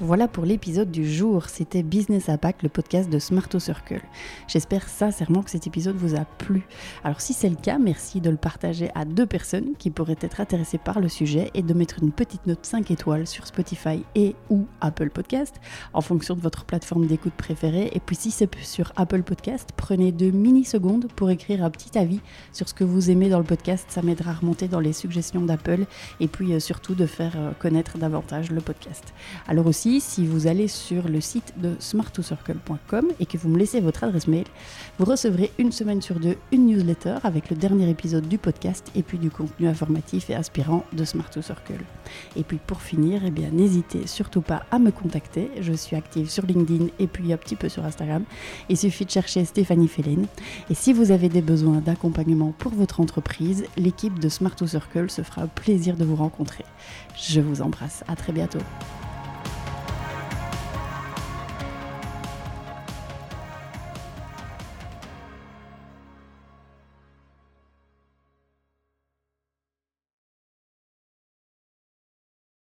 Voilà 0.00 0.28
pour 0.28 0.44
l'épisode 0.44 0.92
du 0.92 1.12
jour. 1.12 1.48
C'était 1.48 1.82
Business 1.82 2.28
Impact, 2.28 2.62
le 2.62 2.68
podcast 2.68 3.10
de 3.10 3.18
Smarto 3.18 3.58
Circle. 3.58 4.00
J'espère 4.46 4.88
sincèrement 4.88 5.42
que 5.42 5.50
cet 5.50 5.66
épisode 5.66 5.96
vous 5.96 6.14
a 6.14 6.24
plu. 6.24 6.68
Alors 7.02 7.20
si 7.20 7.32
c'est 7.32 7.48
le 7.48 7.56
cas, 7.56 7.78
merci 7.78 8.20
de 8.20 8.30
le 8.30 8.36
partager 8.36 8.90
à 8.94 9.04
deux 9.04 9.26
personnes 9.26 9.70
qui 9.76 9.90
pourraient 9.90 10.14
être 10.20 10.40
intéressées 10.40 10.78
par 10.78 11.00
le 11.00 11.08
sujet 11.08 11.50
et 11.54 11.62
de 11.62 11.74
mettre 11.74 12.00
une 12.00 12.12
petite 12.12 12.46
note 12.46 12.64
5 12.64 12.92
étoiles 12.92 13.26
sur 13.26 13.48
Spotify 13.48 14.04
et 14.14 14.36
ou 14.50 14.66
Apple 14.80 15.10
Podcast 15.10 15.56
en 15.92 16.00
fonction 16.00 16.36
de 16.36 16.42
votre 16.42 16.64
plateforme 16.64 17.08
d'écoute 17.08 17.34
préférée. 17.34 17.90
Et 17.92 17.98
puis 17.98 18.14
si 18.14 18.30
c'est 18.30 18.48
sur 18.62 18.92
Apple 18.94 19.24
Podcast, 19.24 19.70
prenez 19.76 20.12
deux 20.12 20.30
mini-secondes 20.30 21.08
pour 21.16 21.28
écrire 21.28 21.64
un 21.64 21.70
petit 21.70 21.98
avis 21.98 22.20
sur 22.52 22.68
ce 22.68 22.74
que 22.74 22.84
vous 22.84 23.10
aimez 23.10 23.30
dans 23.30 23.38
le 23.38 23.44
podcast. 23.44 23.86
Ça 23.88 24.02
m'aidera 24.02 24.30
à 24.30 24.34
remonter 24.34 24.68
dans 24.68 24.78
les 24.78 24.92
suggestions 24.92 25.40
d'Apple 25.40 25.86
et 26.20 26.28
puis 26.28 26.52
euh, 26.52 26.60
surtout 26.60 26.94
de 26.94 27.06
faire 27.06 27.32
euh, 27.34 27.50
connaître 27.58 27.98
davantage 27.98 28.52
le 28.52 28.60
podcast. 28.60 29.12
Alors 29.48 29.66
aussi, 29.66 29.87
si 29.96 30.26
vous 30.26 30.46
allez 30.46 30.68
sur 30.68 31.08
le 31.08 31.20
site 31.20 31.54
de 31.56 31.74
smart2circle.com 31.76 33.06
et 33.20 33.26
que 33.26 33.38
vous 33.38 33.48
me 33.48 33.58
laissez 33.58 33.80
votre 33.80 34.04
adresse 34.04 34.28
mail, 34.28 34.44
vous 34.98 35.06
recevrez 35.06 35.50
une 35.58 35.72
semaine 35.72 36.02
sur 36.02 36.20
deux 36.20 36.36
une 36.52 36.66
newsletter 36.66 37.16
avec 37.22 37.48
le 37.48 37.56
dernier 37.56 37.88
épisode 37.88 38.28
du 38.28 38.36
podcast 38.36 38.90
et 38.94 39.02
puis 39.02 39.18
du 39.18 39.30
contenu 39.30 39.66
informatif 39.66 40.28
et 40.28 40.34
inspirant 40.34 40.84
de 40.92 41.04
Smart2Circle. 41.04 41.80
Et 42.36 42.42
puis 42.42 42.58
pour 42.66 42.82
finir, 42.82 43.22
eh 43.24 43.30
bien 43.30 43.48
n'hésitez 43.50 44.06
surtout 44.06 44.42
pas 44.42 44.64
à 44.70 44.78
me 44.78 44.90
contacter. 44.90 45.50
Je 45.60 45.72
suis 45.72 45.96
active 45.96 46.28
sur 46.28 46.44
LinkedIn 46.44 46.88
et 46.98 47.06
puis 47.06 47.32
un 47.32 47.38
petit 47.38 47.56
peu 47.56 47.70
sur 47.70 47.84
Instagram. 47.84 48.24
Il 48.68 48.76
suffit 48.76 49.06
de 49.06 49.10
chercher 49.10 49.46
Stéphanie 49.46 49.88
Félène. 49.88 50.26
Et 50.68 50.74
si 50.74 50.92
vous 50.92 51.12
avez 51.12 51.30
des 51.30 51.42
besoins 51.42 51.80
d'accompagnement 51.80 52.52
pour 52.58 52.72
votre 52.72 53.00
entreprise, 53.00 53.64
l'équipe 53.78 54.18
de 54.18 54.28
Smart2Circle 54.28 55.08
se 55.08 55.22
fera 55.22 55.46
plaisir 55.46 55.96
de 55.96 56.04
vous 56.04 56.16
rencontrer. 56.16 56.64
Je 57.16 57.40
vous 57.40 57.62
embrasse. 57.62 58.04
À 58.06 58.16
très 58.16 58.32
bientôt. 58.32 58.60